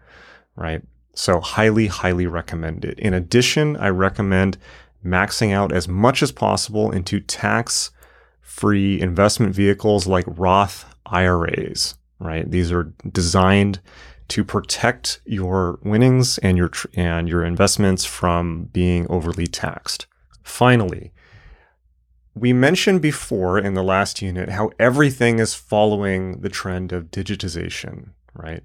right? 0.54 0.82
So, 1.14 1.40
highly, 1.40 1.86
highly 1.86 2.26
recommend 2.26 2.84
it. 2.84 2.98
In 2.98 3.14
addition, 3.14 3.74
I 3.78 3.88
recommend 3.88 4.58
maxing 5.02 5.52
out 5.52 5.72
as 5.72 5.88
much 5.88 6.22
as 6.22 6.30
possible 6.30 6.90
into 6.90 7.20
tax 7.20 7.90
free 8.46 9.00
investment 9.00 9.52
vehicles 9.52 10.06
like 10.06 10.24
Roth 10.28 10.94
IRAs, 11.04 11.96
right? 12.20 12.48
These 12.48 12.70
are 12.70 12.94
designed 13.10 13.80
to 14.28 14.44
protect 14.44 15.20
your 15.24 15.80
winnings 15.82 16.38
and 16.38 16.56
your 16.56 16.70
and 16.94 17.28
your 17.28 17.44
investments 17.44 18.04
from 18.04 18.64
being 18.72 19.04
overly 19.10 19.48
taxed. 19.48 20.06
Finally, 20.44 21.12
we 22.34 22.52
mentioned 22.52 23.02
before 23.02 23.58
in 23.58 23.74
the 23.74 23.82
last 23.82 24.22
unit 24.22 24.50
how 24.50 24.70
everything 24.78 25.40
is 25.40 25.54
following 25.54 26.40
the 26.40 26.48
trend 26.48 26.92
of 26.92 27.10
digitization, 27.10 28.10
right? 28.32 28.62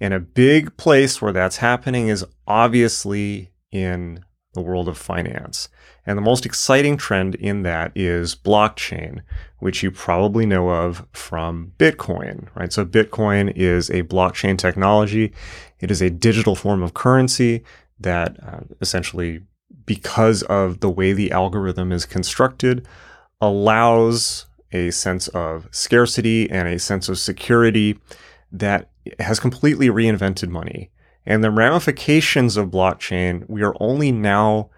And 0.00 0.14
a 0.14 0.20
big 0.20 0.76
place 0.76 1.20
where 1.20 1.32
that's 1.32 1.56
happening 1.56 2.06
is 2.06 2.24
obviously 2.46 3.50
in 3.72 4.24
the 4.54 4.60
world 4.60 4.88
of 4.88 4.96
finance. 4.96 5.68
And 6.06 6.16
the 6.16 6.22
most 6.22 6.46
exciting 6.46 6.96
trend 6.96 7.34
in 7.36 7.62
that 7.62 7.92
is 7.94 8.34
blockchain, 8.34 9.20
which 9.58 9.82
you 9.82 9.90
probably 9.90 10.46
know 10.46 10.70
of 10.70 11.06
from 11.12 11.72
Bitcoin, 11.78 12.48
right? 12.54 12.72
So 12.72 12.84
Bitcoin 12.84 13.52
is 13.54 13.90
a 13.90 14.02
blockchain 14.04 14.58
technology. 14.58 15.32
It 15.80 15.90
is 15.90 16.02
a 16.02 16.10
digital 16.10 16.54
form 16.54 16.82
of 16.82 16.94
currency 16.94 17.62
that 18.00 18.36
uh, 18.42 18.60
essentially, 18.80 19.42
because 19.86 20.42
of 20.44 20.80
the 20.80 20.90
way 20.90 21.12
the 21.12 21.30
algorithm 21.30 21.92
is 21.92 22.04
constructed, 22.06 22.86
allows 23.40 24.46
a 24.72 24.90
sense 24.90 25.28
of 25.28 25.68
scarcity 25.70 26.50
and 26.50 26.68
a 26.68 26.78
sense 26.78 27.08
of 27.08 27.18
security 27.18 27.98
that 28.50 28.90
has 29.18 29.38
completely 29.38 29.88
reinvented 29.88 30.48
money. 30.48 30.90
And 31.26 31.42
the 31.42 31.50
ramifications 31.50 32.56
of 32.56 32.70
blockchain, 32.70 33.48
we 33.48 33.62
are 33.62 33.74
only 33.80 34.12
now 34.12 34.70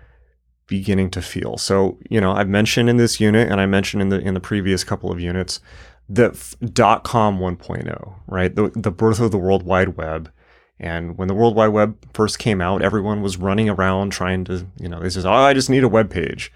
beginning 0.67 1.11
to 1.11 1.23
feel. 1.23 1.57
So, 1.59 1.99
you 2.09 2.21
know, 2.21 2.33
I've 2.33 2.49
mentioned 2.49 2.89
in 2.89 2.97
this 2.97 3.21
unit 3.21 3.51
and 3.51 3.61
I 3.61 3.67
mentioned 3.67 4.03
in 4.03 4.09
the 4.09 4.21
in 4.21 4.35
the 4.35 4.41
previous 4.41 4.85
couple 4.85 5.13
of 5.13 5.21
units 5.21 5.61
the 6.09 6.39
dot 6.73 7.03
com 7.03 7.39
1.0, 7.39 8.15
right? 8.27 8.55
The 8.55 8.71
the 8.75 8.93
birth 8.93 9.21
of 9.21 9.31
the 9.31 9.39
World 9.39 9.65
Wide 9.65 9.97
Web. 9.97 10.31
And 10.79 11.17
when 11.17 11.27
the 11.27 11.35
World 11.35 11.57
Wide 11.57 11.69
Web 11.69 11.97
first 12.13 12.39
came 12.39 12.61
out, 12.61 12.83
everyone 12.83 13.23
was 13.23 13.39
running 13.39 13.69
around 13.69 14.11
trying 14.11 14.45
to, 14.45 14.67
you 14.79 14.89
know, 14.89 15.01
they 15.01 15.11
says, 15.11 15.27
"Oh, 15.27 15.33
I 15.33 15.55
just 15.55 15.71
need 15.71 15.85
a 15.85 15.89
web 15.89 16.11
page." 16.11 16.53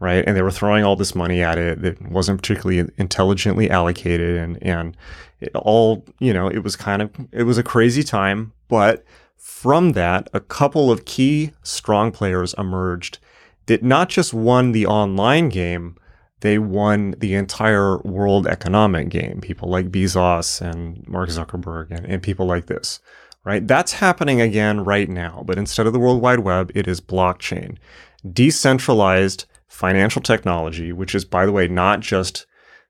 right? 0.00 0.24
And 0.26 0.36
they 0.36 0.42
were 0.42 0.50
throwing 0.50 0.84
all 0.84 0.96
this 0.96 1.14
money 1.14 1.42
at 1.42 1.58
it 1.58 1.82
that 1.82 2.00
wasn't 2.10 2.40
particularly 2.40 2.88
intelligently 2.98 3.70
allocated, 3.70 4.36
and 4.36 4.62
and 4.62 4.96
it 5.40 5.54
all 5.54 6.04
you 6.18 6.32
know, 6.32 6.48
it 6.48 6.60
was 6.60 6.76
kind 6.76 7.02
of 7.02 7.10
it 7.32 7.44
was 7.44 7.58
a 7.58 7.62
crazy 7.62 8.02
time. 8.02 8.52
But 8.68 9.04
from 9.38 9.92
that, 9.92 10.28
a 10.34 10.40
couple 10.40 10.90
of 10.90 11.04
key 11.04 11.52
strong 11.62 12.12
players 12.12 12.54
emerged 12.58 13.18
that 13.66 13.82
not 13.82 14.08
just 14.08 14.34
won 14.34 14.72
the 14.72 14.86
online 14.86 15.48
game, 15.48 15.96
they 16.40 16.58
won 16.58 17.14
the 17.18 17.34
entire 17.34 17.98
world 17.98 18.46
economic 18.46 19.08
game. 19.08 19.40
People 19.40 19.68
like 19.68 19.90
Bezos 19.90 20.60
and 20.60 21.06
Mark 21.08 21.30
Zuckerberg 21.30 21.90
and, 21.90 22.06
and 22.06 22.22
people 22.22 22.46
like 22.46 22.66
this. 22.66 23.00
Right? 23.44 23.66
That's 23.66 23.94
happening 23.94 24.40
again 24.40 24.84
right 24.84 25.08
now. 25.08 25.42
But 25.46 25.58
instead 25.58 25.86
of 25.86 25.92
the 25.92 25.98
World 25.98 26.20
Wide 26.20 26.40
Web, 26.40 26.70
it 26.74 26.86
is 26.86 27.00
blockchain. 27.00 27.78
Decentralized 28.30 29.46
financial 29.68 30.20
technology, 30.20 30.92
which 30.92 31.14
is, 31.14 31.24
by 31.24 31.46
the 31.46 31.52
way, 31.52 31.68
not 31.68 32.00
just 32.00 32.46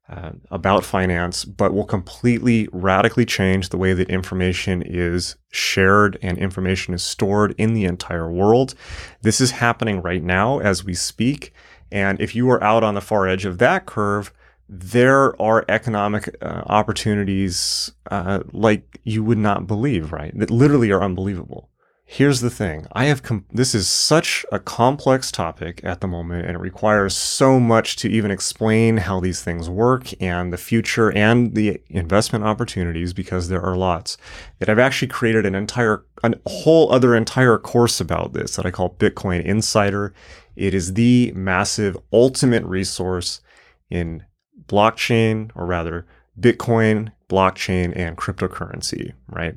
uh, 0.09 0.30
about 0.51 0.85
finance, 0.85 1.44
but 1.44 1.74
will 1.74 1.85
completely 1.85 2.68
radically 2.72 3.26
change 3.26 3.68
the 3.68 3.76
way 3.76 3.93
that 3.93 4.09
information 4.09 4.82
is 4.82 5.36
shared 5.51 6.18
and 6.22 6.39
information 6.39 6.94
is 6.94 7.02
stored 7.02 7.55
in 7.59 7.74
the 7.74 7.85
entire 7.85 8.30
world. 8.30 8.74
This 9.22 9.40
is 9.40 9.51
happening 9.51 10.01
right 10.01 10.22
now 10.22 10.60
as 10.60 10.82
we 10.85 10.94
speak. 10.94 11.52
And 11.93 12.20
if 12.20 12.35
you 12.35 12.48
are 12.51 12.62
out 12.62 12.85
on 12.85 12.94
the 12.94 13.01
far 13.01 13.28
edge 13.28 13.44
of 13.44 13.59
that 13.59 13.86
curve, 13.86 14.32
there 14.68 15.40
are 15.40 15.64
economic 15.68 16.35
uh, 16.43 16.62
opportunities 16.66 17.93
uh, 18.10 18.40
like 18.52 19.01
you 19.05 19.24
would 19.24 19.39
not 19.39 19.66
believe, 19.66 20.12
right? 20.12 20.32
That 20.39 20.51
literally 20.51 20.90
are 20.90 21.02
unbelievable. 21.02 21.70
Here's 22.10 22.40
the 22.40 22.48
thing. 22.48 22.86
I 22.93 23.05
have 23.05 23.22
com- 23.22 23.44
this 23.52 23.74
is 23.74 23.86
such 23.86 24.47
a 24.51 24.59
complex 24.59 25.30
topic 25.30 25.82
at 25.85 26.01
the 26.01 26.06
moment 26.06 26.47
and 26.47 26.56
it 26.56 26.59
requires 26.59 27.14
so 27.14 27.60
much 27.60 27.97
to 27.97 28.09
even 28.09 28.30
explain 28.30 28.97
how 28.97 29.20
these 29.20 29.43
things 29.43 29.68
work 29.68 30.10
and 30.18 30.51
the 30.51 30.56
future 30.56 31.12
and 31.12 31.55
the 31.55 31.82
investment 31.90 32.47
opportunities 32.47 33.12
because 33.12 33.48
there 33.48 33.60
are 33.60 33.76
lots 33.76 34.16
that 34.59 34.70
I've 34.70 34.78
actually 34.78 35.09
created 35.09 35.44
an 35.44 35.55
entire 35.55 36.02
a 36.24 36.32
whole 36.47 36.90
other 36.90 37.14
entire 37.14 37.59
course 37.59 38.01
about 38.01 38.32
this 38.32 38.56
that 38.56 38.64
I 38.64 38.70
call 38.70 38.94
Bitcoin 38.94 39.44
Insider. 39.44 40.14
It 40.56 40.72
is 40.72 40.94
the 40.94 41.30
massive 41.36 41.94
ultimate 42.10 42.64
resource 42.64 43.43
in 43.90 44.24
blockchain 44.66 45.51
or 45.55 45.66
rather 45.66 46.06
Bitcoin, 46.40 47.12
blockchain, 47.28 47.93
and 47.94 48.16
cryptocurrency, 48.16 49.12
right? 49.28 49.56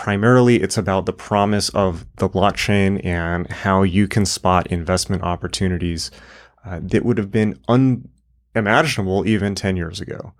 Primarily 0.00 0.62
it's 0.62 0.78
about 0.78 1.04
the 1.04 1.12
promise 1.12 1.68
of 1.68 2.06
the 2.16 2.26
blockchain 2.26 3.04
and 3.04 3.46
how 3.52 3.82
you 3.82 4.08
can 4.08 4.24
spot 4.24 4.66
investment 4.68 5.22
opportunities 5.22 6.10
uh, 6.64 6.80
that 6.82 7.04
would 7.04 7.18
have 7.18 7.30
been 7.30 7.60
unimaginable 7.68 9.28
even 9.28 9.54
10 9.54 9.76
years 9.76 10.00
ago 10.00 10.32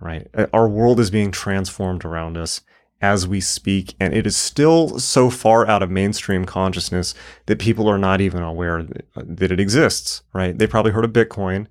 right? 0.00 0.28
Uh, 0.34 0.44
our 0.52 0.68
world 0.68 1.00
is 1.00 1.10
being 1.10 1.30
transformed 1.30 2.04
around 2.04 2.36
us 2.36 2.60
as 3.00 3.26
we 3.26 3.40
speak 3.40 3.94
and 3.98 4.12
it 4.12 4.26
is 4.26 4.36
still 4.36 4.98
so 4.98 5.30
far 5.30 5.66
out 5.66 5.82
of 5.82 5.90
mainstream 5.90 6.44
consciousness 6.44 7.14
that 7.46 7.58
people 7.58 7.88
are 7.88 7.96
not 7.96 8.20
even 8.20 8.42
aware 8.42 8.80
uh, 8.80 9.22
that 9.24 9.50
it 9.50 9.58
exists 9.58 10.20
right? 10.34 10.58
They 10.58 10.66
probably 10.66 10.92
heard 10.92 11.06
of 11.06 11.14
bitcoin 11.14 11.68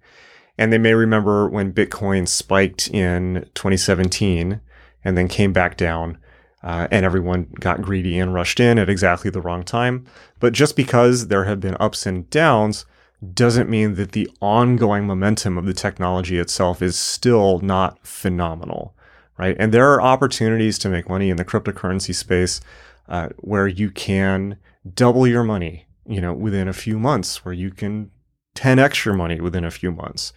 and 0.57 0.73
they 0.73 0.79
may 0.79 0.95
remember 0.95 1.47
when 1.47 1.73
bitcoin 1.73 2.27
spiked 2.27 2.87
in 2.87 3.47
2017 3.53 4.61
and 5.03 5.15
then 5.15 5.27
came 5.27 5.53
back 5.53 5.77
down 5.77 6.17
uh, 6.65 6.87
and 6.89 7.05
everyone 7.05 7.47
got 7.59 7.81
greedy 7.81 8.17
and 8.17 8.33
rushed 8.33 8.59
in 8.59 8.79
at 8.79 8.89
exactly 8.89 9.29
the 9.29 9.39
wrong 9.39 9.63
time. 9.63 10.03
But 10.39 10.51
just 10.51 10.75
because 10.75 11.27
there 11.27 11.45
have 11.45 11.59
been 11.59 11.77
ups 11.79 12.07
and 12.07 12.27
downs 12.31 12.85
doesn't 13.33 13.69
mean 13.69 13.95
that 13.95 14.11
the 14.11 14.29
ongoing 14.41 15.05
momentum 15.05 15.57
of 15.59 15.65
the 15.65 15.73
technology 15.73 16.39
itself 16.39 16.81
is 16.81 16.97
still 16.97 17.59
not 17.59 18.05
phenomenal, 18.05 18.95
right? 19.37 19.55
And 19.59 19.71
there 19.71 19.91
are 19.93 20.01
opportunities 20.01 20.79
to 20.79 20.89
make 20.89 21.07
money 21.07 21.29
in 21.29 21.37
the 21.37 21.45
cryptocurrency 21.45 22.15
space 22.15 22.61
uh, 23.07 23.29
where 23.37 23.67
you 23.67 23.91
can 23.91 24.57
double 24.95 25.27
your 25.27 25.43
money, 25.43 25.85
you 26.07 26.19
know, 26.19 26.33
within 26.33 26.67
a 26.67 26.73
few 26.73 26.97
months, 26.97 27.45
where 27.45 27.53
you 27.53 27.69
can 27.69 28.09
10x 28.55 29.05
your 29.05 29.13
money 29.13 29.39
within 29.39 29.63
a 29.63 29.71
few 29.71 29.91
months. 29.91 30.33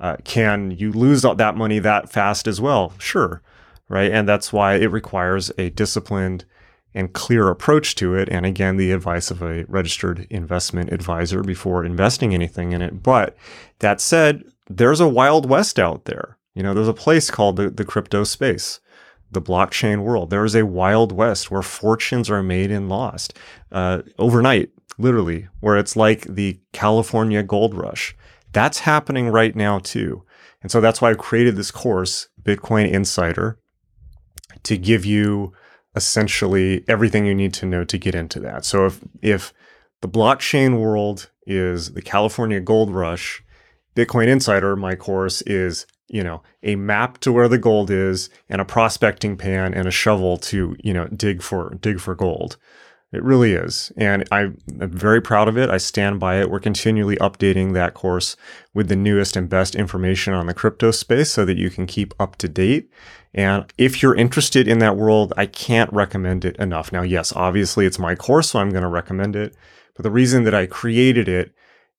Uh, 0.00 0.16
can 0.24 0.72
you 0.72 0.92
lose 0.92 1.22
that 1.22 1.56
money 1.56 1.78
that 1.78 2.10
fast 2.10 2.48
as 2.48 2.60
well? 2.60 2.92
Sure, 2.98 3.42
right? 3.88 4.10
And 4.10 4.28
that's 4.28 4.52
why 4.52 4.74
it 4.74 4.90
requires 4.90 5.50
a 5.58 5.70
disciplined 5.70 6.44
and 6.94 7.12
clear 7.12 7.48
approach 7.48 7.94
to 7.96 8.14
it. 8.14 8.28
And 8.30 8.46
again, 8.46 8.76
the 8.76 8.92
advice 8.92 9.30
of 9.30 9.42
a 9.42 9.64
registered 9.64 10.26
investment 10.30 10.92
advisor 10.92 11.42
before 11.42 11.84
investing 11.84 12.34
anything 12.34 12.72
in 12.72 12.82
it. 12.82 13.02
But 13.02 13.36
that 13.80 14.00
said, 14.00 14.44
there's 14.68 15.00
a 15.00 15.08
wild 15.08 15.48
west 15.48 15.78
out 15.78 16.06
there. 16.06 16.38
You 16.54 16.62
know, 16.62 16.74
there's 16.74 16.88
a 16.88 16.94
place 16.94 17.30
called 17.30 17.56
the, 17.56 17.70
the 17.70 17.84
crypto 17.84 18.24
space, 18.24 18.80
the 19.30 19.42
blockchain 19.42 20.02
world. 20.02 20.30
There 20.30 20.44
is 20.44 20.56
a 20.56 20.66
wild 20.66 21.12
west 21.12 21.50
where 21.50 21.62
fortunes 21.62 22.30
are 22.30 22.42
made 22.42 22.70
and 22.70 22.88
lost 22.88 23.38
uh, 23.70 24.02
overnight, 24.18 24.70
literally, 24.98 25.48
where 25.60 25.76
it's 25.76 25.94
like 25.94 26.22
the 26.22 26.58
California 26.72 27.42
gold 27.42 27.74
rush. 27.74 28.16
That's 28.52 28.80
happening 28.80 29.28
right 29.28 29.54
now 29.54 29.78
too. 29.78 30.24
And 30.62 30.72
so 30.72 30.80
that's 30.80 31.00
why 31.00 31.10
I've 31.10 31.18
created 31.18 31.54
this 31.54 31.70
course, 31.70 32.28
Bitcoin 32.42 32.90
Insider, 32.90 33.60
to 34.64 34.76
give 34.76 35.04
you 35.04 35.52
essentially 35.94 36.84
everything 36.88 37.26
you 37.26 37.34
need 37.34 37.54
to 37.54 37.66
know 37.66 37.84
to 37.84 37.98
get 37.98 38.14
into 38.14 38.40
that. 38.40 38.64
So 38.64 38.86
if 38.86 39.00
if 39.22 39.52
the 40.00 40.08
blockchain 40.08 40.78
world 40.78 41.30
is 41.46 41.92
the 41.92 42.02
California 42.02 42.60
gold 42.60 42.90
rush, 42.90 43.42
Bitcoin 43.96 44.28
Insider, 44.28 44.76
my 44.76 44.94
course 44.94 45.42
is, 45.42 45.86
you 46.06 46.22
know, 46.22 46.42
a 46.62 46.76
map 46.76 47.18
to 47.18 47.32
where 47.32 47.48
the 47.48 47.58
gold 47.58 47.90
is 47.90 48.30
and 48.48 48.60
a 48.60 48.64
prospecting 48.64 49.36
pan 49.36 49.74
and 49.74 49.88
a 49.88 49.90
shovel 49.90 50.36
to, 50.36 50.76
you 50.82 50.92
know, 50.92 51.08
dig 51.08 51.42
for 51.42 51.76
dig 51.80 52.00
for 52.00 52.14
gold. 52.14 52.56
It 53.10 53.22
really 53.22 53.54
is. 53.54 53.90
And 53.96 54.28
I'm 54.30 54.58
very 54.66 55.22
proud 55.22 55.48
of 55.48 55.56
it. 55.56 55.70
I 55.70 55.78
stand 55.78 56.20
by 56.20 56.40
it. 56.40 56.50
We're 56.50 56.60
continually 56.60 57.16
updating 57.16 57.72
that 57.72 57.94
course 57.94 58.36
with 58.74 58.88
the 58.88 58.96
newest 58.96 59.34
and 59.34 59.48
best 59.48 59.74
information 59.74 60.34
on 60.34 60.46
the 60.46 60.52
crypto 60.52 60.90
space 60.90 61.30
so 61.30 61.46
that 61.46 61.56
you 61.56 61.70
can 61.70 61.86
keep 61.86 62.12
up 62.20 62.36
to 62.36 62.48
date. 62.48 62.90
And 63.32 63.64
if 63.78 64.02
you're 64.02 64.14
interested 64.14 64.68
in 64.68 64.78
that 64.80 64.96
world, 64.96 65.32
I 65.38 65.46
can't 65.46 65.90
recommend 65.92 66.44
it 66.44 66.56
enough. 66.56 66.92
Now, 66.92 67.00
yes, 67.02 67.32
obviously 67.34 67.86
it's 67.86 67.98
my 67.98 68.14
course, 68.14 68.50
so 68.50 68.58
I'm 68.58 68.70
going 68.70 68.82
to 68.82 68.88
recommend 68.88 69.36
it. 69.36 69.56
But 69.96 70.02
the 70.02 70.10
reason 70.10 70.44
that 70.44 70.54
I 70.54 70.66
created 70.66 71.28
it 71.28 71.54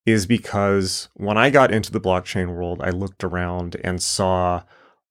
is 0.06 0.28
because 0.28 1.10
when 1.16 1.38
I 1.38 1.50
got 1.50 1.72
into 1.72 1.92
the 1.92 2.00
blockchain 2.00 2.54
world, 2.54 2.82
I 2.84 2.92
looked 2.92 3.24
around 3.24 3.78
and 3.84 4.02
saw 4.02 4.62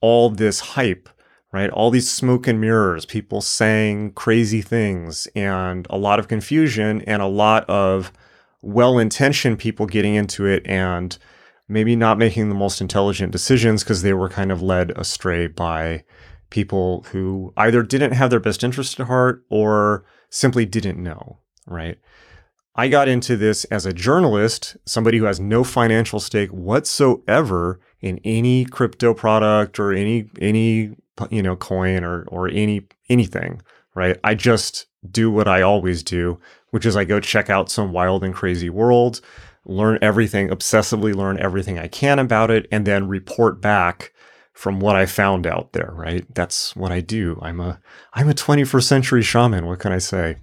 all 0.01 0.31
this 0.31 0.61
hype 0.61 1.09
right? 1.53 1.71
All 1.71 1.91
these 1.91 2.11
smoke 2.11 2.47
and 2.47 2.61
mirrors, 2.61 3.07
people 3.07 3.41
saying 3.41 4.13
crazy 4.13 4.63
things, 4.63 5.27
and 5.35 5.87
a 5.91 5.97
lot 5.97 6.19
of 6.19 6.29
confusion, 6.29 7.03
and 7.03 7.23
a 7.23 7.27
lot 7.27 7.69
of 7.69 8.13
well 8.61 8.99
intentioned 8.99 9.59
people 9.59 9.87
getting 9.87 10.15
into 10.15 10.45
it 10.45 10.67
and 10.67 11.17
maybe 11.69 11.95
not 11.95 12.19
making 12.19 12.49
the 12.49 12.55
most 12.55 12.81
intelligent 12.81 13.31
decisions 13.31 13.85
because 13.85 14.03
they 14.03 14.13
were 14.13 14.29
kind 14.29 14.51
of 14.51 14.63
led 14.63 14.91
astray 14.99 15.47
by 15.47 16.03
people 16.51 17.05
who 17.11 17.53
either 17.57 17.83
didn't 17.83 18.13
have 18.13 18.31
their 18.31 18.41
best 18.41 18.65
interest 18.65 18.99
at 18.99 19.07
heart 19.07 19.45
or 19.51 20.05
simply 20.31 20.65
didn't 20.65 21.03
know, 21.03 21.39
right? 21.67 21.99
I 22.75 22.89
got 22.89 23.09
into 23.09 23.37
this 23.37 23.65
as 23.65 23.87
a 23.87 23.93
journalist, 23.93 24.77
somebody 24.87 25.19
who 25.19 25.25
has 25.25 25.41
no 25.41 25.65
financial 25.65 26.21
stake 26.21 26.51
whatsoever 26.51 27.81
in 28.01 28.21
any 28.25 28.65
crypto 28.65 29.13
product 29.15 29.81
or 29.81 29.93
any 29.93 30.31
any 30.41 30.95
you 31.31 31.43
know 31.43 31.57
coin 31.57 32.05
or 32.05 32.25
or 32.29 32.49
any 32.49 32.87
anything 33.09 33.61
right 33.95 34.19
i 34.25 34.35
just 34.35 34.87
do 35.11 35.31
what 35.31 35.49
i 35.49 35.63
always 35.63 36.03
do 36.03 36.39
which 36.71 36.87
is 36.87 36.97
i 36.97 37.05
go 37.05 37.21
check 37.21 37.49
out 37.51 37.71
some 37.71 37.93
wild 37.93 38.25
and 38.25 38.35
crazy 38.35 38.71
world 38.71 39.21
learn 39.65 39.99
everything 40.01 40.49
obsessively 40.49 41.15
learn 41.15 41.39
everything 41.39 41.79
i 41.79 41.89
can 41.89 42.19
about 42.19 42.51
it 42.51 42.67
and 42.71 42.87
then 42.87 43.09
report 43.09 43.61
back 43.61 44.13
from 44.53 44.81
what 44.81 44.97
i 44.97 45.07
found 45.07 45.47
out 45.47 45.73
there 45.73 45.93
right 45.95 46.33
that's 46.35 46.75
what 46.75 46.93
i 46.93 47.01
do 47.01 47.39
i'm 47.43 47.61
a 47.61 47.81
i'm 48.15 48.29
a 48.29 48.35
21st 48.35 48.85
century 48.85 49.23
shaman 49.23 49.67
what 49.67 49.79
can 49.79 49.93
i 49.93 49.99
say 49.99 50.37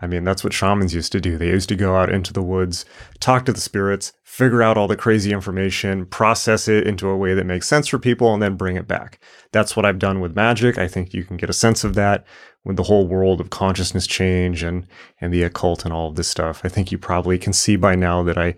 I 0.00 0.06
mean, 0.06 0.24
that's 0.24 0.44
what 0.44 0.52
shamans 0.52 0.94
used 0.94 1.12
to 1.12 1.20
do. 1.20 1.36
They 1.36 1.48
used 1.48 1.68
to 1.70 1.76
go 1.76 1.96
out 1.96 2.12
into 2.12 2.32
the 2.32 2.42
woods, 2.42 2.84
talk 3.20 3.44
to 3.46 3.52
the 3.52 3.60
spirits, 3.60 4.12
figure 4.24 4.62
out 4.62 4.76
all 4.76 4.88
the 4.88 4.96
crazy 4.96 5.32
information, 5.32 6.06
process 6.06 6.68
it 6.68 6.86
into 6.86 7.08
a 7.08 7.16
way 7.16 7.34
that 7.34 7.46
makes 7.46 7.66
sense 7.66 7.88
for 7.88 7.98
people, 7.98 8.32
and 8.32 8.42
then 8.42 8.56
bring 8.56 8.76
it 8.76 8.86
back. 8.86 9.20
That's 9.52 9.76
what 9.76 9.84
I've 9.84 9.98
done 9.98 10.20
with 10.20 10.36
magic. 10.36 10.78
I 10.78 10.88
think 10.88 11.14
you 11.14 11.24
can 11.24 11.36
get 11.36 11.50
a 11.50 11.54
sense 11.54 11.84
of 11.84 11.94
that 11.94 12.26
with 12.64 12.76
the 12.76 12.82
whole 12.84 13.06
world 13.06 13.40
of 13.40 13.50
consciousness 13.50 14.06
change 14.06 14.62
and 14.62 14.86
and 15.20 15.32
the 15.32 15.42
occult 15.42 15.84
and 15.84 15.92
all 15.92 16.08
of 16.08 16.16
this 16.16 16.28
stuff. 16.28 16.60
I 16.64 16.68
think 16.68 16.92
you 16.92 16.98
probably 16.98 17.38
can 17.38 17.52
see 17.52 17.76
by 17.76 17.94
now 17.94 18.22
that 18.24 18.38
I 18.38 18.56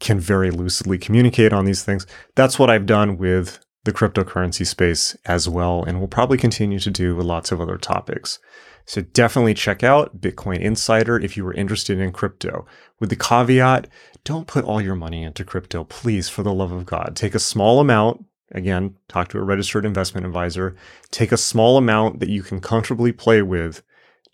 can 0.00 0.18
very 0.18 0.50
lucidly 0.50 0.98
communicate 0.98 1.52
on 1.52 1.64
these 1.64 1.82
things. 1.82 2.06
That's 2.34 2.58
what 2.58 2.70
I've 2.70 2.86
done 2.86 3.16
with 3.16 3.58
the 3.84 3.92
cryptocurrency 3.92 4.66
space 4.66 5.16
as 5.26 5.48
well, 5.48 5.84
and 5.84 6.00
will 6.00 6.08
probably 6.08 6.38
continue 6.38 6.78
to 6.78 6.90
do 6.90 7.14
with 7.14 7.26
lots 7.26 7.52
of 7.52 7.60
other 7.60 7.76
topics. 7.76 8.38
So 8.86 9.00
definitely 9.00 9.54
check 9.54 9.82
out 9.82 10.20
Bitcoin 10.20 10.60
Insider 10.60 11.18
if 11.18 11.36
you 11.36 11.44
were 11.44 11.54
interested 11.54 11.98
in 11.98 12.12
crypto. 12.12 12.66
With 13.00 13.10
the 13.10 13.16
caveat, 13.16 13.88
don't 14.24 14.46
put 14.46 14.64
all 14.64 14.80
your 14.80 14.94
money 14.94 15.22
into 15.22 15.44
crypto, 15.44 15.84
please, 15.84 16.28
for 16.28 16.42
the 16.42 16.52
love 16.52 16.72
of 16.72 16.86
God. 16.86 17.14
Take 17.14 17.34
a 17.34 17.38
small 17.38 17.80
amount. 17.80 18.24
Again, 18.52 18.96
talk 19.08 19.28
to 19.28 19.38
a 19.38 19.42
registered 19.42 19.84
investment 19.84 20.26
advisor. 20.26 20.76
Take 21.10 21.32
a 21.32 21.36
small 21.36 21.76
amount 21.76 22.20
that 22.20 22.28
you 22.28 22.42
can 22.42 22.60
comfortably 22.60 23.12
play 23.12 23.42
with 23.42 23.82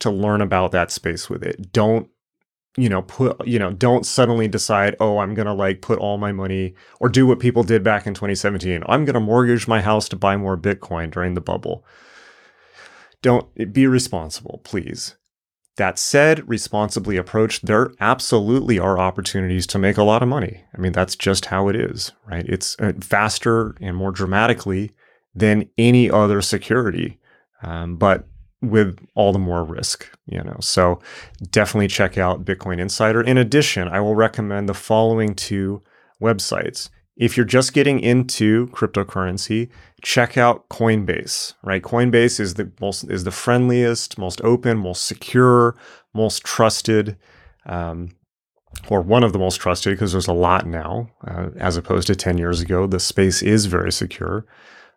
to 0.01 0.11
learn 0.11 0.41
about 0.41 0.73
that 0.73 0.91
space 0.91 1.31
with 1.31 1.43
it. 1.43 1.73
Don't 1.73 2.09
you 2.77 2.89
know 2.89 3.03
put 3.03 3.45
you 3.47 3.59
know 3.59 3.73
don't 3.73 4.07
suddenly 4.07 4.47
decide 4.47 4.95
oh 5.01 5.19
i'm 5.19 5.35
going 5.35 5.45
to 5.45 5.53
like 5.53 5.82
put 5.82 5.99
all 5.99 6.19
my 6.19 6.31
money 6.31 6.73
or 7.01 7.09
do 7.09 7.27
what 7.27 7.41
people 7.41 7.65
did 7.65 7.82
back 7.82 8.07
in 8.07 8.15
2017 8.15 8.85
i'm 8.87 9.05
going 9.05 9.15
to 9.15 9.19
mortgage 9.19 9.66
my 9.66 9.81
house 9.81 10.09
to 10.09 10.15
buy 10.15 10.37
more 10.37 10.57
bitcoin 10.57 11.11
during 11.11 11.35
the 11.35 11.41
bubble 11.41 11.85
don't 13.23 13.73
be 13.73 13.87
responsible, 13.87 14.61
please. 14.65 15.16
That 15.76 15.98
said, 15.98 16.48
responsibly 16.48 17.16
approached, 17.16 17.66
there 17.66 17.92
absolutely 18.01 18.78
are 18.78 18.98
opportunities 18.98 19.66
to 19.68 19.78
make 19.78 19.97
a 19.97 20.02
lot 20.02 20.22
of 20.22 20.28
money. 20.28 20.64
I 20.76 20.78
mean, 20.78 20.92
that's 20.92 21.16
just 21.16 21.47
how 21.47 21.68
it 21.68 21.76
is, 21.76 22.12
right? 22.26 22.44
It's 22.47 22.76
uh, 22.80 22.92
faster 23.01 23.76
and 23.80 23.97
more 23.97 24.10
dramatically 24.10 24.92
than 25.34 25.70
any 25.78 26.10
other 26.10 26.42
security, 26.42 27.18
um, 27.62 27.97
but 27.97 28.26
with 28.60 28.98
all 29.14 29.32
the 29.32 29.38
more 29.38 29.64
risk, 29.64 30.10
you 30.26 30.42
know. 30.42 30.56
So 30.60 31.01
definitely 31.51 31.88
check 31.88 32.18
out 32.18 32.44
Bitcoin 32.44 32.78
Insider. 32.78 33.22
In 33.22 33.38
addition, 33.38 33.88
I 33.88 34.01
will 34.01 34.14
recommend 34.14 34.68
the 34.68 34.74
following 34.74 35.34
two 35.34 35.80
websites. 36.20 36.90
If 37.20 37.36
you're 37.36 37.44
just 37.44 37.74
getting 37.74 38.01
into 38.01 38.68
cryptocurrency, 38.68 39.68
check 40.01 40.38
out 40.38 40.66
Coinbase, 40.70 41.52
right? 41.62 41.82
Coinbase 41.82 42.40
is 42.40 42.55
the 42.55 42.72
most 42.80 43.05
is 43.05 43.24
the 43.24 43.30
friendliest, 43.30 44.16
most 44.16 44.40
open, 44.42 44.78
most 44.78 45.05
secure, 45.05 45.76
most 46.14 46.42
trusted, 46.44 47.18
um, 47.66 48.09
or 48.88 49.02
one 49.02 49.22
of 49.22 49.34
the 49.34 49.38
most 49.38 49.56
trusted 49.56 49.92
because 49.92 50.12
there's 50.12 50.28
a 50.28 50.32
lot 50.32 50.66
now, 50.66 51.10
uh, 51.28 51.48
as 51.59 51.76
opposed 51.76 52.06
to 52.06 52.16
10 52.16 52.38
years 52.38 52.62
ago. 52.62 52.86
The 52.86 52.98
space 52.98 53.42
is 53.42 53.66
very 53.66 53.92
secure. 53.92 54.47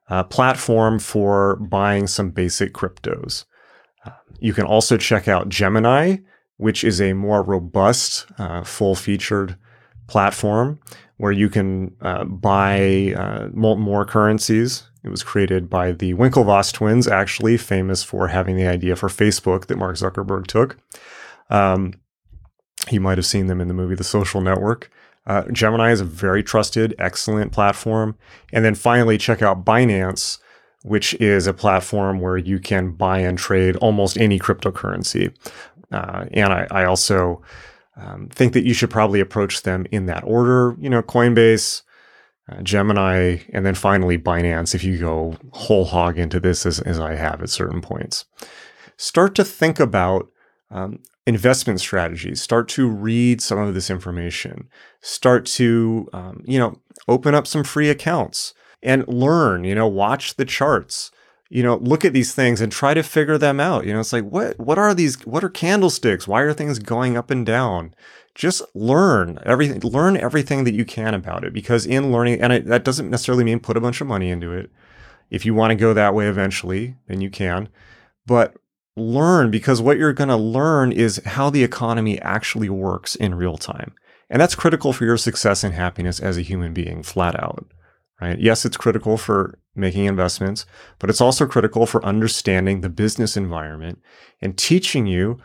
Uh, 0.10 0.24
platform 0.24 1.00
for 1.00 1.58
buying 1.58 2.08
some 2.08 2.30
basic 2.30 2.74
cryptos. 2.74 3.44
Uh, 4.06 4.12
you 4.40 4.54
can 4.54 4.64
also 4.66 4.96
check 4.96 5.28
out 5.28 5.50
Gemini, 5.50 6.18
which 6.56 6.86
is 6.86 7.02
a 7.02 7.12
more 7.12 7.44
robust, 7.44 8.28
uh, 8.38 8.64
full 8.64 8.96
featured 8.96 9.58
platform 10.08 10.80
where 11.18 11.32
you 11.32 11.50
can 11.50 11.96
uh, 12.02 12.24
buy 12.24 13.14
uh, 13.16 13.50
more 13.54 14.06
currencies. 14.06 14.84
It 15.04 15.10
was 15.10 15.24
created 15.24 15.70
by 15.70 15.92
the 15.92 16.14
Winklevoss 16.14 16.72
twins, 16.72 17.08
actually 17.08 17.58
famous 17.58 18.04
for 18.04 18.30
having 18.30 18.56
the 18.56 18.68
idea 18.68 18.96
for 18.96 19.10
Facebook 19.10 19.68
that 19.68 19.78
Mark 19.78 19.96
Zuckerberg 19.98 20.48
took. 20.48 20.78
Um, 21.50 21.94
you 22.90 23.00
might 23.00 23.18
have 23.18 23.26
seen 23.26 23.48
them 23.48 23.62
in 23.62 23.68
the 23.68 23.74
movie 23.74 23.96
The 23.96 24.04
Social 24.04 24.42
Network. 24.42 24.90
Uh, 25.26 25.44
Gemini 25.52 25.92
is 25.92 26.02
a 26.02 26.06
very 26.06 26.44
trusted, 26.44 26.96
excellent 27.00 27.52
platform. 27.52 28.18
And 28.52 28.66
then 28.66 28.76
finally, 28.76 29.18
check 29.18 29.42
out 29.42 29.64
Binance, 29.64 30.40
which 30.84 31.14
is 31.16 31.48
a 31.48 31.54
platform 31.54 32.20
where 32.20 32.38
you 32.38 32.60
can 32.60 32.92
buy 32.92 33.20
and 33.20 33.38
trade 33.38 33.76
almost 33.78 34.18
any 34.18 34.40
cryptocurrency. 34.40 35.34
Uh, 35.92 36.26
and 36.32 36.52
I, 36.52 36.68
I 36.72 36.86
also 36.86 37.42
um, 37.96 38.30
think 38.30 38.54
that 38.54 38.66
you 38.66 38.74
should 38.74 38.90
probably 38.90 39.20
approach 39.20 39.64
them 39.64 39.86
in 39.92 40.06
that 40.08 40.24
order. 40.24 40.76
You 40.80 40.90
know, 40.90 41.02
Coinbase, 41.02 41.84
uh, 42.52 42.62
Gemini, 42.62 43.38
and 43.52 43.66
then 43.66 43.76
finally 43.76 44.18
Binance 44.18 44.74
if 44.74 44.84
you 44.84 44.98
go 44.98 45.38
whole 45.52 45.86
hog 45.86 46.18
into 46.18 46.40
this 46.40 46.66
as, 46.66 46.80
as 46.80 47.00
I 47.00 47.16
have 47.16 47.42
at 47.42 47.50
certain 47.50 47.82
points. 47.82 48.26
Start 48.98 49.36
to 49.36 49.44
think 49.44 49.80
about 49.80 50.30
um, 50.72 51.00
investment 51.26 51.80
strategies. 51.80 52.42
Start 52.42 52.68
to 52.70 52.88
read 52.88 53.42
some 53.42 53.60
of 53.60 53.74
this 53.74 53.90
information. 53.90 54.68
Start 55.02 55.46
to, 55.46 56.10
um, 56.14 56.44
you 56.46 56.60
know, 56.60 56.80
open 57.08 57.36
up 57.36 57.48
some 57.48 57.64
free 57.64 57.90
accounts 57.90 58.54
and 58.82 59.08
learn, 59.08 59.64
you 59.64 59.76
know, 59.76 59.88
watch 59.88 60.36
the 60.36 60.46
charts 60.46 61.12
you 61.54 61.62
know, 61.62 61.76
look 61.76 62.04
at 62.04 62.14
these 62.14 62.34
things 62.34 62.62
and 62.62 62.72
try 62.72 62.96
to 62.96 63.04
figure 63.04 63.38
them 63.38 63.60
out. 63.60 63.86
You 63.86 63.94
know, 63.94 64.00
it's 64.00 64.12
like, 64.12 64.24
what, 64.24 64.60
what 64.60 64.80
are 64.80 64.96
these, 64.96 65.24
what 65.24 65.44
are 65.44 65.50
candlesticks? 65.50 66.28
Why 66.28 66.42
are 66.42 66.52
things 66.52 66.80
going 66.80 67.16
up 67.16 67.30
and 67.30 67.46
down? 67.46 67.94
Just 68.34 68.64
learn 68.74 69.38
everything, 69.46 69.80
learn 69.82 70.18
everything 70.18 70.64
that 70.64 70.74
you 70.74 70.84
can 70.84 71.14
about 71.14 71.44
it 71.44 71.54
because 71.54 71.86
in 71.86 72.12
learning, 72.12 72.42
and 72.42 72.52
it, 72.54 72.66
that 72.66 72.84
doesn't 72.84 73.12
necessarily 73.12 73.44
mean 73.44 73.60
put 73.60 73.78
a 73.78 73.82
bunch 73.82 74.02
of 74.02 74.08
money 74.08 74.32
into 74.32 74.52
it. 74.52 74.72
If 75.30 75.46
you 75.46 75.54
want 75.54 75.70
to 75.70 75.76
go 75.76 75.94
that 75.94 76.16
way 76.16 76.26
eventually, 76.26 76.96
then 77.08 77.22
you 77.22 77.30
can, 77.30 77.70
but 78.26 78.56
learn 78.96 79.52
because 79.52 79.80
what 79.80 80.00
you're 80.00 80.12
going 80.12 80.30
to 80.30 80.36
learn 80.36 80.92
is 80.92 81.22
how 81.24 81.52
the 81.52 81.64
economy 81.64 82.20
actually 82.22 82.70
works 82.70 83.14
in 83.14 83.36
real 83.36 83.58
time. 83.58 83.94
And 84.28 84.42
that's 84.42 84.56
critical 84.56 84.92
for 84.92 85.06
your 85.06 85.18
success 85.18 85.64
and 85.64 85.76
happiness 85.76 86.20
as 86.20 86.36
a 86.36 86.42
human 86.42 86.74
being, 86.74 87.04
flat 87.04 87.40
out 87.40 87.68
right? 88.24 88.40
Yes, 88.40 88.66
it's 88.66 88.78
critical 88.78 89.18
for 89.18 89.60
making 89.76 90.06
investments, 90.06 90.66
but 91.00 91.10
it's 91.10 91.22
also 91.22 91.46
critical 91.46 91.86
for 91.86 92.06
understanding 92.06 92.82
the 92.82 92.90
business 92.90 93.36
environment 93.36 94.02
and 94.42 94.58
teaching 94.58 95.08
you 95.08 95.40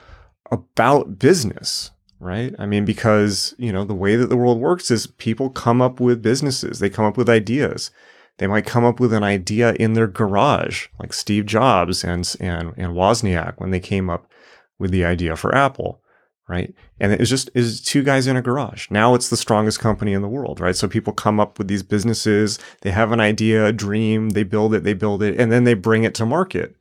about 0.50 1.18
business, 1.18 1.90
right? 2.20 2.54
I 2.58 2.66
mean, 2.66 2.84
because, 2.84 3.54
you 3.58 3.72
know, 3.72 3.84
the 3.84 3.94
way 3.94 4.16
that 4.16 4.28
the 4.28 4.36
world 4.36 4.60
works 4.60 4.90
is 4.90 5.06
people 5.06 5.50
come 5.50 5.80
up 5.80 6.00
with 6.00 6.22
businesses, 6.22 6.78
they 6.78 6.90
come 6.90 7.04
up 7.04 7.16
with 7.16 7.28
ideas. 7.28 7.90
They 8.38 8.46
might 8.46 8.66
come 8.66 8.84
up 8.84 9.00
with 9.00 9.12
an 9.12 9.24
idea 9.24 9.72
in 9.74 9.94
their 9.94 10.06
garage, 10.06 10.86
like 11.00 11.12
Steve 11.12 11.44
Jobs 11.44 12.04
and, 12.04 12.36
and, 12.38 12.72
and 12.76 12.92
Wozniak 12.92 13.54
when 13.58 13.72
they 13.72 13.80
came 13.80 14.08
up 14.08 14.30
with 14.78 14.92
the 14.92 15.04
idea 15.04 15.34
for 15.34 15.52
Apple 15.52 16.00
right? 16.48 16.74
And 16.98 17.12
it 17.12 17.20
was 17.20 17.28
just 17.28 17.50
is 17.54 17.80
two 17.80 18.02
guys 18.02 18.26
in 18.26 18.36
a 18.36 18.42
garage. 18.42 18.90
Now 18.90 19.14
it's 19.14 19.28
the 19.28 19.36
strongest 19.36 19.78
company 19.78 20.14
in 20.14 20.22
the 20.22 20.28
world, 20.28 20.60
right? 20.60 20.74
So 20.74 20.88
people 20.88 21.12
come 21.12 21.38
up 21.38 21.58
with 21.58 21.68
these 21.68 21.82
businesses, 21.82 22.58
they 22.80 22.90
have 22.90 23.12
an 23.12 23.20
idea, 23.20 23.66
a 23.66 23.72
dream, 23.72 24.30
they 24.30 24.44
build 24.44 24.74
it, 24.74 24.82
they 24.82 24.94
build 24.94 25.22
it, 25.22 25.38
and 25.38 25.52
then 25.52 25.64
they 25.64 25.74
bring 25.74 26.04
it 26.04 26.14
to 26.16 26.26
market. 26.26 26.74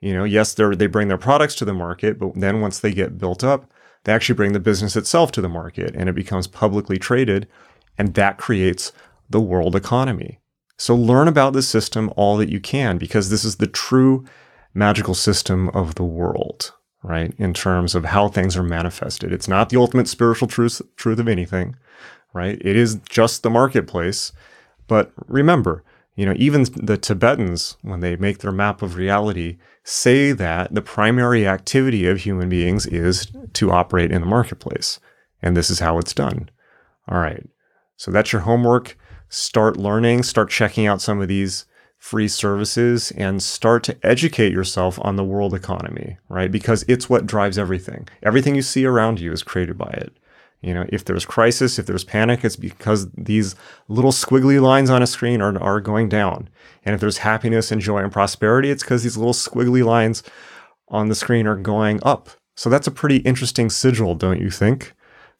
You 0.00 0.12
know, 0.12 0.24
yes, 0.24 0.52
they 0.54 0.74
they 0.74 0.86
bring 0.86 1.08
their 1.08 1.18
products 1.18 1.54
to 1.56 1.64
the 1.64 1.74
market, 1.74 2.18
but 2.18 2.32
then 2.34 2.60
once 2.60 2.78
they 2.78 2.92
get 2.92 3.18
built 3.18 3.42
up, 3.42 3.72
they 4.04 4.12
actually 4.12 4.36
bring 4.36 4.52
the 4.52 4.60
business 4.60 4.94
itself 4.94 5.32
to 5.32 5.40
the 5.40 5.48
market 5.48 5.96
and 5.96 6.08
it 6.08 6.14
becomes 6.14 6.46
publicly 6.46 6.98
traded, 6.98 7.48
and 7.96 8.14
that 8.14 8.38
creates 8.38 8.92
the 9.28 9.40
world 9.40 9.74
economy. 9.74 10.40
So 10.78 10.94
learn 10.94 11.26
about 11.26 11.54
this 11.54 11.68
system 11.68 12.12
all 12.16 12.36
that 12.36 12.50
you 12.50 12.60
can 12.60 12.98
because 12.98 13.30
this 13.30 13.44
is 13.44 13.56
the 13.56 13.66
true 13.66 14.26
magical 14.74 15.14
system 15.14 15.70
of 15.70 15.94
the 15.94 16.04
world 16.04 16.74
right? 17.06 17.32
In 17.38 17.54
terms 17.54 17.94
of 17.94 18.04
how 18.04 18.26
things 18.26 18.56
are 18.56 18.64
manifested. 18.64 19.32
It's 19.32 19.46
not 19.46 19.68
the 19.68 19.78
ultimate 19.78 20.08
spiritual 20.08 20.48
truth, 20.48 20.82
truth 20.96 21.20
of 21.20 21.28
anything, 21.28 21.76
right? 22.34 22.58
It 22.60 22.76
is 22.76 22.96
just 23.08 23.44
the 23.44 23.50
marketplace. 23.50 24.32
But 24.88 25.12
remember, 25.28 25.84
you 26.16 26.26
know, 26.26 26.34
even 26.36 26.64
the 26.64 26.98
Tibetans, 26.98 27.76
when 27.82 28.00
they 28.00 28.16
make 28.16 28.38
their 28.38 28.50
map 28.50 28.82
of 28.82 28.96
reality, 28.96 29.56
say 29.84 30.32
that 30.32 30.74
the 30.74 30.82
primary 30.82 31.46
activity 31.46 32.08
of 32.08 32.18
human 32.18 32.48
beings 32.48 32.86
is 32.86 33.28
to 33.52 33.70
operate 33.70 34.10
in 34.10 34.22
the 34.22 34.26
marketplace. 34.26 34.98
And 35.40 35.56
this 35.56 35.70
is 35.70 35.78
how 35.78 35.98
it's 35.98 36.12
done. 36.14 36.50
All 37.08 37.20
right. 37.20 37.46
So 37.96 38.10
that's 38.10 38.32
your 38.32 38.42
homework. 38.42 38.98
Start 39.28 39.76
learning, 39.76 40.24
start 40.24 40.50
checking 40.50 40.88
out 40.88 41.00
some 41.00 41.20
of 41.20 41.28
these 41.28 41.66
free 41.98 42.28
services 42.28 43.10
and 43.12 43.42
start 43.42 43.82
to 43.84 43.96
educate 44.02 44.52
yourself 44.52 44.98
on 45.02 45.16
the 45.16 45.24
world 45.24 45.54
economy, 45.54 46.18
right? 46.28 46.52
Because 46.52 46.84
it's 46.88 47.08
what 47.08 47.26
drives 47.26 47.58
everything. 47.58 48.08
Everything 48.22 48.54
you 48.54 48.62
see 48.62 48.84
around 48.84 49.20
you 49.20 49.32
is 49.32 49.42
created 49.42 49.76
by 49.76 49.90
it. 49.90 50.16
You 50.62 50.74
know, 50.74 50.86
if 50.88 51.04
there's 51.04 51.24
crisis, 51.24 51.78
if 51.78 51.86
there's 51.86 52.04
panic, 52.04 52.44
it's 52.44 52.56
because 52.56 53.10
these 53.12 53.54
little 53.88 54.12
squiggly 54.12 54.60
lines 54.60 54.90
on 54.90 55.02
a 55.02 55.06
screen 55.06 55.40
are, 55.40 55.60
are 55.62 55.80
going 55.80 56.08
down. 56.08 56.48
And 56.84 56.94
if 56.94 57.00
there's 57.00 57.18
happiness 57.18 57.70
and 57.70 57.80
joy 57.80 57.98
and 57.98 58.12
prosperity, 58.12 58.70
it's 58.70 58.82
because 58.82 59.02
these 59.02 59.16
little 59.16 59.34
squiggly 59.34 59.84
lines 59.84 60.22
on 60.88 61.08
the 61.08 61.14
screen 61.14 61.46
are 61.46 61.56
going 61.56 62.00
up. 62.02 62.30
So 62.56 62.70
that's 62.70 62.86
a 62.86 62.92
pretty 62.92 63.18
interesting 63.18 63.68
sigil, 63.68 64.14
don't 64.14 64.40
you 64.40 64.50
think? 64.50 64.94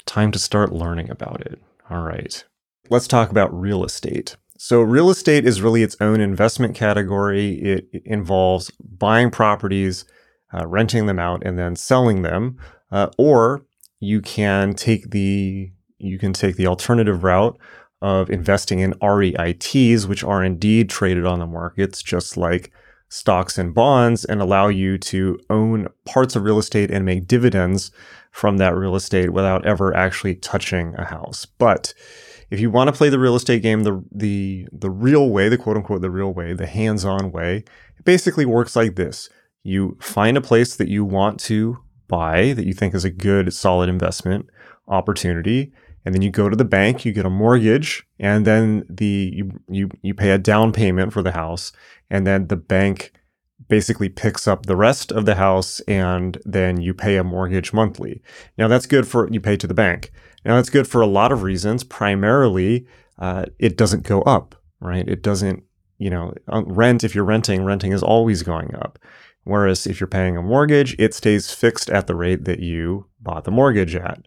Time 0.04 0.30
to 0.32 0.38
start 0.38 0.72
learning 0.72 1.10
about 1.10 1.40
it. 1.40 1.60
All 1.90 2.02
right. 2.02 2.44
Let's 2.90 3.08
talk 3.08 3.30
about 3.30 3.58
real 3.58 3.84
estate. 3.84 4.36
So, 4.58 4.80
real 4.80 5.10
estate 5.10 5.44
is 5.44 5.62
really 5.62 5.82
its 5.82 5.96
own 6.00 6.20
investment 6.20 6.74
category. 6.74 7.54
It, 7.60 7.88
involves 8.04 8.70
buying 8.80 9.30
properties, 9.30 10.04
uh, 10.54 10.66
renting 10.66 11.06
them 11.06 11.18
out, 11.18 11.42
and 11.44 11.58
then 11.58 11.76
selling 11.76 12.22
them. 12.22 12.58
Uh, 12.90 13.08
or 13.18 13.66
you 14.00 14.20
can 14.20 14.74
take 14.74 15.10
the 15.10 15.70
you 15.98 16.18
can 16.18 16.32
take 16.32 16.56
the 16.56 16.66
alternative 16.66 17.24
route 17.24 17.58
of 18.02 18.30
investing 18.30 18.80
in 18.80 18.92
REITs, 18.94 20.06
which 20.06 20.22
are 20.22 20.44
indeed 20.44 20.90
traded 20.90 21.24
on 21.24 21.38
the 21.38 21.46
markets, 21.46 22.02
just 22.02 22.36
like 22.36 22.70
stocks 23.08 23.56
and 23.56 23.74
bonds, 23.74 24.24
and 24.24 24.40
allow 24.40 24.68
you 24.68 24.98
to 24.98 25.38
own 25.48 25.88
parts 26.04 26.36
of 26.36 26.42
real 26.42 26.58
estate 26.58 26.90
and 26.90 27.04
make 27.04 27.26
dividends 27.26 27.90
from 28.30 28.58
that 28.58 28.76
real 28.76 28.94
estate 28.94 29.30
without 29.30 29.64
ever 29.64 29.96
actually 29.96 30.34
touching 30.34 30.94
a 30.98 31.04
house. 31.04 31.46
But 31.46 31.94
if 32.51 32.60
you 32.60 32.70
want 32.70 32.89
to 32.89 32.93
play 32.93 33.09
the 33.09 33.18
real 33.18 33.36
estate 33.36 33.62
game 33.62 33.82
the 33.82 34.05
the 34.12 34.66
the 34.73 34.90
real 34.90 35.31
way, 35.31 35.48
the 35.48 35.59
quote 35.59 35.77
unquote 35.77 36.02
the 36.02 36.10
real 36.10 36.32
way, 36.32 36.52
the 36.52 36.66
hands-on 36.66 37.32
way, 37.32 37.64
it 37.98 38.05
basically 38.05 38.47
works 38.47 38.77
like 38.77 38.97
this. 38.97 39.28
You 39.62 39.97
find 40.01 40.36
a 40.36 40.43
place 40.43 40.77
that 40.77 40.89
you 40.89 41.05
want 41.05 41.40
to 41.40 41.78
buy 42.09 42.52
that 42.52 42.66
you 42.66 42.73
think 42.73 42.94
is 42.94 43.05
a 43.05 43.10
good 43.10 43.52
solid 43.52 43.89
investment 43.89 44.48
opportunity 44.86 45.73
and 46.06 46.14
then 46.14 46.23
you 46.23 46.31
go 46.31 46.48
to 46.48 46.55
the 46.55 46.64
bank, 46.64 47.05
you 47.05 47.12
get 47.12 47.27
a 47.27 47.31
mortgage, 47.31 48.06
and 48.20 48.47
then 48.47 48.85
the 48.89 49.32
you 49.35 49.51
you, 49.68 49.90
you 50.02 50.14
pay 50.14 50.31
a 50.31 50.39
down 50.39 50.73
payment 50.73 51.12
for 51.12 51.20
the 51.20 51.32
house, 51.32 51.73
and 52.09 52.24
then 52.24 52.47
the 52.47 52.56
bank 52.56 53.12
basically 53.68 54.09
picks 54.09 54.47
up 54.47 54.66
the 54.66 54.77
rest 54.77 55.10
of 55.10 55.27
the 55.27 55.35
house 55.35 55.81
and 55.89 56.39
then 56.44 56.81
you 56.81 56.94
pay 56.94 57.16
a 57.16 57.24
mortgage 57.24 57.73
monthly. 57.73 58.23
Now 58.56 58.68
that's 58.68 58.86
good 58.86 59.09
for 59.09 59.28
you 59.32 59.40
pay 59.40 59.56
to 59.56 59.66
the 59.66 59.74
bank. 59.74 60.12
Now, 60.47 60.59
it's 60.59 60.70
good 60.70 60.86
for 60.86 61.01
a 61.01 61.09
lot 61.09 61.32
of 61.32 61.43
reasons. 61.43 61.82
Primarily, 61.82 62.86
uh, 63.18 63.47
it 63.59 63.77
doesn't 63.77 64.05
go 64.05 64.23
up, 64.23 64.55
right? 64.78 65.06
It 65.09 65.20
doesn't, 65.20 65.64
you 65.98 66.09
know, 66.09 66.35
rent, 66.47 67.02
if 67.02 67.16
you're 67.16 67.24
renting, 67.24 67.64
renting 67.64 67.90
is 67.90 68.02
always 68.02 68.44
going 68.44 68.73
up. 68.77 68.97
Whereas 69.43 69.89
if 69.89 69.98
you're 69.98 70.06
paying 70.06 70.36
a 70.36 70.43
mortgage, 70.43 70.94
it 71.01 71.14
stays 71.14 71.51
fixed 71.51 71.90
at 71.90 72.06
the 72.06 72.14
rate 72.14 72.44
that 72.44 72.60
you 72.60 73.06
bought 73.20 73.43
the 73.43 73.51
mortgage 73.51 73.97
at. 73.97 74.24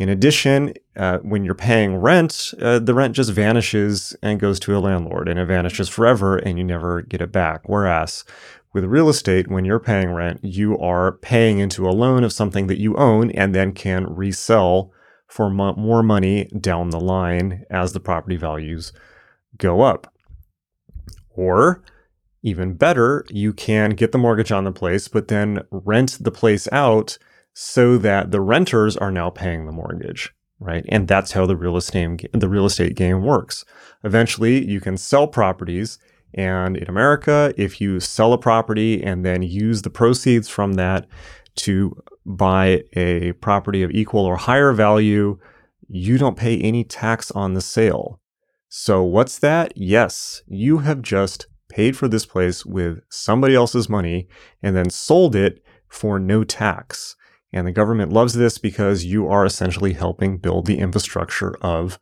In 0.00 0.08
addition, 0.08 0.74
uh, 0.96 1.18
when 1.18 1.44
you're 1.44 1.54
paying 1.54 1.98
rent, 1.98 2.52
uh, 2.60 2.80
the 2.80 2.94
rent 2.94 3.14
just 3.14 3.30
vanishes 3.30 4.16
and 4.22 4.40
goes 4.40 4.58
to 4.60 4.76
a 4.76 4.80
landlord 4.80 5.28
and 5.28 5.38
it 5.38 5.46
vanishes 5.46 5.88
forever 5.88 6.36
and 6.36 6.58
you 6.58 6.64
never 6.64 7.02
get 7.02 7.20
it 7.20 7.30
back. 7.30 7.68
Whereas 7.68 8.24
with 8.72 8.84
real 8.86 9.08
estate, 9.08 9.46
when 9.46 9.64
you're 9.64 9.78
paying 9.78 10.10
rent, 10.10 10.40
you 10.42 10.76
are 10.78 11.12
paying 11.12 11.60
into 11.60 11.88
a 11.88 11.94
loan 11.94 12.24
of 12.24 12.32
something 12.32 12.66
that 12.66 12.80
you 12.80 12.96
own 12.96 13.30
and 13.30 13.54
then 13.54 13.70
can 13.70 14.12
resell 14.12 14.92
for 15.34 15.50
mo- 15.50 15.74
more 15.74 16.00
money 16.00 16.44
down 16.60 16.90
the 16.90 17.00
line 17.00 17.64
as 17.68 17.92
the 17.92 17.98
property 17.98 18.36
values 18.36 18.92
go 19.58 19.80
up. 19.80 20.06
Or 21.30 21.82
even 22.44 22.74
better, 22.74 23.24
you 23.30 23.52
can 23.52 23.90
get 23.90 24.12
the 24.12 24.18
mortgage 24.18 24.52
on 24.52 24.62
the 24.62 24.70
place, 24.70 25.08
but 25.08 25.26
then 25.26 25.62
rent 25.72 26.18
the 26.20 26.30
place 26.30 26.68
out 26.70 27.18
so 27.52 27.98
that 27.98 28.30
the 28.30 28.40
renters 28.40 28.96
are 28.96 29.10
now 29.10 29.28
paying 29.28 29.66
the 29.66 29.72
mortgage, 29.72 30.32
right? 30.60 30.84
And 30.88 31.08
that's 31.08 31.32
how 31.32 31.46
the 31.46 31.56
real 31.56 31.76
estate 31.76 32.30
the 32.32 32.48
real 32.48 32.66
estate 32.66 32.94
game 32.94 33.24
works. 33.24 33.64
Eventually, 34.04 34.64
you 34.64 34.80
can 34.80 34.96
sell 34.96 35.26
properties 35.26 35.98
and 36.32 36.76
in 36.76 36.88
America, 36.88 37.52
if 37.56 37.80
you 37.80 37.98
sell 37.98 38.32
a 38.32 38.38
property 38.38 39.02
and 39.02 39.24
then 39.24 39.42
use 39.42 39.82
the 39.82 39.90
proceeds 39.90 40.48
from 40.48 40.74
that 40.74 41.08
to 41.56 42.00
buy 42.26 42.82
a 42.94 43.32
property 43.32 43.82
of 43.82 43.90
equal 43.90 44.24
or 44.24 44.36
higher 44.36 44.72
value, 44.72 45.38
you 45.88 46.18
don't 46.18 46.36
pay 46.36 46.58
any 46.58 46.84
tax 46.84 47.30
on 47.30 47.54
the 47.54 47.60
sale. 47.60 48.20
So, 48.68 49.02
what's 49.02 49.38
that? 49.38 49.72
Yes, 49.76 50.42
you 50.46 50.78
have 50.78 51.02
just 51.02 51.46
paid 51.68 51.96
for 51.96 52.08
this 52.08 52.26
place 52.26 52.64
with 52.64 53.00
somebody 53.08 53.54
else's 53.54 53.88
money 53.88 54.28
and 54.62 54.76
then 54.76 54.90
sold 54.90 55.36
it 55.36 55.62
for 55.88 56.18
no 56.18 56.44
tax. 56.44 57.16
And 57.52 57.66
the 57.66 57.72
government 57.72 58.12
loves 58.12 58.34
this 58.34 58.58
because 58.58 59.04
you 59.04 59.28
are 59.28 59.44
essentially 59.44 59.92
helping 59.92 60.38
build 60.38 60.66
the 60.66 60.78
infrastructure 60.78 61.56
of 61.60 62.00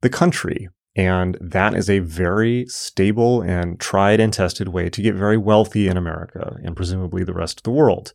the 0.00 0.08
country. 0.08 0.68
And 0.96 1.36
that 1.40 1.74
is 1.74 1.88
a 1.88 2.00
very 2.00 2.66
stable 2.66 3.42
and 3.42 3.78
tried 3.78 4.20
and 4.20 4.32
tested 4.32 4.68
way 4.68 4.88
to 4.88 5.02
get 5.02 5.14
very 5.14 5.36
wealthy 5.36 5.86
in 5.86 5.96
America 5.96 6.56
and 6.64 6.74
presumably 6.74 7.24
the 7.24 7.34
rest 7.34 7.60
of 7.60 7.64
the 7.64 7.70
world. 7.70 8.14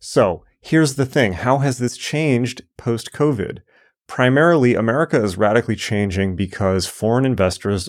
So 0.00 0.44
here's 0.60 0.94
the 0.94 1.06
thing 1.06 1.34
how 1.34 1.58
has 1.58 1.78
this 1.78 1.96
changed 1.96 2.62
post 2.76 3.12
COVID? 3.12 3.58
Primarily, 4.06 4.74
America 4.74 5.22
is 5.22 5.38
radically 5.38 5.76
changing 5.76 6.34
because 6.34 6.86
foreign 6.86 7.24
investors, 7.24 7.88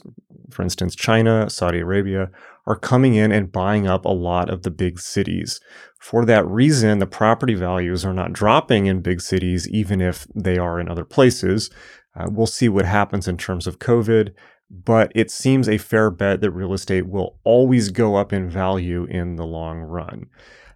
for 0.52 0.62
instance, 0.62 0.96
China, 0.96 1.50
Saudi 1.50 1.80
Arabia, 1.80 2.30
are 2.68 2.78
coming 2.78 3.16
in 3.16 3.32
and 3.32 3.52
buying 3.52 3.88
up 3.88 4.06
a 4.06 4.10
lot 4.10 4.50
of 4.50 4.62
the 4.62 4.70
big 4.70 5.00
cities. 5.00 5.60
For 6.00 6.24
that 6.26 6.46
reason, 6.48 7.00
the 7.00 7.08
property 7.08 7.56
values 7.56 8.06
are 8.06 8.14
not 8.14 8.34
dropping 8.34 8.86
in 8.86 9.02
big 9.02 9.20
cities, 9.20 9.68
even 9.70 10.00
if 10.00 10.28
they 10.36 10.58
are 10.58 10.80
in 10.80 10.88
other 10.88 11.06
places. 11.06 11.72
Uh, 12.16 12.28
we'll 12.30 12.48
see 12.48 12.70
what 12.70 12.86
happens 12.86 13.28
in 13.28 13.38
terms 13.38 13.66
of 13.66 13.80
COVID, 13.80 14.34
but 14.70 15.12
it 15.16 15.32
seems 15.32 15.68
a 15.68 15.78
fair 15.78 16.12
bet 16.12 16.42
that 16.42 16.52
real 16.52 16.74
estate 16.74 17.08
will 17.08 17.40
always 17.44 17.90
go 17.90 18.16
up 18.16 18.32
in 18.32 18.50
value 18.50 19.06
in 19.06 19.38
the 19.38 19.46
long 19.46 19.80
run. 19.80 20.28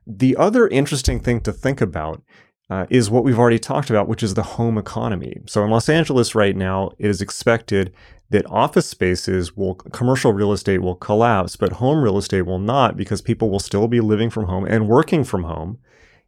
The 0.08 0.36
other 0.38 0.68
interesting 0.68 1.20
thing 1.20 1.42
to 1.42 1.52
think 1.52 1.82
about 1.82 2.22
uh, 2.70 2.86
is 2.90 3.10
what 3.10 3.24
we've 3.24 3.40
already 3.40 3.60
talked 3.60 3.90
about, 3.90 4.08
which 4.08 4.24
is 4.24 4.34
the 4.34 4.44
home 4.44 4.78
economy. 4.78 5.42
So 5.46 5.64
in 5.64 5.70
Los 5.70 5.90
Angeles 5.90 6.36
right 6.36 6.56
now, 6.56 6.92
it 6.98 7.08
is 7.08 7.22
expected 7.22 7.94
that 8.30 8.50
office 8.50 8.88
spaces 8.88 9.56
will, 9.56 9.76
commercial 9.76 10.34
real 10.34 10.52
estate 10.52 10.80
will 10.80 10.96
collapse, 10.96 11.56
but 11.56 11.74
home 11.74 12.04
real 12.04 12.18
estate 12.18 12.44
will 12.44 12.60
not 12.60 12.98
because 12.98 13.22
people 13.22 13.50
will 13.50 13.60
still 13.60 13.88
be 13.88 14.02
living 14.02 14.30
from 14.30 14.46
home 14.46 14.66
and 14.66 14.88
working 14.88 15.24
from 15.24 15.44
home 15.44 15.78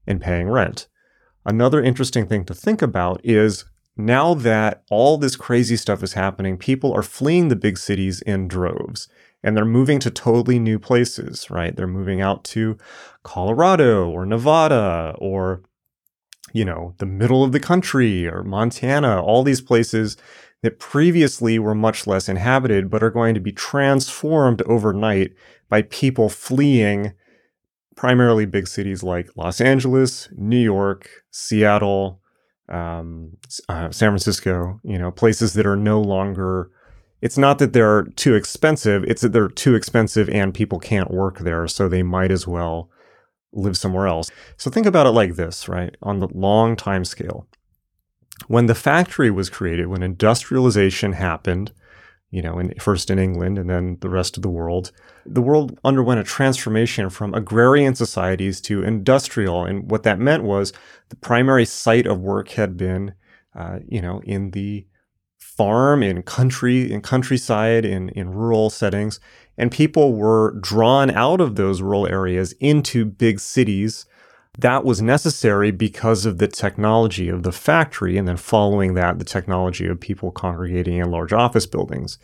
and 0.06 0.22
paying 0.22 0.48
rent. 0.48 0.88
Another 1.46 1.82
interesting 1.82 2.28
thing 2.28 2.46
to 2.46 2.54
think 2.54 2.82
about 2.82 3.20
is 3.24 3.66
now 3.96 4.36
that 4.36 4.84
all 4.92 5.18
this 5.18 5.36
crazy 5.36 5.76
stuff 5.76 6.04
is 6.04 6.14
happening, 6.14 6.58
people 6.58 6.94
are 6.94 7.02
fleeing 7.02 7.48
the 7.48 7.56
big 7.56 7.80
cities 7.80 8.22
in 8.22 8.48
droves 8.48 9.08
and 9.44 9.56
they're 9.56 9.66
moving 9.66 10.00
to 10.00 10.12
totally 10.12 10.60
new 10.60 10.80
places, 10.80 11.50
right? 11.50 11.76
They're 11.76 11.88
moving 11.88 12.22
out 12.22 12.44
to 12.46 12.78
Colorado 13.24 14.10
or 14.10 14.26
Nevada 14.26 15.16
or, 15.20 15.62
you 16.54 16.66
know, 16.66 16.94
the 16.98 17.06
middle 17.06 17.44
of 17.44 17.52
the 17.52 17.60
country 17.60 18.28
or 18.28 18.44
Montana, 18.44 19.22
all 19.22 19.44
these 19.44 19.62
places 19.62 20.18
that 20.64 20.80
previously 20.80 21.60
were 21.60 21.76
much 21.76 22.08
less 22.08 22.28
inhabited, 22.28 22.90
but 22.90 23.04
are 23.04 23.12
going 23.12 23.36
to 23.36 23.40
be 23.40 23.52
transformed 23.52 24.62
overnight 24.64 25.34
by 25.70 25.84
people 25.84 26.30
fleeing 26.30 27.14
primarily 27.96 28.46
big 28.46 28.68
cities 28.68 29.04
like 29.04 29.30
Los 29.36 29.62
Angeles, 29.62 30.30
New 30.36 30.60
York, 30.60 31.10
Seattle, 31.32 32.22
um, 32.70 33.38
uh, 33.70 33.92
San 33.92 34.10
Francisco, 34.10 34.80
you 34.84 34.98
know, 34.98 35.12
places 35.12 35.54
that 35.54 35.66
are 35.66 35.76
no 35.76 36.02
longer. 36.02 36.72
It's 37.22 37.38
not 37.38 37.60
that 37.60 37.74
they're 37.74 38.04
too 38.04 38.36
expensive; 38.36 39.04
it's 39.06 39.22
that 39.22 39.34
they're 39.34 39.48
too 39.48 39.76
expensive 39.76 40.30
and 40.30 40.54
people 40.54 40.80
can't 40.80 41.12
work 41.12 41.40
there, 41.40 41.68
so 41.68 41.88
they 41.88 42.04
might 42.04 42.32
as 42.32 42.48
well 42.48 42.90
live 43.54 43.78
somewhere 43.78 44.08
else. 44.08 44.30
So 44.58 44.70
think 44.70 44.86
about 44.86 45.08
it 45.08 45.12
like 45.12 45.36
this, 45.36 45.68
right? 45.68 45.96
On 46.02 46.20
the 46.20 46.28
long 46.34 46.76
time 46.76 47.06
scale, 47.06 47.48
when 48.48 48.68
the 48.68 48.76
factory 48.76 49.32
was 49.32 49.50
created, 49.50 49.88
when 49.88 50.04
industrialization 50.04 51.14
happened, 51.14 51.72
you 52.30 52.42
know, 52.42 52.60
in, 52.60 52.74
first 52.80 53.10
in 53.10 53.18
England 53.18 53.58
and 53.58 53.70
then 53.70 53.98
the 54.02 54.10
rest 54.10 54.38
of 54.38 54.44
the 54.44 54.50
world, 54.50 54.92
the 55.26 55.42
world 55.42 55.80
underwent 55.84 56.20
a 56.20 56.24
transformation 56.24 57.10
from 57.10 57.34
agrarian 57.34 57.96
societies 57.96 58.62
to 58.62 58.84
industrial. 58.84 59.66
And 59.66 59.90
what 59.90 60.04
that 60.04 60.20
meant 60.20 60.44
was 60.44 60.72
the 61.10 61.16
primary 61.16 61.66
site 61.66 62.06
of 62.06 62.20
work 62.20 62.50
had 62.50 62.78
been, 62.78 63.14
uh, 63.56 63.80
you 63.88 64.02
know, 64.02 64.22
in 64.24 64.52
the 64.52 64.86
farm, 65.58 66.04
in 66.04 66.22
country, 66.22 66.92
in 66.92 67.02
countryside, 67.02 67.84
in, 67.84 68.10
in 68.10 68.30
rural 68.32 68.70
settings. 68.70 69.20
And 69.58 69.72
people 69.72 70.14
were 70.14 70.52
drawn 70.62 71.10
out 71.10 71.42
of 71.42 71.56
those 71.56 71.82
rural 71.82 72.08
areas 72.08 72.54
into 72.60 73.04
big 73.04 73.40
cities 73.40 74.06
that 74.60 74.84
was 74.84 75.02
necessary 75.02 75.70
because 75.70 76.26
of 76.26 76.40
the 76.40 76.48
technology 76.48 77.30
of 77.30 77.44
the 77.44 77.52
factory, 77.52 78.18
and 78.18 78.28
then 78.28 78.38
following 78.38 78.96
that, 78.96 79.20
the 79.20 79.26
technology 79.26 79.86
of 79.86 80.00
people 80.00 80.32
congregating 80.32 80.98
in 80.98 81.12
large 81.12 81.32
office 81.32 81.68
buildings. 81.68 82.18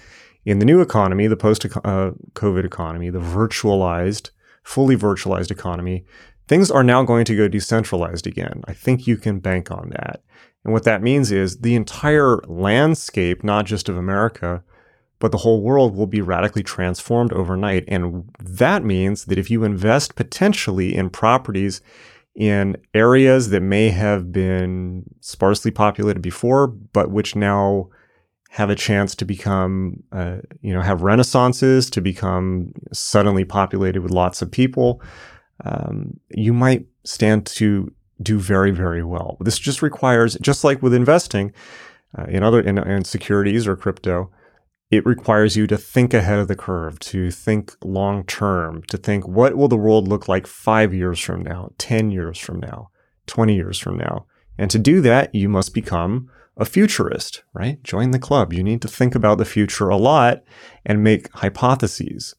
In 0.44 0.60
the 0.60 0.66
new 0.66 0.82
economy, 0.82 1.28
the 1.28 1.38
post 1.38 1.66
uh, 1.66 2.12
COVID 2.34 2.66
economy, 2.66 3.12
the 3.12 3.20
virtualized, 3.20 4.32
fully 4.64 4.98
virtualized 4.98 5.52
economy, 5.52 6.06
things 6.48 6.72
are 6.72 6.84
now 6.84 7.04
going 7.04 7.26
to 7.26 7.36
go 7.36 7.48
decentralized 7.48 8.26
again. 8.26 8.64
I 8.68 8.74
think 8.74 9.06
you 9.06 9.18
can 9.18 9.40
bank 9.40 9.70
on 9.70 9.92
that. 9.92 10.24
And 10.64 10.74
what 10.74 10.84
that 10.84 11.02
means 11.02 11.32
is 11.32 11.60
the 11.60 11.76
entire 11.76 12.38
landscape, 12.48 13.44
not 13.44 13.66
just 13.66 13.90
of 13.90 13.98
America, 13.98 14.64
but 15.20 15.32
the 15.32 15.38
whole 15.40 15.62
world 15.62 15.96
will 15.96 16.08
be 16.08 16.22
radically 16.22 16.64
transformed 16.64 17.32
overnight. 17.34 17.86
And 17.88 18.30
that 18.40 18.84
means 18.84 19.26
that 19.26 19.38
if 19.38 19.50
you 19.50 19.64
invest 19.64 20.16
potentially 20.16 20.96
in 20.96 21.10
properties 21.10 21.82
in 22.36 22.78
areas 22.94 23.50
that 23.50 23.62
may 23.62 23.90
have 23.90 24.32
been 24.32 25.04
sparsely 25.22 25.72
populated 25.72 26.22
before, 26.22 26.68
but 26.68 27.12
which 27.12 27.36
now 27.36 27.90
have 28.50 28.70
a 28.70 28.76
chance 28.76 29.16
to 29.16 29.26
become, 29.26 30.04
uh, 30.12 30.38
you 30.62 30.74
know, 30.74 30.82
have 30.82 31.02
renaissances, 31.02 31.90
to 31.90 32.02
become 32.02 32.72
suddenly 32.92 33.46
populated 33.46 34.02
with 34.02 34.12
lots 34.12 34.42
of 34.42 34.52
people, 34.52 35.02
um, 35.64 36.20
you 36.30 36.54
might 36.54 36.86
stand 37.04 37.46
to 37.46 37.92
do 38.24 38.40
very, 38.40 38.72
very 38.72 39.04
well. 39.04 39.38
This 39.40 39.60
just 39.60 39.82
requires, 39.82 40.36
just 40.42 40.64
like 40.64 40.82
with 40.82 40.94
investing 40.94 41.54
uh, 42.18 42.26
in 42.26 42.44
other 42.44 42.62
in, 42.62 42.78
in 42.78 43.04
securities 43.04 43.68
or 43.68 43.76
crypto, 43.76 44.32
it 44.92 45.06
requires 45.06 45.58
you 45.58 45.66
to 45.68 45.78
think 45.78 46.14
ahead 46.14 46.38
of 46.38 46.48
the 46.48 46.56
curve, 46.56 47.00
to 47.00 47.32
think 47.32 47.76
long 47.84 48.24
term, 48.26 48.84
to 48.84 48.98
think 48.98 49.28
what 49.28 49.56
will 49.58 49.68
the 49.68 49.76
world 49.76 50.08
look 50.08 50.28
like 50.28 50.46
five 50.46 50.94
years 50.94 51.20
from 51.20 51.42
now, 51.42 51.72
10 51.80 52.12
years 52.12 52.38
from 52.38 52.60
now, 52.60 52.90
20 53.26 53.56
years 53.56 53.80
from 53.80 53.98
now. 53.98 54.28
And 54.58 54.70
to 54.70 54.78
do 54.78 55.02
that, 55.02 55.34
you 55.34 55.50
must 55.50 55.74
become 55.74 56.30
a 56.58 56.66
futurist, 56.66 57.44
right? 57.54 57.82
Join 57.84 58.12
the 58.12 58.20
club. 58.20 58.54
You 58.54 58.64
need 58.64 58.82
to 58.84 58.88
think 58.88 59.16
about 59.16 59.40
the 59.40 59.46
future 59.46 59.90
a 59.90 59.98
lot 59.98 60.44
and 60.86 61.04
make 61.04 61.32
hypotheses, 61.34 62.36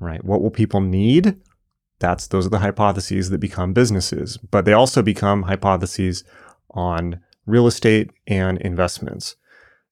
right? 0.00 0.24
What 0.24 0.40
will 0.40 0.50
people 0.50 0.80
need? 0.80 1.36
That's 2.00 2.26
those 2.26 2.46
are 2.46 2.50
the 2.50 2.60
hypotheses 2.60 3.30
that 3.30 3.38
become 3.38 3.72
businesses, 3.72 4.36
but 4.36 4.64
they 4.64 4.72
also 4.72 5.02
become 5.02 5.42
hypotheses 5.42 6.24
on 6.70 7.20
real 7.46 7.66
estate 7.66 8.10
and 8.26 8.58
investments. 8.58 9.36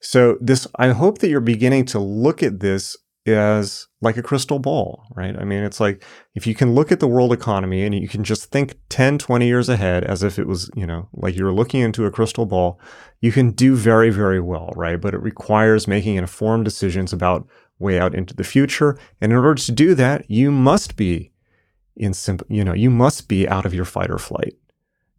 So 0.01 0.37
this, 0.41 0.67
I 0.77 0.91
hope 0.91 1.19
that 1.19 1.29
you're 1.29 1.41
beginning 1.41 1.87
to 1.87 1.99
look 1.99 2.43
at 2.43 2.61
this 2.61 2.97
as 3.27 3.89
like 4.01 4.17
a 4.17 4.23
crystal 4.23 4.59
ball, 4.59 5.05
right? 5.17 5.37
I 5.37 5.45
mean, 5.45 5.65
it's 5.65 5.81
like 5.81 6.05
if 6.35 6.47
you 6.47 6.55
can 6.55 6.75
look 6.75 6.93
at 6.93 7.01
the 7.01 7.09
world 7.09 7.33
economy 7.33 7.83
and 7.83 7.95
you 7.95 8.09
can 8.09 8.23
just 8.23 8.53
think 8.53 8.77
10, 8.89 9.19
20 9.19 9.47
years 9.47 9.69
ahead 9.69 10.05
as 10.05 10.23
if 10.23 10.39
it 10.39 10.47
was, 10.47 10.71
you 10.77 10.87
know, 10.87 11.09
like 11.13 11.35
you're 11.35 11.53
looking 11.53 11.81
into 11.81 12.07
a 12.07 12.11
crystal 12.11 12.47
ball, 12.47 12.79
you 13.21 13.33
can 13.33 13.51
do 13.51 13.75
very, 13.75 14.11
very 14.11 14.41
well, 14.41 14.71
right? 14.77 15.01
But 15.01 15.15
it 15.15 15.23
requires 15.23 15.89
making 15.89 16.17
informed 16.17 16.65
decisions 16.65 17.13
about 17.13 17.49
way 17.79 17.99
out 17.99 18.15
into 18.15 18.35
the 18.35 18.45
future. 18.45 18.97
And 19.21 19.33
in 19.33 19.39
order 19.39 19.57
to 19.57 19.73
do 19.73 19.95
that, 19.97 20.31
you 20.31 20.53
must 20.53 20.97
be 20.97 21.33
in 21.97 22.15
simple, 22.15 22.47
you 22.51 22.65
know, 22.65 22.75
you 22.75 22.91
must 22.91 23.29
be 23.29 23.49
out 23.49 23.67
of 23.67 23.75
your 23.75 23.85
fight 23.85 24.11
or 24.11 24.19
flight. 24.19 24.55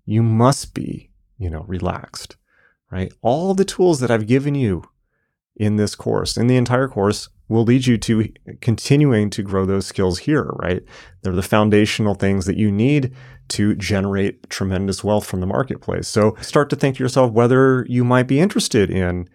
You 0.06 0.24
must 0.24 0.74
be, 0.74 1.10
you 1.38 1.50
know, 1.50 1.64
relaxed 1.68 2.38
right? 2.92 3.12
All 3.22 3.54
the 3.54 3.66
tools 3.66 4.00
that 4.00 4.12
I've 4.12 4.28
given 4.28 4.56
you 4.56 4.84
in 5.56 5.76
this 5.76 5.96
course, 5.96 6.38
in 6.38 6.48
the 6.48 6.58
entire 6.58 6.88
course, 6.88 7.30
will 7.50 7.64
lead 7.64 7.86
you 7.86 7.98
to 7.98 8.32
continuing 8.62 9.30
to 9.32 9.42
grow 9.42 9.66
those 9.66 9.86
skills 9.86 10.20
here, 10.20 10.52
right? 10.56 10.84
They're 11.22 11.34
the 11.34 11.42
foundational 11.42 12.14
things 12.14 12.46
that 12.46 12.58
you 12.58 12.72
need 12.72 13.14
to 13.50 13.76
generate 13.76 14.50
tremendous 14.50 15.04
wealth 15.04 15.26
from 15.26 15.40
the 15.40 15.46
marketplace. 15.46 16.08
So 16.08 16.36
start 16.42 16.70
to 16.70 16.76
think 16.76 16.98
to 16.98 17.04
yourself 17.04 17.32
whether 17.32 17.86
you 17.88 18.04
might 18.04 18.28
be 18.28 18.40
interested 18.40 18.92
in 18.92 19.30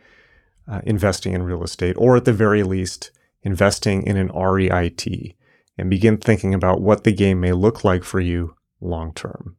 uh, 0.69 0.83
investing 0.85 1.33
in 1.33 1.43
real 1.43 1.65
estate 1.65 1.97
or 1.99 2.17
at 2.17 2.27
the 2.27 2.33
very 2.33 2.63
least 2.63 3.11
investing 3.43 4.03
in 4.03 4.17
an 4.17 4.29
REIT 4.29 5.35
and 5.79 5.91
begin 5.91 6.17
thinking 6.17 6.55
about 6.55 6.81
what 6.81 7.05
the 7.05 7.13
game 7.13 7.41
may 7.41 7.53
look 7.53 7.85
like 7.85 8.05
for 8.05 8.21
you 8.21 8.55
long 8.81 9.13
term. 9.15 9.57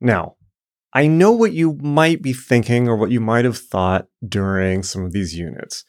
Now, 0.00 0.36
I 0.92 1.06
know 1.08 1.32
what 1.32 1.52
you 1.52 1.78
might 1.82 2.22
be 2.22 2.32
thinking 2.32 2.88
or 2.88 2.96
what 2.96 3.10
you 3.10 3.20
might 3.20 3.44
have 3.44 3.58
thought 3.58 4.06
during 4.26 4.82
some 4.82 5.04
of 5.04 5.12
these 5.12 5.34
units. 5.36 5.84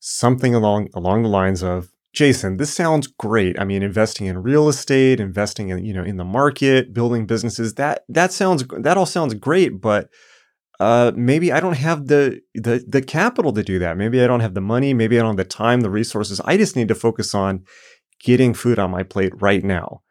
Something 0.00 0.54
along 0.54 0.88
along 0.94 1.22
the 1.22 1.28
lines 1.28 1.62
of, 1.62 1.90
Jason, 2.12 2.56
this 2.56 2.74
sounds 2.74 3.06
great. 3.06 3.58
I 3.58 3.64
mean, 3.64 3.82
investing 3.82 4.26
in 4.26 4.42
real 4.42 4.68
estate, 4.68 5.20
investing 5.20 5.68
in, 5.68 5.84
you 5.84 5.94
know, 5.94 6.02
in 6.02 6.16
the 6.16 6.24
market, 6.24 6.92
building 6.92 7.26
businesses, 7.26 7.74
that 7.74 8.04
that 8.08 8.32
sounds 8.32 8.64
that 8.78 8.96
all 8.96 9.06
sounds 9.06 9.34
great, 9.34 9.80
but 9.80 10.08
uh, 10.80 11.12
maybe 11.14 11.52
I 11.52 11.60
don't 11.60 11.76
have 11.76 12.06
the, 12.06 12.40
the 12.54 12.82
the 12.88 13.02
capital 13.02 13.52
to 13.52 13.62
do 13.62 13.78
that. 13.78 13.98
Maybe 13.98 14.22
I 14.22 14.26
don't 14.26 14.40
have 14.40 14.54
the 14.54 14.62
money. 14.62 14.94
Maybe 14.94 15.18
I 15.18 15.22
don't 15.22 15.36
have 15.36 15.48
the 15.48 15.54
time, 15.54 15.82
the 15.82 15.90
resources. 15.90 16.40
I 16.46 16.56
just 16.56 16.74
need 16.74 16.88
to 16.88 16.94
focus 16.94 17.34
on 17.34 17.64
getting 18.20 18.54
food 18.54 18.78
on 18.78 18.90
my 18.90 19.02
plate 19.02 19.32
right 19.40 19.64
now. 19.64 20.02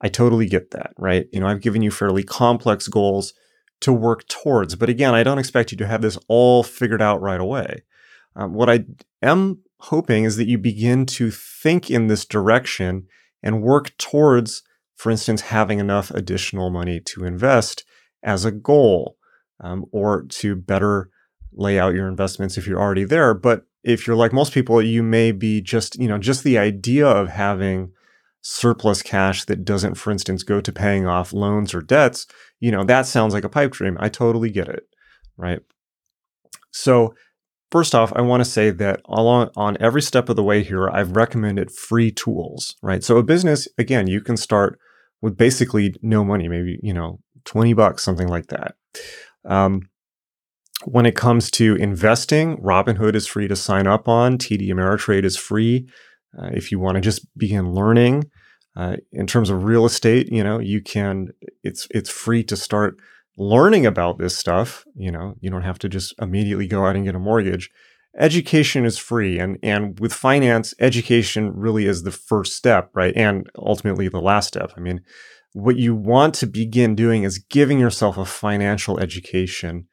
I 0.00 0.08
totally 0.08 0.46
get 0.46 0.72
that, 0.72 0.92
right? 0.98 1.28
You 1.32 1.40
know, 1.40 1.46
I've 1.46 1.60
given 1.60 1.82
you 1.82 1.90
fairly 1.90 2.24
complex 2.24 2.88
goals 2.88 3.34
to 3.80 3.92
work 3.92 4.26
towards. 4.28 4.74
But 4.74 4.88
again, 4.88 5.14
I 5.14 5.22
don't 5.22 5.38
expect 5.38 5.72
you 5.72 5.78
to 5.78 5.86
have 5.86 6.02
this 6.02 6.18
all 6.28 6.62
figured 6.62 7.02
out 7.02 7.20
right 7.20 7.40
away. 7.40 7.82
Um, 8.34 8.54
what 8.54 8.70
I 8.70 8.84
am 9.22 9.60
hoping 9.80 10.24
is 10.24 10.36
that 10.36 10.48
you 10.48 10.58
begin 10.58 11.06
to 11.06 11.30
think 11.30 11.90
in 11.90 12.06
this 12.06 12.24
direction 12.24 13.06
and 13.42 13.62
work 13.62 13.96
towards, 13.98 14.62
for 14.96 15.10
instance, 15.10 15.42
having 15.42 15.78
enough 15.78 16.10
additional 16.10 16.70
money 16.70 17.00
to 17.00 17.24
invest 17.24 17.84
as 18.22 18.44
a 18.44 18.52
goal 18.52 19.16
um, 19.60 19.84
or 19.92 20.22
to 20.22 20.56
better 20.56 21.10
lay 21.54 21.78
out 21.78 21.94
your 21.94 22.08
investments 22.08 22.56
if 22.56 22.66
you're 22.66 22.80
already 22.80 23.04
there. 23.04 23.34
But 23.34 23.64
if 23.84 24.06
you're 24.06 24.16
like 24.16 24.32
most 24.32 24.52
people, 24.52 24.80
you 24.80 25.02
may 25.02 25.32
be 25.32 25.60
just, 25.60 25.98
you 25.98 26.08
know, 26.08 26.18
just 26.18 26.44
the 26.44 26.58
idea 26.58 27.06
of 27.06 27.28
having 27.28 27.92
surplus 28.42 29.02
cash 29.02 29.44
that 29.44 29.64
doesn't, 29.64 29.94
for 29.94 30.10
instance, 30.10 30.42
go 30.42 30.60
to 30.60 30.72
paying 30.72 31.06
off 31.06 31.32
loans 31.32 31.74
or 31.74 31.80
debts, 31.80 32.26
you 32.60 32.70
know, 32.70 32.84
that 32.84 33.06
sounds 33.06 33.34
like 33.34 33.44
a 33.44 33.48
pipe 33.48 33.72
dream. 33.72 33.96
I 34.00 34.08
totally 34.08 34.50
get 34.50 34.68
it. 34.68 34.84
Right. 35.36 35.60
So 36.70 37.14
first 37.70 37.94
off, 37.94 38.12
I 38.14 38.20
want 38.20 38.44
to 38.44 38.50
say 38.50 38.70
that 38.70 39.00
along 39.06 39.50
on 39.56 39.76
every 39.80 40.02
step 40.02 40.28
of 40.28 40.36
the 40.36 40.42
way 40.42 40.62
here, 40.62 40.88
I've 40.88 41.16
recommended 41.16 41.70
free 41.70 42.10
tools, 42.10 42.76
right? 42.82 43.02
So 43.02 43.16
a 43.16 43.22
business, 43.22 43.66
again, 43.78 44.06
you 44.06 44.20
can 44.20 44.36
start 44.36 44.78
with 45.20 45.36
basically 45.36 45.94
no 46.02 46.24
money, 46.24 46.48
maybe, 46.48 46.78
you 46.82 46.92
know, 46.92 47.20
20 47.44 47.72
bucks, 47.74 48.02
something 48.02 48.28
like 48.28 48.48
that. 48.48 48.74
Um, 49.44 49.88
when 50.84 51.06
it 51.06 51.16
comes 51.16 51.50
to 51.52 51.76
investing, 51.76 52.56
Robinhood 52.58 53.14
is 53.14 53.26
free 53.26 53.48
to 53.48 53.56
sign 53.56 53.86
up 53.86 54.08
on. 54.08 54.38
TD 54.38 54.68
Ameritrade 54.68 55.24
is 55.24 55.36
free. 55.36 55.88
Uh, 56.36 56.50
if 56.52 56.70
you 56.72 56.78
want 56.78 56.96
to 56.96 57.00
just 57.00 57.26
begin 57.36 57.72
learning, 57.72 58.30
uh, 58.76 58.96
in 59.12 59.26
terms 59.26 59.50
of 59.50 59.64
real 59.64 59.84
estate, 59.84 60.32
you 60.32 60.42
know, 60.42 60.58
you 60.58 60.80
can. 60.80 61.28
It's 61.62 61.86
it's 61.90 62.10
free 62.10 62.42
to 62.44 62.56
start 62.56 62.96
learning 63.36 63.84
about 63.84 64.18
this 64.18 64.36
stuff. 64.36 64.84
You 64.94 65.10
know, 65.10 65.34
you 65.40 65.50
don't 65.50 65.62
have 65.62 65.78
to 65.80 65.88
just 65.88 66.14
immediately 66.20 66.66
go 66.66 66.86
out 66.86 66.96
and 66.96 67.04
get 67.04 67.14
a 67.14 67.18
mortgage. 67.18 67.70
Education 68.18 68.84
is 68.84 68.96
free, 68.98 69.38
and 69.38 69.58
and 69.62 70.00
with 70.00 70.12
finance, 70.12 70.72
education 70.78 71.52
really 71.54 71.86
is 71.86 72.02
the 72.02 72.10
first 72.10 72.54
step, 72.54 72.90
right? 72.94 73.14
And 73.14 73.46
ultimately 73.56 74.08
the 74.08 74.20
last 74.20 74.48
step. 74.48 74.72
I 74.76 74.80
mean, 74.80 75.02
what 75.52 75.76
you 75.76 75.94
want 75.94 76.34
to 76.36 76.46
begin 76.46 76.94
doing 76.94 77.24
is 77.24 77.38
giving 77.38 77.78
yourself 77.78 78.16
a 78.16 78.24
financial 78.24 78.98
education 78.98 79.86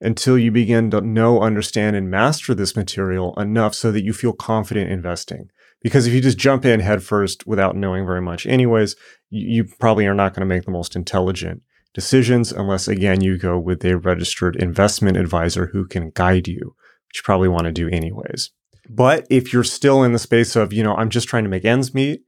until 0.00 0.38
you 0.38 0.50
begin 0.50 0.90
to 0.90 1.00
know, 1.00 1.40
understand, 1.40 1.96
and 1.96 2.10
master 2.10 2.54
this 2.54 2.76
material 2.76 3.34
enough 3.38 3.74
so 3.74 3.90
that 3.92 4.04
you 4.04 4.12
feel 4.12 4.32
confident 4.32 4.90
investing. 4.90 5.48
Because 5.82 6.06
if 6.06 6.12
you 6.12 6.20
just 6.20 6.38
jump 6.38 6.64
in 6.64 6.80
headfirst 6.80 7.46
without 7.46 7.76
knowing 7.76 8.04
very 8.04 8.20
much, 8.20 8.46
anyways, 8.46 8.96
you, 9.30 9.64
probably 9.78 10.06
are 10.06 10.14
not 10.14 10.34
going 10.34 10.40
to 10.40 10.54
make 10.54 10.64
the 10.64 10.70
most 10.70 10.96
intelligent 10.96 11.62
decisions 11.94 12.52
unless, 12.52 12.88
again, 12.88 13.20
you 13.20 13.38
go 13.38 13.58
with 13.58 13.84
a 13.84 13.96
registered 13.96 14.56
investment 14.56 15.16
advisor 15.16 15.66
who 15.66 15.86
can 15.86 16.10
guide 16.10 16.48
you, 16.48 16.74
which 17.08 17.16
you 17.16 17.22
probably 17.24 17.48
want 17.48 17.64
to 17.64 17.72
do 17.72 17.88
anyways. 17.88 18.50
But 18.88 19.26
if 19.30 19.52
you're 19.52 19.64
still 19.64 20.02
in 20.02 20.12
the 20.12 20.18
space 20.18 20.56
of, 20.56 20.72
you 20.72 20.82
know, 20.82 20.94
I'm 20.94 21.10
just 21.10 21.28
trying 21.28 21.44
to 21.44 21.50
make 21.50 21.64
ends 21.64 21.94
meet, 21.94 22.22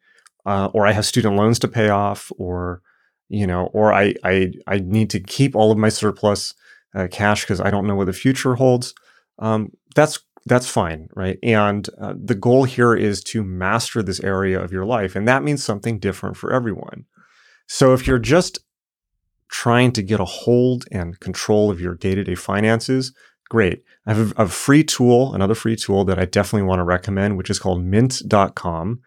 uh, 0.47 0.71
or 0.73 0.87
I 0.87 0.93
have 0.93 1.05
student 1.07 1.37
loans 1.37 1.59
to 1.61 1.69
pay 1.69 1.89
off, 1.89 2.33
or 2.39 2.83
you 3.29 3.47
know, 3.47 3.67
or 3.75 3.93
I 3.93 4.15
I 4.25 4.53
I 4.67 4.79
need 4.79 5.11
to 5.11 5.21
keep 5.21 5.55
all 5.55 5.71
of 5.71 5.79
my 5.79 5.91
surplus 5.91 6.55
uh, 6.95 7.09
cash 7.11 7.45
because 7.45 7.61
I 7.61 7.71
don't 7.71 7.87
know 7.87 7.95
what 7.95 8.07
the 8.07 8.13
future 8.13 8.55
holds. 8.55 8.95
Um, 9.39 9.73
that's 9.95 10.21
that's 10.47 10.69
fine, 10.69 11.09
right? 11.15 11.39
And 11.43 11.89
uh, 12.01 12.15
the 12.17 12.35
goal 12.35 12.65
here 12.65 12.95
is 12.95 13.23
to 13.25 13.45
master 13.45 14.03
this 14.03 14.21
area 14.21 14.61
of 14.61 14.73
your 14.73 14.85
life, 14.85 15.15
and 15.15 15.29
that 15.29 15.43
means 15.43 15.63
something 15.63 15.99
different 15.99 16.37
for 16.37 16.53
everyone. 16.53 17.05
So 17.67 17.93
if 17.93 18.07
you're 18.07 18.19
just 18.19 18.61
trying 19.51 19.93
to 19.93 20.03
get 20.03 20.21
a 20.21 20.25
hold 20.25 20.85
and 20.91 21.21
control 21.21 21.71
of 21.71 21.81
your 21.81 21.95
day-to-day 21.95 22.35
finances, 22.35 23.15
great. 23.49 23.83
I 24.07 24.15
have 24.15 24.33
a, 24.39 24.45
a 24.45 24.49
free 24.49 24.85
tool, 24.85 25.35
another 25.35 25.55
free 25.55 25.77
tool 25.77 26.05
that 26.05 26.19
I 26.19 26.25
definitely 26.25 26.67
want 26.67 26.81
to 26.81 26.85
recommend, 26.85 27.37
which 27.37 27.51
is 27.51 27.59
called 27.59 27.85
Mint.com. 27.85 29.01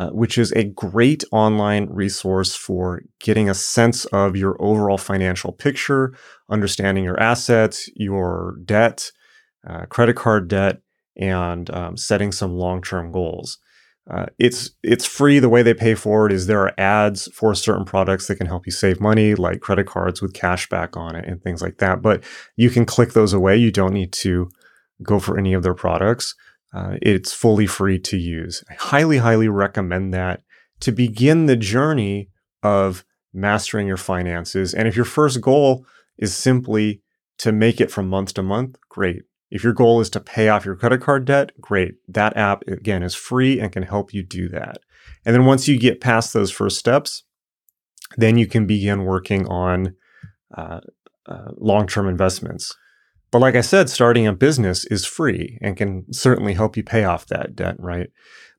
Uh, 0.00 0.08
which 0.12 0.38
is 0.38 0.50
a 0.52 0.64
great 0.64 1.24
online 1.30 1.86
resource 1.90 2.56
for 2.56 3.02
getting 3.18 3.50
a 3.50 3.54
sense 3.54 4.06
of 4.06 4.34
your 4.34 4.56
overall 4.58 4.96
financial 4.96 5.52
picture, 5.52 6.16
understanding 6.50 7.04
your 7.04 7.18
assets, 7.20 7.88
your 7.94 8.56
debt, 8.64 9.10
uh, 9.68 9.86
credit 9.86 10.16
card 10.16 10.48
debt, 10.48 10.80
and 11.16 11.70
um, 11.70 11.96
setting 11.96 12.32
some 12.32 12.54
long-term 12.54 13.12
goals. 13.12 13.58
Uh, 14.10 14.26
it's 14.38 14.70
it's 14.82 15.06
free. 15.06 15.38
The 15.38 15.48
way 15.48 15.62
they 15.62 15.74
pay 15.74 15.94
for 15.94 16.26
it 16.26 16.32
is 16.32 16.46
there 16.46 16.62
are 16.62 16.74
ads 16.78 17.28
for 17.32 17.54
certain 17.54 17.84
products 17.84 18.26
that 18.26 18.36
can 18.36 18.46
help 18.46 18.66
you 18.66 18.72
save 18.72 19.00
money, 19.00 19.34
like 19.34 19.60
credit 19.60 19.86
cards 19.86 20.20
with 20.20 20.32
cash 20.32 20.68
back 20.68 20.96
on 20.96 21.14
it 21.14 21.26
and 21.26 21.40
things 21.40 21.62
like 21.62 21.78
that. 21.78 22.02
But 22.02 22.24
you 22.56 22.70
can 22.70 22.84
click 22.86 23.12
those 23.12 23.32
away. 23.32 23.56
You 23.56 23.70
don't 23.70 23.92
need 23.92 24.12
to 24.14 24.50
go 25.02 25.20
for 25.20 25.38
any 25.38 25.52
of 25.52 25.62
their 25.62 25.74
products. 25.74 26.34
Uh, 26.74 26.96
it's 27.02 27.32
fully 27.32 27.66
free 27.66 27.98
to 27.98 28.16
use. 28.16 28.64
I 28.70 28.74
highly, 28.74 29.18
highly 29.18 29.48
recommend 29.48 30.14
that 30.14 30.42
to 30.80 30.92
begin 30.92 31.46
the 31.46 31.56
journey 31.56 32.30
of 32.62 33.04
mastering 33.32 33.86
your 33.86 33.96
finances. 33.96 34.74
And 34.74 34.88
if 34.88 34.96
your 34.96 35.04
first 35.04 35.40
goal 35.40 35.86
is 36.20 36.36
simply 36.36 37.02
to 37.38 37.50
make 37.50 37.80
it 37.80 37.90
from 37.90 38.08
month 38.08 38.34
to 38.34 38.42
month, 38.42 38.76
great. 38.88 39.22
If 39.50 39.64
your 39.64 39.72
goal 39.72 40.00
is 40.00 40.10
to 40.10 40.20
pay 40.20 40.48
off 40.48 40.64
your 40.64 40.76
credit 40.76 41.00
card 41.00 41.24
debt, 41.24 41.50
great. 41.60 41.94
That 42.06 42.36
app, 42.36 42.62
again, 42.68 43.02
is 43.02 43.16
free 43.16 43.58
and 43.58 43.72
can 43.72 43.82
help 43.82 44.14
you 44.14 44.22
do 44.22 44.48
that. 44.50 44.78
And 45.24 45.34
then 45.34 45.44
once 45.44 45.66
you 45.66 45.78
get 45.78 46.00
past 46.00 46.32
those 46.32 46.52
first 46.52 46.78
steps, 46.78 47.24
then 48.16 48.38
you 48.38 48.46
can 48.46 48.66
begin 48.66 49.04
working 49.04 49.48
on 49.48 49.96
uh, 50.56 50.80
uh, 51.26 51.48
long 51.56 51.86
term 51.88 52.08
investments. 52.08 52.76
But 53.30 53.40
like 53.40 53.54
I 53.54 53.60
said, 53.60 53.88
starting 53.88 54.26
a 54.26 54.32
business 54.32 54.84
is 54.84 55.06
free 55.06 55.58
and 55.62 55.76
can 55.76 56.12
certainly 56.12 56.54
help 56.54 56.76
you 56.76 56.82
pay 56.82 57.04
off 57.04 57.26
that 57.26 57.54
debt, 57.54 57.76
right? 57.78 58.10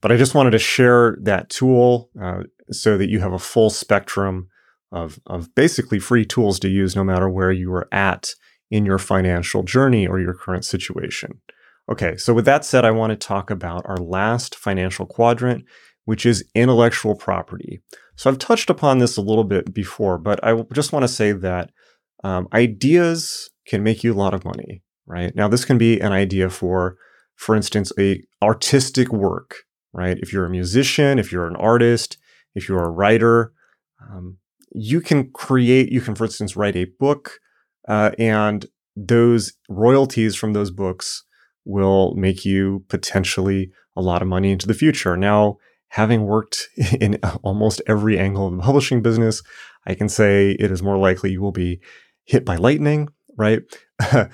But 0.02 0.12
I 0.12 0.18
just 0.18 0.34
wanted 0.34 0.52
to 0.52 0.60
share 0.60 1.18
that 1.22 1.50
tool 1.50 2.10
uh, 2.22 2.44
so 2.72 2.98
that 2.98 3.10
you 3.10 3.20
have 3.20 3.34
a 3.34 3.40
full 3.40 3.70
spectrum 3.70 4.48
of, 4.92 5.20
of 5.26 5.54
basically 5.56 6.00
free 6.00 6.26
tools 6.26 6.60
to 6.60 6.70
use 6.70 6.96
no 6.96 7.04
matter 7.04 7.30
where 7.30 7.52
you 7.52 7.72
are 7.74 7.88
at 7.94 8.32
in 8.70 8.86
your 8.86 8.98
financial 8.98 9.64
journey 9.64 10.08
or 10.08 10.20
your 10.20 10.34
current 10.34 10.66
situation. 10.66 11.42
Okay, 11.90 12.16
so 12.18 12.34
with 12.34 12.46
that 12.46 12.64
said, 12.64 12.86
I 12.86 12.92
want 12.92 13.12
to 13.12 13.16
talk 13.28 13.50
about 13.50 13.86
our 13.86 13.98
last 13.98 14.56
financial 14.56 15.06
quadrant, 15.06 15.66
which 16.06 16.26
is 16.26 16.46
intellectual 16.56 17.16
property. 17.16 17.82
So 18.16 18.30
I've 18.30 18.38
touched 18.40 18.70
upon 18.70 19.00
this 19.00 19.18
a 19.18 19.22
little 19.22 19.44
bit 19.44 19.74
before, 19.74 20.18
but 20.18 20.44
I 20.44 20.64
just 20.74 20.94
want 20.94 21.04
to 21.04 21.08
say 21.08 21.32
that 21.32 21.72
um, 22.24 22.48
ideas 22.54 23.50
can 23.68 23.84
make 23.84 24.04
you 24.04 24.14
a 24.14 24.16
lot 24.16 24.34
of 24.34 24.46
money, 24.46 24.84
right? 25.06 25.36
Now, 25.36 25.48
this 25.48 25.66
can 25.66 25.78
be 25.78 26.00
an 26.00 26.12
idea 26.12 26.50
for, 26.50 26.98
for 27.36 27.56
instance, 27.56 27.92
a 28.00 28.22
artistic 28.42 29.12
work, 29.12 29.64
right? 29.92 30.18
If 30.20 30.32
you're 30.32 30.46
a 30.46 30.50
musician, 30.50 31.20
if 31.20 31.32
you're 31.32 31.48
an 31.48 31.56
artist, 31.56 32.18
if 32.56 32.70
you're 32.70 32.84
a 32.84 32.90
writer, 32.90 33.54
um, 34.02 34.38
you 34.74 35.02
can 35.02 35.32
create. 35.32 35.92
You 35.92 36.02
can, 36.02 36.16
for 36.16 36.26
instance, 36.26 36.56
write 36.56 36.76
a 36.76 36.86
book, 37.00 37.40
uh, 37.88 38.12
and 38.18 38.66
those 38.96 39.54
royalties 39.70 40.36
from 40.36 40.54
those 40.54 40.72
books 40.72 41.24
will 41.66 42.14
make 42.16 42.44
you 42.44 42.84
potentially 42.90 43.72
a 43.96 44.02
lot 44.02 44.22
of 44.22 44.28
money 44.28 44.52
into 44.52 44.68
the 44.68 44.74
future. 44.74 45.16
Now, 45.16 45.58
having 45.90 46.24
worked 46.24 46.70
in 47.00 47.16
almost 47.44 47.82
every 47.88 48.18
angle 48.18 48.48
of 48.48 48.56
the 48.56 48.64
publishing 48.64 49.02
business, 49.02 49.42
I 49.86 49.96
can 49.96 50.10
say 50.10 50.52
it 50.52 50.72
is 50.72 50.84
more 50.84 50.98
likely 50.98 51.32
you 51.32 51.42
will 51.42 51.52
be 51.52 51.80
hit 52.24 52.46
by 52.46 52.56
lightning 52.56 53.10
right? 53.38 53.62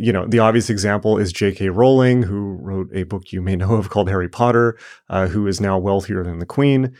you 0.00 0.12
know, 0.12 0.26
the 0.26 0.38
obvious 0.38 0.70
example 0.70 1.18
is 1.18 1.32
J.K. 1.32 1.68
Rowling, 1.68 2.22
who 2.22 2.56
wrote 2.60 2.88
a 2.92 3.04
book 3.04 3.32
you 3.32 3.42
may 3.42 3.56
know 3.56 3.74
of 3.74 3.90
called 3.90 4.08
Harry 4.08 4.28
Potter, 4.28 4.78
uh, 5.08 5.28
who 5.28 5.46
is 5.46 5.60
now 5.60 5.78
wealthier 5.78 6.22
than 6.22 6.38
the 6.38 6.46
Queen. 6.46 6.96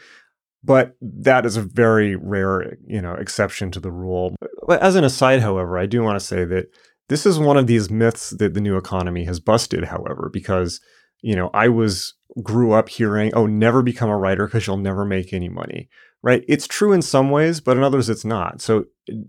But 0.65 0.97
that 1.01 1.47
is 1.47 1.57
a 1.57 1.63
very 1.63 2.17
rare, 2.17 2.77
you 2.87 3.01
know, 3.01 3.15
exception 3.15 3.71
to 3.73 3.81
the 3.81 3.93
rule. 3.93 4.35
As 4.69 4.97
an 4.97 5.05
aside, 5.05 5.41
however, 5.41 5.79
I 5.79 5.87
do 5.87 6.03
want 6.03 6.19
to 6.19 6.25
say 6.25 6.45
that 6.45 6.67
this 7.09 7.25
is 7.25 7.39
one 7.39 7.57
of 7.57 7.69
these 7.69 7.91
myths 7.91 8.31
that 8.31 8.55
the 8.55 8.61
new 8.61 8.77
economy 8.77 9.25
has 9.25 9.39
busted, 9.39 9.85
however, 9.85 10.29
because, 10.33 10.81
you 11.23 11.37
know, 11.37 11.51
I 11.55 11.69
was 11.69 12.15
grew 12.43 12.73
up 12.73 12.89
hearing, 12.89 13.33
oh, 13.35 13.47
never 13.47 13.83
become 13.83 14.11
a 14.11 14.17
writer 14.19 14.47
because 14.47 14.67
you'll 14.67 14.77
never 14.77 15.05
make 15.05 15.33
any 15.33 15.49
money 15.49 15.89
right? 16.27 16.45
It's 16.49 16.67
true 16.67 16.93
in 16.93 17.03
some 17.03 17.31
ways, 17.31 17.61
but 17.61 17.77
in 17.77 17.85
others 17.85 18.09
it's 18.09 18.25
not. 18.25 18.61
So 18.61 18.87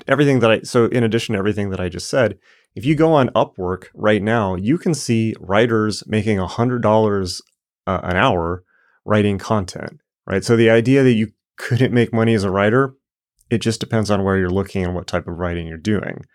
everything 0.08 0.40
that 0.40 0.52
I 0.52 0.62
so 0.62 0.86
in 0.86 1.04
addition 1.04 1.34
to 1.34 1.40
everything 1.40 1.70
that 1.70 1.80
I 1.80 1.90
just 1.90 2.10
said, 2.10 2.40
if 2.76 2.86
you 2.86 2.96
go 2.96 3.14
on 3.14 3.30
Upwork 3.30 3.86
right 3.94 4.22
now, 4.22 4.56
you 4.56 4.80
can 4.80 4.96
see 4.96 5.36
writers 5.40 6.04
making 6.08 6.40
hundred 6.40 6.82
dollars 6.82 7.40
uh, 7.86 8.00
an 8.02 8.18
hour 8.18 8.64
writing 9.06 9.38
content, 9.38 10.02
right? 10.28 10.44
So 10.44 10.56
the 10.56 10.70
idea 10.70 11.04
that 11.04 11.14
you 11.14 11.32
couldn't 11.58 11.94
make 11.94 12.14
money 12.14 12.34
as 12.34 12.44
a 12.44 12.52
writer, 12.52 12.94
it 13.50 13.60
just 13.60 13.80
depends 13.80 14.12
on 14.12 14.24
where 14.24 14.38
you're 14.38 14.50
looking 14.50 14.84
and 14.84 14.94
what 14.94 15.08
type 15.08 15.28
of 15.28 15.38
writing 15.38 15.68
you're 15.68 15.78
doing, 15.78 16.26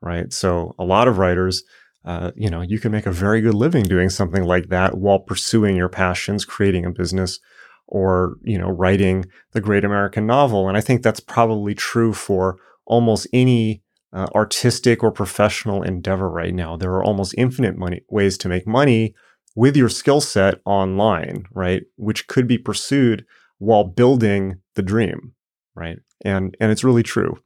right? 0.00 0.32
So 0.32 0.74
a 0.78 0.84
lot 0.84 1.08
of 1.08 1.18
writers. 1.18 1.62
Uh, 2.06 2.32
you 2.36 2.50
know, 2.50 2.60
you 2.60 2.78
can 2.78 2.92
make 2.92 3.06
a 3.06 3.10
very 3.10 3.40
good 3.40 3.54
living 3.54 3.82
doing 3.82 4.10
something 4.10 4.44
like 4.44 4.68
that 4.68 4.98
while 4.98 5.20
pursuing 5.20 5.74
your 5.74 5.88
passions, 5.88 6.44
creating 6.44 6.84
a 6.84 6.90
business, 6.90 7.40
or 7.86 8.36
you 8.42 8.58
know 8.58 8.68
writing 8.68 9.24
the 9.52 9.60
great 9.60 9.84
american 9.84 10.26
novel 10.26 10.68
and 10.68 10.76
i 10.76 10.80
think 10.80 11.02
that's 11.02 11.20
probably 11.20 11.74
true 11.74 12.12
for 12.12 12.58
almost 12.86 13.26
any 13.32 13.82
uh, 14.12 14.26
artistic 14.34 15.02
or 15.02 15.10
professional 15.10 15.82
endeavor 15.82 16.28
right 16.28 16.54
now 16.54 16.76
there 16.76 16.92
are 16.92 17.04
almost 17.04 17.34
infinite 17.36 17.76
money 17.76 18.00
ways 18.08 18.38
to 18.38 18.48
make 18.48 18.66
money 18.66 19.14
with 19.54 19.76
your 19.76 19.88
skill 19.88 20.20
set 20.20 20.60
online 20.64 21.44
right 21.52 21.82
which 21.96 22.26
could 22.26 22.46
be 22.46 22.58
pursued 22.58 23.24
while 23.58 23.84
building 23.84 24.56
the 24.74 24.82
dream 24.82 25.32
right 25.74 25.98
and 26.24 26.56
and 26.60 26.70
it's 26.70 26.84
really 26.84 27.02
true 27.02 27.38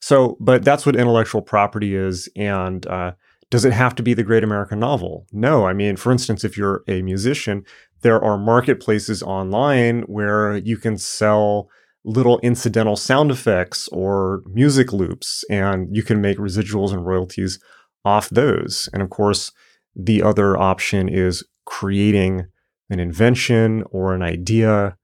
so 0.00 0.36
but 0.40 0.64
that's 0.64 0.84
what 0.84 0.96
intellectual 0.96 1.42
property 1.42 1.94
is 1.94 2.28
and 2.36 2.86
uh, 2.86 3.12
does 3.50 3.64
it 3.64 3.72
have 3.72 3.94
to 3.94 4.02
be 4.02 4.14
the 4.14 4.24
great 4.24 4.42
American 4.42 4.80
novel? 4.80 5.26
No. 5.32 5.66
I 5.66 5.72
mean, 5.72 5.96
for 5.96 6.10
instance, 6.10 6.44
if 6.44 6.56
you're 6.56 6.82
a 6.88 7.02
musician, 7.02 7.64
there 8.02 8.22
are 8.22 8.36
marketplaces 8.36 9.22
online 9.22 10.02
where 10.02 10.56
you 10.56 10.76
can 10.76 10.98
sell 10.98 11.68
little 12.04 12.38
incidental 12.40 12.96
sound 12.96 13.30
effects 13.30 13.88
or 13.88 14.42
music 14.46 14.92
loops, 14.92 15.44
and 15.50 15.94
you 15.94 16.02
can 16.02 16.20
make 16.20 16.38
residuals 16.38 16.92
and 16.92 17.04
royalties 17.06 17.58
off 18.04 18.28
those. 18.30 18.88
And 18.92 19.02
of 19.02 19.10
course, 19.10 19.52
the 19.96 20.22
other 20.22 20.56
option 20.56 21.08
is 21.08 21.42
creating 21.64 22.46
an 22.90 23.00
invention 23.00 23.82
or 23.90 24.14
an 24.14 24.22
idea 24.22 24.96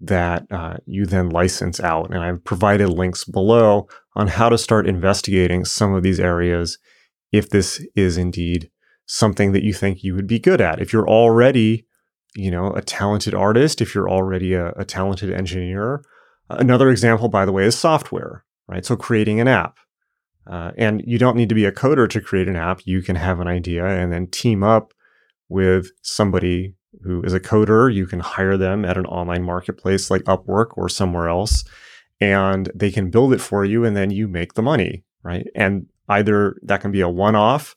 that 0.00 0.46
uh, 0.50 0.76
you 0.86 1.06
then 1.06 1.28
license 1.28 1.80
out. 1.80 2.10
And 2.10 2.22
I've 2.22 2.44
provided 2.44 2.88
links 2.88 3.24
below 3.24 3.88
on 4.14 4.28
how 4.28 4.48
to 4.48 4.58
start 4.58 4.88
investigating 4.88 5.64
some 5.64 5.94
of 5.94 6.02
these 6.02 6.18
areas 6.18 6.78
if 7.30 7.50
this 7.50 7.84
is 7.94 8.16
indeed 8.16 8.70
something 9.06 9.52
that 9.52 9.64
you 9.64 9.72
think 9.72 10.02
you 10.02 10.14
would 10.14 10.26
be 10.26 10.38
good 10.38 10.60
at. 10.60 10.80
If 10.80 10.92
you're 10.92 11.08
already, 11.08 11.86
you 12.34 12.50
know, 12.50 12.72
a 12.72 12.82
talented 12.82 13.34
artist, 13.34 13.80
if 13.80 13.94
you're 13.94 14.08
already 14.08 14.54
a, 14.54 14.70
a 14.72 14.84
talented 14.84 15.32
engineer. 15.32 16.02
Another 16.48 16.90
example, 16.90 17.28
by 17.28 17.44
the 17.44 17.52
way, 17.52 17.64
is 17.64 17.76
software, 17.76 18.44
right? 18.66 18.84
So 18.84 18.96
creating 18.96 19.40
an 19.40 19.48
app. 19.48 19.78
Uh, 20.50 20.70
and 20.78 21.02
you 21.06 21.18
don't 21.18 21.36
need 21.36 21.48
to 21.50 21.54
be 21.54 21.66
a 21.66 21.72
coder 21.72 22.08
to 22.08 22.20
create 22.20 22.48
an 22.48 22.56
app. 22.56 22.80
You 22.84 23.02
can 23.02 23.16
have 23.16 23.38
an 23.38 23.48
idea 23.48 23.84
and 23.84 24.12
then 24.12 24.28
team 24.28 24.62
up 24.62 24.94
with 25.48 25.90
somebody 26.02 26.74
who 27.02 27.22
is 27.22 27.34
a 27.34 27.40
coder. 27.40 27.92
You 27.92 28.06
can 28.06 28.20
hire 28.20 28.56
them 28.56 28.84
at 28.84 28.96
an 28.96 29.06
online 29.06 29.42
marketplace 29.42 30.10
like 30.10 30.22
Upwork 30.22 30.68
or 30.76 30.88
somewhere 30.88 31.28
else, 31.28 31.64
and 32.20 32.70
they 32.74 32.90
can 32.90 33.10
build 33.10 33.32
it 33.32 33.40
for 33.40 33.64
you, 33.64 33.84
and 33.84 33.96
then 33.96 34.10
you 34.10 34.26
make 34.26 34.54
the 34.54 34.62
money, 34.62 35.04
right? 35.22 35.46
And 35.54 35.86
either 36.08 36.56
that 36.62 36.80
can 36.80 36.90
be 36.90 37.02
a 37.02 37.08
one 37.08 37.36
off, 37.36 37.76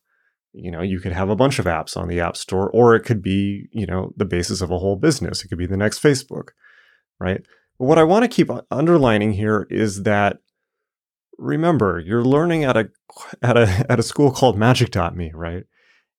you 0.54 0.72
know, 0.72 0.82
you 0.82 1.00
could 1.00 1.14
have 1.14 1.30
a 1.30 1.36
bunch 1.36 1.60
of 1.60 1.66
apps 1.66 1.96
on 1.96 2.08
the 2.08 2.20
App 2.20 2.36
Store, 2.36 2.70
or 2.70 2.96
it 2.96 3.02
could 3.02 3.22
be, 3.22 3.68
you 3.72 3.86
know, 3.86 4.14
the 4.18 4.26
basis 4.26 4.62
of 4.62 4.72
a 4.72 4.80
whole 4.80 4.96
business. 4.96 5.44
It 5.44 5.48
could 5.50 5.58
be 5.58 5.68
the 5.68 5.78
next 5.78 6.02
Facebook, 6.02 6.50
right? 7.20 7.42
What 7.78 7.98
I 7.98 8.04
want 8.04 8.24
to 8.24 8.30
keep 8.30 8.50
underlining 8.70 9.34
here 9.34 9.68
is 9.70 10.04
that 10.04 10.38
remember, 11.42 12.00
you're 12.00 12.24
learning 12.24 12.64
at 12.64 12.78
a 12.78 12.90
at 13.42 13.58
a 13.58 13.86
at 13.90 14.00
a 14.00 14.04
school 14.04 14.32
called 14.32 14.58
magick.me, 14.58 15.32
right? 15.34 15.64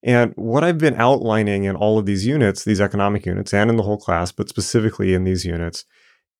And 0.03 0.33
what 0.35 0.65
I've 0.65 0.79
been 0.79 0.97
outlining 0.97 1.65
in 1.65 1.77
all 1.77 1.99
of 1.99 2.07
these 2.07 2.27
units, 2.27 2.65
these 2.65 2.81
economic 2.81 3.25
units, 3.25 3.55
and 3.55 3.71
in 3.71 3.77
the 3.77 3.85
whole 3.85 3.99
class, 3.99 4.33
but 4.33 4.49
specifically 4.49 5.15
in 5.15 5.23
these 5.25 5.45
units, 5.45 5.85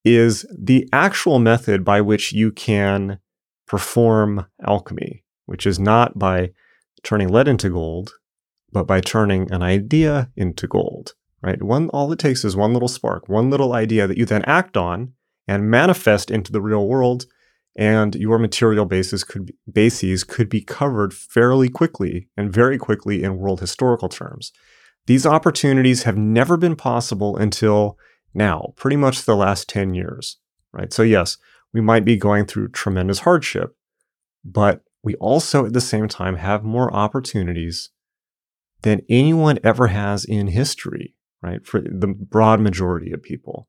is 0.05 0.45
the 0.59 0.89
actual 0.93 1.39
method 1.39 1.85
by 1.85 2.01
which 2.01 2.33
you 2.33 2.51
can 2.51 3.21
perform 3.69 4.47
alchemy, 4.67 5.25
which 5.47 5.65
is 5.65 5.79
not 5.79 6.19
by 6.19 6.51
turning 7.05 7.29
lead 7.29 7.47
into 7.47 7.71
gold, 7.71 8.15
but 8.73 8.85
by 8.85 9.01
turning 9.01 9.51
an 9.53 9.63
idea 9.63 10.31
into 10.37 10.67
gold, 10.67 11.15
right? 11.41 11.63
One, 11.63 11.89
all 11.91 12.11
it 12.11 12.19
takes 12.19 12.45
is 12.45 12.57
one 12.57 12.73
little 12.73 12.89
spark, 12.89 13.29
one 13.29 13.49
little 13.49 13.75
idea 13.75 14.09
that 14.09 14.19
you 14.19 14.25
then 14.25 14.43
act 14.43 14.77
on 14.77 15.13
and 15.47 15.71
manifest 15.71 16.33
into 16.33 16.51
the 16.51 16.61
real 16.61 16.89
world 16.89 17.27
and 17.77 18.15
your 18.15 18.39
material 18.39 18.85
bases 18.85 19.25
could 19.25 19.47
be, 19.47 19.55
bases 19.71 20.25
could 20.25 20.49
be 20.49 20.61
covered 20.61 21.15
fairly 21.15 21.69
quickly 21.69 22.29
and 22.37 22.53
very 22.53 22.79
quickly 22.79 23.23
in 23.23 23.39
world 23.39 23.61
historical 23.61 24.09
terms. 24.09 24.53
These 25.07 25.27
opportunities 25.27 26.05
have 26.05 26.17
never 26.17 26.57
been 26.57 26.77
possible 26.77 27.37
until 27.37 27.99
now, 28.35 28.73
pretty 28.77 28.97
much 28.97 29.25
the 29.25 29.37
last 29.37 29.69
10 29.69 29.95
years, 29.95 30.39
right? 30.73 30.93
So 30.93 31.03
yes, 31.03 31.39
we 31.73 31.81
might 31.81 32.05
be 32.05 32.17
going 32.17 32.47
through 32.47 32.69
tremendous 32.69 33.21
hardship, 33.21 33.75
but 34.45 34.83
we 35.03 35.15
also 35.17 35.67
at 35.67 35.73
the 35.73 35.81
same 35.81 36.09
time 36.09 36.37
have 36.37 36.63
more 36.63 36.95
opportunities 36.95 37.91
than 38.83 39.01
anyone 39.09 39.59
ever 39.65 39.89
has 39.89 40.25
in 40.25 40.49
history, 40.49 41.15
right? 41.41 41.67
For 41.67 41.81
the 41.81 42.09
broad 42.09 42.61
majority 42.61 43.13
of 43.13 43.23
people. 43.23 43.69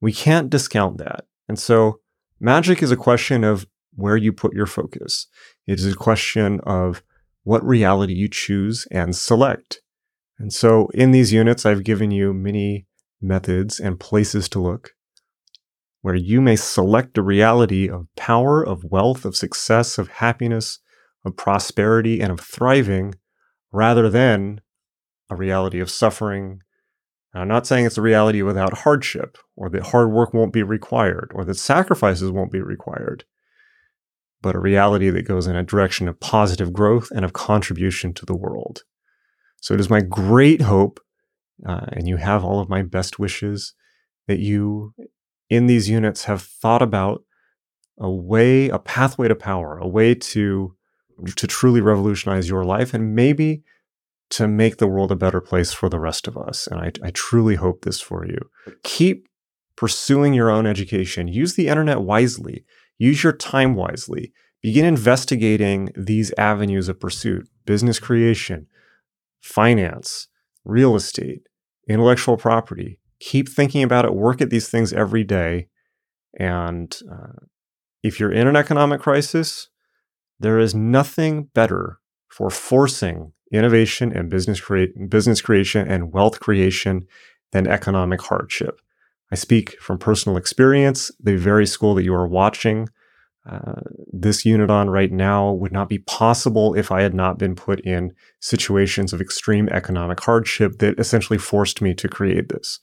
We 0.00 0.12
can't 0.12 0.50
discount 0.50 0.98
that. 0.98 1.26
And 1.48 1.58
so 1.58 2.00
Magic 2.40 2.82
is 2.82 2.90
a 2.90 2.96
question 2.96 3.44
of 3.44 3.66
where 3.94 4.16
you 4.16 4.32
put 4.32 4.54
your 4.54 4.66
focus. 4.66 5.26
It 5.66 5.78
is 5.80 5.92
a 5.92 5.96
question 5.96 6.60
of 6.60 7.02
what 7.42 7.64
reality 7.64 8.14
you 8.14 8.28
choose 8.28 8.86
and 8.90 9.16
select. 9.16 9.80
And 10.38 10.52
so 10.52 10.88
in 10.94 11.10
these 11.10 11.32
units, 11.32 11.66
I've 11.66 11.82
given 11.82 12.10
you 12.10 12.32
many 12.32 12.86
methods 13.20 13.80
and 13.80 13.98
places 13.98 14.48
to 14.50 14.60
look 14.60 14.92
where 16.00 16.14
you 16.14 16.40
may 16.40 16.56
select 16.56 17.18
a 17.18 17.22
reality 17.22 17.88
of 17.88 18.06
power, 18.16 18.64
of 18.64 18.84
wealth, 18.84 19.24
of 19.24 19.36
success, 19.36 19.98
of 19.98 20.08
happiness, 20.08 20.78
of 21.24 21.36
prosperity, 21.36 22.20
and 22.20 22.30
of 22.32 22.40
thriving 22.40 23.14
rather 23.72 24.08
than 24.08 24.60
a 25.28 25.36
reality 25.36 25.80
of 25.80 25.90
suffering, 25.90 26.60
now, 27.34 27.42
I'm 27.42 27.48
not 27.48 27.66
saying 27.66 27.84
it's 27.84 27.98
a 27.98 28.02
reality 28.02 28.42
without 28.42 28.78
hardship, 28.78 29.36
or 29.54 29.68
that 29.70 29.88
hard 29.88 30.10
work 30.10 30.32
won't 30.32 30.52
be 30.52 30.62
required, 30.62 31.30
or 31.34 31.44
that 31.44 31.56
sacrifices 31.56 32.30
won't 32.30 32.52
be 32.52 32.62
required, 32.62 33.24
but 34.40 34.54
a 34.54 34.60
reality 34.60 35.10
that 35.10 35.26
goes 35.26 35.46
in 35.46 35.54
a 35.54 35.62
direction 35.62 36.08
of 36.08 36.20
positive 36.20 36.72
growth 36.72 37.10
and 37.10 37.24
of 37.24 37.34
contribution 37.34 38.14
to 38.14 38.24
the 38.24 38.36
world. 38.36 38.82
So 39.60 39.74
it 39.74 39.80
is 39.80 39.90
my 39.90 40.00
great 40.00 40.62
hope, 40.62 41.00
uh, 41.66 41.86
and 41.92 42.08
you 42.08 42.16
have 42.16 42.44
all 42.44 42.60
of 42.60 42.68
my 42.68 42.82
best 42.82 43.18
wishes, 43.18 43.74
that 44.26 44.38
you 44.38 44.94
in 45.50 45.66
these 45.66 45.88
units 45.88 46.24
have 46.24 46.42
thought 46.42 46.82
about 46.82 47.24
a 47.98 48.10
way, 48.10 48.68
a 48.68 48.78
pathway 48.78 49.28
to 49.28 49.34
power, 49.34 49.78
a 49.78 49.88
way 49.88 50.14
to 50.14 50.74
to 51.34 51.46
truly 51.48 51.80
revolutionize 51.80 52.48
your 52.48 52.64
life 52.64 52.94
and 52.94 53.14
maybe 53.14 53.64
to 54.30 54.46
make 54.46 54.76
the 54.76 54.86
world 54.86 55.10
a 55.10 55.16
better 55.16 55.40
place 55.40 55.72
for 55.72 55.88
the 55.88 55.98
rest 55.98 56.28
of 56.28 56.36
us. 56.36 56.66
And 56.66 56.80
I, 56.80 56.92
I 57.02 57.10
truly 57.10 57.54
hope 57.54 57.82
this 57.82 58.00
for 58.00 58.26
you. 58.26 58.50
Keep 58.82 59.26
pursuing 59.76 60.34
your 60.34 60.50
own 60.50 60.66
education. 60.66 61.28
Use 61.28 61.54
the 61.54 61.68
internet 61.68 62.02
wisely. 62.02 62.64
Use 62.98 63.22
your 63.22 63.32
time 63.32 63.74
wisely. 63.74 64.32
Begin 64.60 64.84
investigating 64.84 65.90
these 65.96 66.32
avenues 66.36 66.88
of 66.88 66.98
pursuit 66.98 67.48
business 67.64 67.98
creation, 68.00 68.66
finance, 69.40 70.28
real 70.64 70.96
estate, 70.96 71.42
intellectual 71.88 72.36
property. 72.36 72.98
Keep 73.20 73.48
thinking 73.48 73.82
about 73.82 74.04
it. 74.04 74.14
Work 74.14 74.40
at 74.40 74.50
these 74.50 74.68
things 74.68 74.92
every 74.92 75.24
day. 75.24 75.68
And 76.38 76.96
uh, 77.10 77.46
if 78.02 78.18
you're 78.18 78.32
in 78.32 78.46
an 78.46 78.56
economic 78.56 79.00
crisis, 79.00 79.68
there 80.40 80.58
is 80.58 80.74
nothing 80.74 81.44
better 81.54 82.00
for 82.28 82.50
forcing 82.50 83.32
innovation 83.52 84.12
and 84.12 84.30
business, 84.30 84.60
create, 84.60 85.08
business 85.08 85.40
creation 85.40 85.86
and 85.86 86.12
wealth 86.12 86.40
creation 86.40 87.06
than 87.52 87.66
economic 87.66 88.20
hardship. 88.22 88.80
I 89.30 89.34
speak 89.34 89.80
from 89.80 89.98
personal 89.98 90.38
experience. 90.38 91.10
The 91.20 91.36
very 91.36 91.66
school 91.66 91.94
that 91.94 92.04
you 92.04 92.14
are 92.14 92.26
watching 92.26 92.88
uh, 93.48 93.80
this 94.12 94.44
unit 94.44 94.70
on 94.70 94.90
right 94.90 95.10
now 95.10 95.50
would 95.52 95.72
not 95.72 95.88
be 95.88 95.98
possible 95.98 96.74
if 96.74 96.92
I 96.92 97.00
had 97.00 97.14
not 97.14 97.38
been 97.38 97.54
put 97.54 97.80
in 97.80 98.12
situations 98.40 99.12
of 99.12 99.20
extreme 99.20 99.68
economic 99.70 100.20
hardship 100.20 100.78
that 100.78 100.98
essentially 100.98 101.38
forced 101.38 101.80
me 101.80 101.94
to 101.94 102.08
create 102.08 102.50
this. 102.50 102.80